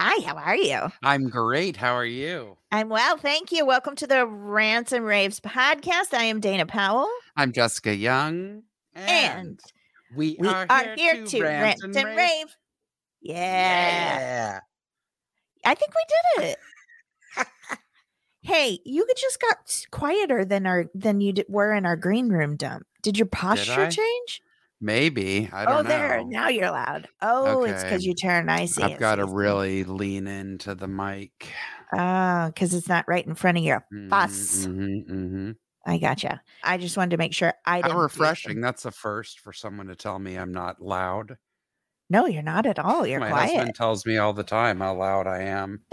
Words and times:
Hi, 0.00 0.24
how 0.24 0.36
are 0.36 0.54
you? 0.54 0.92
I'm 1.02 1.28
great. 1.28 1.76
How 1.76 1.94
are 1.94 2.04
you? 2.04 2.56
I'm 2.70 2.88
well, 2.88 3.16
thank 3.16 3.50
you. 3.50 3.66
Welcome 3.66 3.96
to 3.96 4.06
the 4.06 4.28
Rants 4.28 4.92
and 4.92 5.04
Raves 5.04 5.40
podcast. 5.40 6.14
I 6.14 6.22
am 6.22 6.38
Dana 6.38 6.66
Powell, 6.66 7.10
I'm 7.36 7.50
Jessica 7.50 7.92
Young. 7.96 8.62
and 8.94 9.58
we, 10.14 10.36
we 10.38 10.46
are, 10.46 10.66
are 10.70 10.94
here 10.94 11.26
to 11.26 11.42
rant 11.42 11.82
and 11.82 11.96
rave. 11.96 12.16
rave. 12.16 12.46
Yeah. 13.22 13.34
Yeah. 13.34 14.60
I 15.66 15.74
think 15.74 15.90
we 15.92 16.44
did 16.44 16.50
it. 16.50 17.46
hey, 18.42 18.78
you 18.84 19.04
just 19.16 19.40
got 19.40 19.56
quieter 19.90 20.44
than 20.44 20.68
our 20.68 20.84
than 20.94 21.20
you 21.20 21.32
d- 21.32 21.44
were 21.48 21.74
in 21.74 21.84
our 21.84 21.96
green 21.96 22.28
room 22.28 22.54
dump. 22.54 22.86
Did 23.02 23.18
your 23.18 23.26
posture 23.26 23.86
I? 23.86 23.88
change? 23.88 24.42
Maybe. 24.80 25.48
I 25.52 25.64
don't 25.64 25.74
oh, 25.74 25.82
know. 25.82 25.88
there. 25.88 26.22
Now 26.24 26.48
you're 26.48 26.70
loud. 26.70 27.08
Oh, 27.20 27.64
it's 27.64 27.82
because 27.82 28.04
you 28.04 28.14
turn. 28.14 28.48
I 28.48 28.66
see. 28.66 28.82
I've 28.82 28.98
got 28.98 29.16
to 29.16 29.26
see. 29.26 29.32
really 29.32 29.84
lean 29.84 30.26
into 30.26 30.74
the 30.74 30.86
mic. 30.86 31.52
Oh, 31.92 32.46
because 32.46 32.74
it's 32.74 32.88
not 32.88 33.06
right 33.08 33.26
in 33.26 33.34
front 33.34 33.58
of 33.58 33.64
your 33.64 33.84
face. 33.90 34.66
Mm-hmm, 34.66 35.12
mm-hmm. 35.12 35.50
I 35.86 35.98
gotcha. 35.98 36.42
I 36.62 36.76
just 36.76 36.96
wanted 36.96 37.10
to 37.10 37.16
make 37.16 37.32
sure 37.32 37.54
I 37.64 37.80
didn't. 37.80 37.92
How 37.92 38.00
refreshing. 38.00 38.60
That's 38.60 38.84
a 38.84 38.90
first 38.90 39.40
for 39.40 39.52
someone 39.52 39.86
to 39.88 39.96
tell 39.96 40.18
me 40.18 40.36
I'm 40.36 40.52
not 40.52 40.80
loud. 40.80 41.38
No, 42.10 42.26
you're 42.26 42.42
not 42.42 42.66
at 42.66 42.78
all. 42.78 43.06
You're 43.06 43.20
My 43.20 43.30
quiet. 43.30 43.54
husband 43.54 43.74
tells 43.74 44.06
me 44.06 44.16
all 44.16 44.32
the 44.32 44.42
time 44.42 44.80
how 44.80 44.94
loud 44.94 45.26
I 45.26 45.42
am. 45.42 45.82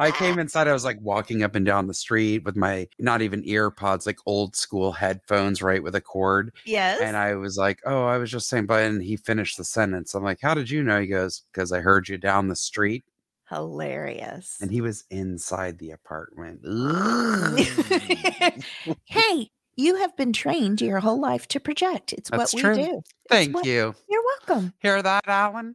I 0.00 0.10
came 0.10 0.38
inside, 0.38 0.66
I 0.66 0.72
was 0.72 0.84
like 0.84 0.98
walking 1.00 1.42
up 1.42 1.54
and 1.54 1.64
down 1.64 1.86
the 1.86 1.94
street 1.94 2.44
with 2.44 2.56
my 2.56 2.88
not 2.98 3.22
even 3.22 3.42
ear 3.44 3.70
pods, 3.70 4.06
like 4.06 4.18
old 4.26 4.56
school 4.56 4.92
headphones, 4.92 5.62
right 5.62 5.82
with 5.82 5.94
a 5.94 6.00
cord. 6.00 6.52
yes. 6.64 7.00
And 7.00 7.16
I 7.16 7.34
was 7.34 7.56
like, 7.56 7.80
Oh, 7.84 8.04
I 8.06 8.18
was 8.18 8.30
just 8.30 8.48
saying, 8.48 8.66
but 8.66 8.82
and 8.82 9.02
he 9.02 9.16
finished 9.16 9.56
the 9.58 9.64
sentence. 9.64 10.14
I'm 10.14 10.24
like, 10.24 10.40
How 10.42 10.54
did 10.54 10.70
you 10.70 10.82
know? 10.82 11.00
He 11.00 11.06
goes, 11.06 11.42
Because 11.52 11.70
I 11.70 11.80
heard 11.80 12.08
you 12.08 12.18
down 12.18 12.48
the 12.48 12.56
street. 12.56 13.04
Hilarious. 13.48 14.58
And 14.60 14.70
he 14.70 14.80
was 14.80 15.04
inside 15.10 15.78
the 15.78 15.90
apartment. 15.90 16.60
hey, 19.06 19.50
you 19.76 19.96
have 19.96 20.16
been 20.16 20.32
trained 20.32 20.80
your 20.80 21.00
whole 21.00 21.20
life 21.20 21.48
to 21.48 21.60
project. 21.60 22.12
It's 22.12 22.30
That's 22.30 22.54
what 22.54 22.60
true. 22.60 22.76
we 22.76 22.84
do. 22.84 23.02
Thank 23.28 23.54
what- 23.54 23.66
you. 23.66 23.94
You're 24.08 24.22
welcome. 24.46 24.72
Hear 24.80 25.02
that, 25.02 25.24
Alan? 25.26 25.74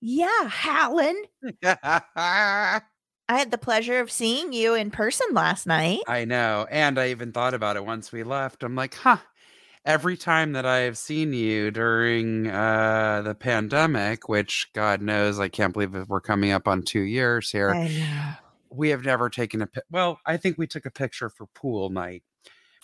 Yeah, 0.00 0.48
Howlin. 0.48 1.24
I 3.30 3.38
had 3.38 3.50
the 3.52 3.58
pleasure 3.58 4.00
of 4.00 4.10
seeing 4.10 4.52
you 4.52 4.74
in 4.74 4.90
person 4.90 5.28
last 5.32 5.66
night. 5.66 6.00
I 6.08 6.24
know. 6.24 6.66
And 6.70 6.98
I 6.98 7.10
even 7.10 7.30
thought 7.32 7.54
about 7.54 7.76
it 7.76 7.84
once 7.86 8.10
we 8.10 8.22
left. 8.24 8.62
I'm 8.62 8.74
like, 8.74 8.94
huh. 8.94 9.18
Every 9.86 10.16
time 10.16 10.52
that 10.52 10.66
I 10.66 10.78
have 10.80 10.98
seen 10.98 11.32
you 11.32 11.70
during 11.70 12.48
uh, 12.48 13.22
the 13.24 13.34
pandemic, 13.34 14.28
which 14.28 14.68
God 14.74 15.00
knows, 15.00 15.38
I 15.38 15.48
can't 15.48 15.72
believe 15.72 15.94
we're 16.08 16.20
coming 16.20 16.50
up 16.50 16.66
on 16.68 16.82
two 16.82 17.00
years 17.02 17.50
here. 17.50 17.70
I 17.70 17.86
know. 17.88 18.32
we 18.70 18.88
have 18.90 19.04
never 19.04 19.30
taken 19.30 19.62
a 19.62 19.66
pi- 19.66 19.80
well 19.90 20.20
i 20.26 20.36
think 20.36 20.56
we 20.58 20.66
took 20.66 20.86
a 20.86 20.90
picture 20.92 21.28
for 21.28 21.46
pool 21.54 21.90
night 21.90 22.22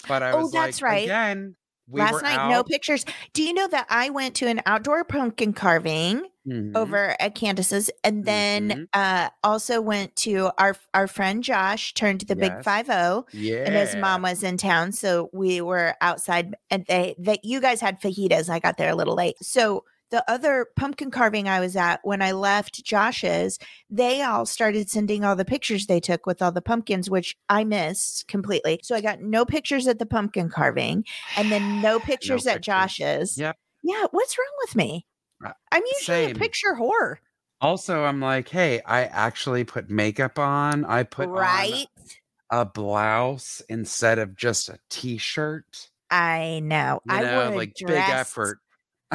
but 0.09 0.21
i 0.23 0.33
Oh, 0.33 0.43
was 0.43 0.51
that's 0.53 0.83
like 0.83 0.91
right. 0.91 1.05
again 1.05 1.55
we 1.89 2.01
Last 2.01 2.21
night, 2.23 2.49
no 2.51 2.65
pictures. 2.65 3.05
Do 3.33 3.45
you 3.45 3.53
know 3.55 3.69
that 3.69 3.87
I 3.89 4.11
went 4.11 4.35
to 4.37 4.49
an 4.49 4.61
outdoor 4.67 5.05
pumpkin 5.05 5.53
carving 5.53 6.25
Mhm. 6.47 6.77
over 6.77 7.17
at 7.21 7.35
Candace's, 7.35 7.91
and 8.05 8.25
then 8.25 8.69
Mhm. 8.69 8.87
uh, 8.93 9.31
also 9.43 9.81
went 9.81 10.15
to 10.17 10.51
our 10.59 10.77
our 10.95 11.07
friend 11.09 11.43
Josh 11.43 11.93
turned 11.95 12.21
to 12.21 12.27
the 12.27 12.37
Big 12.37 12.53
Yes. 12.53 12.65
Five 12.65 12.89
O, 12.91 13.27
yeah 13.33 13.65
and 13.67 13.75
his 13.75 13.97
mom 13.97 14.23
was 14.23 14.43
in 14.43 14.57
town, 14.57 14.93
so 14.93 15.29
we 15.33 15.61
were 15.61 15.95
outside. 16.01 16.55
And 16.71 16.85
they 16.89 17.15
that 17.19 17.45
you 17.45 17.61
guys 17.61 17.81
had 17.81 18.01
fajitas. 18.01 18.49
I 18.49 18.59
got 18.61 18.77
there 18.77 18.91
a 18.91 18.95
little 18.97 19.15
late, 19.17 19.37
so. 19.43 19.85
The 20.11 20.23
other 20.31 20.69
pumpkin 20.77 21.11
carving 21.11 21.49
I 21.49 21.59
was 21.59 21.75
at 21.75 21.99
when 22.05 22.23
I 22.23 22.31
left 22.31 22.85
Josh's, 22.85 23.59
they 23.91 24.23
all 24.23 24.47
started 24.47 24.89
sending 24.89 25.25
all 25.25 25.35
the 25.35 25.45
pictures 25.45 25.87
they 25.89 25.99
took 25.99 26.27
with 26.27 26.41
all 26.41 26.53
the 26.53 26.63
pumpkins, 26.63 27.11
which 27.11 27.37
I 27.49 27.65
missed 27.65 28.29
completely. 28.29 28.79
So 28.85 28.95
I 28.95 29.01
got 29.01 29.21
no 29.21 29.45
pictures 29.45 29.89
at 29.89 29.99
the 29.99 30.07
pumpkin 30.07 30.49
carving 30.49 31.05
and 31.37 31.51
then 31.51 31.83
no 31.83 31.99
pictures 32.11 32.47
at 32.47 32.59
pictures. 32.59 32.67
Josh's. 32.67 33.37
Yep. 33.37 33.57
Yeah. 33.83 34.05
What's 34.13 34.39
wrong 34.39 34.47
with 34.61 34.77
me? 34.77 35.07
Uh, 35.45 35.53
I'm 35.73 35.83
usually 35.99 36.27
same. 36.27 36.37
a 36.37 36.39
picture 36.39 36.75
whore. 36.79 37.17
also 37.61 38.05
i'm 38.05 38.21
like 38.21 38.49
hey 38.49 38.81
i 38.87 39.05
actually 39.05 39.65
put 39.65 39.91
makeup 39.91 40.39
on 40.39 40.85
i 40.85 41.03
put 41.03 41.29
right? 41.29 41.87
on 42.51 42.61
a 42.61 42.65
blouse 42.65 43.61
instead 43.69 44.19
of 44.19 44.37
just 44.37 44.69
a 44.69 44.79
t-shirt 44.91 45.91
I 46.09 46.61
know. 46.63 47.01
you 47.05 47.13
I 47.17 47.23
know 47.23 47.35
wore 47.37 47.53
a 47.53 47.57
like 47.57 47.73
big 47.79 47.91
effort 47.91 48.59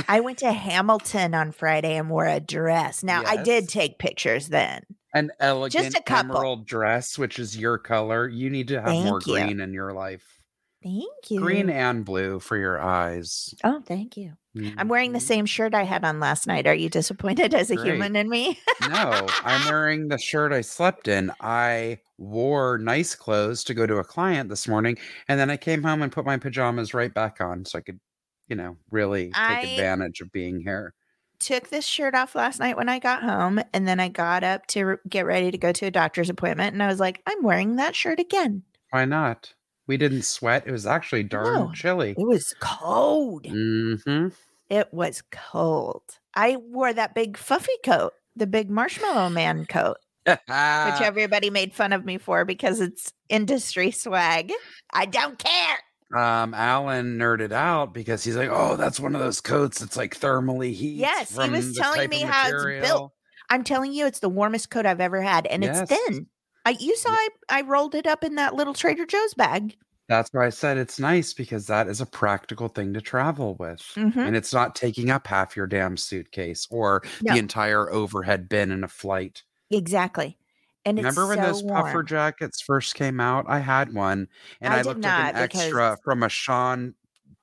I 0.08 0.20
went 0.22 0.40
to 0.40 0.52
Hamilton 0.52 1.34
on 1.34 1.52
Friday 1.54 1.96
and 1.96 2.09
wore 2.09 2.26
a 2.26 2.40
dress. 2.42 3.02
Now 3.03 3.24
I 3.26 3.38
did 3.44 3.70
take 3.70 3.98
pictures 4.00 4.48
then. 4.50 4.84
an 5.14 5.32
elegant 5.40 5.86
just 5.86 5.98
a 5.98 6.02
couple. 6.03 6.36
emerald 6.36 6.66
dress 6.68 7.18
which 7.18 7.40
is 7.40 7.58
your 7.58 7.78
color 7.78 8.28
you 8.28 8.50
need 8.50 8.68
to 8.70 8.82
have 8.82 8.94
more 8.94 9.22
Thank 9.22 9.28
you. 9.28 9.34
green 9.46 9.59
in 9.62 9.74
your 9.74 9.94
life 9.94 10.41
Thank 10.84 11.30
you. 11.30 11.40
green 11.40 11.69
and 11.69 12.03
blue 12.03 12.40
for 12.40 12.58
your 12.58 12.81
eyes 12.81 13.53
Oh, 13.64 13.81
thank 13.86 14.18
you. 14.18 14.34
I'm 14.78 14.90
wearing 14.90 15.14
the 15.14 15.19
Mhm. 15.19 15.22
same 15.22 15.46
shirt 15.46 15.74
I 15.74 15.84
had 15.84 16.03
on 16.03 16.19
last 16.19 16.46
night. 16.47 16.68
Are 16.68 16.74
you 16.74 16.90
disappointed 16.90 17.53
as 17.53 17.69
a 17.72 17.75
Great. 17.75 17.88
human 17.88 18.16
in 18.18 18.28
me? 18.30 18.59
no, 18.90 19.28
I'm 19.44 19.66
wearing 19.74 20.08
the 20.09 20.18
shirt 20.18 20.52
I 20.52 20.62
slept 20.62 21.08
in. 21.08 21.31
I 21.40 22.00
wore 22.18 22.78
nice 22.78 23.16
clothes 23.16 23.64
to 23.66 23.74
go 23.74 23.86
to 23.88 23.97
a 23.97 24.03
client 24.03 24.50
this 24.50 24.68
morning, 24.68 24.97
and 25.30 25.40
then 25.40 25.50
I 25.50 25.56
came 25.58 25.84
home 25.84 26.02
and 26.02 26.12
put 26.12 26.25
my 26.25 26.36
pajamas 26.38 26.94
right 26.94 27.14
back 27.14 27.40
on 27.40 27.64
so 27.64 27.78
I 27.78 27.81
could, 27.81 28.00
you 28.47 28.56
know, 28.58 28.75
really 28.90 29.28
take 29.28 29.36
I- 29.38 29.62
advantage 29.62 30.20
of 30.20 30.31
being 30.31 30.59
here. 30.59 30.94
Took 31.40 31.70
this 31.70 31.86
shirt 31.86 32.14
off 32.14 32.36
last 32.36 32.59
night 32.59 32.75
when 32.78 32.90
I 32.90 33.00
got 33.00 33.24
home, 33.24 33.62
and 33.74 33.88
then 33.88 34.00
I 34.00 34.09
got 34.09 34.44
up 34.44 34.68
to 34.68 34.97
get 35.08 35.25
ready 35.25 35.50
to 35.52 35.58
go 35.58 35.72
to 35.72 35.86
a 35.86 35.91
doctor's 35.91 36.30
appointment, 36.30 36.74
and 36.74 36.84
I 36.84 36.88
was 36.88 37.00
like, 37.00 37.22
I'm 37.25 37.41
wearing 37.41 37.78
that 37.78 37.96
shirt 37.96 38.20
again. 38.20 38.64
Why 38.90 39.06
not? 39.06 39.53
We 39.88 39.97
didn't 39.97 40.24
sweat. 40.24 40.64
It 40.68 40.72
was 40.72 40.86
actually 40.86 41.24
darn 41.24 41.46
No, 41.53 41.72
chilly. 41.74 42.12
It 42.12 42.18
was 42.28 42.53
cold. 42.59 43.44
Mm-hmm. 43.46 44.28
It 44.69 44.94
was 44.94 45.22
cold. 45.31 46.03
I 46.36 46.56
wore 46.58 46.94
that 46.94 47.14
big 47.16 47.36
fluffy 47.38 47.72
coat, 47.84 48.14
the 48.36 48.47
big 48.47 48.70
marshmallow 48.70 49.30
man 49.30 49.66
coat, 49.66 49.97
which 50.25 50.38
everybody 50.47 51.50
made 51.50 51.74
fun 51.74 51.91
of 51.91 52.06
me 52.06 52.18
for 52.18 52.46
because 52.46 52.80
it's 52.80 53.12
industry 53.28 53.91
swag. 53.91 54.53
I 54.94 55.06
don't 55.08 55.38
care. 55.38 55.78
um, 56.18 56.53
Alan 56.53 57.18
nerded 57.18 57.52
out 57.52 57.94
because 57.94 58.24
he's 58.24 58.38
like, 58.38 58.50
"Oh, 58.52 58.75
that's 58.78 59.00
one 59.00 59.14
of 59.16 59.22
those 59.22 59.41
coats 59.41 59.80
that's 59.80 59.97
like 59.97 60.18
thermally 60.18 60.74
heat." 60.74 60.96
Yes, 60.97 61.38
he 61.38 61.50
was 61.50 61.75
telling 61.75 62.09
me 62.09 62.22
how 62.22 62.50
it's 62.50 62.88
built. 62.88 63.12
I'm 63.50 63.66
telling 63.66 63.91
you, 63.91 64.06
it's 64.06 64.20
the 64.20 64.30
warmest 64.30 64.70
coat 64.70 64.86
I've 64.86 65.02
ever 65.02 65.22
had, 65.22 65.46
and 65.47 65.64
Yes. 65.64 65.81
it's 65.81 65.91
thin. 66.08 66.28
I, 66.66 66.72
you 66.79 66.95
saw. 66.95 67.09
I, 67.11 67.29
I 67.49 67.61
rolled 67.61 67.95
it 67.95 68.07
up 68.07 68.23
in 68.23 68.35
that 68.35 68.53
little 68.55 68.73
Trader 68.73 69.05
Joe's 69.05 69.33
bag. 69.33 69.75
That's 70.07 70.29
why 70.33 70.45
I 70.45 70.49
said 70.49 70.77
it's 70.77 70.99
nice 70.99 71.33
because 71.33 71.67
that 71.67 71.88
is 71.88 72.01
a 72.01 72.05
practical 72.05 72.67
thing 72.67 72.94
to 72.94 73.01
travel 73.01 73.55
with. 73.55 73.79
Mhm. 73.95 74.17
And 74.17 74.35
it's 74.35 74.53
not 74.53 74.75
taking 74.75 75.09
up 75.09 75.25
half 75.25 75.55
your 75.55 75.67
damn 75.67 75.95
suitcase 75.95 76.67
or 76.69 77.01
No. 77.22 77.33
the 77.33 77.39
entire 77.39 77.89
overhead 77.91 78.49
bin 78.49 78.72
in 78.72 78.83
a 78.83 78.89
flight. 78.89 79.43
Exactly. 79.69 80.37
And 80.85 80.97
it's 80.99 81.05
Remember 81.05 81.28
when 81.28 81.37
so 81.37 81.43
those 81.46 81.61
puffer 81.63 81.93
warm. 81.93 82.05
jackets 82.08 82.61
first 82.61 82.96
came 82.96 83.19
out? 83.22 83.46
I 83.47 83.59
had 83.59 83.93
one 83.93 84.28
and 84.59 84.73
I 84.73 84.79
I, 84.79 84.81
looked 84.81 85.02
like 85.02 85.14
an 85.14 85.34
not 85.34 85.34
because- 85.35 85.61
extra 85.61 85.97
from 86.03 86.23
a 86.23 86.29
Sean 86.29 86.93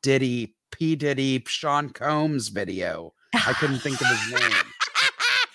Diddy, 0.02 0.54
P. 0.70 0.94
Diddy, 0.94 1.42
Sean 1.46 1.88
Combs 1.88 2.48
video. 2.48 3.14
I 3.34 3.52
couldn't 3.54 3.78
think 3.78 4.00
of 4.00 4.06
his 4.08 4.32
name. 4.40 4.52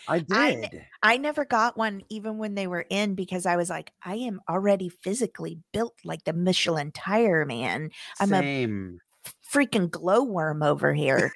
I 0.08 0.26
I 0.32 0.56
did. 0.56 0.86
I 1.02 1.18
never 1.18 1.46
got 1.46 1.78
one 1.78 2.02
even 2.10 2.38
when 2.38 2.56
they 2.56 2.68
were 2.68 2.86
in 2.90 3.16
because 3.16 3.46
I 3.46 3.56
was 3.56 3.70
like, 3.70 3.92
I 4.04 4.16
am 4.16 4.42
already 4.50 4.90
physically 4.90 5.60
built 5.72 5.96
like 6.04 6.24
the 6.24 6.34
Michelin 6.34 6.92
tire 6.92 7.46
man. 7.46 7.92
I'm 8.20 8.34
a 8.34 8.40
Same. 8.40 9.00
freaking 9.52 9.90
glowworm 9.90 10.64
over 10.64 10.94
here 10.94 11.34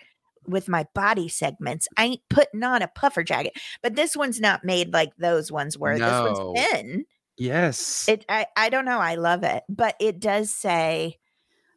with 0.48 0.68
my 0.68 0.86
body 0.94 1.28
segments. 1.28 1.88
I 1.98 2.06
ain't 2.06 2.22
putting 2.30 2.64
on 2.64 2.82
a 2.82 2.88
puffer 2.88 3.24
jacket, 3.24 3.54
but 3.82 3.96
this 3.96 4.16
one's 4.16 4.40
not 4.40 4.64
made 4.64 4.94
like 4.94 5.16
those 5.18 5.52
ones 5.52 5.78
were. 5.78 5.98
This 5.98 6.10
one's 6.10 6.60
thin. 6.60 7.06
Yes. 7.38 8.08
It 8.08 8.26
I, 8.28 8.48
I 8.56 8.70
don't 8.70 8.86
know. 8.86 9.00
I 9.00 9.16
love 9.16 9.44
it, 9.44 9.64
but 9.70 9.96
it 10.00 10.20
does 10.20 10.52
say 10.52 11.20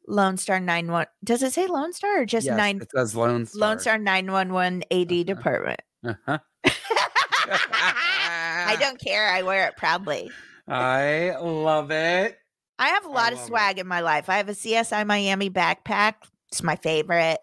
Lone 0.09 0.37
Star 0.39 0.59
nine 0.59 0.91
one. 0.91 1.07
Does 1.23 1.43
it 1.43 1.53
say 1.53 1.67
Lone 1.67 1.93
Star 1.93 2.23
or 2.23 2.27
just 2.27 2.47
yes, 2.47 2.57
nine 2.57 2.81
It 2.81 2.91
says 2.91 3.15
Lone 3.15 3.47
Star. 3.47 3.61
Lone 3.61 3.79
Star 3.79 3.99
nine 3.99 4.31
one 4.33 4.53
one 4.53 4.83
AD 4.91 5.27
department? 5.27 5.81
Uh-huh. 6.05 6.39
I 6.65 8.77
don't 8.79 9.01
care. 9.01 9.33
I 9.33 9.43
wear 9.43 9.69
it 9.69 9.77
proudly. 9.77 10.31
I 10.69 11.35
love 11.41 11.91
it. 11.91 12.39
I 12.79 12.89
have 12.89 13.05
a 13.05 13.09
lot 13.09 13.33
of 13.33 13.39
love 13.39 13.47
it. 13.47 13.49
swag 13.49 13.79
in 13.79 13.87
my 13.87 14.01
life. 14.01 14.29
I 14.29 14.39
have 14.39 14.49
a 14.49 14.53
CSI 14.53 15.07
Miami 15.07 15.51
backpack. 15.51 16.15
It's 16.51 16.63
my 16.63 16.77
favorite. 16.77 17.39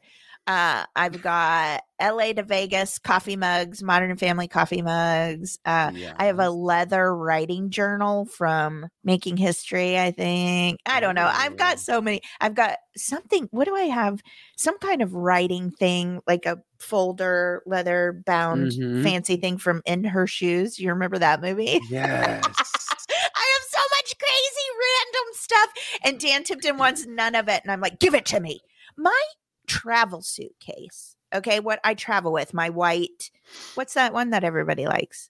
Uh, 0.47 0.85
I've 0.95 1.21
got 1.21 1.81
LA 2.01 2.31
to 2.33 2.43
Vegas 2.43 2.99
coffee 2.99 3.35
mugs, 3.35 3.83
Modern 3.83 4.15
Family 4.15 4.47
coffee 4.47 4.81
mugs. 4.81 5.59
Uh, 5.65 5.91
I 6.17 6.25
have 6.25 6.39
a 6.39 6.49
leather 6.49 7.13
writing 7.13 7.69
journal 7.69 8.25
from 8.25 8.87
Making 9.03 9.35
History, 9.35 9.99
I 9.99 10.11
think. 10.11 10.79
I 10.85 11.01
don't 11.01 11.15
know. 11.15 11.29
I've 11.29 11.57
got 11.57 11.79
so 11.79 11.99
many. 12.01 12.21
I've 12.39 12.55
got 12.55 12.77
something. 12.95 13.49
What 13.51 13.65
do 13.65 13.75
I 13.75 13.83
have? 13.83 14.21
Some 14.55 14.77
kind 14.79 15.01
of 15.01 15.13
writing 15.13 15.69
thing, 15.71 16.21
like 16.25 16.45
a 16.45 16.59
folder, 16.79 17.61
leather 17.65 18.21
bound, 18.25 18.71
Mhm. 18.71 19.03
fancy 19.03 19.35
thing 19.35 19.57
from 19.57 19.81
In 19.85 20.05
Her 20.05 20.27
Shoes. 20.27 20.79
You 20.79 20.89
remember 20.89 21.17
that 21.19 21.41
movie? 21.41 21.79
Yes. 21.89 21.89
I 21.99 22.39
have 22.41 23.65
so 23.69 23.81
much 23.91 24.15
crazy 24.17 24.67
random 24.79 25.33
stuff. 25.33 25.69
And 26.05 26.19
Dan 26.19 26.43
Tipton 26.43 26.77
wants 26.77 27.05
none 27.05 27.35
of 27.35 27.49
it. 27.49 27.61
And 27.63 27.71
I'm 27.71 27.81
like, 27.81 27.99
give 27.99 28.13
it 28.15 28.25
to 28.27 28.39
me. 28.39 28.61
My 28.95 29.19
travel 29.67 30.21
suitcase. 30.21 31.15
Okay. 31.33 31.59
What 31.59 31.79
I 31.83 31.93
travel 31.93 32.31
with, 32.31 32.53
my 32.53 32.69
white, 32.69 33.29
what's 33.75 33.93
that 33.95 34.13
one 34.13 34.29
that 34.31 34.43
everybody 34.43 34.87
likes? 34.87 35.29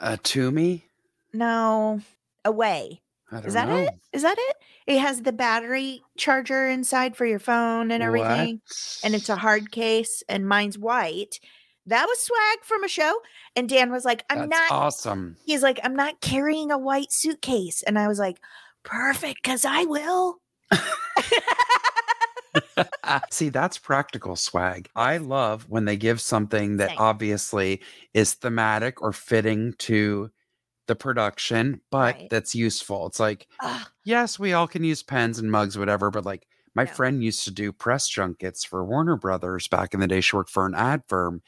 uh, 0.00 0.16
to 0.22 0.50
me, 0.52 0.84
No, 1.32 2.00
away. 2.44 3.02
Is 3.44 3.52
that 3.54 3.68
know. 3.68 3.76
it? 3.76 3.90
Is 4.12 4.22
that 4.22 4.36
it? 4.38 4.56
It 4.86 5.00
has 5.00 5.20
the 5.22 5.32
battery 5.32 6.00
charger 6.16 6.66
inside 6.68 7.14
for 7.16 7.26
your 7.26 7.38
phone 7.40 7.90
and 7.90 8.02
everything. 8.02 8.60
And 9.04 9.14
it's 9.14 9.28
a 9.28 9.36
hard 9.36 9.70
case. 9.70 10.22
And 10.30 10.48
mine's 10.48 10.78
white. 10.78 11.38
That 11.84 12.06
was 12.06 12.20
swag 12.20 12.64
from 12.64 12.84
a 12.84 12.88
show. 12.88 13.12
And 13.54 13.68
Dan 13.68 13.90
was 13.92 14.04
like, 14.06 14.24
I'm 14.30 14.48
That's 14.48 14.70
not 14.70 14.70
awesome. 14.70 15.36
he's 15.44 15.62
like, 15.62 15.78
I'm 15.84 15.94
not 15.96 16.20
carrying 16.22 16.70
a 16.70 16.78
white 16.78 17.12
suitcase. 17.12 17.82
And 17.82 17.98
I 17.98 18.08
was 18.08 18.18
like, 18.18 18.38
perfect, 18.82 19.40
because 19.42 19.64
I 19.66 19.84
will. 19.84 20.36
See, 23.30 23.48
that's 23.48 23.78
practical 23.78 24.36
swag. 24.36 24.88
I 24.96 25.18
love 25.18 25.68
when 25.68 25.84
they 25.84 25.96
give 25.96 26.20
something 26.20 26.76
that 26.78 26.92
Same. 26.92 26.98
obviously 26.98 27.82
is 28.14 28.34
thematic 28.34 29.02
or 29.02 29.12
fitting 29.12 29.74
to 29.78 30.30
the 30.88 30.96
production, 30.96 31.80
but 31.90 32.18
Right. 32.18 32.30
that's 32.30 32.54
useful. 32.54 33.06
It's 33.06 33.20
like, 33.20 33.48
Ugh, 33.60 33.88
yes, 34.04 34.38
we 34.38 34.52
all 34.54 34.68
can 34.68 34.84
use 34.84 35.02
pens 35.02 35.38
and 35.38 35.50
mugs, 35.52 35.78
whatever, 35.78 36.10
but 36.10 36.24
like 36.26 36.46
my 36.74 36.86
No. 36.86 36.86
friend 36.86 37.24
used 37.24 37.44
to 37.44 37.50
do 37.52 37.72
press 37.72 38.08
junkets 38.08 38.64
for 38.64 38.84
Warner 38.84 39.16
Brothers 39.16 39.68
back 39.68 39.94
in 39.94 40.00
the 40.00 40.08
day. 40.08 40.20
She 40.22 40.36
worked 40.36 40.50
for 40.50 40.66
an 40.66 40.74
ad 40.74 41.02
firm. 41.08 41.42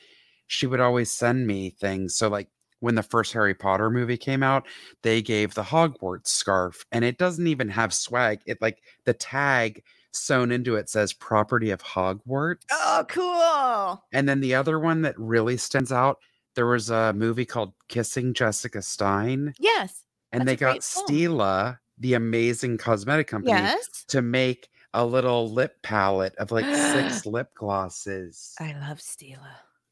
She 0.47 0.67
would 0.67 0.81
always 0.81 1.11
send 1.11 1.47
me 1.47 1.71
things. 1.71 2.17
So, 2.17 2.29
like, 2.29 2.49
when 2.81 2.95
the 2.95 3.03
first 3.03 3.33
Harry 3.35 3.55
Potter 3.55 3.91
movie 3.91 4.17
came 4.17 4.43
out, 4.43 4.67
they 5.03 5.23
gave 5.23 5.55
the 5.55 5.63
Hogwarts 5.63 6.29
scarf, 6.29 6.85
and 6.93 7.05
it 7.05 7.19
doesn't 7.19 7.47
even 7.47 7.69
have 7.69 7.93
swag. 7.95 8.41
It 8.47 8.61
like 8.61 8.83
the 9.05 9.15
tag 9.15 9.83
sewn 10.13 10.51
into 10.53 10.77
it 10.77 10.89
says 10.89 11.13
property 11.13 11.71
of 11.71 11.83
Hogwarts. 11.83 12.63
oh, 12.71 13.05
cool. 13.09 14.05
And 14.13 14.29
then 14.29 14.41
the 14.41 14.55
other 14.55 14.79
one 14.79 15.03
that 15.03 15.19
really 15.19 15.57
stands 15.57 15.93
out, 15.93 16.19
there 16.57 16.67
was 16.67 16.91
a 16.91 17.13
movie 17.13 17.45
called 17.45 17.73
Kissing 17.89 18.35
Jessica 18.35 18.83
Stein, 18.83 19.55
Yes. 19.59 20.05
and 20.33 20.47
they 20.47 20.57
got. 20.57 20.79
Stila, 20.81 21.79
the 21.99 22.15
amazing 22.15 22.79
cosmetic 22.79 23.29
company, 23.29 23.53
Yes. 23.53 24.05
to 24.09 24.23
make 24.23 24.69
a 24.95 25.05
little 25.07 25.49
lip 25.53 25.77
palette 25.83 26.35
of 26.37 26.51
like 26.51 26.65
six 26.75 27.25
lip 27.27 27.51
glosses. 27.55 28.55
I 28.59 28.73
love 28.89 28.99
Stila. 28.99 29.39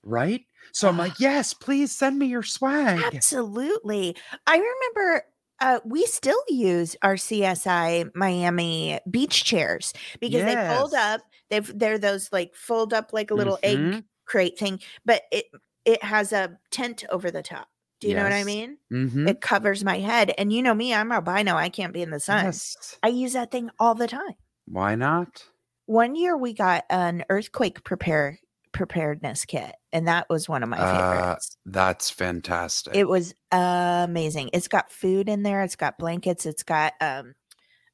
Right? 0.03 0.43
So 0.73 0.89
I'm 0.89 0.97
like, 0.99 1.15
yes, 1.21 1.55
please 1.55 1.95
send 1.95 2.19
me 2.19 2.27
your 2.27 2.43
swag. 2.43 3.01
Absolutely. 3.15 4.17
I 4.47 4.57
remember 4.57 5.25
uh, 5.61 5.81
we 5.85 6.07
still 6.07 6.41
use 6.49 6.97
our 7.03 7.15
CSI 7.17 8.11
Miami 8.15 8.99
beach 9.11 9.45
chairs 9.45 9.93
because 10.21 10.43
they 10.45 10.55
fold 10.77 10.95
up. 10.95 11.23
They've 11.51 11.79
they're 11.79 11.99
those 11.99 12.31
like 12.33 12.55
fold 12.55 12.93
up 12.95 13.13
like 13.13 13.31
a 13.31 13.35
little 13.35 13.59
egg 13.63 13.79
Mhm. 13.79 14.05
crate 14.27 14.59
thing, 14.59 14.81
but 15.05 15.23
it 15.33 15.47
it 15.85 16.03
has 16.05 16.33
a 16.33 16.59
tent 16.71 17.05
over 17.11 17.31
the 17.31 17.43
top. 17.43 17.69
Do 18.01 18.09
you 18.09 18.15
know 18.15 18.23
what 18.23 18.33
I 18.33 18.39
Yes. 18.39 18.47
mean? 18.47 18.79
Mhm. 18.93 19.29
It 19.29 19.41
covers 19.41 19.83
my 19.85 19.99
head. 19.99 20.33
And 20.39 20.53
you 20.53 20.63
know 20.63 20.75
me, 20.75 20.95
I'm 20.95 21.11
albino. 21.11 21.55
I 21.57 21.69
can't 21.71 21.93
be 21.93 22.03
in 22.03 22.11
the 22.11 22.21
sun. 22.21 22.45
Yes. 22.45 22.99
I 23.03 23.09
use 23.09 23.33
that 23.33 23.51
thing 23.51 23.71
all 23.79 23.95
the 23.95 24.07
time. 24.07 24.35
Why 24.67 24.95
not? 24.95 25.45
One 25.87 26.15
year 26.15 26.37
we 26.37 26.53
got 26.53 26.85
an 26.91 27.25
earthquake 27.31 27.83
prepare 27.83 28.39
preparedness 28.73 29.47
kit, 29.47 29.75
and 29.93 30.07
that 30.09 30.27
was 30.29 30.49
one 30.49 30.63
of 30.63 30.69
my 30.69 30.79
Uh, 30.79 31.15
favorites. 31.17 31.57
That's 31.67 32.11
fantastic. 32.11 32.95
it 32.95 33.09
was 33.09 33.35
amazing. 33.53 34.51
It's 34.53 34.69
got 34.69 34.91
food 34.93 35.29
in 35.29 35.43
there. 35.43 35.63
It's 35.63 35.77
got 35.77 35.99
blankets. 35.99 36.47
It's 36.47 36.63
got 36.63 36.93
um, 37.01 37.35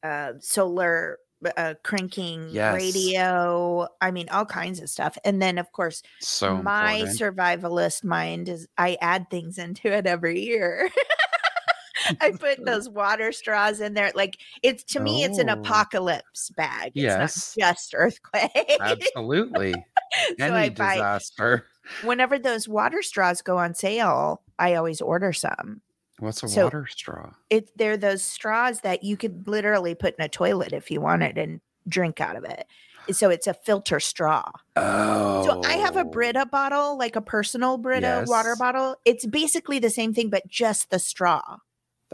uh, 0.02 0.32
solar 0.40 1.18
uh, 1.58 1.74
cranking 1.84 2.48
Yes. 2.50 2.74
radio. 2.74 3.86
I 4.00 4.10
mean, 4.10 4.28
all 4.30 4.46
kinds 4.46 4.80
of 4.80 4.88
stuff. 4.88 5.18
And 5.24 5.42
then, 5.42 5.58
of 5.58 5.70
course, 5.72 6.02
so 6.20 6.56
my 6.62 6.94
important. 6.94 7.20
survivalist 7.20 8.02
mind 8.04 8.48
is 8.48 8.66
I 8.78 8.96
add 9.02 9.28
things 9.30 9.58
into 9.58 9.88
it 9.92 10.06
every 10.06 10.40
year. 10.40 10.88
I 12.20 12.32
put 12.32 12.58
those 12.64 12.88
water 12.88 13.30
straws 13.32 13.80
in 13.80 13.94
there. 13.94 14.10
Like 14.14 14.38
it's 14.62 14.84
to 14.94 15.00
me, 15.00 15.22
it's 15.24 15.38
an 15.38 15.50
Oh. 15.50 15.54
apocalypse 15.54 16.50
bag. 16.56 16.92
It's 16.94 17.02
Yes. 17.02 17.54
not 17.58 17.74
just 17.74 17.94
earthquake. 17.94 18.76
Absolutely. 18.80 19.72
so 20.28 20.34
Any 20.38 20.54
I 20.54 20.68
buy 20.70 20.94
disaster. 20.94 21.66
Whenever 22.02 22.38
those 22.38 22.68
water 22.68 23.02
straws 23.02 23.42
go 23.42 23.58
on 23.58 23.74
sale, 23.74 24.42
I 24.58 24.74
always 24.74 25.00
order 25.00 25.32
some. 25.32 25.80
What's 26.18 26.42
a 26.42 26.48
So- 26.48 26.64
water 26.64 26.86
straw? 26.86 27.32
It 27.50 27.76
they're 27.76 27.96
those 27.96 28.22
straws 28.22 28.80
that 28.80 29.02
you 29.02 29.16
could 29.16 29.48
literally 29.48 29.94
put 29.94 30.14
in 30.18 30.24
a 30.24 30.28
toilet 30.28 30.72
if 30.72 30.90
you 30.90 31.00
wanted 31.00 31.38
and 31.38 31.60
drink 31.88 32.20
out 32.20 32.36
of 32.36 32.44
it. 32.44 32.66
So 33.12 33.28
it's 33.28 33.46
a 33.46 33.52
filter 33.52 34.00
straw. 34.00 34.50
Oh. 34.76 35.44
So 35.44 35.62
I 35.64 35.74
have 35.74 35.96
a 35.96 36.04
Brita 36.04 36.42
oh. 36.42 36.50
bottle, 36.50 36.98
like 36.98 37.16
a 37.16 37.20
personal 37.20 37.76
Brita 37.76 38.24
water 38.26 38.56
bottle. 38.58 38.96
It's 39.04 39.26
basically 39.26 39.78
the 39.78 39.90
same 39.90 40.14
thing, 40.14 40.30
but 40.30 40.48
just 40.48 40.90
the 40.90 40.98
straw. 40.98 41.58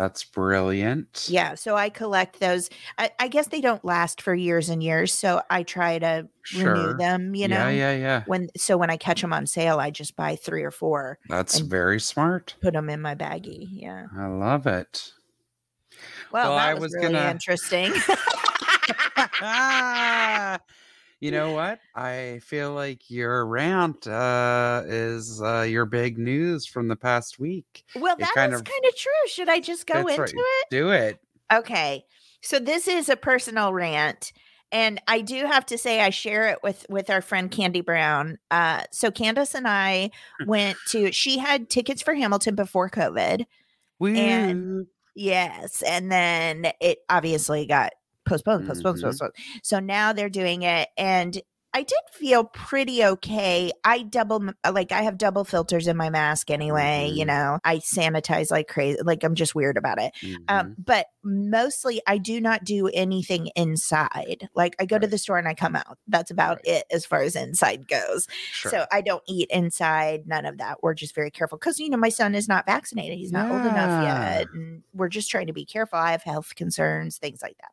That's 0.01 0.25
brilliant. 0.25 1.27
Yeah. 1.29 1.57
So 1.57 1.77
I 1.77 1.91
collect 1.91 2.41
those. 2.41 2.71
I, 2.97 3.11
I 3.19 3.29
guess 3.29 3.49
they 3.49 3.61
don't 3.61 3.85
last 3.85 4.23
for 4.23 4.35
years 4.35 4.71
and 4.71 4.83
years. 4.83 5.13
So 5.13 5.43
I 5.51 5.63
try 5.63 5.99
to 5.99 6.27
renew 6.57 6.95
them, 6.95 7.35
you 7.35 7.49
know. 7.49 7.69
yeah, 7.69 7.93
yeah, 7.93 7.97
yeah. 7.97 8.23
When 8.27 8.49
so 8.57 8.79
when 8.79 8.89
I 8.89 8.97
catch 8.97 9.21
them 9.21 9.35
on 9.35 9.47
sale, 9.47 9.79
I 9.79 9.91
just 9.91 10.17
buy 10.17 10.37
three 10.37 10.63
or 10.63 10.71
four, 10.71 11.19
That's 11.29 11.59
very 11.59 12.01
smart. 12.01 12.55
put 12.63 12.73
them 12.73 12.89
in 12.89 13.03
my 13.03 13.15
baggie. 13.15 13.69
Yeah. 13.71 14.07
I 14.17 14.27
love 14.29 14.67
it. 14.67 15.13
Well, 16.33 16.49
Well, 16.49 16.57
that 16.57 16.69
I 16.69 16.73
was, 16.73 16.85
was 16.85 16.95
really 16.95 17.13
gonna- 17.13 17.31
interesting. 17.31 17.93
you 21.21 21.31
know 21.31 21.53
what? 21.53 21.81
I 21.95 22.41
feel 22.43 22.73
like 22.73 23.11
your 23.11 23.47
rant 23.47 24.07
uh, 24.07 24.83
is 24.87 25.41
uh, 25.43 25.63
your 25.63 25.85
big 25.87 26.19
news 26.19 26.67
from 26.67 26.89
the 26.89 26.97
past 26.97 27.39
week. 27.39 27.85
well, 27.95 28.15
It 28.15 28.21
that 28.21 28.29
is 28.31 28.35
kind 28.35 28.55
of- 28.55 28.65
kind 28.65 28.85
of 28.87 28.97
true. 28.97 29.13
Should 29.29 29.49
I 29.49 29.61
just 29.61 29.87
go 29.87 30.07
into 30.07 30.21
right. 30.23 30.33
it? 30.35 30.67
Do 30.71 30.91
it. 30.91 31.21
Okay. 31.53 32.05
So 32.43 32.59
this 32.59 32.89
is 32.89 33.09
a 33.09 33.17
personal 33.17 33.73
rant. 33.73 34.33
And 34.73 35.03
I 35.09 35.21
do 35.21 35.47
have 35.47 35.67
to 35.67 35.77
say 35.77 36.01
I 36.01 36.11
share 36.11 36.49
it 36.49 36.61
with 36.63 36.87
with 36.89 37.11
our 37.11 37.21
friend 37.21 37.51
Candy 37.51 37.81
Brown. 37.81 38.39
Uh 38.53 38.85
so 38.93 39.11
Candace 39.11 39.55
and 39.55 39.67
I 39.67 40.13
went 40.47 40.79
to 40.91 41.11
she 41.11 41.39
had 41.39 41.69
tickets 41.69 42.03
for 42.03 42.15
Hamilton 42.15 42.55
before 42.55 42.89
COVID. 42.89 43.47
And- 44.01 44.87
Yes. 45.17 45.83
And 45.83 46.11
then 46.11 46.71
it 46.81 47.01
obviously 47.11 47.67
got 47.67 47.93
postponed, 48.25 48.67
postponed, 48.67 48.99
Mhm. 48.99 49.03
postponed. 49.03 49.33
So 49.63 49.81
now 49.81 50.13
they're 50.13 50.29
doing 50.29 50.63
it. 50.63 50.89
And 50.97 51.41
I 51.73 51.83
did 51.85 51.99
feel 52.15 52.45
pretty 52.45 53.05
okay. 53.05 53.71
I 53.85 54.03
double, 54.03 54.51
uh, 54.65 54.73
like, 54.75 54.91
I 54.91 55.03
have 55.03 55.17
double 55.17 55.45
filters 55.45 55.87
in 55.87 55.97
my 55.97 56.11
mask 56.11 56.51
anyway. 56.51 57.09
You 57.15 57.25
Mhm. 57.25 57.29
know, 57.29 57.59
I 57.63 57.77
sanitize 57.79 58.51
like 58.51 58.67
crazy. 58.67 58.99
Like, 59.05 59.23
I'm 59.23 59.37
just 59.37 59.55
weird 59.55 59.77
about 59.77 60.01
it. 60.01 60.13
Um, 60.49 60.67
Mhm. 60.67 60.75
but 60.85 61.07
mostly 61.23 62.01
I 62.07 62.19
do 62.19 62.41
not 62.41 62.65
do 62.65 62.89
anything 62.89 63.51
inside. 63.57 64.49
Like, 64.55 64.75
I 64.81 64.87
go 64.87 64.99
to 64.99 65.07
the 65.07 65.19
store 65.19 65.39
and 65.39 65.47
I 65.49 65.55
come 65.55 65.77
out. 65.77 65.99
That's 66.09 66.31
about 66.31 66.57
Right. 66.59 66.79
it 66.81 66.85
as 66.91 67.05
far 67.07 67.23
as 67.23 67.37
inside 67.37 67.89
goes. 67.89 68.27
sure. 68.53 68.71
So 68.71 68.87
I 68.91 69.01
don't 69.01 69.23
eat 69.29 69.49
inside, 69.51 70.27
none 70.27 70.47
of 70.47 70.59
that. 70.59 70.83
We're 70.83 70.95
just 70.95 71.15
very 71.15 71.31
careful 71.31 71.59
because, 71.59 71.79
you 71.79 71.89
know, 71.91 71.97
my 71.97 72.09
son 72.09 72.35
is 72.35 72.49
not 72.49 72.67
vaccinated. 72.67 73.19
He's 73.19 73.33
not 73.33 73.51
old 73.51 73.65
enough 73.67 74.03
yet. 74.03 74.49
And 74.53 74.83
we're 74.95 75.09
just 75.09 75.31
trying 75.31 75.47
to 75.49 75.53
be 75.53 75.65
careful. 75.65 75.99
I 75.99 76.13
have 76.13 76.23
health 76.23 76.55
concerns, 76.55 77.19
things 77.19 77.41
like 77.43 77.57
that. 77.59 77.71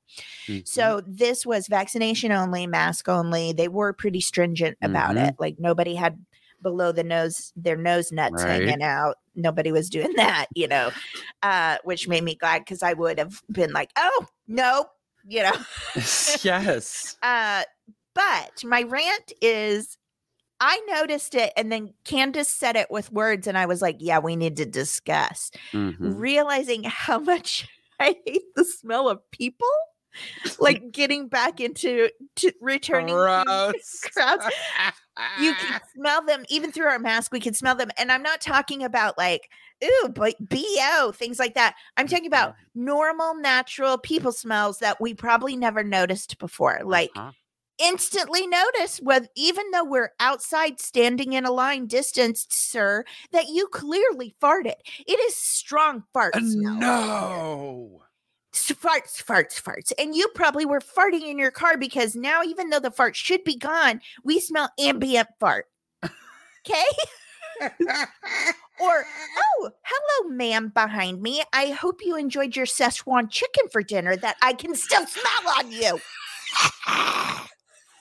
Mhm. 0.54 0.68
So 0.68 1.02
this 1.08 1.46
was 1.46 1.68
vaccination 1.68 2.32
only, 2.32 2.68
mask 2.68 3.08
only. 3.10 3.54
They 3.54 3.68
were 3.68 3.94
pretty 3.94 4.22
stringent 4.22 4.78
about 4.82 5.16
Mhm. 5.16 5.30
it. 5.30 5.36
Like 5.40 5.56
nobody 5.60 5.96
had 5.96 6.20
below 6.62 6.92
the 6.92 7.04
nose, 7.04 7.52
their 7.56 7.78
nose 7.78 8.12
nuts 8.12 8.44
Right. 8.44 8.64
hanging 8.64 8.82
out. 8.84 9.18
Nobody 9.36 9.72
was 9.72 9.90
doing 9.90 10.14
that, 10.16 10.48
you 10.56 10.68
know, 10.68 10.92
uh, 11.44 11.78
which 11.84 12.08
made 12.08 12.24
me 12.24 12.36
glad 12.36 12.60
because 12.60 12.82
I 12.84 12.94
would 12.94 13.20
have 13.20 13.42
been 13.52 13.72
like, 13.72 13.92
oh, 13.98 14.26
nope, 14.48 14.88
you 15.28 15.44
know. 15.44 15.52
yes. 15.96 17.18
Uh, 17.22 17.64
but 18.16 18.64
my 18.64 18.82
rant 18.84 19.32
is 19.42 19.98
I 20.60 20.82
noticed 20.90 21.36
it, 21.36 21.54
and 21.56 21.72
then 21.72 21.94
Candace 22.04 22.50
said 22.50 22.76
it 22.76 22.90
with 22.90 23.12
words, 23.12 23.46
and 23.46 23.56
I 23.56 23.68
was 23.68 23.80
like, 23.80 23.98
"Yeah, 24.00 24.18
we 24.18 24.36
need 24.36 24.58
to 24.58 24.66
discuss." 24.66 25.52
Mhm. 25.72 25.96
Realizing 26.00 26.84
how 26.84 27.20
much 27.20 27.68
I 28.00 28.16
hate 28.26 28.56
the 28.56 28.66
smell 28.66 29.08
of 29.08 29.20
people, 29.30 29.68
like 30.60 30.92
getting 30.92 31.28
back 31.28 31.60
into 31.60 32.10
to 32.38 32.52
returning 32.60 33.14
crowds. 33.14 34.04
You 35.36 35.56
can 35.56 35.70
smell 35.96 36.24
them 36.26 36.46
even 36.50 36.72
through 36.72 36.88
our 36.88 37.00
mask. 37.00 37.32
We 37.32 37.40
can 37.40 37.54
smell 37.54 37.76
them, 37.76 37.90
and 37.98 38.12
I'm 38.12 38.24
not 38.24 38.42
talking 38.42 38.84
about 38.84 39.18
like 39.18 39.50
ooh, 39.84 40.10
but 40.14 40.36
bo 40.40 41.12
things 41.14 41.40
like 41.40 41.54
that. 41.56 41.76
I'm 41.98 42.08
talking 42.08 42.26
about 42.28 42.54
normal, 42.76 43.36
natural 43.36 43.98
people 43.98 44.32
smells 44.32 44.80
that 44.80 45.00
we 45.02 45.14
probably 45.14 45.56
never 45.56 45.84
noticed 45.84 46.38
before, 46.40 46.82
like 46.84 47.12
Uh-huh. 47.16 47.32
instantly 47.80 48.48
notice 48.48 49.00
with 49.02 49.28
even 49.36 49.72
though 49.72 49.84
we're 49.86 50.12
outside 50.20 50.80
standing 50.80 51.34
in 51.34 51.46
a 51.46 51.52
line 51.52 51.88
distanced, 51.88 52.54
sir, 52.54 53.04
that 53.32 53.50
you 53.50 53.68
clearly 53.68 54.36
farted. 54.42 54.76
It 55.08 55.20
is 55.20 55.36
strong 55.38 56.04
fart 56.14 56.36
Uh, 56.36 56.40
smell. 56.44 56.88
no. 56.88 58.07
Farts, 58.64 59.24
farts, 59.24 59.62
farts. 59.62 59.92
And 59.98 60.16
you 60.16 60.28
probably 60.36 60.66
were 60.66 60.80
farting 60.80 61.30
in 61.30 61.38
your 61.38 61.52
car 61.52 61.78
because 61.78 62.16
now, 62.16 62.44
even 62.44 62.70
though 62.70 62.80
the 62.80 62.92
fart 62.92 63.16
should 63.16 63.44
be 63.44 63.56
gone, 63.56 64.02
we 64.24 64.40
smell 64.40 64.70
ambient 64.80 65.30
fart. 65.40 65.66
Okay? 66.04 66.84
Or, 68.80 69.06
oh, 69.40 69.72
hello, 69.84 70.30
ma'am 70.30 70.72
behind 70.74 71.22
me. 71.22 71.44
I 71.54 71.68
hope 71.68 72.02
you 72.04 72.16
enjoyed 72.16 72.56
your 72.56 72.66
Szechuan 72.66 73.32
chicken 73.32 73.68
for 73.72 73.82
dinner 73.82 74.16
that 74.18 74.38
I 74.42 74.54
can 74.54 74.76
still 74.76 75.08
smell 75.08 75.54
on 75.58 75.72
you. 75.72 76.00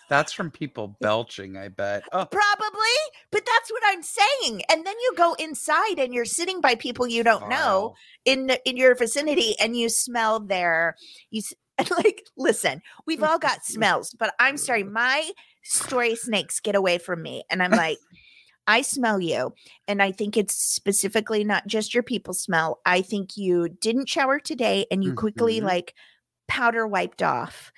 That's 0.08 0.32
from 0.32 0.50
people 0.50 0.96
belching, 1.00 1.56
I 1.56 1.68
bet. 1.68 2.04
Oh, 2.12 2.26
Probably, 2.26 2.96
but 3.30 3.42
that's 3.44 3.70
what 3.70 3.82
I'm 3.86 4.02
saying. 4.02 4.62
And 4.70 4.86
then 4.86 4.94
you 5.00 5.12
go 5.16 5.34
inside 5.34 5.98
and 5.98 6.14
you're 6.14 6.24
sitting 6.24 6.60
by 6.60 6.74
people 6.76 7.06
you 7.06 7.22
don't 7.24 7.48
know 7.48 7.94
in 8.24 8.50
in 8.64 8.76
your 8.76 8.94
vicinity, 8.94 9.58
and 9.58 9.76
you 9.76 9.88
smell 9.88 10.40
their 10.40 10.96
you 11.30 11.42
like. 11.98 12.22
Listen, 12.36 12.82
we've 13.06 13.22
all 13.22 13.38
got 13.38 13.64
smells, 13.64 14.14
but 14.18 14.34
I'm 14.38 14.56
sorry, 14.56 14.82
my 15.02 15.30
story 15.62 16.14
snakes 16.14 16.60
get 16.60 16.74
away 16.76 16.98
from 16.98 17.22
me, 17.22 17.44
and 17.50 17.62
I'm 17.62 17.72
like. 17.72 17.98
I 18.68 18.82
smell 18.82 19.20
you. 19.20 19.54
And 19.86 20.02
I 20.02 20.10
think 20.10 20.36
it's 20.36 20.56
specifically 20.56 21.44
not 21.44 21.68
just 21.68 21.94
your 21.94 22.02
people 22.02 22.34
smell. 22.34 22.80
I 22.84 23.00
think 23.00 23.36
you 23.36 23.68
didn't 23.68 24.08
shower 24.08 24.40
today 24.40 24.86
and 24.90 25.04
you 25.04 25.14
quickly 25.14 25.60
Mhm. 25.60 25.66
like 25.66 25.94
powder 26.48 26.86
wiped 26.86 27.22
off. 27.22 27.72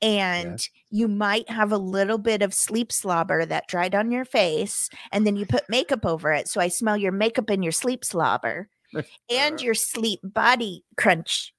And 0.00 0.66
you 0.90 1.06
might 1.06 1.48
have 1.48 1.70
a 1.70 1.78
little 1.78 2.18
bit 2.18 2.42
of 2.42 2.52
sleep 2.52 2.90
slobber 2.90 3.46
that 3.46 3.68
dried 3.68 3.94
on 3.94 4.10
your 4.10 4.24
face. 4.24 4.90
And 5.12 5.26
then 5.26 5.36
you 5.36 5.46
put 5.46 5.68
makeup 5.68 6.04
over 6.04 6.32
it. 6.32 6.48
So 6.48 6.60
I 6.60 6.68
smell 6.68 6.96
your 6.96 7.12
makeup 7.12 7.50
and 7.50 7.62
your 7.62 7.72
sleep 7.72 8.04
slobber 8.04 8.68
and 8.94 9.06
uh-huh. 9.54 9.64
your 9.64 9.74
sleep 9.74 10.18
body 10.24 10.84
crunch, 10.96 11.54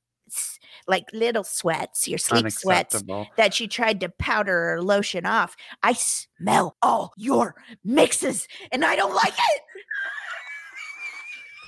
like 0.87 1.05
little 1.13 1.45
sweats, 1.45 2.07
your 2.07 2.17
sleep 2.17 2.51
sweats 2.51 3.01
that 3.37 3.59
you 3.59 3.67
tried 3.67 4.01
to 4.01 4.09
powder 4.09 4.73
or 4.73 4.81
lotion 4.83 5.25
off. 5.25 5.55
I 5.81 5.93
smell 5.93 6.75
all 6.81 7.13
your 7.15 7.55
mixes 7.85 8.47
and 8.73 8.83
I 8.83 8.97
don't 8.97 9.15
like 9.15 9.33
it. 9.33 9.61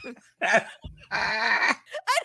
I 1.12 1.75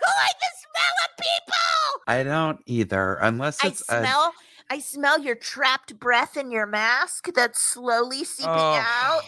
don't 0.00 0.18
like 0.18 0.38
the 0.40 0.59
smell 0.74 0.94
of 1.08 1.16
people. 1.18 2.02
I 2.06 2.22
don't 2.24 2.60
either, 2.66 3.14
unless 3.16 3.64
it's 3.64 3.82
a 3.88 4.14
smell 4.14 4.34
I 4.70 4.78
smell 4.78 5.18
your 5.20 5.34
trapped 5.34 5.98
breath 5.98 6.36
in 6.36 6.50
your 6.50 6.66
mask 6.66 7.28
that's 7.34 7.60
slowly 7.60 8.24
seeping 8.24 8.72
Oh, 8.72 8.76
out. 8.76 9.22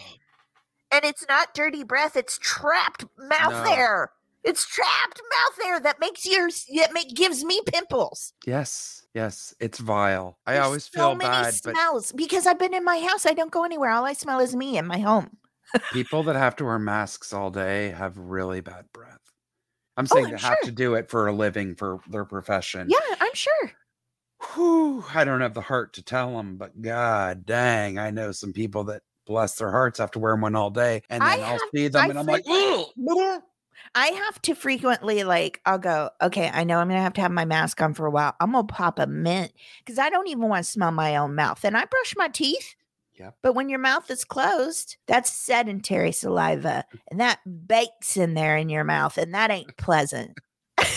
And 0.91 1.03
it's 1.05 1.25
not 1.27 1.53
dirty 1.53 1.83
breath, 1.83 2.15
it's 2.15 2.37
trapped 2.37 3.05
mouth 3.17 3.61
No. 3.61 3.65
air. 3.65 4.11
It's 4.43 4.65
trapped 4.65 5.21
mouth 5.37 5.65
air 5.67 5.79
that 5.81 5.99
makes 5.99 6.25
your 6.25 6.49
that 6.77 6.93
make 6.93 7.15
gives 7.15 7.43
me 7.43 7.61
pimples. 7.67 8.33
Yes, 8.45 9.07
yes, 9.13 9.53
it's 9.59 9.79
vile. 9.79 10.39
I 10.45 10.57
There's 10.57 10.59
always 10.59 10.87
so 10.95 11.13
feel 11.13 11.15
many 11.15 11.43
bad, 11.43 11.61
but 11.63 11.79
smells 11.79 12.11
because 12.13 12.45
I've 12.47 12.59
been 12.59 12.73
in 12.73 12.83
my 12.85 12.99
house. 12.99 13.25
I 13.25 13.33
don't 13.33 13.51
go 13.51 13.63
anywhere. 13.65 13.89
All 13.91 14.05
I 14.05 14.13
smell 14.13 14.39
is 14.39 14.55
me 14.55 14.77
in 14.77 14.85
my 14.85 14.99
home. 14.99 15.37
people 15.91 16.23
that 16.23 16.35
have 16.35 16.55
to 16.57 16.65
wear 16.65 16.77
masks 16.79 17.31
all 17.31 17.49
day 17.51 17.89
have 17.89 18.17
really 18.17 18.59
bad 18.61 18.91
breath. 18.91 19.32
I'm 19.97 20.05
oh, 20.05 20.07
saying 20.07 20.25
Oh, 20.25 20.29
I'm 20.29 20.35
they 20.35 20.41
have 20.41 20.61
to 20.61 20.71
do 20.71 20.95
it 20.95 21.09
for 21.09 21.27
a 21.27 21.33
living 21.33 21.75
for 21.75 21.99
their 22.09 22.25
profession. 22.25 22.89
Yeah, 22.89 23.15
I'm 23.19 23.33
sure. 23.33 23.71
Whew, 24.53 25.05
I 25.13 25.23
don't 25.23 25.41
have 25.41 25.53
the 25.53 25.61
heart 25.61 25.93
to 25.93 26.03
tell 26.03 26.35
them, 26.35 26.57
but 26.57 26.81
god 26.81 27.45
dang, 27.45 27.97
I 27.97 28.11
know 28.11 28.31
some 28.31 28.53
people 28.53 28.85
that 28.85 29.03
bless 29.25 29.55
their 29.55 29.71
hearts 29.71 29.99
have 29.99 30.11
to 30.11 30.19
wear 30.19 30.35
one 30.35 30.55
all 30.55 30.69
day, 30.69 31.01
and 31.09 31.23
I 31.23 31.37
then 31.37 31.45
I'll 31.45 31.59
see 31.73 31.87
them 31.87 32.03
I 32.03 32.07
and 32.09 32.19
I'm 32.19 32.25
like, 32.25 32.45
"Ugh." 32.47 33.41
I 33.95 34.07
have 34.07 34.41
to 34.43 34.55
frequently 34.55 35.23
like 35.23 35.61
I'll 35.65 35.79
go, 35.79 36.09
okay, 36.21 36.49
I 36.53 36.63
know 36.63 36.77
I'm 36.77 36.87
gonna 36.87 37.01
have 37.01 37.13
to 37.13 37.21
have 37.21 37.31
my 37.31 37.45
mask 37.45 37.81
on 37.81 37.93
for 37.93 38.05
a 38.05 38.11
while. 38.11 38.35
I'm 38.39 38.51
gonna 38.51 38.67
pop 38.67 38.99
a 38.99 39.07
mint 39.07 39.51
because 39.79 39.99
I 39.99 40.09
don't 40.09 40.27
even 40.27 40.47
want 40.47 40.65
to 40.65 40.71
smell 40.71 40.91
my 40.91 41.15
own 41.15 41.35
mouth. 41.35 41.63
And 41.63 41.77
I 41.77 41.85
brush 41.85 42.15
my 42.17 42.27
teeth. 42.27 42.75
Yep. 43.19 43.35
But 43.41 43.53
when 43.53 43.69
your 43.69 43.79
mouth 43.79 44.09
is 44.09 44.25
closed, 44.25 44.97
that's 45.07 45.31
sedentary 45.31 46.11
saliva 46.11 46.85
and 47.11 47.19
that 47.19 47.39
bakes 47.67 48.17
in 48.17 48.33
there 48.33 48.57
in 48.57 48.69
your 48.69 48.83
mouth, 48.83 49.17
and 49.17 49.33
that 49.33 49.51
ain't 49.51 49.77
pleasant. 49.77 50.37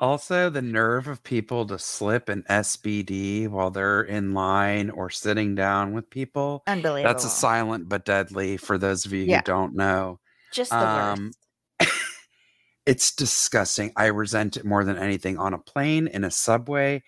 Also, 0.00 0.48
the 0.48 0.62
nerve 0.62 1.08
of 1.08 1.24
people 1.24 1.66
to 1.66 1.76
slip 1.78 2.28
an 2.28 2.44
SBD 2.48 3.48
while 3.48 3.70
they're 3.70 4.02
in 4.02 4.32
line 4.32 4.90
or 4.90 5.10
sitting 5.10 5.56
down 5.56 5.92
with 5.92 6.08
people. 6.08 6.62
Unbelievable. 6.68 7.12
That's 7.12 7.24
a 7.24 7.28
silent 7.28 7.88
but 7.88 8.04
deadly 8.04 8.58
for 8.58 8.78
those 8.78 9.04
of 9.04 9.12
you 9.12 9.24
Yeah. 9.24 9.38
who 9.38 9.42
don't 9.42 9.74
know. 9.74 10.20
Just 10.52 10.70
the 10.70 10.78
um, 10.88 11.32
worst. 11.80 11.92
It's 12.86 13.14
disgusting. 13.14 13.92
I 13.96 14.06
resent 14.06 14.56
it 14.56 14.64
more 14.64 14.82
than 14.82 14.96
anything 14.96 15.36
on 15.36 15.52
a 15.52 15.58
plane, 15.58 16.06
in 16.06 16.24
a 16.24 16.30
subway, 16.30 17.02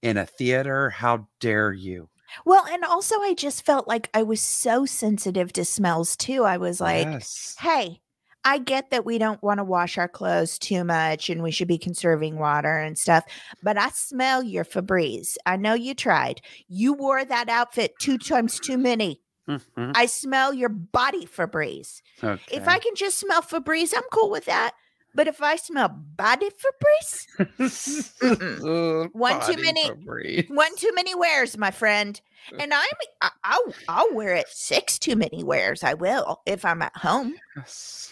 in 0.00 0.16
a 0.16 0.24
theater. 0.24 0.88
How 0.88 1.28
dare 1.40 1.72
you? 1.72 2.08
Well, 2.44 2.64
and 2.66 2.84
also 2.84 3.16
I 3.20 3.34
just 3.34 3.64
felt 3.64 3.86
like 3.88 4.08
I 4.14 4.22
was 4.22 4.40
so 4.40 4.84
sensitive 4.86 5.52
to 5.54 5.64
smells 5.64 6.16
too. 6.16 6.44
I 6.44 6.56
was 6.56 6.80
like, 6.80 7.06
yes. 7.06 7.54
hey, 7.58 8.00
I 8.44 8.58
get 8.58 8.90
that 8.90 9.04
we 9.04 9.18
don't 9.18 9.42
want 9.42 9.58
to 9.58 9.64
wash 9.64 9.98
our 9.98 10.08
clothes 10.08 10.58
too 10.58 10.84
much 10.84 11.28
and 11.30 11.42
we 11.42 11.50
should 11.50 11.66
be 11.68 11.78
conserving 11.78 12.38
water 12.38 12.78
and 12.78 12.96
stuff, 12.96 13.24
but 13.62 13.76
I 13.76 13.88
smell 13.90 14.42
your 14.42 14.64
Febreze. 14.64 15.36
I 15.46 15.56
know 15.56 15.74
you 15.74 15.94
tried. 15.94 16.40
You 16.68 16.92
wore 16.92 17.24
that 17.24 17.48
outfit 17.48 17.94
two 18.00 18.18
times 18.18 18.60
too 18.60 18.78
many. 18.78 19.20
Mhm. 19.48 19.92
I 19.94 20.06
smell 20.06 20.52
your 20.52 20.68
body 20.68 21.26
Febreze. 21.26 22.02
Okay. 22.22 22.56
If 22.56 22.66
I 22.68 22.78
can 22.78 22.94
just 22.96 23.18
smell 23.18 23.42
Febreze, 23.42 23.92
I'm 23.96 24.02
cool 24.12 24.30
with 24.30 24.44
that. 24.46 24.72
But 25.16 25.26
if 25.28 25.42
I 25.42 25.56
smell 25.56 25.88
body 25.88 26.50
Febreze, 26.50 27.26
One 29.12 29.40
too 29.46 29.56
many- 29.62 29.88
one 30.50 30.76
too 30.76 30.90
many 30.94 31.14
wears, 31.14 31.56
my 31.56 31.70
friend. 31.70 32.20
And 32.60 32.72
I'm 32.74 32.84
I, 33.22 33.30
I'll 33.42 33.74
I'll 33.88 34.14
wear 34.14 34.34
it 34.34 34.46
six 34.48 34.98
too 34.98 35.16
many 35.16 35.42
wears. 35.42 35.82
I 35.82 35.94
will 35.94 36.42
if 36.46 36.64
I'm 36.66 36.82
at 36.82 36.96
home. 36.98 37.34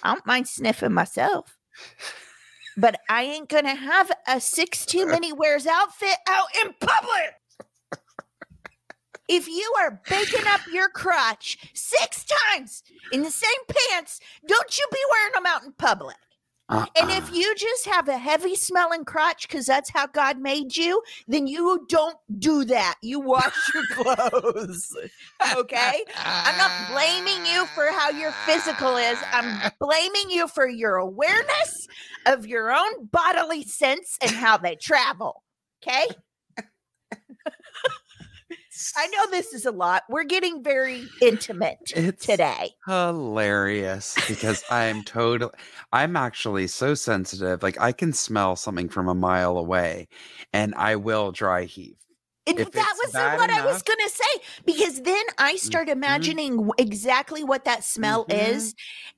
I 0.02 0.14
don't 0.14 0.26
mind 0.26 0.49
sniffing 0.49 0.92
myself. 0.94 1.56
But 2.76 2.99
I 3.08 3.23
ain't 3.25 3.49
gonna 3.50 3.75
have 3.75 4.11
a 4.26 4.40
six 4.40 4.87
too 4.87 5.04
many 5.14 5.32
wears 5.32 5.66
outfit 5.66 6.16
out 6.26 6.49
in 6.64 6.73
public. 6.80 7.34
If 9.28 9.46
you 9.46 9.73
are 9.78 10.00
baking 10.08 10.46
up 10.49 10.61
your 10.73 10.88
crotch 10.88 11.58
six 11.75 12.25
times 12.25 12.82
in 13.12 13.23
the 13.23 13.30
same 13.30 13.50
pants, 13.68 14.20
don't 14.46 14.76
you 14.78 14.87
be 14.90 14.99
wearing 15.12 15.32
them 15.34 15.46
out 15.46 15.64
in 15.64 15.73
public. 15.73 16.16
And 16.71 17.11
if 17.11 17.28
Uh-uh. 17.28 17.35
you 17.35 17.54
just 17.54 17.85
have 17.87 18.09
a 18.09 18.16
heavy 18.16 18.54
smelling 18.54 19.04
crotch 19.04 19.47
because 19.47 19.66
that's 19.66 19.90
how 19.90 20.06
God 20.06 20.38
made 20.38 20.76
you, 20.76 21.02
then 21.28 21.47
you 21.47 21.85
don't 21.88 22.16
do 22.38 22.64
that. 22.64 22.94
You 23.02 23.21
wash 23.21 23.54
your 23.75 23.85
clothes. 23.92 24.97
Okay? 25.56 26.04
I'm 26.25 26.56
not 26.56 26.71
blaming 26.90 27.44
you 27.47 27.66
for 27.66 27.87
how 27.92 28.11
your 28.11 28.33
physical 28.47 28.97
is. 28.97 29.18
I'm 29.33 29.73
blaming 29.78 30.30
you 30.30 30.49
for 30.49 30.66
your 30.66 30.97
awareness 30.97 31.87
of 32.26 32.47
your 32.47 32.73
own 32.73 33.06
bodily 33.12 33.64
sense 33.64 34.16
and 34.23 34.30
how 34.30 34.56
they 34.56 34.76
travel. 34.76 35.42
Okay? 35.87 36.06
I 38.97 39.07
know 39.09 39.26
this 39.31 39.52
is 39.52 39.66
a 39.66 39.71
lot. 39.71 40.04
We're 40.09 40.25
getting 40.25 40.62
very 40.62 41.12
intimate 41.21 41.93
It's 41.95 42.26
today. 42.26 42.71
hilarious 42.87 44.19
because 44.28 44.64
I'm 44.71 45.02
totally 45.04 45.52
I'm 45.93 46.16
actually 46.16 46.66
so 46.66 46.95
sensitive. 46.95 47.62
Like 47.62 47.81
I 47.81 47.93
can 47.93 48.12
smell 48.12 48.57
something 48.57 48.88
from 48.88 49.09
a 49.09 49.14
mile 49.14 49.57
away 49.59 50.09
and 50.52 50.75
I 50.75 50.97
will 50.97 51.33
dry 51.33 51.64
heave. 51.64 51.97
And 52.47 52.59
If 52.59 52.73
that 52.73 52.95
was 53.02 53.14
what 53.14 53.50
I 53.50 53.64
was 53.64 53.83
going 53.83 53.99
to 54.07 54.11
say 54.11 54.43
because 54.66 55.00
then 55.00 55.25
I 55.38 55.57
start 55.57 55.88
Mhm. 55.88 55.93
imagining 55.93 56.57
w- 56.57 56.73
exactly 56.76 57.43
what 57.43 57.64
that 57.64 57.85
smell 57.85 58.26
Mhm. 58.26 58.37
is. 58.37 58.75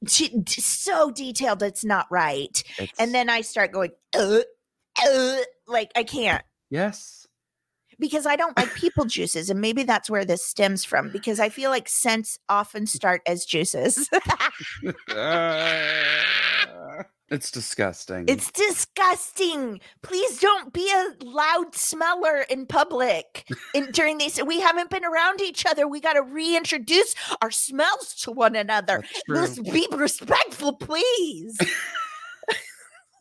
T- 0.06 0.42
t- 0.44 0.60
so 0.60 1.10
detailed, 1.10 1.62
it's 1.62 1.84
not 1.84 2.06
right. 2.08 2.62
It's, 2.78 2.98
And 3.00 3.12
then 3.12 3.28
I 3.28 3.40
start 3.40 3.72
going, 3.72 3.90
uh, 4.16 4.40
uh, 5.04 5.38
like 5.66 5.90
I 5.96 6.04
can't. 6.04 6.44
yes. 6.70 7.15
Because 7.98 8.26
I 8.26 8.36
don't 8.36 8.56
like 8.56 8.74
people 8.74 9.04
juices, 9.04 9.50
and 9.50 9.60
maybe 9.60 9.82
that's 9.82 10.10
where 10.10 10.24
this 10.24 10.44
stems 10.44 10.84
from. 10.84 11.10
Because 11.10 11.40
I 11.40 11.48
feel 11.48 11.70
like 11.70 11.88
scents 11.88 12.38
often 12.48 12.86
start 12.86 13.22
as 13.26 13.44
juices. 13.44 14.08
Uh, 15.10 17.02
it's 17.28 17.50
disgusting. 17.50 18.24
it's 18.28 18.50
disgusting. 18.52 19.80
Please 20.02 20.38
don't 20.38 20.72
be 20.72 20.90
a 20.92 21.24
loud 21.24 21.74
smeller 21.74 22.42
in 22.48 22.66
public. 22.66 23.48
In, 23.74 23.90
during 23.92 24.18
these, 24.18 24.42
we 24.42 24.60
haven't 24.60 24.90
been 24.90 25.04
around 25.04 25.40
each 25.40 25.66
other. 25.66 25.88
We 25.88 26.00
got 26.00 26.14
to 26.14 26.22
reintroduce 26.22 27.14
our 27.42 27.50
smells 27.50 28.14
to 28.22 28.32
one 28.32 28.56
another. 28.56 29.04
Let's 29.28 29.58
be 29.58 29.86
respectful, 29.92 30.74
please. 30.74 31.58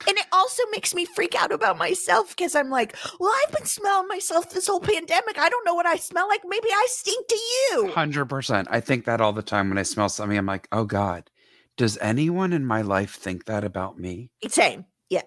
and 0.08 0.18
it 0.18 0.26
also 0.32 0.64
makes 0.72 0.94
me 0.94 1.06
freak 1.06 1.36
out 1.36 1.52
about 1.52 1.78
myself 1.78 2.30
because 2.36 2.56
I'm 2.56 2.70
like, 2.70 2.96
well, 3.20 3.34
I've 3.46 3.54
been 3.54 3.66
smelling 3.66 4.08
myself 4.08 4.50
this 4.50 4.68
whole 4.68 4.80
pandemic. 4.80 5.38
I 5.38 5.50
don't 5.50 5.66
know 5.66 5.74
what 5.74 5.86
I 5.86 5.96
smell 5.96 6.28
like. 6.28 6.42
Maybe 6.46 6.70
I 6.72 6.86
stink 6.90 7.28
to 7.28 7.36
you. 7.36 7.92
Hundred 7.94 8.26
percent. 8.26 8.68
I 8.72 8.80
think 8.80 9.06
that 9.06 9.22
all 9.22 9.34
the 9.34 9.42
time 9.42 9.70
when 9.70 9.78
I 9.78 9.84
smell 9.84 10.10
something. 10.10 10.38
I'm 10.38 10.46
like, 10.46 10.68
oh 10.72 10.86
God, 10.86 11.30
does 11.78 11.98
anyone 12.00 12.54
in 12.54 12.66
my 12.66 12.82
life 12.82 13.16
think 13.16 13.46
that 13.46 13.64
about 13.64 14.00
me? 14.00 14.32
Same. 14.48 14.86
Yeah. 15.10 15.24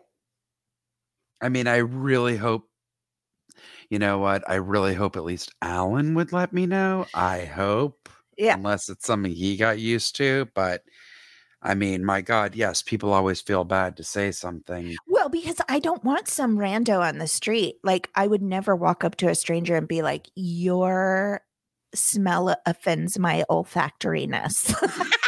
I 1.40 1.48
mean, 1.48 1.66
I 1.66 1.76
really 1.78 2.36
hope. 2.36 2.64
You 3.90 3.98
know 3.98 4.18
what? 4.18 4.42
I 4.48 4.56
really 4.56 4.94
hope 4.94 5.16
at 5.16 5.24
least 5.24 5.52
Alan 5.62 6.14
would 6.14 6.32
let 6.32 6.52
me 6.52 6.66
know. 6.66 7.06
I 7.14 7.44
hope, 7.46 8.08
Yeah. 8.36 8.54
unless 8.54 8.88
it's 8.90 9.06
something 9.06 9.32
he 9.32 9.56
got 9.56 9.78
used 9.78 10.16
to. 10.16 10.46
But 10.54 10.82
I 11.60 11.74
mean, 11.74 12.04
my 12.04 12.20
God, 12.20 12.54
yes, 12.54 12.82
people 12.82 13.12
always 13.12 13.40
feel 13.40 13.64
bad 13.64 13.96
to 13.96 14.04
say 14.04 14.30
something. 14.30 14.94
Well, 15.08 15.28
because 15.28 15.56
I 15.68 15.80
don't 15.80 16.04
want 16.04 16.28
some 16.28 16.56
rando 16.56 17.00
on 17.00 17.18
the 17.18 17.26
street. 17.26 17.76
Like, 17.82 18.08
I 18.14 18.26
would 18.28 18.42
never 18.42 18.76
walk 18.76 19.02
up 19.02 19.16
to 19.16 19.28
a 19.28 19.34
stranger 19.34 19.76
and 19.76 19.88
be 19.88 20.02
like, 20.02 20.28
Your 20.36 21.40
smell 21.94 22.54
offends 22.64 23.18
my 23.18 23.44
olfactoryness. 23.50 24.72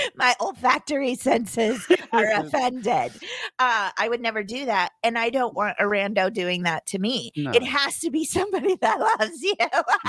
my 0.16 0.34
olfactory 0.40 1.14
senses 1.14 1.86
are 2.12 2.30
offended. 2.34 3.12
Uh, 3.58 3.90
I 3.96 4.08
would 4.08 4.20
never 4.20 4.42
do 4.42 4.66
that. 4.66 4.90
And 5.02 5.18
I 5.18 5.30
don't 5.30 5.54
want 5.54 5.76
a 5.78 5.84
rando 5.84 6.32
doing 6.32 6.62
that 6.62 6.86
to 6.86 6.98
me. 6.98 7.32
No. 7.36 7.50
It 7.52 7.62
has 7.62 7.98
to 8.00 8.10
be 8.10 8.24
somebody 8.24 8.76
that 8.76 9.00
loves 9.00 9.42
you. 9.42 9.54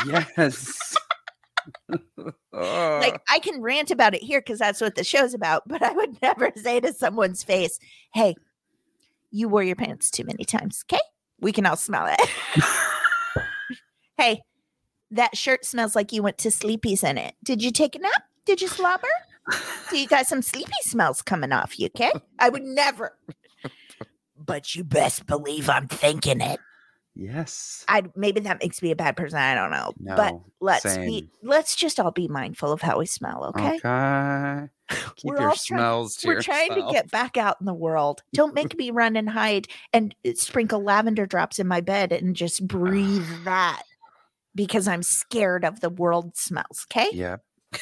yes. 0.06 0.96
Like 2.52 3.22
I 3.30 3.40
can 3.42 3.62
rant 3.62 3.92
about 3.92 4.14
it 4.14 4.22
here 4.22 4.42
because 4.42 4.60
that's 4.60 4.82
what 4.82 4.96
the 4.96 5.04
show's 5.04 5.34
about, 5.34 5.68
but 5.68 5.82
I 5.82 5.92
would 5.92 6.20
never 6.22 6.52
say 6.56 6.80
to 6.80 6.94
someone's 6.94 7.44
face, 7.44 7.80
"Hey, 8.14 8.36
you 9.32 9.50
wore 9.50 9.64
your 9.64 9.76
pants 9.76 10.12
too 10.12 10.24
many 10.24 10.46
times." 10.46 10.84
Okay, 10.86 11.02
we 11.40 11.52
can 11.52 11.66
all 11.66 11.76
smell 11.76 12.08
it. 12.08 12.30
hey, 14.18 14.42
that 15.12 15.38
shirt 15.38 15.66
smells 15.66 15.96
like 15.96 16.12
you 16.12 16.24
went 16.24 16.38
to 16.40 16.52
Sleepy's 16.52 17.04
in 17.04 17.18
it. 17.18 17.36
Did 17.44 17.64
you 17.64 17.72
take 17.72 17.96
a 17.96 18.00
nap? 18.00 18.24
Did 18.46 18.62
you 18.62 18.68
slobber? 18.68 19.08
So 19.90 19.96
you 19.96 20.08
got 20.08 20.28
some 20.28 20.42
sleepy 20.42 20.72
smells 20.82 21.22
coming 21.22 21.52
off 21.52 21.80
you. 21.80 21.88
Okay, 21.88 22.12
I 22.40 22.50
would 22.50 22.64
never. 22.64 23.18
But 24.38 24.76
you 24.76 24.84
best 24.84 25.26
believe 25.26 25.70
I'm 25.70 25.88
thinking 25.88 26.42
it. 26.42 26.60
Yes. 27.16 27.86
I 27.88 28.04
maybe 28.16 28.40
that 28.42 28.62
makes 28.62 28.82
me 28.82 28.92
a 28.92 28.96
bad 28.96 29.16
person. 29.18 29.40
I 29.40 29.56
don't 29.56 29.72
know, 29.72 29.94
No. 30.00 30.16
but 30.16 30.40
let's 30.60 30.98
be 30.98 31.30
let's 31.42 31.76
just 31.76 32.00
all 32.00 32.12
be 32.12 32.28
mindful 32.28 32.72
of 32.72 32.82
how 32.82 33.00
we 33.00 33.06
smell. 33.06 33.46
Okay. 33.46 33.80
Okay. 33.84 34.68
Keep 35.16 35.32
We're 35.32 35.40
your 35.40 35.50
all 35.50 35.56
smells 35.56 36.18
to 36.18 36.28
We're 36.28 36.42
trying 36.42 36.74
to 36.76 36.88
get 36.92 37.10
back 37.10 37.38
out 37.38 37.58
in 37.60 37.66
the 37.66 37.74
world. 37.74 38.22
Don't 38.34 38.54
make 38.54 38.78
me 38.78 38.92
run 38.92 39.16
and 39.16 39.30
hide 39.30 39.68
and 39.92 40.14
uh, 40.28 40.32
sprinkle 40.36 40.84
lavender 40.84 41.26
drops 41.26 41.60
in 41.60 41.68
my 41.68 41.82
bed 41.82 42.12
and 42.12 42.36
just 42.36 42.68
breathe 42.68 43.26
that 43.46 43.84
because 44.56 44.88
I'm 44.88 45.04
scared 45.04 45.66
of 45.66 45.80
the 45.80 45.90
world 45.90 46.36
smells. 46.38 46.86
Okay. 46.92 47.10
Yep. 47.14 47.44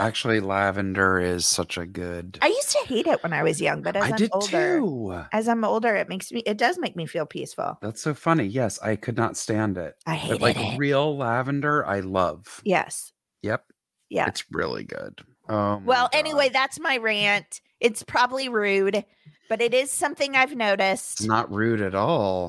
Actually, 0.00 0.40
lavender 0.40 1.20
is 1.20 1.46
such 1.46 1.76
a 1.78 1.86
good. 1.86 2.38
I 2.42 2.48
used 2.48 2.70
to 2.72 2.78
hate 2.86 3.06
it 3.06 3.22
when 3.22 3.32
I 3.32 3.42
was 3.42 3.60
young, 3.60 3.82
but 3.82 3.96
as 3.96 4.02
I 4.04 4.08
am 4.08 4.16
did 4.16 4.30
older, 4.32 4.78
too. 4.80 5.22
as 5.32 5.46
I'm 5.48 5.64
older, 5.64 5.94
it 5.96 6.08
makes 6.08 6.32
me 6.32 6.40
it 6.46 6.56
does 6.58 6.78
make 6.78 6.96
me 6.96 7.06
feel 7.06 7.26
peaceful. 7.26 7.78
That's 7.82 8.00
so 8.02 8.14
funny. 8.14 8.44
Yes, 8.44 8.78
I 8.82 8.96
could 8.96 9.16
not 9.16 9.36
stand 9.36 9.76
it. 9.78 9.96
I 10.06 10.12
But 10.12 10.18
hated 10.18 10.40
like 10.42 10.56
it. 10.58 10.78
real 10.78 11.16
lavender, 11.16 11.86
I 11.86 12.00
love. 12.00 12.60
yes. 12.64 13.12
Yep. 13.42 13.64
Yeah. 14.08 14.26
It's 14.26 14.44
really 14.50 14.84
good. 14.84 15.20
Oh. 15.48 15.80
Well, 15.84 16.08
anyway, 16.12 16.48
that's 16.50 16.78
my 16.80 16.96
rant. 16.98 17.60
It's 17.80 18.02
probably 18.02 18.48
rude, 18.48 19.04
but 19.48 19.62
it 19.62 19.72
is 19.72 19.90
something 19.90 20.36
I've 20.36 20.54
noticed. 20.54 21.20
it's 21.20 21.28
not 21.28 21.50
rude 21.52 21.80
at 21.80 21.94
all. 21.94 22.48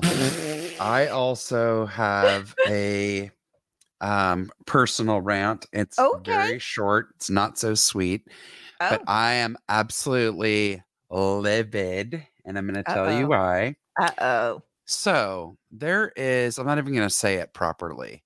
I 0.80 1.06
also 1.10 1.86
have 1.86 2.54
a 2.68 3.30
um 4.02 4.52
personal 4.66 5.20
rant. 5.22 5.66
It's 5.72 5.98
Okay. 5.98 6.12
very 6.12 6.58
short. 6.60 7.10
It's 7.16 7.30
not 7.30 7.58
so 7.58 7.74
sweet, 7.74 8.28
oh, 8.80 8.88
but 8.88 9.02
I 9.08 9.34
am 9.34 9.56
absolutely 9.68 10.82
livid, 11.10 12.26
and 12.46 12.58
I'm 12.58 12.66
going 12.66 12.76
to 12.76 12.84
tell 12.84 13.10
you 13.10 13.28
why. 13.28 13.76
uh 14.00 14.12
oh. 14.20 14.62
So 14.86 15.56
there 15.70 16.12
is, 16.16 16.58
I'm 16.58 16.66
not 16.66 16.78
even 16.78 16.92
going 16.94 17.08
to 17.08 17.14
say 17.14 17.36
it 17.36 17.54
properly. 17.54 18.22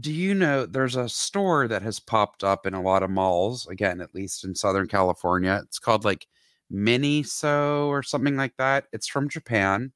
Do 0.00 0.12
you 0.12 0.34
know 0.34 0.66
there's 0.66 0.96
a 0.96 1.08
store 1.08 1.68
that 1.68 1.82
has 1.82 2.00
popped 2.00 2.44
up 2.44 2.66
in 2.66 2.74
a 2.74 2.82
lot 2.82 3.02
of 3.04 3.10
malls, 3.10 3.66
again, 3.68 4.00
at 4.00 4.14
least 4.14 4.44
in 4.44 4.54
Southern 4.56 4.88
California? 4.88 5.60
It's 5.64 5.78
called 5.80 6.04
like 6.04 6.28
Miniso 6.72 7.88
or 7.88 8.02
something 8.02 8.36
like 8.36 8.56
that. 8.58 8.86
It's 8.92 9.08
from 9.08 9.28
Japan. 9.28 9.92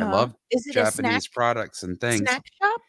I 0.00 0.04
love 0.04 0.34
Uh-huh. 0.34 0.36
Is 0.50 0.66
it 0.66 0.76
a 0.76 0.86
snack, 0.86 1.22
Japanese 1.22 1.28
products 1.28 1.82
and 1.82 2.00
things. 2.00 2.28
snack 2.28 2.42
shop? 2.62 2.79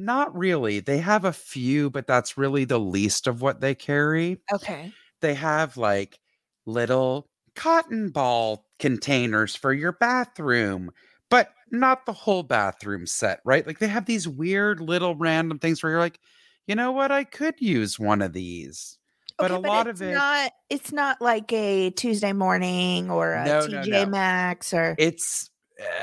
Not 0.00 0.34
really. 0.34 0.80
They 0.80 0.96
have 0.96 1.26
a 1.26 1.32
few, 1.32 1.90
but 1.90 2.06
that's 2.06 2.38
really 2.38 2.64
the 2.64 2.80
least 2.80 3.26
of 3.26 3.42
what 3.42 3.60
they 3.60 3.74
carry. 3.74 4.40
Okay. 4.50 4.92
They 5.20 5.34
have 5.34 5.76
like 5.76 6.18
little 6.64 7.28
cotton 7.54 8.08
ball 8.08 8.64
containers 8.78 9.54
for 9.54 9.74
your 9.74 9.92
bathroom, 9.92 10.90
but 11.28 11.50
not 11.70 12.06
the 12.06 12.14
whole 12.14 12.42
bathroom 12.42 13.06
set, 13.06 13.40
right? 13.44 13.66
Like 13.66 13.78
they 13.78 13.88
have 13.88 14.06
these 14.06 14.26
weird 14.26 14.80
little 14.80 15.16
random 15.16 15.58
things 15.58 15.82
where 15.82 15.92
you're 15.92 16.00
like, 16.00 16.18
you 16.66 16.74
know 16.74 16.92
what? 16.92 17.12
I 17.12 17.24
could 17.24 17.60
use 17.60 17.98
one 17.98 18.22
of 18.22 18.32
these. 18.32 18.96
But 19.36 19.50
Okay, 19.50 19.68
a 19.68 19.70
lot 19.70 19.86
of 19.86 20.00
it, 20.00 20.14
not 20.14 20.52
it's 20.70 20.92
not 20.92 21.20
like 21.20 21.52
a 21.52 21.90
Tuesday 21.90 22.32
morning 22.32 23.10
or 23.10 23.34
a 23.34 23.44
No, 23.44 23.66
no, 23.66 23.82
TJ 23.82 23.90
no. 23.90 24.06
Maxx 24.06 24.72
or 24.72 24.94
it's 24.98 25.50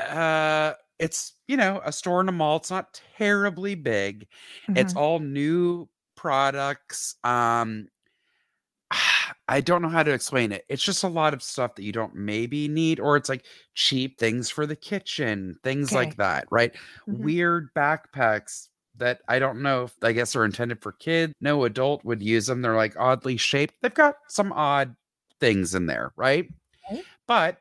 uh 0.08 0.74
it's 0.98 1.34
you 1.48 1.56
know 1.56 1.80
a 1.84 1.92
store 1.92 2.20
in 2.20 2.28
a 2.28 2.32
mall 2.32 2.56
it's 2.56 2.70
not 2.70 3.00
terribly 3.16 3.74
big 3.74 4.26
it's 4.74 4.92
Mhm. 4.92 4.96
all 4.96 5.18
new 5.20 5.88
products 6.16 7.16
um 7.24 7.88
i 9.48 9.60
don't 9.60 9.82
know 9.82 9.88
how 9.88 10.02
to 10.02 10.12
explain 10.12 10.52
it 10.52 10.64
it's 10.68 10.82
just 10.82 11.04
a 11.04 11.08
lot 11.08 11.34
of 11.34 11.42
stuff 11.42 11.74
that 11.74 11.82
you 11.82 11.92
don't 11.92 12.14
maybe 12.14 12.68
need 12.68 13.00
or 13.00 13.16
it's 13.16 13.28
like 13.28 13.44
cheap 13.74 14.18
things 14.18 14.50
for 14.50 14.66
the 14.66 14.76
kitchen 14.76 15.54
things 15.62 15.92
Okay. 15.92 15.96
like 15.96 16.16
that 16.16 16.46
right 16.50 16.74
Mhm. 17.08 17.20
weird 17.22 17.68
backpacks 17.74 18.68
that 18.96 19.20
i 19.28 19.38
don't 19.38 19.62
know 19.62 19.84
if 19.84 19.94
i 20.02 20.12
guess 20.12 20.34
are 20.34 20.44
intended 20.44 20.82
for 20.82 20.92
kids 20.92 21.32
no 21.40 21.64
adult 21.64 22.04
would 22.04 22.22
use 22.22 22.46
them 22.46 22.62
they're 22.62 22.76
like 22.76 22.96
oddly 22.98 23.36
shaped 23.36 23.74
they've 23.82 23.94
got 23.94 24.16
some 24.28 24.52
odd 24.52 24.94
things 25.40 25.74
in 25.74 25.86
there 25.86 26.12
right 26.16 26.48
Okay. 26.90 27.02
but 27.26 27.58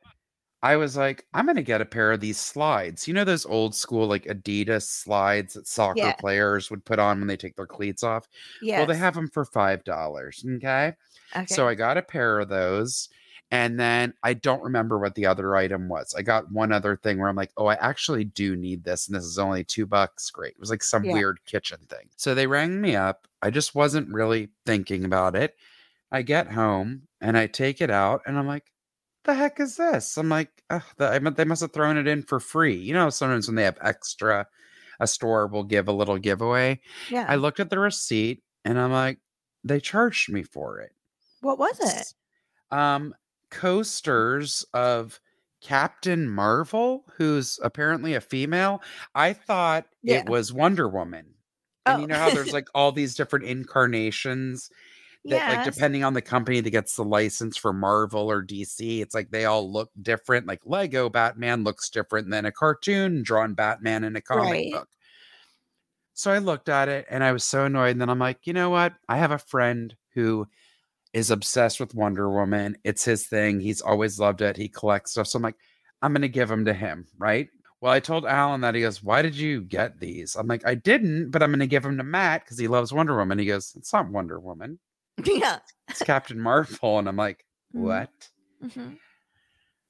I 0.63 0.75
was 0.75 0.97
like, 0.97 1.25
I'm 1.33 1.45
gonna 1.45 1.61
get 1.61 1.81
a 1.81 1.85
pair 1.85 2.11
of 2.11 2.19
these 2.19 2.39
slides. 2.39 3.07
You 3.07 3.13
know 3.13 3.23
those 3.23 3.45
old 3.45 3.75
school 3.75 4.07
like 4.07 4.25
Adidas 4.25 4.83
slides 4.87 5.53
that 5.53 5.67
soccer 5.67 5.99
Yeah. 5.99 6.13
players 6.13 6.69
would 6.71 6.83
put 6.83 6.99
on 6.99 7.19
when 7.19 7.27
they 7.27 7.37
take 7.37 7.55
their 7.55 7.67
cleats 7.67 8.03
off. 8.03 8.27
Yeah. 8.61 8.79
Well, 8.79 8.87
they 8.87 8.97
have 8.97 9.13
them 9.13 9.29
for 9.29 9.45
five 9.45 9.83
dollars. 9.83 10.43
Okay. 10.47 10.93
okay. 11.35 11.45
So 11.45 11.67
I 11.67 11.75
got 11.75 11.97
a 11.97 12.01
pair 12.01 12.39
of 12.39 12.49
those. 12.49 13.09
And 13.49 13.79
then 13.79 14.13
I 14.23 14.33
don't 14.33 14.61
remember 14.61 14.99
what 14.99 15.15
the 15.15 15.25
other 15.25 15.55
item 15.55 15.87
was. 15.87 16.13
I 16.17 16.21
got 16.21 16.51
one 16.51 16.73
other 16.73 16.97
thing 16.97 17.17
where 17.17 17.29
I'm 17.29 17.35
like, 17.37 17.53
oh, 17.55 17.67
I 17.67 17.75
actually 17.75 18.25
do 18.25 18.57
need 18.57 18.83
this. 18.83 19.07
And 19.07 19.15
this 19.15 19.23
is 19.23 19.39
only 19.39 19.63
two 19.63 19.85
bucks. 19.85 20.29
Great. 20.31 20.51
It 20.55 20.59
was 20.59 20.69
like 20.69 20.83
some 20.83 21.05
Yeah. 21.05 21.13
weird 21.13 21.39
kitchen 21.45 21.77
thing. 21.87 22.09
So 22.17 22.35
they 22.35 22.45
rang 22.45 22.81
me 22.81 22.97
up. 22.97 23.25
I 23.41 23.49
just 23.51 23.73
wasn't 23.73 24.09
really 24.13 24.49
thinking 24.65 25.05
about 25.05 25.33
it. 25.33 25.55
I 26.11 26.23
get 26.23 26.51
home 26.51 27.03
and 27.21 27.37
I 27.37 27.47
take 27.47 27.79
it 27.79 27.89
out 27.89 28.21
and 28.25 28.37
I'm 28.37 28.47
like, 28.47 28.65
the 29.27 29.35
heck 29.35 29.59
is 29.59 29.75
this? 29.77 30.17
I'm 30.17 30.29
like, 30.29 30.49
Ugh, 30.71 30.81
the, 30.97 31.07
I 31.09 31.19
meant 31.19 31.37
they 31.37 31.45
must 31.45 31.61
have 31.61 31.71
thrown 31.73 31.97
it 31.97 32.07
in 32.07 32.23
for 32.23 32.39
free. 32.39 32.75
You 32.75 32.93
know, 32.93 33.11
sometimes 33.11 33.47
when 33.47 33.55
they 33.55 33.63
have 33.63 33.77
extra, 33.81 34.47
a 34.99 35.05
store 35.07 35.45
will 35.47 35.63
give 35.63 35.87
a 35.87 35.91
little 35.93 36.17
giveaway. 36.17 36.81
yeah. 37.11 37.25
I 37.29 37.35
looked 37.35 37.59
at 37.59 37.69
the 37.69 37.77
receipt 37.79 38.41
and 38.65 38.79
I'm 38.79 38.91
like, 38.91 39.19
they 39.63 39.79
charged 39.79 40.31
me 40.31 40.41
for 40.43 40.79
it 40.81 40.91
what 41.41 41.59
was 41.59 41.79
it? 41.79 42.13
um 42.75 43.13
coasters 43.51 44.65
of 44.73 45.19
Captain 45.61 46.29
Marvel, 46.29 47.03
who's 47.17 47.59
apparently 47.63 48.13
a 48.13 48.21
female. 48.21 48.81
I 49.15 49.33
thought 49.33 49.85
Yeah. 50.03 50.17
it 50.19 50.29
was 50.29 50.53
Wonder 50.53 50.87
Woman. 50.87 51.33
And 51.85 51.97
Oh. 51.97 52.01
you 52.01 52.07
know 52.07 52.15
how 52.17 52.29
there's 52.29 52.53
like 52.59 52.67
all 52.75 52.91
these 52.91 53.15
different 53.15 53.45
incarnations 53.45 54.69
that 55.29 55.47
like 55.47 55.63
depending 55.63 56.03
on 56.03 56.13
the 56.13 56.21
company 56.21 56.59
that 56.61 56.69
gets 56.69 56.95
the 56.95 57.03
license 57.03 57.57
for 57.57 57.73
Marvel 57.73 58.29
or 58.31 58.43
DC, 58.43 59.01
it's 59.01 59.15
like 59.15 59.29
they 59.31 59.45
all 59.45 59.71
look 59.71 59.89
different. 60.01 60.47
Like 60.47 60.61
Lego 60.65 61.09
Batman 61.09 61.63
looks 61.63 61.89
different 61.89 62.29
than 62.29 62.45
a 62.45 62.51
cartoon 62.51 63.23
drawn 63.23 63.53
Batman 63.53 64.03
in 64.03 64.15
a 64.15 64.21
comic 64.21 64.51
Right. 64.51 64.71
book. 64.71 64.89
So 66.13 66.31
I 66.31 66.39
looked 66.39 66.69
at 66.69 66.89
it 66.89 67.05
and 67.09 67.23
I 67.23 67.31
was 67.31 67.43
so 67.43 67.65
annoyed. 67.65 67.91
And 67.91 68.01
then 68.01 68.09
I'm 68.09 68.19
like, 68.19 68.47
you 68.47 68.53
know 68.53 68.69
what? 68.69 68.93
I 69.07 69.17
have 69.17 69.31
a 69.31 69.37
friend 69.37 69.95
who 70.15 70.47
is 71.13 71.31
obsessed 71.31 71.79
with 71.79 71.95
Wonder 71.95 72.29
Woman. 72.29 72.77
It's 72.83 73.05
his 73.05 73.27
thing. 73.27 73.59
He's 73.59 73.81
always 73.81 74.19
loved 74.19 74.41
it. 74.41 74.57
He 74.57 74.69
collects 74.69 75.11
stuff. 75.11 75.27
So 75.27 75.37
I'm 75.37 75.43
like, 75.43 75.57
I'm 76.01 76.13
going 76.13 76.21
to 76.23 76.29
give 76.29 76.49
them 76.49 76.65
to 76.65 76.73
him. 76.73 77.07
Right. 77.17 77.49
Well, 77.81 77.91
I 77.93 77.99
told 77.99 78.25
Alan 78.25 78.61
that 78.61 78.75
he 78.75 78.81
goes, 78.81 79.03
Why 79.03 79.21
did 79.21 79.35
you 79.35 79.61
get 79.61 79.99
these? 79.99 80.35
I'm 80.35 80.47
like, 80.47 80.65
I 80.65 80.75
didn't, 80.75 81.29
but 81.31 81.43
I'm 81.43 81.51
going 81.51 81.59
to 81.59 81.67
give 81.67 81.83
them 81.83 81.97
to 81.97 82.03
Matt 82.03 82.43
because 82.43 82.57
he 82.57 82.67
loves 82.67 82.91
Wonder 82.93 83.15
Woman. 83.17 83.37
He 83.39 83.45
goes, 83.45 83.73
It's 83.77 83.93
not 83.93 84.09
Wonder 84.09 84.39
Woman. 84.39 84.79
Yeah. 85.25 85.60
It's 85.89 86.03
Captain 86.03 86.39
Marvel. 86.39 86.99
And 86.99 87.08
I'm 87.08 87.15
like, 87.15 87.43
Mhm. 87.75 87.80
What? 87.82 88.10
Mhm. 88.63 88.97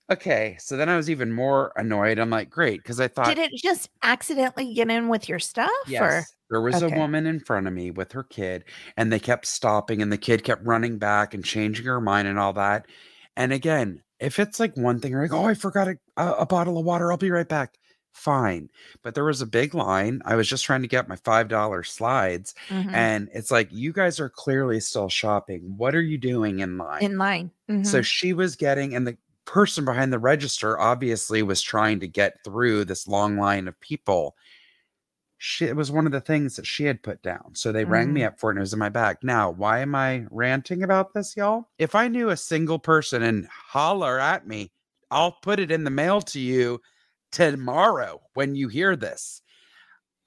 Okay. 0.09 0.55
So 0.59 0.77
then 0.77 0.87
I 0.89 0.95
was 0.95 1.09
even 1.09 1.33
more 1.33 1.73
annoyed. 1.75 2.17
I'm 2.17 2.29
like, 2.29 2.49
Great. 2.49 2.81
Because 2.81 2.99
I 2.99 3.07
thought, 3.07 3.27
Did 3.27 3.39
it 3.39 3.51
just 3.61 3.89
accidentally 4.03 4.73
get 4.73 4.89
in 4.89 5.09
with 5.09 5.27
your 5.27 5.39
stuff? 5.39 5.69
Or 5.85 5.91
Yes. 5.91 6.33
There 6.49 6.61
was 6.61 6.81
Okay. 6.81 6.95
a 6.95 6.97
woman 6.97 7.25
in 7.25 7.41
front 7.41 7.67
of 7.67 7.73
me 7.73 7.91
with 7.91 8.13
her 8.13 8.23
kid, 8.23 8.63
and 8.95 9.11
they 9.11 9.19
kept 9.19 9.45
stopping, 9.45 10.01
and 10.01 10.11
the 10.13 10.17
kid 10.17 10.45
kept 10.45 10.65
running 10.65 10.97
back 10.97 11.33
and 11.33 11.43
changing 11.43 11.85
her 11.85 11.99
mind 11.99 12.25
and 12.29 12.39
all 12.39 12.53
that. 12.53 12.85
And 13.35 13.51
again, 13.51 14.01
if 14.19 14.39
it's 14.39 14.57
like 14.57 14.77
one 14.77 15.01
thing, 15.01 15.11
you're 15.11 15.23
like, 15.23 15.33
oh, 15.33 15.43
I 15.45 15.53
forgot 15.55 15.89
a, 15.89 15.97
a 16.15 16.45
bottle 16.45 16.77
of 16.77 16.85
water, 16.85 17.11
I'll 17.11 17.17
be 17.17 17.31
right 17.31 17.47
back. 17.47 17.75
Fine. 18.17 18.71
But 19.03 19.13
there 19.13 19.23
was 19.23 19.41
a 19.41 19.45
big 19.45 19.75
line. 19.75 20.21
I 20.25 20.35
was 20.35 20.49
just 20.49 20.65
trying 20.65 20.81
to 20.81 20.87
get 20.87 21.07
my 21.07 21.15
$5 21.15 21.87
slides, 21.87 22.55
Mhm. 22.69 22.91
and 22.93 23.29
it's 23.31 23.51
like, 23.51 23.69
you 23.71 23.93
guys 23.93 24.19
are 24.19 24.27
clearly 24.29 24.79
still 24.79 25.07
shopping. 25.07 25.77
What 25.77 25.93
are 25.93 26.01
you 26.01 26.17
doing 26.17 26.59
in 26.59 26.77
line? 26.79 27.03
in 27.03 27.17
line. 27.19 27.51
So 27.83 27.99
Mhm. 27.99 28.05
she 28.05 28.33
was 28.33 28.55
getting, 28.55 28.95
and 28.95 29.05
the 29.05 29.17
person 29.45 29.85
behind 29.85 30.11
the 30.11 30.17
register 30.19 30.79
obviously 30.79 31.43
was 31.43 31.61
trying 31.61 31.99
to 31.99 32.07
get 32.07 32.43
through 32.43 32.85
this 32.85 33.07
long 33.07 33.37
line 33.37 33.67
of 33.67 33.79
people. 33.79 34.35
She, 35.37 35.65
it 35.65 35.75
was 35.75 35.91
one 35.91 36.07
of 36.07 36.11
the 36.11 36.19
things 36.19 36.55
that 36.55 36.65
she 36.65 36.85
had 36.85 37.03
put 37.03 37.21
down. 37.21 37.53
So 37.53 37.71
they 37.71 37.85
rang 37.85 38.11
me 38.11 38.21
Mm. 38.21 38.27
up 38.27 38.39
for 38.39 38.49
it 38.49 38.53
and 38.53 38.59
it 38.59 38.61
was 38.61 38.73
in 38.73 38.79
my 38.79 38.89
bag. 38.89 39.17
Now, 39.21 39.51
why 39.51 39.79
am 39.81 39.93
I 39.93 40.25
ranting 40.31 40.81
about 40.81 41.13
this, 41.13 41.37
y'all? 41.37 41.69
If 41.77 41.93
I 41.93 42.07
knew 42.07 42.29
a 42.29 42.37
single 42.37 42.79
person 42.79 43.21
and 43.21 43.47
holler 43.47 44.19
at 44.19 44.47
me, 44.47 44.71
I'll 45.11 45.33
put 45.33 45.59
it 45.59 45.69
in 45.71 45.83
the 45.83 45.91
mail 45.91 46.21
to 46.21 46.39
you 46.39 46.81
tomorrow 47.31 48.21
when 48.33 48.55
you 48.55 48.67
hear 48.67 48.95
this. 48.95 49.41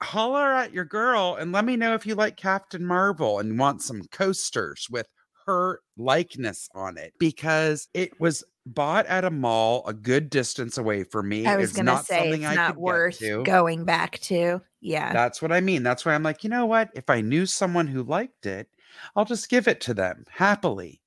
Holler 0.01 0.53
at 0.53 0.73
your 0.73 0.85
girl 0.85 1.35
and 1.39 1.51
let 1.51 1.63
me 1.63 1.75
know 1.75 1.93
if 1.93 2.07
you 2.07 2.15
like 2.15 2.35
Captain 2.35 2.83
Marvel 2.83 3.39
and 3.39 3.59
want 3.59 3.83
some 3.83 4.01
coasters 4.11 4.87
with 4.89 5.07
her 5.45 5.79
likeness 5.97 6.69
on 6.73 6.97
it 6.97 7.13
because 7.19 7.87
it 7.93 8.19
was 8.19 8.43
bought 8.65 9.05
at 9.07 9.25
a 9.25 9.31
mall 9.31 9.83
a 9.87 9.93
good 9.93 10.29
distance 10.29 10.77
away 10.77 11.03
from 11.03 11.29
me. 11.29 11.45
I 11.45 11.57
was 11.57 11.73
going 11.73 11.85
to 11.85 11.93
not 11.93 12.05
say 12.05 12.19
something 12.19 12.43
it's 12.43 12.51
I 12.51 12.55
not 12.55 12.77
worth 12.77 13.19
to. 13.19 13.43
going 13.43 13.85
back 13.85 14.19
to. 14.19 14.61
Yeah. 14.81 15.13
That's 15.13 15.41
what 15.41 15.51
I 15.51 15.61
mean. 15.61 15.83
That's 15.83 16.05
why 16.05 16.15
I'm 16.15 16.23
like, 16.23 16.43
you 16.43 16.49
know 16.49 16.65
what? 16.65 16.89
If 16.93 17.09
I 17.09 17.21
knew 17.21 17.45
someone 17.45 17.87
who 17.87 18.03
liked 18.03 18.45
it, 18.45 18.67
I'll 19.15 19.25
just 19.25 19.49
give 19.49 19.67
it 19.67 19.81
to 19.81 19.93
them 19.93 20.25
happily. 20.29 21.00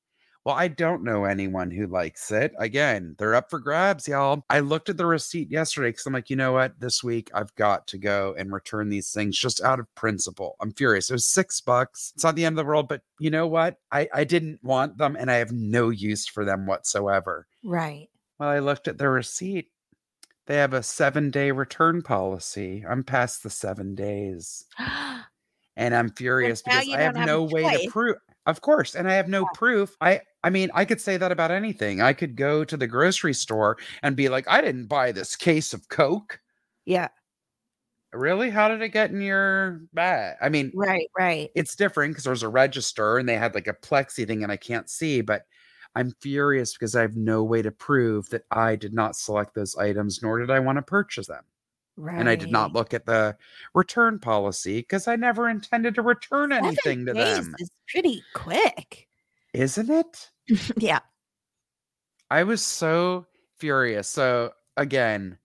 Well, 0.45 0.55
I 0.55 0.69
don't 0.69 1.05
know 1.05 1.25
anyone 1.25 1.71
who 1.71 1.87
likes 1.87 2.31
it. 2.31 2.53
Again, 2.59 3.15
they're 3.19 3.35
up 3.35 3.49
for 3.49 3.59
grabs, 3.59 4.07
y'all. 4.07 4.45
I 4.51 4.61
looked 4.61 4.91
at 4.91 4.99
the 4.99 5.07
receipt 5.07 5.51
yesterday 5.51 5.89
because 5.89 6.05
I'm 6.05 6.13
like, 6.13 6.29
you 6.29 6.37
know 6.37 6.53
what? 6.53 6.79
This 6.79 7.03
week 7.03 7.31
I've 7.35 7.55
got 7.55 7.87
to 7.89 7.99
go 7.99 8.35
and 8.37 8.53
return 8.53 8.91
these 8.91 9.11
things 9.11 9.39
just 9.39 9.63
out 9.63 9.81
of 9.81 9.93
principle. 9.95 10.57
I'm 10.61 10.73
furious. 10.75 11.09
It 11.09 11.15
was 11.15 11.27
six 11.27 11.63
bucks. 11.63 12.13
It's 12.15 12.25
not 12.25 12.35
the 12.35 12.45
end 12.45 12.59
of 12.59 12.65
the 12.65 12.69
world, 12.69 12.89
but 12.89 13.01
you 13.19 13.31
know 13.31 13.47
what? 13.47 13.79
I, 13.91 14.07
I 14.13 14.25
didn't 14.25 14.63
want 14.63 14.99
them 14.99 15.17
and 15.19 15.31
I 15.31 15.37
have 15.37 15.53
no 15.53 15.89
use 15.89 16.27
for 16.27 16.45
them 16.45 16.67
whatsoever. 16.67 17.47
right. 17.63 18.09
Well, 18.39 18.51
I 18.51 18.59
looked 18.59 18.89
at 18.89 18.99
the 18.99 19.09
receipt. 19.09 19.71
They 20.47 20.57
have 20.57 20.75
a 20.75 20.83
seven 20.83 21.31
day 21.31 21.53
return 21.53 22.03
policy. 22.03 22.85
I'm 22.87 23.03
past 23.03 23.43
the 23.43 23.51
seven 23.51 23.95
days 23.95 24.67
and 25.77 25.95
I'm 25.95 26.11
furious 26.11 26.63
now 26.67 26.81
because 26.81 26.95
I 26.95 27.01
have 27.01 27.17
have 27.17 27.27
no 27.27 27.45
way 27.45 27.63
to 27.63 27.91
prove. 27.91 28.17
Of 28.47 28.61
course, 28.61 28.95
and 28.95 29.09
I 29.09 29.15
have 29.15 29.29
no 29.29 29.47
proof. 29.55 29.97
I 30.01 30.21
I 30.43 30.51
mean, 30.51 30.71
I 30.75 30.85
could 30.85 31.01
say 31.01 31.17
that 31.17 31.33
about 31.33 31.51
anything. 31.51 32.03
I 32.03 32.13
could 32.13 32.37
go 32.37 32.65
to 32.65 32.77
the 32.77 32.87
grocery 32.87 33.33
store 33.33 33.79
and 34.03 34.15
be 34.17 34.29
like, 34.29 34.47
I 34.49 34.61
didn't 34.61 34.87
buy 34.87 35.13
this 35.13 35.35
case 35.37 35.73
of 35.73 35.89
Coke. 35.89 36.41
yeah. 36.85 37.09
Really? 38.13 38.51
How 38.51 38.69
did 38.69 38.81
it 38.81 38.91
get 38.91 39.11
in 39.11 39.21
your 39.21 39.81
bag? 39.93 40.37
I 40.41 40.49
mean, 40.49 40.71
Right. 40.75 41.09
Right. 41.19 41.51
it's 41.57 41.75
different 41.75 42.13
because 42.13 42.25
there's 42.25 42.45
a 42.45 42.49
register 42.49 43.19
and 43.19 43.29
they 43.29 43.37
had 43.37 43.55
like 43.57 43.67
a 43.67 43.73
plexi 43.75 44.25
thing 44.27 44.45
and 44.45 44.53
I 44.53 44.57
can't 44.57 44.89
see, 44.89 45.21
but 45.21 45.43
I'm 45.97 46.13
furious 46.21 46.75
because 46.75 46.95
I 46.95 47.01
have 47.01 47.17
no 47.17 47.43
way 47.43 47.61
to 47.63 47.73
prove 47.73 48.29
that 48.31 48.45
I 48.53 48.77
did 48.77 48.95
not 48.95 49.17
select 49.17 49.55
those 49.55 49.77
items, 49.77 50.23
nor 50.23 50.39
did 50.39 50.51
I 50.51 50.61
want 50.61 50.77
to 50.79 50.83
purchase 50.83 51.27
them. 51.27 51.43
Right. 51.97 52.19
And 52.19 52.29
I 52.29 52.35
did 52.37 52.51
not 52.51 52.73
look 52.73 52.93
at 52.93 53.07
the 53.07 53.37
return 53.75 54.19
policy 54.19 54.81
because 54.81 55.07
I 55.09 55.17
never 55.17 55.49
intended 55.49 55.95
to 55.97 56.03
return 56.03 56.51
Seven 56.51 56.67
anything 56.67 57.07
to 57.07 57.15
days 57.15 57.47
them. 57.47 57.57
Is 57.59 57.71
pretty 57.89 58.23
quick. 58.35 59.09
Isn't 59.55 59.91
it? 59.91 60.31
yeah. 60.79 61.01
I 62.31 62.43
was 62.43 62.63
so 62.63 63.27
furious. 63.59 64.09
So 64.09 64.53
again, 64.77 65.39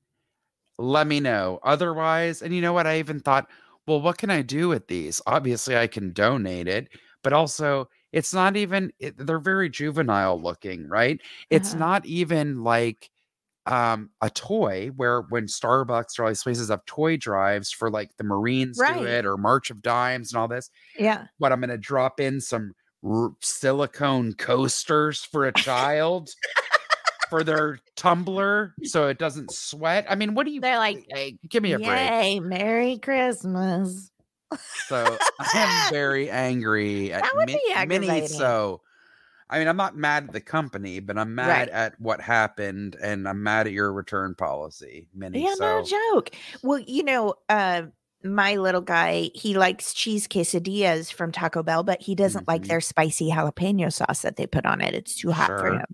let 0.78 1.08
me 1.08 1.20
know. 1.20 1.60
Otherwise, 1.64 2.42
and 2.42 2.54
you 2.54 2.62
know 2.62 2.74
what? 2.74 2.88
I 2.88 3.00
even 3.00 3.20
thought, 3.20 3.48
well, 3.88 4.02
what 4.02 4.18
can 4.18 4.30
I 4.32 4.42
do 4.42 4.70
with 4.70 4.88
these? 4.88 5.22
Obviously, 5.28 5.78
I 5.78 5.88
can 5.88 6.14
donate 6.14 6.68
it, 6.68 6.90
but 7.24 7.34
also 7.34 7.90
it's 8.12 8.34
not 8.34 8.58
even 8.58 8.92
it, 9.00 9.16
they're 9.18 9.40
very 9.40 9.70
juvenile 9.70 10.42
looking, 10.42 10.88
right? 10.88 11.22
It's 11.50 11.74
Uh-huh. 11.74 11.80
not 11.80 12.06
even 12.06 12.64
like 12.64 13.12
um 13.66 14.10
a 14.22 14.30
toy 14.30 14.90
where 14.96 15.22
when 15.30 15.46
Starbucks 15.46 16.18
or 16.18 16.24
all 16.24 16.30
these 16.30 16.44
places 16.44 16.70
have 16.70 16.86
toy 16.86 17.18
drives 17.18 17.72
for 17.72 17.92
like 17.92 18.16
the 18.18 18.24
Marines 18.24 18.78
do 18.78 19.04
it 19.04 19.26
or 19.26 19.38
March 19.38 19.70
of 19.70 19.82
Dimes 19.82 20.34
and 20.34 20.40
all 20.40 20.48
this. 20.48 20.70
Yeah. 20.98 21.26
What 21.38 21.52
I'm 21.52 21.60
going 21.60 21.70
to 21.70 21.78
drop 21.78 22.20
in 22.20 22.42
some 22.42 22.74
r- 23.04 23.32
silicone 23.42 24.34
coasters 24.34 25.24
for 25.24 25.46
a 25.46 25.54
child 25.54 26.30
for 27.30 27.44
their 27.44 27.80
tumbler 27.96 28.74
so 28.84 29.08
it 29.08 29.20
doesn't 29.20 29.52
sweat. 29.52 30.06
I 30.10 30.16
mean, 30.16 30.34
what 30.34 30.46
do 30.46 30.52
you? 30.52 30.62
They're 30.62 30.78
like, 30.78 31.06
hey, 31.10 31.38
give 31.48 31.62
me 31.62 31.74
a 31.74 31.78
break. 31.78 31.90
Yay, 31.90 32.40
Merry 32.40 32.98
Christmas. 32.98 34.10
So 34.88 35.18
I 35.40 35.86
am 35.86 35.94
very 35.94 36.30
angry 36.30 37.14
at 37.14 37.24
That 37.24 37.36
would 37.36 37.48
Mi- 37.48 37.54
be 37.68 37.74
aggravating. 37.74 38.28
So 38.30 38.82
I 39.50 39.60
mean, 39.60 39.68
I'm 39.68 39.78
not 39.78 39.96
mad 39.98 40.26
at 40.26 40.34
the 40.34 40.42
company, 40.42 41.00
but 41.00 41.18
I'm 41.18 41.34
mad 41.36 41.48
Right. 41.48 41.70
at 41.70 42.00
what 42.00 42.22
happened, 42.22 42.96
and 43.02 43.28
I'm 43.28 43.42
mad 43.42 43.68
at 43.68 43.74
your 43.74 43.92
return 43.92 44.36
policy, 44.36 45.08
Minnie. 45.14 45.44
Yeah, 45.44 45.56
so 45.56 45.80
no 45.80 45.84
joke. 45.86 46.32
Well, 46.62 46.80
you 46.80 47.04
know, 47.04 47.34
uh, 47.50 47.84
my 48.24 48.58
little 48.58 48.82
guy, 48.82 49.32
he 49.34 49.58
likes 49.58 49.94
cheese 49.94 50.28
quesadillas 50.28 51.12
from 51.12 51.32
Taco 51.32 51.64
Bell, 51.64 51.84
but 51.84 52.02
he 52.02 52.16
doesn't 52.16 52.48
like 52.48 52.64
Mhm. 52.64 52.68
their 52.68 52.82
spicy 52.82 53.32
jalapeno 53.32 53.92
sauce 53.92 54.22
that 54.24 54.36
they 54.36 54.46
put 54.46 54.66
on 54.66 54.82
it. 54.82 54.94
It's 54.94 55.16
too 55.16 55.32
hot 55.32 55.48
for 55.58 55.68
him. 55.68 55.86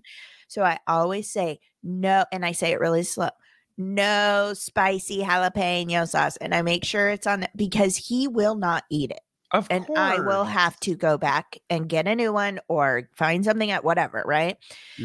So 0.48 0.62
I 0.62 0.78
always 0.86 1.30
say 1.30 1.60
no, 1.82 2.24
and 2.32 2.44
I 2.44 2.52
say 2.52 2.72
it 2.72 2.80
really 2.80 3.04
slow. 3.04 3.30
No 3.78 4.52
spicy 4.54 5.22
jalapeno 5.22 6.08
sauce, 6.08 6.36
and 6.38 6.54
I 6.54 6.62
make 6.62 6.84
sure 6.84 7.08
it's 7.08 7.26
on 7.26 7.42
it 7.44 7.50
because 7.54 7.96
he 7.96 8.26
will 8.26 8.54
not 8.56 8.84
eat 8.90 9.10
it, 9.10 9.20
of 9.52 9.70
and 9.70 9.86
course, 9.86 9.96
I 9.96 10.20
will 10.20 10.44
have 10.44 10.78
to 10.80 10.94
go 10.94 11.18
back 11.18 11.58
and 11.68 11.88
get 11.88 12.06
a 12.06 12.14
new 12.14 12.32
one 12.32 12.60
or 12.68 13.08
find 13.16 13.44
something 13.44 13.70
at 13.70 13.84
whatever, 13.84 14.22
right? 14.26 14.56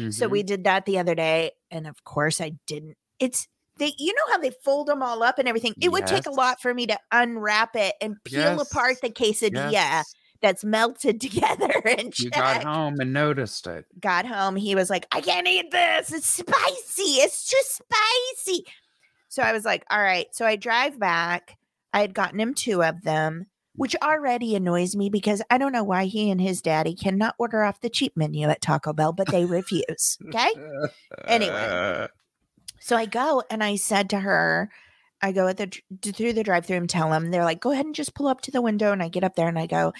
So 0.08 0.28
Mhm. 0.28 0.28
we 0.28 0.42
did 0.44 0.64
that 0.64 0.86
the 0.86 0.98
other 0.98 1.14
day, 1.14 1.52
and 1.70 1.86
of 1.86 2.04
course 2.04 2.40
I 2.40 2.52
didn't. 2.66 2.96
It's 3.18 3.48
they, 3.78 3.94
you 3.98 4.12
know 4.14 4.32
how 4.32 4.38
they 4.38 4.50
fold 4.64 4.86
them 4.88 5.02
all 5.02 5.22
up 5.22 5.38
and 5.38 5.48
everything. 5.48 5.74
It 5.80 5.90
would 5.90 6.06
take 6.06 6.26
a 6.26 6.30
lot 6.30 6.60
for 6.60 6.74
me 6.74 6.86
to 6.88 6.98
unwrap 7.12 7.74
it 7.76 7.94
and 8.00 8.22
peel 8.24 8.60
apart 8.60 8.98
the 9.02 9.10
quesadilla 9.10 9.72
Yes. 9.72 10.14
that's 10.42 10.64
melted 10.64 11.20
together 11.22 11.72
and 11.86 12.14
You 12.16 12.30
got 12.30 12.56
home 12.56 13.00
and 13.00 13.12
noticed 13.12 13.66
it. 13.66 13.84
Got 14.00 14.24
home, 14.26 14.56
he 14.56 14.74
was 14.74 14.88
like, 14.88 15.06
"I 15.12 15.20
can't 15.20 15.46
eat 15.46 15.70
this. 15.70 16.12
It's 16.12 16.26
spicy. 16.26 17.20
It's 17.20 17.44
just 17.44 17.76
spicy." 17.82 18.64
So 19.28 19.42
I 19.42 19.52
was 19.52 19.64
like, 19.64 19.84
"All 19.90 20.02
right." 20.02 20.28
So 20.34 20.46
I 20.46 20.56
drive 20.56 20.98
back. 20.98 21.58
I 21.92 22.00
had 22.02 22.14
gotten 22.14 22.40
him 22.40 22.54
two 22.54 22.82
of 22.82 23.02
them. 23.02 23.46
Which 23.74 23.96
already 24.02 24.54
annoys 24.54 24.94
me 24.94 25.08
because 25.08 25.40
I 25.48 25.56
don't 25.56 25.72
know 25.72 25.84
why 25.84 26.04
he 26.04 26.30
and 26.30 26.40
his 26.40 26.60
daddy 26.60 26.94
cannot 26.94 27.34
order 27.38 27.62
off 27.62 27.80
the 27.80 27.88
cheap 27.88 28.16
menu 28.16 28.48
at 28.48 28.60
Taco 28.60 28.92
Bell, 28.92 29.12
but 29.14 29.28
they 29.28 29.46
refuse. 29.46 30.18
Okay. 30.28 30.50
Anyway. 31.26 32.08
So 32.84 32.96
I 32.96 33.06
go 33.06 33.44
and 33.48 33.62
I 33.62 33.76
said 33.76 34.10
to 34.10 34.18
her, 34.18 34.68
I 35.22 35.30
go 35.30 35.46
at 35.46 35.56
the 35.56 35.72
through 36.02 36.32
the 36.32 36.42
drive 36.42 36.66
through 36.66 36.78
and 36.78 36.90
tell 36.90 37.10
them 37.10 37.30
they're 37.30 37.44
like, 37.44 37.60
go 37.60 37.70
ahead 37.70 37.86
and 37.86 37.94
just 37.94 38.12
pull 38.12 38.26
up 38.26 38.40
to 38.40 38.50
the 38.50 38.60
window. 38.60 38.90
And 38.90 39.00
I 39.00 39.08
get 39.08 39.22
up 39.22 39.36
there 39.36 39.46
and 39.46 39.56
I 39.56 39.66
go, 39.66 39.92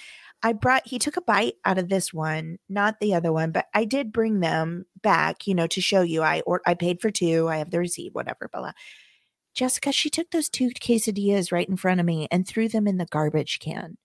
I 0.43 0.53
brought. 0.53 0.83
He 0.85 0.99
took 0.99 1.17
a 1.17 1.23
bite 1.23 1.55
out 1.65 1.79
of 1.79 1.89
this 1.89 2.13
one, 2.13 2.59
not 2.69 2.99
the 2.99 3.15
other 3.15 3.33
one, 3.33 3.53
but 3.53 3.67
I 3.73 3.85
did 3.85 4.13
bring 4.13 4.41
them 4.41 4.87
back, 5.01 5.47
you 5.47 5.55
know, 5.55 5.69
to 5.69 5.81
show 5.81 6.03
you. 6.03 6.23
I 6.23 6.41
or 6.41 6.61
I 6.67 6.75
paid 6.75 7.01
for 7.01 7.13
two. 7.13 7.49
I 7.49 7.59
have 7.59 7.71
the 7.71 7.79
receipt, 7.79 8.15
whatever. 8.15 8.49
Blah. 8.53 8.63
blah. 8.63 8.73
Jessica, 9.55 9.93
she 9.93 10.09
took 10.11 10.31
those 10.31 10.49
two 10.49 10.71
quesadillas 10.71 11.53
right 11.53 11.69
in 11.69 11.77
front 11.77 12.01
of 12.01 12.07
me 12.07 12.27
and 12.31 12.47
threw 12.47 12.69
them 12.69 12.87
in 12.89 12.97
the 12.97 13.07
garbage 13.07 13.59
can. 13.61 13.97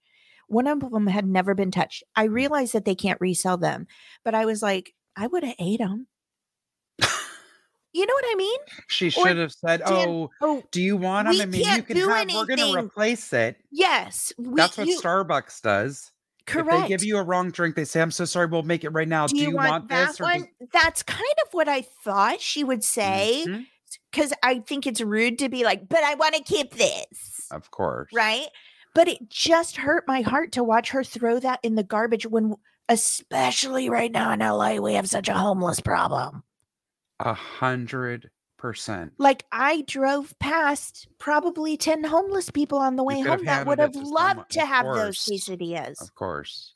One 0.48 0.68
of 0.68 0.80
them 0.80 1.08
had 1.08 1.26
never 1.26 1.54
been 1.56 1.72
touched. 1.72 2.04
I 2.16 2.24
realized 2.24 2.74
that 2.74 2.86
they 2.86 2.96
can't 2.96 3.20
resell 3.22 3.58
them, 3.58 3.88
but 4.24 4.34
I 4.36 4.46
was 4.46 4.62
like, 4.62 4.94
I 5.16 5.28
would 5.28 5.44
have 5.44 5.56
ate 5.60 5.80
them. 5.80 6.08
You 7.94 8.06
know 8.06 8.14
what 8.14 8.26
I 8.32 8.36
mean? 8.36 8.60
She 8.88 9.08
Or 9.08 9.12
should 9.12 9.38
have 9.38 9.52
said, 9.54 9.82
"Oh, 9.84 10.30
Oh, 10.42 10.62
do 10.72 10.82
you 10.84 10.98
want 10.98 11.28
them? 11.30 11.42
I 11.42 11.46
mean, 11.46 11.62
you 11.64 11.82
can 11.82 11.96
do 11.96 12.08
have. 12.10 12.28
We're 12.32 12.46
going 12.46 12.60
to 12.60 12.78
replace 12.78 13.34
it. 13.34 13.58
yes. 13.72 14.32
We, 14.38 14.54
That's 14.56 14.78
what 14.78 14.86
you, 14.86 15.00
Starbucks 15.02 15.62
does. 15.64 16.12
correct. 16.46 16.70
If 16.76 16.82
they 16.84 16.88
give 16.90 17.04
you 17.04 17.18
a 17.18 17.24
wrong 17.24 17.50
drink, 17.50 17.76
they 17.76 17.86
say, 17.86 18.00
"I'm 18.02 18.12
so 18.12 18.26
sorry. 18.26 18.46
We'll 18.48 18.62
make 18.62 18.84
it 18.84 18.90
right 18.90 19.08
now. 19.08 19.26
do 19.26 19.36
you, 19.38 19.56
want, 19.56 19.88
that 19.90 20.10
this?" 20.10 20.22
or 20.22 20.26
one? 20.26 20.48
That's 20.72 21.02
kind 21.02 21.24
of 21.48 21.54
what 21.54 21.68
I 21.68 21.82
thought 22.04 22.40
she 22.40 22.64
would 22.64 22.84
say 22.84 23.46
Mhm. 23.48 23.66
Because 24.12 24.34
I 24.43 24.60
think 24.60 24.88
it's 24.88 25.02
rude 25.02 25.39
to 25.39 25.50
be 25.50 25.63
like, 25.63 25.88
but 25.88 26.04
I 26.04 26.15
want 26.15 26.36
to 26.36 26.43
keep 26.43 26.73
this. 26.73 27.47
Of 27.52 27.71
course, 27.71 28.10
right? 28.13 28.47
But 28.93 29.08
it 29.08 29.30
just 29.30 29.78
hurt 29.78 30.06
my 30.08 30.21
heart 30.21 30.54
to 30.54 30.63
watch 30.63 30.89
her 30.89 31.04
throw 31.04 31.39
that 31.39 31.60
in 31.63 31.76
the 31.76 31.84
garbage 31.84 32.26
when, 32.26 32.56
especially 32.89 33.89
right 33.89 34.12
now 34.12 34.32
in 34.32 34.39
LA, 34.39 34.76
we 34.76 34.95
have 34.95 35.10
such 35.10 35.30
a 35.30 35.34
homeless 35.34 35.80
problem. 35.80 36.43
A 37.19 37.34
hundred 37.34 38.30
percent. 38.58 39.13
Like 39.17 39.45
I 39.52 39.84
drove 39.88 40.38
past 40.39 41.08
probably 41.19 41.78
10 41.78 42.04
homeless 42.04 42.50
people 42.50 42.80
on 42.80 42.95
the 42.95 43.04
way 43.04 43.21
home 43.21 43.45
that 43.45 43.65
would 43.67 43.80
have 43.80 43.95
loved 43.95 44.52
to 44.52 44.65
have 44.65 44.86
those 44.86 45.17
quesadillas. 45.17 46.02
Of 46.02 46.15
course. 46.15 46.73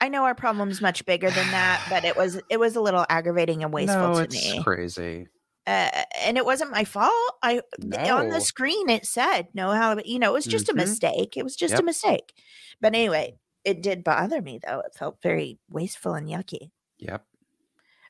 I 0.00 0.08
know 0.08 0.24
our 0.24 0.34
problem's 0.34 0.80
much 0.80 1.06
bigger 1.06 1.30
than 1.30 1.50
that, 1.52 1.84
but 1.88 2.04
it 2.04 2.16
was 2.16 2.40
it 2.50 2.60
was 2.60 2.76
a 2.76 2.80
little 2.80 3.06
aggravating 3.08 3.62
and 3.62 3.72
wasteful 3.72 4.08
no, 4.08 4.14
to 4.14 4.20
it's 4.22 4.52
me. 4.52 4.62
crazy. 4.62 5.28
Uh, 5.66 6.02
and 6.20 6.36
it 6.36 6.44
wasn't 6.44 6.70
my 6.70 6.84
fault. 6.84 7.12
I 7.42 7.62
th- 7.80 8.08
on 8.10 8.28
the 8.28 8.40
screen 8.40 8.90
it 8.90 9.06
said 9.06 9.48
no 9.54 9.70
how 9.70 9.98
you 10.04 10.18
know 10.18 10.30
it 10.30 10.34
was 10.34 10.44
just 10.44 10.66
Mhm. 10.66 10.72
a 10.72 10.74
mistake. 10.76 11.36
It 11.36 11.42
was 11.44 11.56
just 11.56 11.74
a 11.74 11.82
mistake. 11.82 12.34
But 12.80 12.94
anyway, 12.94 13.36
it 13.64 13.80
did 13.82 14.04
bother 14.04 14.42
me 14.42 14.60
though. 14.66 14.80
It 14.80 14.94
felt 14.94 15.22
very 15.22 15.58
wasteful 15.70 16.14
and 16.14 16.28
yucky. 16.28 16.70
Yep. 16.98 17.24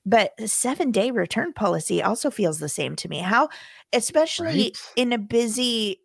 But 0.06 0.32
the 0.36 0.48
seven 0.48 0.90
day 0.90 1.10
return 1.12 1.52
policy 1.52 2.02
also 2.02 2.30
feels 2.30 2.58
the 2.58 2.68
same 2.68 2.96
to 2.96 3.08
me. 3.08 3.18
How, 3.20 3.48
especially 3.92 4.46
Right? 4.46 4.78
in 4.96 5.12
a 5.12 5.18
busy, 5.18 6.00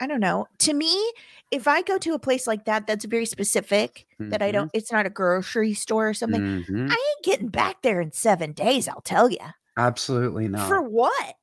I 0.00 0.06
don't 0.06 0.20
know. 0.20 0.46
To 0.60 0.72
me, 0.74 1.12
if 1.52 1.68
I 1.68 1.82
go 1.82 1.98
to 1.98 2.14
a 2.14 2.18
place 2.18 2.46
like 2.48 2.64
that, 2.64 2.86
that's 2.86 3.04
very 3.04 3.26
specific. 3.26 4.06
That 4.18 4.40
I 4.42 4.50
don't. 4.50 4.70
It's 4.74 4.90
not 4.90 5.06
a 5.06 5.10
grocery 5.10 5.74
store 5.74 6.08
or 6.08 6.14
something. 6.14 6.40
Mhm. 6.64 6.90
I 6.90 6.94
ain't 6.94 7.24
getting 7.24 7.48
back 7.48 7.82
there 7.82 8.00
in 8.00 8.10
seven 8.12 8.52
days. 8.52 8.88
I'll 8.88 9.02
tell 9.02 9.30
you. 9.30 9.38
Absolutely 9.76 10.48
not. 10.48 10.68
For 10.68 10.82
what? 10.82 11.34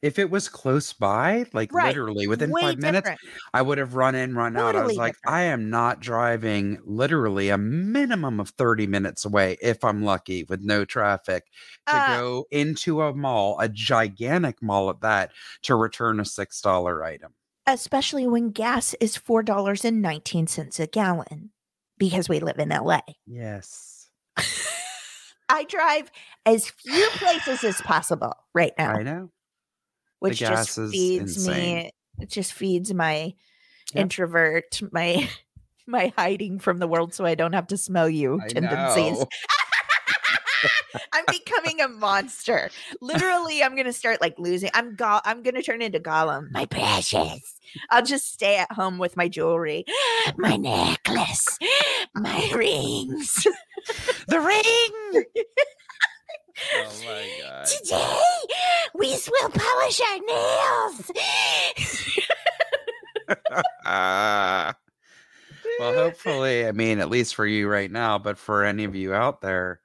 if 0.00 0.16
it 0.20 0.30
was 0.30 0.48
close 0.48 0.92
by, 0.92 1.44
like 1.52 1.72
Right. 1.72 1.86
literally 1.88 2.28
within 2.28 2.52
Way 2.52 2.60
five 2.62 2.78
minutes, 2.78 3.08
different. 3.08 3.20
I 3.52 3.62
would 3.62 3.78
have 3.78 3.96
run 3.96 4.14
in, 4.14 4.36
run 4.36 4.56
out. 4.56 4.76
I 4.76 4.82
was 4.84 4.92
Totally 4.92 4.94
like, 4.94 5.14
different. 5.16 5.34
I 5.36 5.40
am 5.46 5.70
not 5.70 5.98
driving 5.98 6.78
literally 6.84 7.48
a 7.48 7.58
minimum 7.58 8.38
of 8.38 8.50
30 8.50 8.86
minutes 8.86 9.24
away, 9.24 9.56
if 9.60 9.82
I'm 9.82 10.04
lucky, 10.04 10.44
with 10.44 10.60
no 10.62 10.84
traffic, 10.84 11.46
to 11.88 11.96
Uh, 11.96 12.16
go 12.16 12.46
into 12.52 13.02
a 13.02 13.12
mall, 13.12 13.58
a 13.58 13.68
gigantic 13.68 14.62
mall 14.62 14.88
at 14.88 15.00
that, 15.00 15.32
to 15.62 15.74
return 15.74 16.20
a 16.20 16.24
$6 16.24 17.02
item. 17.02 17.34
especially 17.66 18.26
when 18.28 18.50
gas 18.52 18.94
is 19.00 19.16
four 19.16 19.42
dollars 19.42 19.84
and 19.84 20.00
nineteen 20.00 20.46
cents 20.46 20.78
a 20.78 20.86
gallon, 20.86 21.50
because 21.98 22.28
we 22.28 22.38
live 22.38 22.60
in 22.60 22.70
LA. 22.70 23.00
Yes. 23.26 24.10
I 25.48 25.64
drive 25.64 26.10
as 26.46 26.68
few 26.68 27.08
places 27.10 27.64
as 27.64 27.80
possible 27.80 28.34
right 28.54 28.72
now. 28.78 28.94
I 28.96 29.02
know. 29.02 29.30
which 30.20 30.38
just 30.40 30.74
feeds 30.74 31.36
insane. 31.36 31.76
me 31.76 31.90
it 32.20 32.30
just 32.30 32.52
feeds 32.52 32.92
my 32.92 33.34
Yep. 33.94 34.02
introvert 34.02 34.80
my 34.92 35.28
my 35.86 36.12
hiding 36.18 36.58
from 36.58 36.78
the 36.78 36.86
world 36.86 37.14
so 37.14 37.24
i 37.24 37.34
don't 37.34 37.54
have 37.54 37.68
to 37.68 37.76
smell 37.78 38.08
you 38.08 38.40
I 38.44 38.48
tendencies. 38.48 39.24
i'm 41.12 41.24
becoming 41.28 41.80
a 41.80 41.88
monster 41.88 42.70
literally 43.00 43.62
i'm 43.62 43.76
gonna 43.76 43.92
start 43.92 44.20
like 44.20 44.38
losing 44.38 44.70
i'm 44.74 44.94
go- 44.94 45.20
i'm 45.24 45.42
gonna 45.42 45.62
turn 45.62 45.82
into 45.82 45.98
gollum 46.00 46.50
my 46.50 46.64
precious 46.66 47.58
i'll 47.90 48.04
just 48.04 48.32
stay 48.32 48.56
at 48.56 48.70
home 48.72 48.98
with 48.98 49.16
my 49.16 49.28
jewelry 49.28 49.84
my 50.36 50.56
necklace 50.56 51.58
my 52.14 52.50
rings 52.54 53.46
The 54.28 54.40
ring. 54.40 55.24
oh 56.74 56.92
my 57.06 57.30
god. 57.40 57.66
today 57.66 58.20
we 58.94 59.08
will 59.10 59.50
polish 59.50 60.00
our 60.00 60.18
nails 60.18 61.10
Ah. 63.84 64.74
well, 65.78 65.94
hopefully, 65.94 66.66
I 66.66 66.72
mean, 66.72 66.98
at 66.98 67.10
least 67.10 67.34
for 67.34 67.46
you 67.46 67.68
right 67.68 67.90
now, 67.90 68.18
but 68.18 68.38
for 68.38 68.64
any 68.64 68.84
of 68.84 68.94
you 68.96 69.12
out 69.12 69.40
there, 69.40 69.80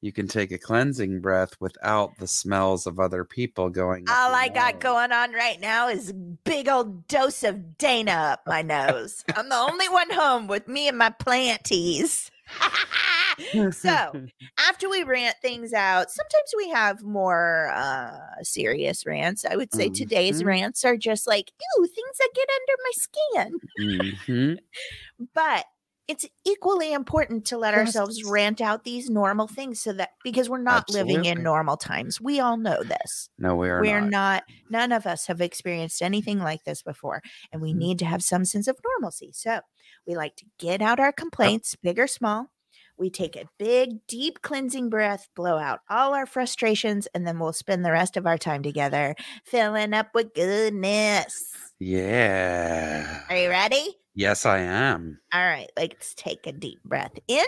you 0.00 0.12
can 0.12 0.28
take 0.28 0.52
a 0.52 0.58
cleansing 0.58 1.20
breath 1.20 1.54
without 1.60 2.16
the 2.18 2.26
smells 2.28 2.86
of 2.86 3.00
other 3.00 3.24
people 3.24 3.68
going. 3.68 4.04
All 4.08 4.34
I 4.34 4.48
got 4.48 4.80
going 4.80 5.12
on 5.12 5.32
right 5.32 5.60
now 5.60 5.88
is 5.88 6.10
a 6.10 6.14
big 6.14 6.68
old 6.68 7.08
dose 7.08 7.42
of 7.42 7.76
Dana 7.78 8.12
up 8.12 8.42
my 8.46 8.62
nose. 8.62 9.24
I'm 9.34 9.48
the 9.48 9.56
only 9.56 9.88
one 9.90 10.10
home 10.10 10.46
with 10.46 10.68
me 10.68 10.88
and 10.88 10.98
my 10.98 11.10
planties. 11.10 12.30
so 13.72 14.12
after 14.58 14.88
we 14.88 15.02
rant 15.02 15.36
things 15.42 15.72
out, 15.72 16.10
sometimes 16.10 16.54
we 16.56 16.68
have 16.70 17.02
more 17.02 17.70
uh 17.74 18.18
serious 18.42 19.04
rants. 19.04 19.44
I 19.44 19.56
would 19.56 19.74
say 19.74 19.88
today's 19.90 20.42
Mhm. 20.42 20.46
rants 20.46 20.84
are 20.84 20.96
just 20.96 21.26
like, 21.26 21.50
ew, 21.76 21.86
things 21.86 22.18
that 22.18 22.30
get 22.34 22.48
under 22.60 22.76
my 22.84 22.92
skin. 22.94 24.58
Mhm. 24.58 24.58
But 25.34 25.66
it's 26.08 26.24
equally 26.46 26.92
important 26.94 27.44
to 27.46 27.58
let 27.58 27.74
ourselves 27.74 28.24
rant 28.24 28.60
out 28.62 28.84
these 28.84 29.10
normal 29.10 29.46
things 29.46 29.80
so 29.80 29.92
that 29.92 30.10
because 30.24 30.48
we're 30.48 30.58
not 30.62 30.88
living 30.90 31.26
in 31.26 31.42
normal 31.42 31.76
times. 31.76 32.20
We 32.20 32.40
all 32.40 32.56
know 32.56 32.82
this. 32.82 33.28
No, 33.38 33.54
we 33.56 33.68
are 33.68 33.80
we're 33.80 34.00
not. 34.00 34.10
not. 34.10 34.44
none 34.70 34.92
of 34.92 35.06
us 35.06 35.26
have 35.26 35.40
experienced 35.42 36.00
anything 36.02 36.38
like 36.38 36.64
this 36.64 36.82
before 36.82 37.20
and 37.52 37.60
we 37.60 37.72
Mhm. 37.74 37.76
need 37.78 37.98
to 38.00 38.06
have 38.06 38.22
some 38.22 38.44
sense 38.44 38.66
of 38.68 38.78
normalcy 38.84 39.30
so 39.32 39.60
we 40.06 40.14
like 40.16 40.34
to 40.36 40.46
get 40.58 40.80
out 40.80 40.98
our 40.98 41.12
complaints 41.12 41.76
big 41.82 41.98
or 41.98 42.06
small 42.06 42.50
we 42.96 43.10
take 43.10 43.36
a 43.36 43.48
big 43.58 44.04
deep 44.08 44.40
cleansing 44.42 44.88
breath 44.90 45.28
blow 45.36 45.56
out 45.58 45.80
all 45.88 46.14
our 46.14 46.26
frustrations 46.26 47.06
and 47.14 47.26
then 47.26 47.38
we'll 47.38 47.52
spend 47.52 47.84
the 47.84 47.92
rest 47.92 48.16
of 48.16 48.26
our 48.26 48.38
time 48.38 48.62
together 48.62 49.14
filling 49.44 49.92
up 49.94 50.08
with 50.14 50.34
goodness 50.34 51.52
Yeah. 51.78 53.22
are 53.30 53.36
you 53.36 53.48
ready 53.50 53.96
Yes, 54.18 54.44
I 54.44 54.58
am. 54.58 55.20
all 55.32 55.40
right 55.40 55.70
let's 55.76 56.12
take 56.14 56.44
a 56.48 56.52
deep 56.52 56.82
breath 56.82 57.12
in 57.28 57.44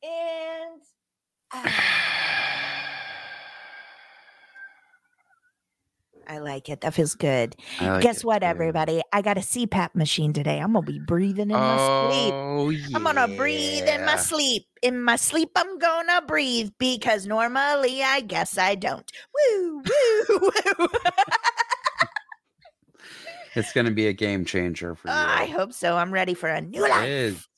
and 0.00 0.80
out. 1.52 1.66
I 6.30 6.38
like 6.38 6.68
it. 6.68 6.82
That 6.82 6.92
feels 6.94 7.14
good. 7.14 7.56
Like 7.80 8.02
Guess 8.02 8.22
what, 8.22 8.40
too. 8.40 8.46
everybody? 8.46 9.00
I 9.12 9.22
got 9.22 9.38
a 9.38 9.40
CPAP 9.40 9.94
machine 9.94 10.34
today. 10.34 10.60
I'm 10.60 10.74
gonna 10.74 10.86
be 10.86 11.00
breathing 11.00 11.50
in 11.50 11.56
my 11.56 11.78
sleep. 12.10 12.34
Oh, 12.34 12.68
yeah. 12.68 12.86
I'm 12.94 13.02
gonna 13.02 13.28
breathe 13.28 13.88
in 13.88 14.04
my 14.04 14.16
sleep. 14.16 14.66
In 14.82 15.02
my 15.02 15.16
sleep, 15.16 15.50
I'm 15.56 15.78
gonna 15.78 16.20
breathe 16.26 16.70
because 16.78 17.26
normally 17.26 18.02
I 18.02 18.20
guess 18.20 18.58
I 18.58 18.74
don't. 18.74 19.10
Woo, 19.34 19.82
woo, 19.82 20.38
woo. 20.78 20.88
It's 23.58 23.72
going 23.72 23.86
to 23.86 23.92
be 23.92 24.06
a 24.06 24.12
game 24.12 24.44
changer 24.44 24.94
for 24.94 25.08
you. 25.08 25.14
I 25.14 25.46
hope 25.46 25.72
so. 25.72 25.96
I'm 25.96 26.12
ready 26.12 26.34
for 26.34 26.48
a 26.48 26.60
new 26.60 26.84
It 26.84 26.90
life. 26.90 27.06
is. 27.08 27.48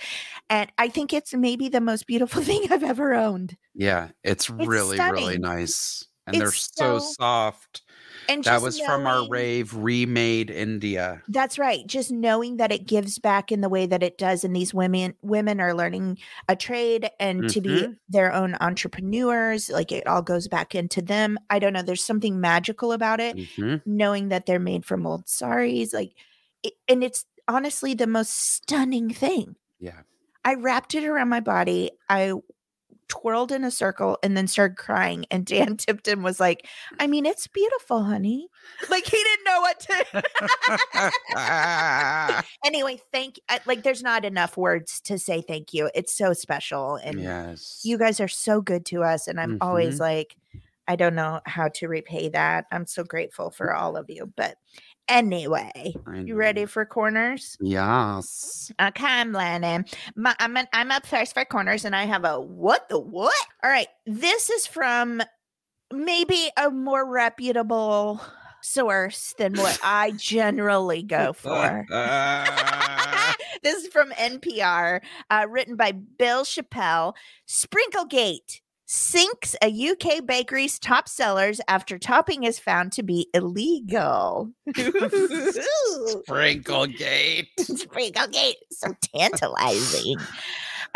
and 0.49 0.71
I 0.77 0.89
think 0.89 1.13
it's 1.13 1.33
maybe 1.33 1.69
the 1.69 1.81
most 1.81 2.07
beautiful 2.07 2.41
thing 2.43 2.67
I've 2.71 2.83
ever 2.83 3.13
owned. 3.13 3.57
Yeah, 3.73 4.09
it's, 4.23 4.49
really, 4.49 4.67
really 4.67 4.97
stunning. 4.97 5.41
nice. 5.41 6.05
and 6.27 6.39
they're 6.39 6.51
so, 6.51 6.99
so- 6.99 7.13
soft. 7.19 7.81
And 8.29 8.43
That 8.43 8.61
was 8.61 8.79
from 8.79 9.05
our 9.07 9.27
rave 9.27 9.73
remade 9.73 10.49
India. 10.49 11.21
That's 11.27 11.57
right. 11.59 11.85
Just 11.85 12.11
knowing 12.11 12.57
that 12.57 12.71
it 12.71 12.85
gives 12.87 13.19
back 13.19 13.51
in 13.51 13.61
the 13.61 13.69
way 13.69 13.85
that 13.85 14.03
it 14.03 14.17
does, 14.17 14.43
and 14.43 14.55
these 14.55 14.73
women 14.73 15.15
women 15.21 15.59
are 15.59 15.73
learning 15.73 16.17
a 16.47 16.55
trade 16.55 17.09
and 17.19 17.49
to 17.49 17.61
be 17.61 17.69
Mhm. 17.69 17.97
their 18.09 18.33
own 18.33 18.55
entrepreneurs. 18.61 19.69
Like 19.69 19.91
it 19.91 20.05
all 20.07 20.21
goes 20.21 20.47
back 20.47 20.75
into 20.75 21.01
them. 21.01 21.37
I 21.49 21.59
don't 21.59 21.73
know. 21.73 21.81
There's 21.81 22.03
something 22.05 22.39
magical 22.39 22.91
about 22.91 23.19
it. 23.19 23.35
Mhm. 23.35 23.81
Knowing 23.85 24.29
that 24.29 24.45
they're 24.45 24.59
made 24.59 24.85
from 24.85 25.05
old 25.05 25.27
saris, 25.27 25.93
like, 25.93 26.13
it, 26.63 26.73
and 26.87 27.03
it's 27.03 27.25
honestly 27.47 27.93
the 27.93 28.07
most 28.07 28.31
stunning 28.33 29.09
thing. 29.09 29.55
Yeah. 29.79 30.01
I 30.45 30.55
wrapped 30.55 30.95
it 30.95 31.03
around 31.05 31.29
my 31.29 31.39
body. 31.39 31.91
I 32.09 32.33
twirled 33.07 33.51
in 33.51 33.63
a 33.63 33.71
circle 33.71 34.17
and 34.23 34.35
then 34.35 34.47
started 34.47 34.77
crying. 34.77 35.25
And 35.31 35.45
Dan 35.45 35.77
Tipton 35.77 36.23
was 36.23 36.39
like, 36.39 36.67
I 36.99 37.07
mean, 37.07 37.25
it's 37.25 37.47
beautiful, 37.47 38.03
honey. 38.03 38.47
Like 38.89 39.05
he 39.05 39.17
didn't 39.17 39.45
know 39.45 39.61
what 39.61 39.79
to. 39.81 41.13
anyway, 42.65 42.99
thank 43.11 43.39
I- 43.49 43.59
like 43.65 43.83
there's 43.83 44.03
not 44.03 44.25
enough 44.25 44.57
words 44.57 44.99
to 45.01 45.17
say 45.19 45.41
thank 45.41 45.73
you. 45.73 45.89
It's 45.93 46.15
so 46.15 46.33
special. 46.33 46.95
And 46.95 47.21
yes. 47.21 47.81
you 47.83 47.97
guys 47.97 48.19
are 48.19 48.27
so 48.27 48.61
good 48.61 48.85
to 48.87 49.03
us. 49.03 49.27
And 49.27 49.39
I'm 49.39 49.57
always 49.61 49.95
Mhm. 49.97 50.01
like, 50.01 50.35
I 50.87 50.95
don't 50.97 51.15
know 51.15 51.39
how 51.45 51.69
to 51.75 51.87
repay 51.87 52.29
that. 52.29 52.65
I'm 52.71 52.85
so 52.85 53.03
grateful 53.03 53.51
for 53.51 53.73
all 53.73 53.95
of 53.95 54.09
you. 54.09 54.31
But 54.35 54.57
anyway, 55.07 55.93
you 56.23 56.35
ready 56.35 56.65
for 56.65 56.85
corners? 56.85 57.57
Yes. 57.61 58.71
Okay, 58.81 59.05
I'm 59.05 59.31
Lennon. 59.31 59.85
My, 60.15 60.35
I'm 60.39 60.57
an, 60.57 60.67
I'm 60.73 60.91
up 60.91 61.05
first 61.05 61.33
for 61.33 61.45
corners, 61.45 61.85
and 61.85 61.95
I 61.95 62.05
have 62.05 62.25
a 62.25 62.39
what 62.39 62.89
the 62.89 62.99
what? 62.99 63.35
All 63.63 63.69
right, 63.69 63.87
this 64.05 64.49
is 64.49 64.67
from 64.67 65.21
maybe 65.91 66.49
a 66.57 66.69
more 66.69 67.09
reputable 67.09 68.21
source 68.61 69.35
than 69.37 69.53
what 69.55 69.79
I 69.83 70.11
generally 70.11 71.03
go 71.03 71.33
for. 71.33 71.85
this 73.63 73.83
is 73.83 73.87
from 73.89 74.11
NPR, 74.11 75.01
uh, 75.29 75.45
written 75.49 75.75
by 75.75 75.91
Bill 75.91 76.45
Chappell. 76.45 77.15
Sprinklegate 77.45 78.61
sinks 78.85 79.55
a 79.61 79.67
UK 79.91 80.25
bakery's 80.25 80.77
top 80.79 81.07
sellers 81.07 81.61
after 81.67 81.97
topping 81.97 82.43
is 82.43 82.59
found 82.59 82.91
to 82.93 83.03
be 83.03 83.29
illegal. 83.33 84.51
Sprinklegate. 86.27 87.47
Sprinklegate, 87.59 88.55
so 88.71 88.93
tantalizing. 89.15 90.17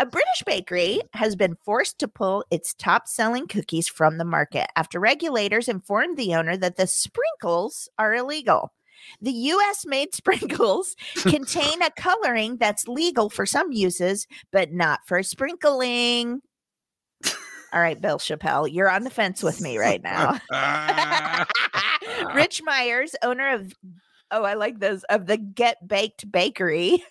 A 0.00 0.06
British 0.06 0.44
bakery 0.46 1.00
has 1.14 1.34
been 1.34 1.56
forced 1.64 1.98
to 1.98 2.06
pull 2.08 2.44
its 2.50 2.72
top 2.74 3.08
selling 3.08 3.48
cookies 3.48 3.88
from 3.88 4.18
the 4.18 4.24
market 4.24 4.68
after 4.76 5.00
regulators 5.00 5.68
informed 5.68 6.16
the 6.16 6.34
owner 6.34 6.56
that 6.56 6.76
the 6.76 6.86
sprinkles 6.86 7.88
are 7.98 8.14
illegal. 8.14 8.72
The 9.20 9.32
US 9.32 9.84
made 9.86 10.14
sprinkles 10.14 10.94
contain 11.22 11.82
a 11.82 11.90
coloring 11.90 12.58
that's 12.58 12.86
legal 12.86 13.30
for 13.30 13.46
some 13.46 13.72
uses, 13.72 14.26
but 14.52 14.72
not 14.72 15.00
for 15.06 15.22
sprinkling. 15.22 16.42
All 17.72 17.80
right, 17.80 18.00
Bill 18.00 18.18
Chappell, 18.18 18.66
you're 18.66 18.90
on 18.90 19.04
the 19.04 19.10
fence 19.10 19.42
with 19.42 19.60
me 19.60 19.78
right 19.78 20.02
now. 20.02 20.40
Rich 22.34 22.62
Myers, 22.64 23.14
owner 23.22 23.54
of 23.54 23.74
oh, 24.30 24.44
I 24.44 24.54
like 24.54 24.78
those 24.80 25.04
of 25.04 25.26
the 25.26 25.36
Get 25.38 25.86
Baked 25.88 26.30
Bakery 26.30 27.02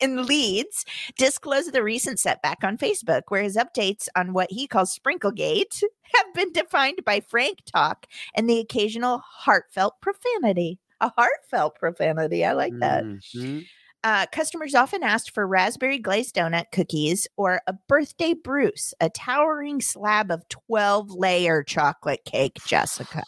in 0.00 0.24
Leeds, 0.26 0.84
disclosed 1.18 1.72
the 1.72 1.82
recent 1.82 2.18
setback 2.18 2.64
on 2.64 2.78
Facebook, 2.78 3.22
where 3.28 3.42
his 3.42 3.56
updates 3.56 4.08
on 4.16 4.32
what 4.32 4.50
he 4.50 4.66
calls 4.66 4.92
Sprinklegate 4.92 5.82
have 6.14 6.34
been 6.34 6.52
defined 6.52 7.00
by 7.04 7.20
frank 7.20 7.58
talk 7.66 8.06
and 8.34 8.48
the 8.48 8.58
occasional 8.58 9.18
heartfelt 9.24 9.94
profanity. 10.00 10.78
A 11.02 11.12
heartfelt 11.14 11.74
profanity. 11.74 12.44
I 12.44 12.52
like 12.52 12.72
that. 12.78 13.04
Mhm. 13.04 13.66
Uh, 14.06 14.24
customers 14.30 14.72
often 14.72 15.02
asked 15.02 15.32
for 15.32 15.44
raspberry 15.48 15.98
glazed 15.98 16.36
donut 16.36 16.66
cookies 16.70 17.26
or 17.36 17.60
a 17.66 17.72
birthday 17.88 18.34
Bruce, 18.34 18.94
a 19.00 19.10
towering 19.10 19.80
slab 19.80 20.30
of 20.30 20.48
12 20.48 21.10
layer 21.10 21.64
chocolate 21.64 22.24
cake, 22.24 22.56
Jessica. 22.68 23.24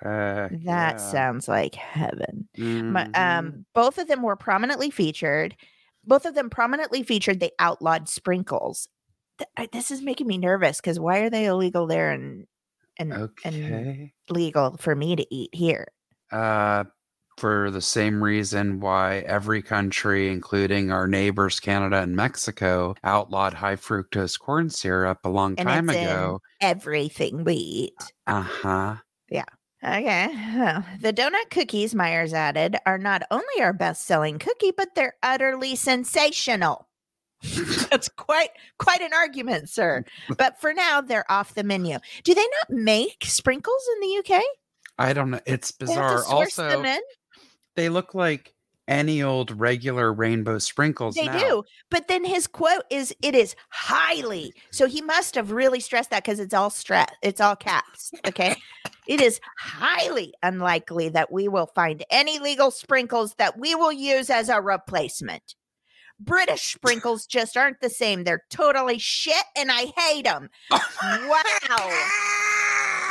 That 0.00 0.52
yeah. 0.62 0.96
sounds 0.96 1.48
like 1.48 1.74
heaven. 1.74 2.48
My- 2.56 3.06
Mhm. 3.06 3.16
um, 3.18 3.66
both 3.74 3.98
of 3.98 4.06
them 4.06 4.22
were 4.22 4.36
prominently 4.36 4.90
featured. 4.90 5.56
Both 6.04 6.24
of 6.24 6.36
them 6.36 6.50
prominently 6.50 7.02
featured 7.02 7.40
the 7.40 7.52
outlawed 7.58 8.08
sprinkles. 8.08 8.86
Th- 9.38 9.50
I- 9.56 9.68
this 9.72 9.90
is 9.90 10.02
making 10.02 10.28
me 10.28 10.38
nervous 10.38 10.80
because 10.80 11.00
why 11.00 11.18
are 11.18 11.30
they 11.30 11.46
illegal 11.46 11.88
there 11.88 12.12
and 12.12 12.46
and 12.96 13.12
and 13.44 14.12
legal 14.28 14.76
for 14.76 14.94
me 14.94 15.16
to 15.16 15.34
eat 15.34 15.52
here? 15.52 15.88
Uh, 16.30 16.84
for 17.40 17.70
the 17.70 17.80
same 17.80 18.22
reason 18.22 18.80
why 18.80 19.20
every 19.20 19.62
country, 19.62 20.30
including 20.30 20.92
our 20.92 21.08
neighbors 21.08 21.58
Canada 21.58 22.02
and 22.02 22.14
Mexico, 22.14 22.94
outlawed 23.02 23.54
high 23.54 23.76
fructose 23.76 24.38
corn 24.38 24.68
syrup 24.68 25.20
a 25.24 25.30
long 25.30 25.54
And 25.56 25.66
time 25.66 25.88
ago. 25.88 26.40
Everything 26.60 27.42
we 27.44 27.54
eat. 27.54 28.12
Uh 28.26 28.42
huh. 28.42 28.96
Yeah. 29.30 29.46
Okay. 29.82 30.28
The 31.00 31.14
donut 31.14 31.50
cookies, 31.50 31.94
Myers 31.94 32.34
added, 32.34 32.76
are 32.84 32.98
not 32.98 33.22
only 33.30 33.60
our 33.60 33.72
best 33.72 34.04
selling 34.04 34.38
cookie, 34.38 34.72
but 34.76 34.94
they're 34.94 35.14
utterly 35.22 35.74
sensational. 35.76 36.86
That's 37.90 38.10
quite 38.10 38.50
quite 38.78 39.00
an 39.00 39.14
argument, 39.14 39.70
sir. 39.70 40.04
But 40.36 40.60
for 40.60 40.74
now, 40.74 41.00
they're 41.00 41.30
off 41.32 41.54
the 41.54 41.64
menu. 41.64 41.96
Do 42.22 42.34
they 42.34 42.42
not 42.42 42.78
make 42.78 43.24
sprinkles 43.24 43.82
in 43.94 44.00
the 44.00 44.18
UK? 44.18 44.42
I 44.98 45.14
don't 45.14 45.30
know. 45.30 45.40
It's 45.46 45.72
They 45.72 45.92
have 45.94 46.02
to 46.02 46.16
bizarre. 46.16 46.24
Also? 46.26 46.82
They 47.80 47.88
look 47.88 48.14
like 48.14 48.54
any 48.86 49.22
old 49.22 49.58
regular 49.58 50.12
rainbow 50.12 50.58
sprinkles. 50.58 51.14
They 51.14 51.26
now. 51.26 51.38
do. 51.38 51.62
But 51.90 52.08
then 52.08 52.24
his 52.24 52.46
quote 52.46 52.82
is 52.90 53.14
it 53.22 53.34
is 53.34 53.54
highly. 53.70 54.52
So 54.70 54.86
he 54.86 55.00
must 55.00 55.34
have 55.36 55.52
really 55.52 55.80
stressed 55.80 56.10
that 56.10 56.24
because 56.24 56.40
it's 56.40 56.52
all 56.52 56.68
stress. 56.68 57.08
It's 57.22 57.40
all 57.40 57.56
caps. 57.56 58.10
Okay. 58.26 58.56
it 59.08 59.20
is 59.20 59.40
highly 59.58 60.34
unlikely 60.42 61.08
that 61.10 61.32
we 61.32 61.48
will 61.48 61.68
find 61.74 62.04
any 62.10 62.38
legal 62.38 62.70
sprinkles 62.70 63.34
that 63.36 63.58
we 63.58 63.74
will 63.74 63.92
use 63.92 64.28
as 64.28 64.50
a 64.50 64.60
replacement. 64.60 65.54
British 66.18 66.74
sprinkles 66.74 67.24
just 67.24 67.56
aren't 67.56 67.80
the 67.80 67.88
same. 67.88 68.24
They're 68.24 68.44
totally 68.50 68.98
shit 68.98 69.44
and 69.56 69.70
I 69.72 69.86
hate 69.96 70.24
them. 70.24 70.50
Wow. 70.70 71.90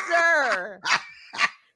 Sir. 0.09 0.79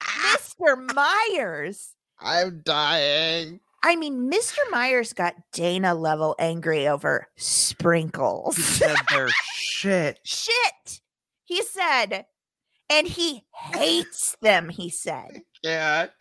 Mr. 0.01 0.93
Myers. 0.93 1.95
I'm 2.23 2.61
dying. 2.63 3.59
I 3.83 3.97
mean, 3.97 4.31
Mr. 4.31 4.57
Myers 4.71 5.11
got 5.11 5.35
Dana 5.51 5.93
level 5.93 6.35
angry 6.39 6.87
over 6.87 7.27
sprinkles. 7.35 8.55
He 8.55 8.61
said 8.61 8.95
they're 9.09 9.27
shit. 9.53 10.19
Shit, 10.23 11.01
he 11.43 11.61
said. 11.61 12.25
And 12.89 13.07
he 13.07 13.43
hates 13.53 14.37
them, 14.41 14.69
he 14.69 14.89
said. 14.89 15.41
Can't. 15.63 16.11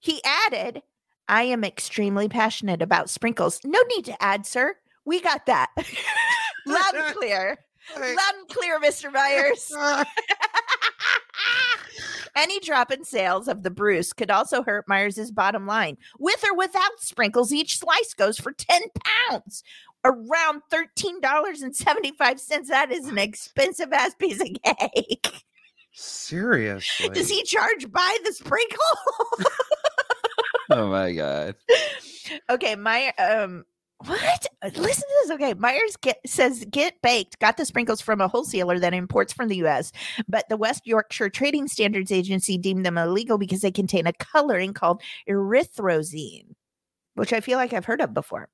He 0.00 0.20
added, 0.24 0.82
I 1.28 1.42
am 1.44 1.62
extremely 1.64 2.28
passionate 2.28 2.82
about 2.82 3.10
sprinkles. 3.10 3.60
No 3.64 3.80
need 3.94 4.04
to 4.06 4.22
add, 4.22 4.46
sir. 4.46 4.76
We 5.04 5.20
got 5.20 5.46
that. 5.46 5.70
Loud 6.66 6.94
and 6.94 7.16
clear. 7.16 7.58
Loud 7.96 8.34
and 8.38 8.48
clear, 8.48 8.80
Mr. 8.80 9.12
Myers. 9.12 9.72
Any 12.38 12.60
drop 12.60 12.92
in 12.92 13.02
sales 13.02 13.48
of 13.48 13.64
the 13.64 13.70
Bruce 13.70 14.12
could 14.12 14.30
also 14.30 14.62
hurt 14.62 14.86
Myers' 14.86 15.32
bottom 15.32 15.66
line. 15.66 15.96
With 16.20 16.44
or 16.44 16.54
without 16.56 17.00
sprinkles, 17.00 17.52
each 17.52 17.78
slice 17.78 18.14
goes 18.14 18.38
for 18.38 18.52
10 18.52 18.80
pounds, 19.28 19.64
around 20.04 20.62
$13.75. 20.72 22.68
That 22.68 22.92
is 22.92 23.08
an 23.08 23.18
expensive 23.18 23.92
ass 23.92 24.14
piece 24.14 24.40
of 24.40 24.50
cake. 24.62 25.44
Seriously. 25.92 27.08
Does 27.08 27.28
he 27.28 27.42
charge 27.42 27.90
by 27.90 28.18
the 28.24 28.32
sprinkle? 28.32 28.78
Oh 30.70 30.88
my 30.88 31.12
god. 31.12 31.54
okay, 32.50 32.76
my 32.76 33.08
um 33.12 33.64
what? 34.06 34.46
Uh, 34.62 34.70
Listen 34.76 35.02
to 35.02 35.14
this. 35.22 35.30
Okay, 35.32 35.54
Myers 35.54 35.96
get, 36.00 36.18
says 36.26 36.64
get 36.70 37.00
baked 37.02 37.38
got 37.40 37.56
the 37.56 37.64
sprinkles 37.64 38.00
from 38.00 38.20
a 38.20 38.28
wholesaler 38.28 38.78
that 38.78 38.94
imports 38.94 39.32
from 39.32 39.48
the 39.48 39.56
U.S., 39.56 39.92
but 40.28 40.48
the 40.48 40.56
West 40.56 40.86
Yorkshire 40.86 41.30
Trading 41.30 41.66
Standards 41.68 42.12
Agency 42.12 42.58
deemed 42.58 42.86
them 42.86 42.98
illegal 42.98 43.38
because 43.38 43.60
they 43.60 43.70
contain 43.70 44.06
a 44.06 44.12
coloring 44.12 44.72
called 44.72 45.02
erythrosine, 45.28 46.54
which 47.14 47.32
I 47.32 47.40
feel 47.40 47.58
like 47.58 47.72
I've 47.72 47.84
heard 47.84 48.00
of 48.00 48.14
before. 48.14 48.48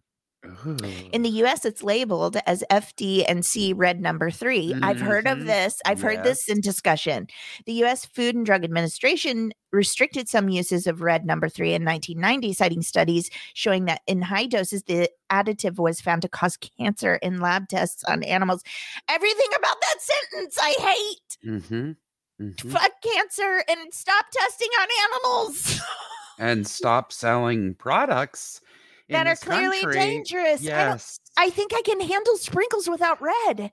In 1.13 1.23
the 1.23 1.31
US, 1.45 1.65
it's 1.65 1.83
labeled 1.83 2.37
as 2.47 2.63
FD 2.71 3.25
and 3.29 3.45
C 3.45 3.73
red 3.73 4.01
number 4.01 4.31
3 4.31 4.75
I've 4.83 5.01
heard 5.01 5.27
of 5.27 5.39
Mhm. 5.39 5.47
this. 5.47 5.81
I've 5.87 6.01
heard 6.01 6.23
this 6.25 6.49
in 6.49 6.61
discussion. 6.61 7.29
The 7.67 7.73
US 7.85 8.05
Food 8.05 8.35
and 8.35 8.45
Drug 8.47 8.63
Administration 8.65 9.53
restricted 9.73 10.29
some 10.29 10.49
uses 10.49 10.87
of 10.87 11.01
red 11.01 11.25
number 11.27 11.49
three 11.49 11.75
in 11.75 11.83
1990, 11.83 12.53
citing 12.53 12.83
studies 12.83 13.29
showing 13.55 13.87
that 13.87 14.03
in 14.07 14.23
high 14.23 14.47
doses, 14.47 14.85
the 14.85 15.11
additive 15.33 15.79
was 15.79 16.01
found 16.01 16.23
to 16.23 16.29
cause 16.29 16.57
cancer 16.57 17.17
in 17.17 17.41
lab 17.41 17.69
tests 17.69 18.05
on 18.05 18.23
animals. 18.23 18.63
Everything 19.09 19.49
about 19.57 19.77
that 19.81 19.97
sentence 20.01 20.59
I 20.61 20.71
hate. 20.79 21.51
mm-hmm. 21.51 21.93
Mhm. 22.41 22.71
fuck 22.73 22.91
cancer 23.03 23.63
and 23.69 23.93
stop 23.95 24.27
testing 24.33 24.69
on 24.81 24.89
animals 25.05 25.81
and 26.39 26.67
stop 26.67 27.13
selling 27.13 27.75
products 27.75 28.61
that 29.09 29.27
are 29.27 29.37
clearly 29.37 29.81
country. 29.81 29.95
dangerous. 30.01 30.61
I, 30.63 30.65
don't, 30.65 30.91
Yes, 30.95 31.19
I 31.37 31.51
think 31.51 31.73
I 31.75 31.83
can 31.83 32.01
handle 32.01 32.37
sprinkles 32.37 32.89
without 32.89 33.21
red. 33.21 33.73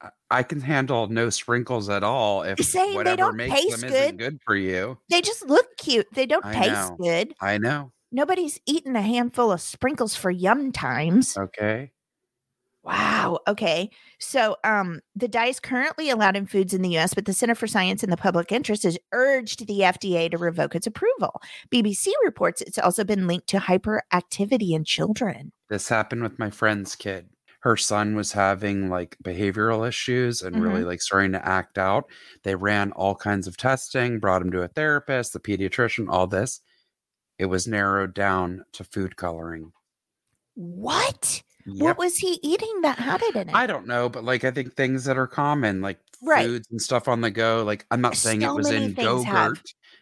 I- 0.00 0.10
I 0.30 0.42
can 0.42 0.60
handle 0.60 1.06
no 1.08 1.30
sprinkles 1.30 1.88
at 1.88 2.02
all 2.04 2.42
if 2.42 2.58
Saying 2.64 3.02
they 3.04 3.16
don't 3.16 3.36
makes 3.36 3.54
taste 3.54 3.80
them 3.80 3.90
good. 3.90 4.02
isn't 4.02 4.16
good 4.18 4.38
for 4.44 4.54
you. 4.56 4.98
They 5.10 5.20
just 5.22 5.46
look 5.46 5.66
cute. 5.76 6.06
They 6.12 6.26
don't 6.26 6.44
I 6.44 6.52
taste 6.54 6.90
know. 6.90 6.96
good. 7.00 7.34
I 7.40 7.58
know. 7.58 7.92
Nobody's 8.12 8.58
eaten 8.66 8.94
a 8.96 9.02
handful 9.02 9.50
of 9.52 9.60
sprinkles 9.60 10.14
for 10.14 10.30
yum 10.30 10.72
times. 10.72 11.36
Okay. 11.36 11.92
Wow. 12.88 13.38
Okay. 13.46 13.90
So, 14.18 14.56
um, 14.64 15.00
the 15.14 15.28
dye 15.28 15.46
is 15.46 15.60
currently 15.60 16.08
allowed 16.10 16.36
in 16.36 16.46
foods 16.46 16.72
in 16.72 16.82
the 16.82 16.88
U.S., 16.90 17.12
but 17.14 17.26
the 17.26 17.32
Center 17.32 17.54
for 17.54 17.66
Science 17.66 18.02
in 18.02 18.10
the 18.10 18.16
Public 18.16 18.50
Interest 18.50 18.82
has 18.84 18.98
urged 19.12 19.66
the 19.66 19.80
FDA 19.80 20.30
to 20.30 20.38
revoke 20.38 20.74
its 20.74 20.86
approval. 20.86 21.40
BBC 21.70 22.08
reports 22.24 22.62
it's 22.62 22.78
also 22.78 23.04
been 23.04 23.26
linked 23.26 23.46
to 23.48 23.58
hyperactivity 23.58 24.70
in 24.72 24.84
children. 24.84 25.52
This 25.68 25.88
happened 25.88 26.22
with 26.22 26.38
my 26.38 26.50
friend's 26.50 26.96
kid. 26.96 27.28
Her 27.60 27.76
son 27.76 28.14
was 28.14 28.32
having 28.32 28.88
like 28.88 29.16
behavioral 29.22 29.86
issues 29.86 30.42
and 30.42 30.62
really 30.62 30.80
Mm-hmm. 30.80 30.88
like 30.88 31.02
starting 31.02 31.32
to 31.32 31.46
act 31.46 31.76
out. 31.76 32.04
They 32.44 32.54
ran 32.54 32.92
all 32.92 33.14
kinds 33.16 33.46
of 33.46 33.56
testing, 33.56 34.20
brought 34.20 34.42
him 34.42 34.52
to 34.52 34.62
a 34.62 34.68
therapist, 34.68 35.32
the 35.32 35.40
pediatrician, 35.40 36.06
all 36.08 36.26
this. 36.26 36.60
It 37.38 37.46
was 37.46 37.66
narrowed 37.68 38.14
down 38.14 38.64
to 38.72 38.84
food 38.84 39.16
coloring. 39.16 39.72
What? 40.54 41.42
Yep. 41.68 41.82
What 41.82 41.98
was 41.98 42.16
he 42.16 42.38
eating 42.42 42.80
that 42.82 42.98
had 42.98 43.22
it 43.22 43.36
in 43.36 43.48
it? 43.48 43.54
I 43.54 43.66
don't 43.66 43.86
know, 43.86 44.08
but 44.08 44.24
like 44.24 44.44
I 44.44 44.50
think 44.50 44.74
things 44.74 45.04
that 45.04 45.18
are 45.18 45.26
common, 45.26 45.80
like 45.80 45.98
Right. 46.22 46.46
foods 46.46 46.68
and 46.70 46.80
stuff 46.80 47.06
on 47.08 47.20
the 47.20 47.30
go. 47.30 47.62
Like 47.64 47.86
I'm 47.90 48.00
not 48.00 48.16
saying 48.16 48.40
So 48.40 48.52
it 48.52 48.56
was 48.56 48.70
in 48.70 48.94
Go-Gurt. 48.94 49.60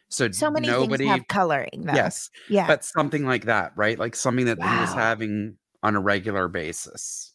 So 0.09 0.31
so 0.31 0.51
many 0.51 0.69
nobody 0.69 1.05
things 1.05 1.19
have 1.19 1.29
coloring. 1.29 1.83
Though. 1.85 1.95
Yes. 1.95 2.31
Yeah. 2.49 2.67
But 2.67 2.85
something 2.85 3.27
like 3.27 3.47
that, 3.47 3.73
right? 3.77 3.99
Like 3.99 4.15
something 4.15 4.47
that 4.47 4.59
he 4.63 4.81
was 4.81 4.93
having 4.93 5.57
on 5.83 5.97
a 5.97 6.01
regular 6.01 6.49
basis. 6.49 7.33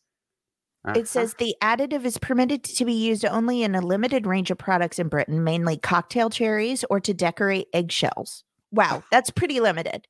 Uh-huh. 0.84 1.00
It 1.00 1.08
says 1.08 1.36
the 1.36 1.56
additive 1.62 2.06
is 2.06 2.18
permitted 2.18 2.64
to 2.64 2.86
be 2.86 2.94
used 2.94 3.24
only 3.24 3.62
in 3.62 3.76
a 3.76 3.82
limited 3.82 4.26
range 4.26 4.50
of 4.50 4.58
products 4.58 4.98
in 4.98 5.10
Britain, 5.10 5.44
mainly 5.44 5.78
cocktail 5.78 6.30
cherries 6.30 6.84
or 6.90 7.00
to 7.02 7.14
decorate 7.14 7.68
eggshells. 7.72 8.44
Wow, 8.72 9.04
that's 9.12 9.30
pretty 9.30 9.60
limited. 9.60 10.08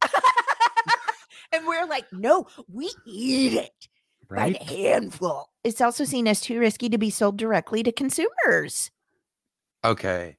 and 1.52 1.66
we're 1.66 1.86
like, 1.86 2.06
no, 2.12 2.46
we 2.72 2.90
eat 3.06 3.54
it 3.54 3.88
right. 4.28 4.58
by 4.58 4.64
handful. 4.64 5.48
It's 5.64 5.80
also 5.80 6.04
seen 6.04 6.26
as 6.26 6.40
too 6.40 6.58
risky 6.58 6.88
to 6.88 6.98
be 6.98 7.10
sold 7.10 7.36
directly 7.38 7.82
to 7.82 7.92
consumers. 7.92 8.90
Okay. 9.84 10.36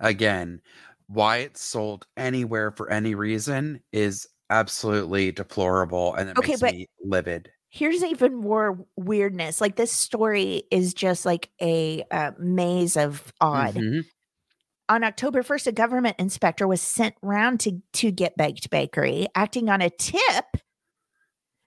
Again, 0.00 0.60
why 1.08 1.38
it's 1.38 1.62
sold 1.62 2.06
anywhere 2.16 2.70
for 2.70 2.90
any 2.90 3.14
reason 3.14 3.80
is 3.92 4.26
absolutely 4.50 5.32
deplorable 5.32 6.14
and 6.14 6.30
it 6.30 6.38
Okay, 6.38 6.52
makes 6.52 6.60
but- 6.60 6.74
me 6.74 6.88
livid. 7.04 7.50
Here's 7.68 8.02
even 8.02 8.34
more 8.36 8.78
weirdness. 8.96 9.60
Like 9.60 9.76
this 9.76 9.92
story 9.92 10.62
is 10.70 10.94
just 10.94 11.26
like 11.26 11.50
a 11.60 12.04
uh, 12.10 12.30
maze 12.38 12.96
of 12.96 13.32
odd. 13.40 13.74
Mhm. 13.74 14.04
On 14.88 15.04
October 15.04 15.42
1st, 15.42 15.66
a 15.68 15.72
government 15.72 16.16
inspector 16.18 16.66
was 16.66 16.80
sent 16.80 17.14
round 17.22 17.60
to, 17.60 17.80
to 17.94 18.10
Get 18.10 18.36
Baked 18.36 18.70
Bakery, 18.70 19.26
acting 19.34 19.68
on 19.68 19.82
a 19.82 19.90
tip 19.90 20.44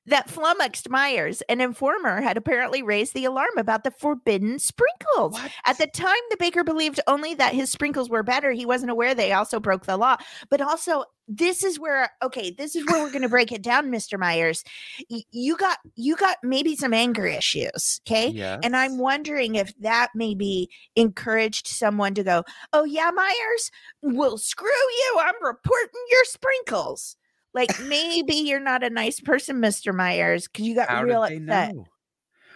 that 0.10 0.30
flummoxed 0.30 0.90
Myers. 0.90 1.42
An 1.50 1.62
informer 1.62 2.22
had 2.22 2.38
apparently 2.38 2.84
raised 2.84 3.14
the 3.14 3.26
alarm 3.26 3.58
about 3.58 3.84
the 3.84 3.92
forbidden 3.92 4.60
sprinkles. 4.60 5.34
What? 5.34 5.52
At 5.66 5.78
the 5.78 5.88
time, 5.88 6.16
the 6.30 6.38
baker 6.38 6.64
believed 6.64 7.00
only 7.08 7.34
that 7.36 7.54
his 7.54 7.72
sprinkles 7.72 8.10
were 8.10 8.24
better. 8.24 8.52
He 8.52 8.66
wasn't 8.66 8.92
aware 8.92 9.16
they 9.16 9.34
also 9.34 9.60
broke 9.60 9.86
the 9.86 9.98
law. 9.98 10.18
But 10.50 10.62
also, 10.62 11.06
this 11.28 11.64
is 11.64 11.80
where 11.80 12.10
okay, 12.24 12.50
this 12.52 12.76
is 12.76 12.86
where 12.88 13.04
we're 13.04 13.12
going 13.12 13.22
to 13.22 13.30
break 13.30 13.52
it 13.52 13.62
down, 13.62 13.92
Mr. 13.92 14.20
Myers. 14.20 14.64
Y- 15.10 15.22
you 15.32 15.56
got 15.56 15.78
you 15.96 16.16
got 16.16 16.38
maybe 16.44 16.76
some 16.76 16.94
anger 16.94 17.28
issues, 17.28 18.02
okay? 18.08 18.30
Yes. 18.30 18.60
And 18.64 18.76
I'm 18.76 18.98
wondering 18.98 19.56
if 19.56 19.72
that 19.80 20.10
maybe 20.16 20.70
encouraged 20.96 21.68
someone 21.68 22.16
to 22.16 22.24
go, 22.24 22.44
Oh, 22.74 22.84
yeah, 22.84 23.12
Myers, 23.12 23.72
we'll 24.02 24.38
screw 24.40 24.68
you. 24.68 25.18
I'm 25.22 25.36
reporting 25.42 26.02
your 26.10 26.24
sprinkles. 26.26 27.16
Like 27.60 27.78
maybe 27.82 28.36
you're 28.36 28.62
not 28.62 28.84
a 28.84 28.90
nice 28.90 29.20
person, 29.20 29.58
Mr. 29.58 29.94
Myers, 29.94 30.48
because 30.48 30.66
you 30.66 30.76
got 30.76 30.88
How 30.88 31.04
real 31.04 31.24
upset. 31.24 31.76
know? 31.76 31.86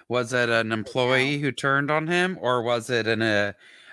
Was 0.08 0.32
it 0.32 0.47
an 0.47 0.72
employee 0.72 1.39
who 1.39 1.51
turned 1.51 1.91
on 1.91 2.08
him, 2.08 2.38
or 2.39 2.62
was 2.62 2.89
it 2.89 3.06
an 3.06 3.22
uh, 3.22 3.51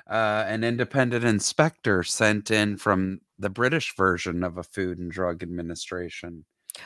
uh, 0.08 0.44
an 0.46 0.62
independent 0.62 1.24
inspector 1.24 2.04
sent 2.04 2.52
in 2.52 2.76
from 2.76 3.22
the 3.40 3.50
British 3.50 3.96
version 3.96 4.44
of 4.44 4.56
a 4.56 4.62
Food 4.62 5.00
and 5.00 5.10
Drug 5.10 5.42
Administration? 5.42 6.44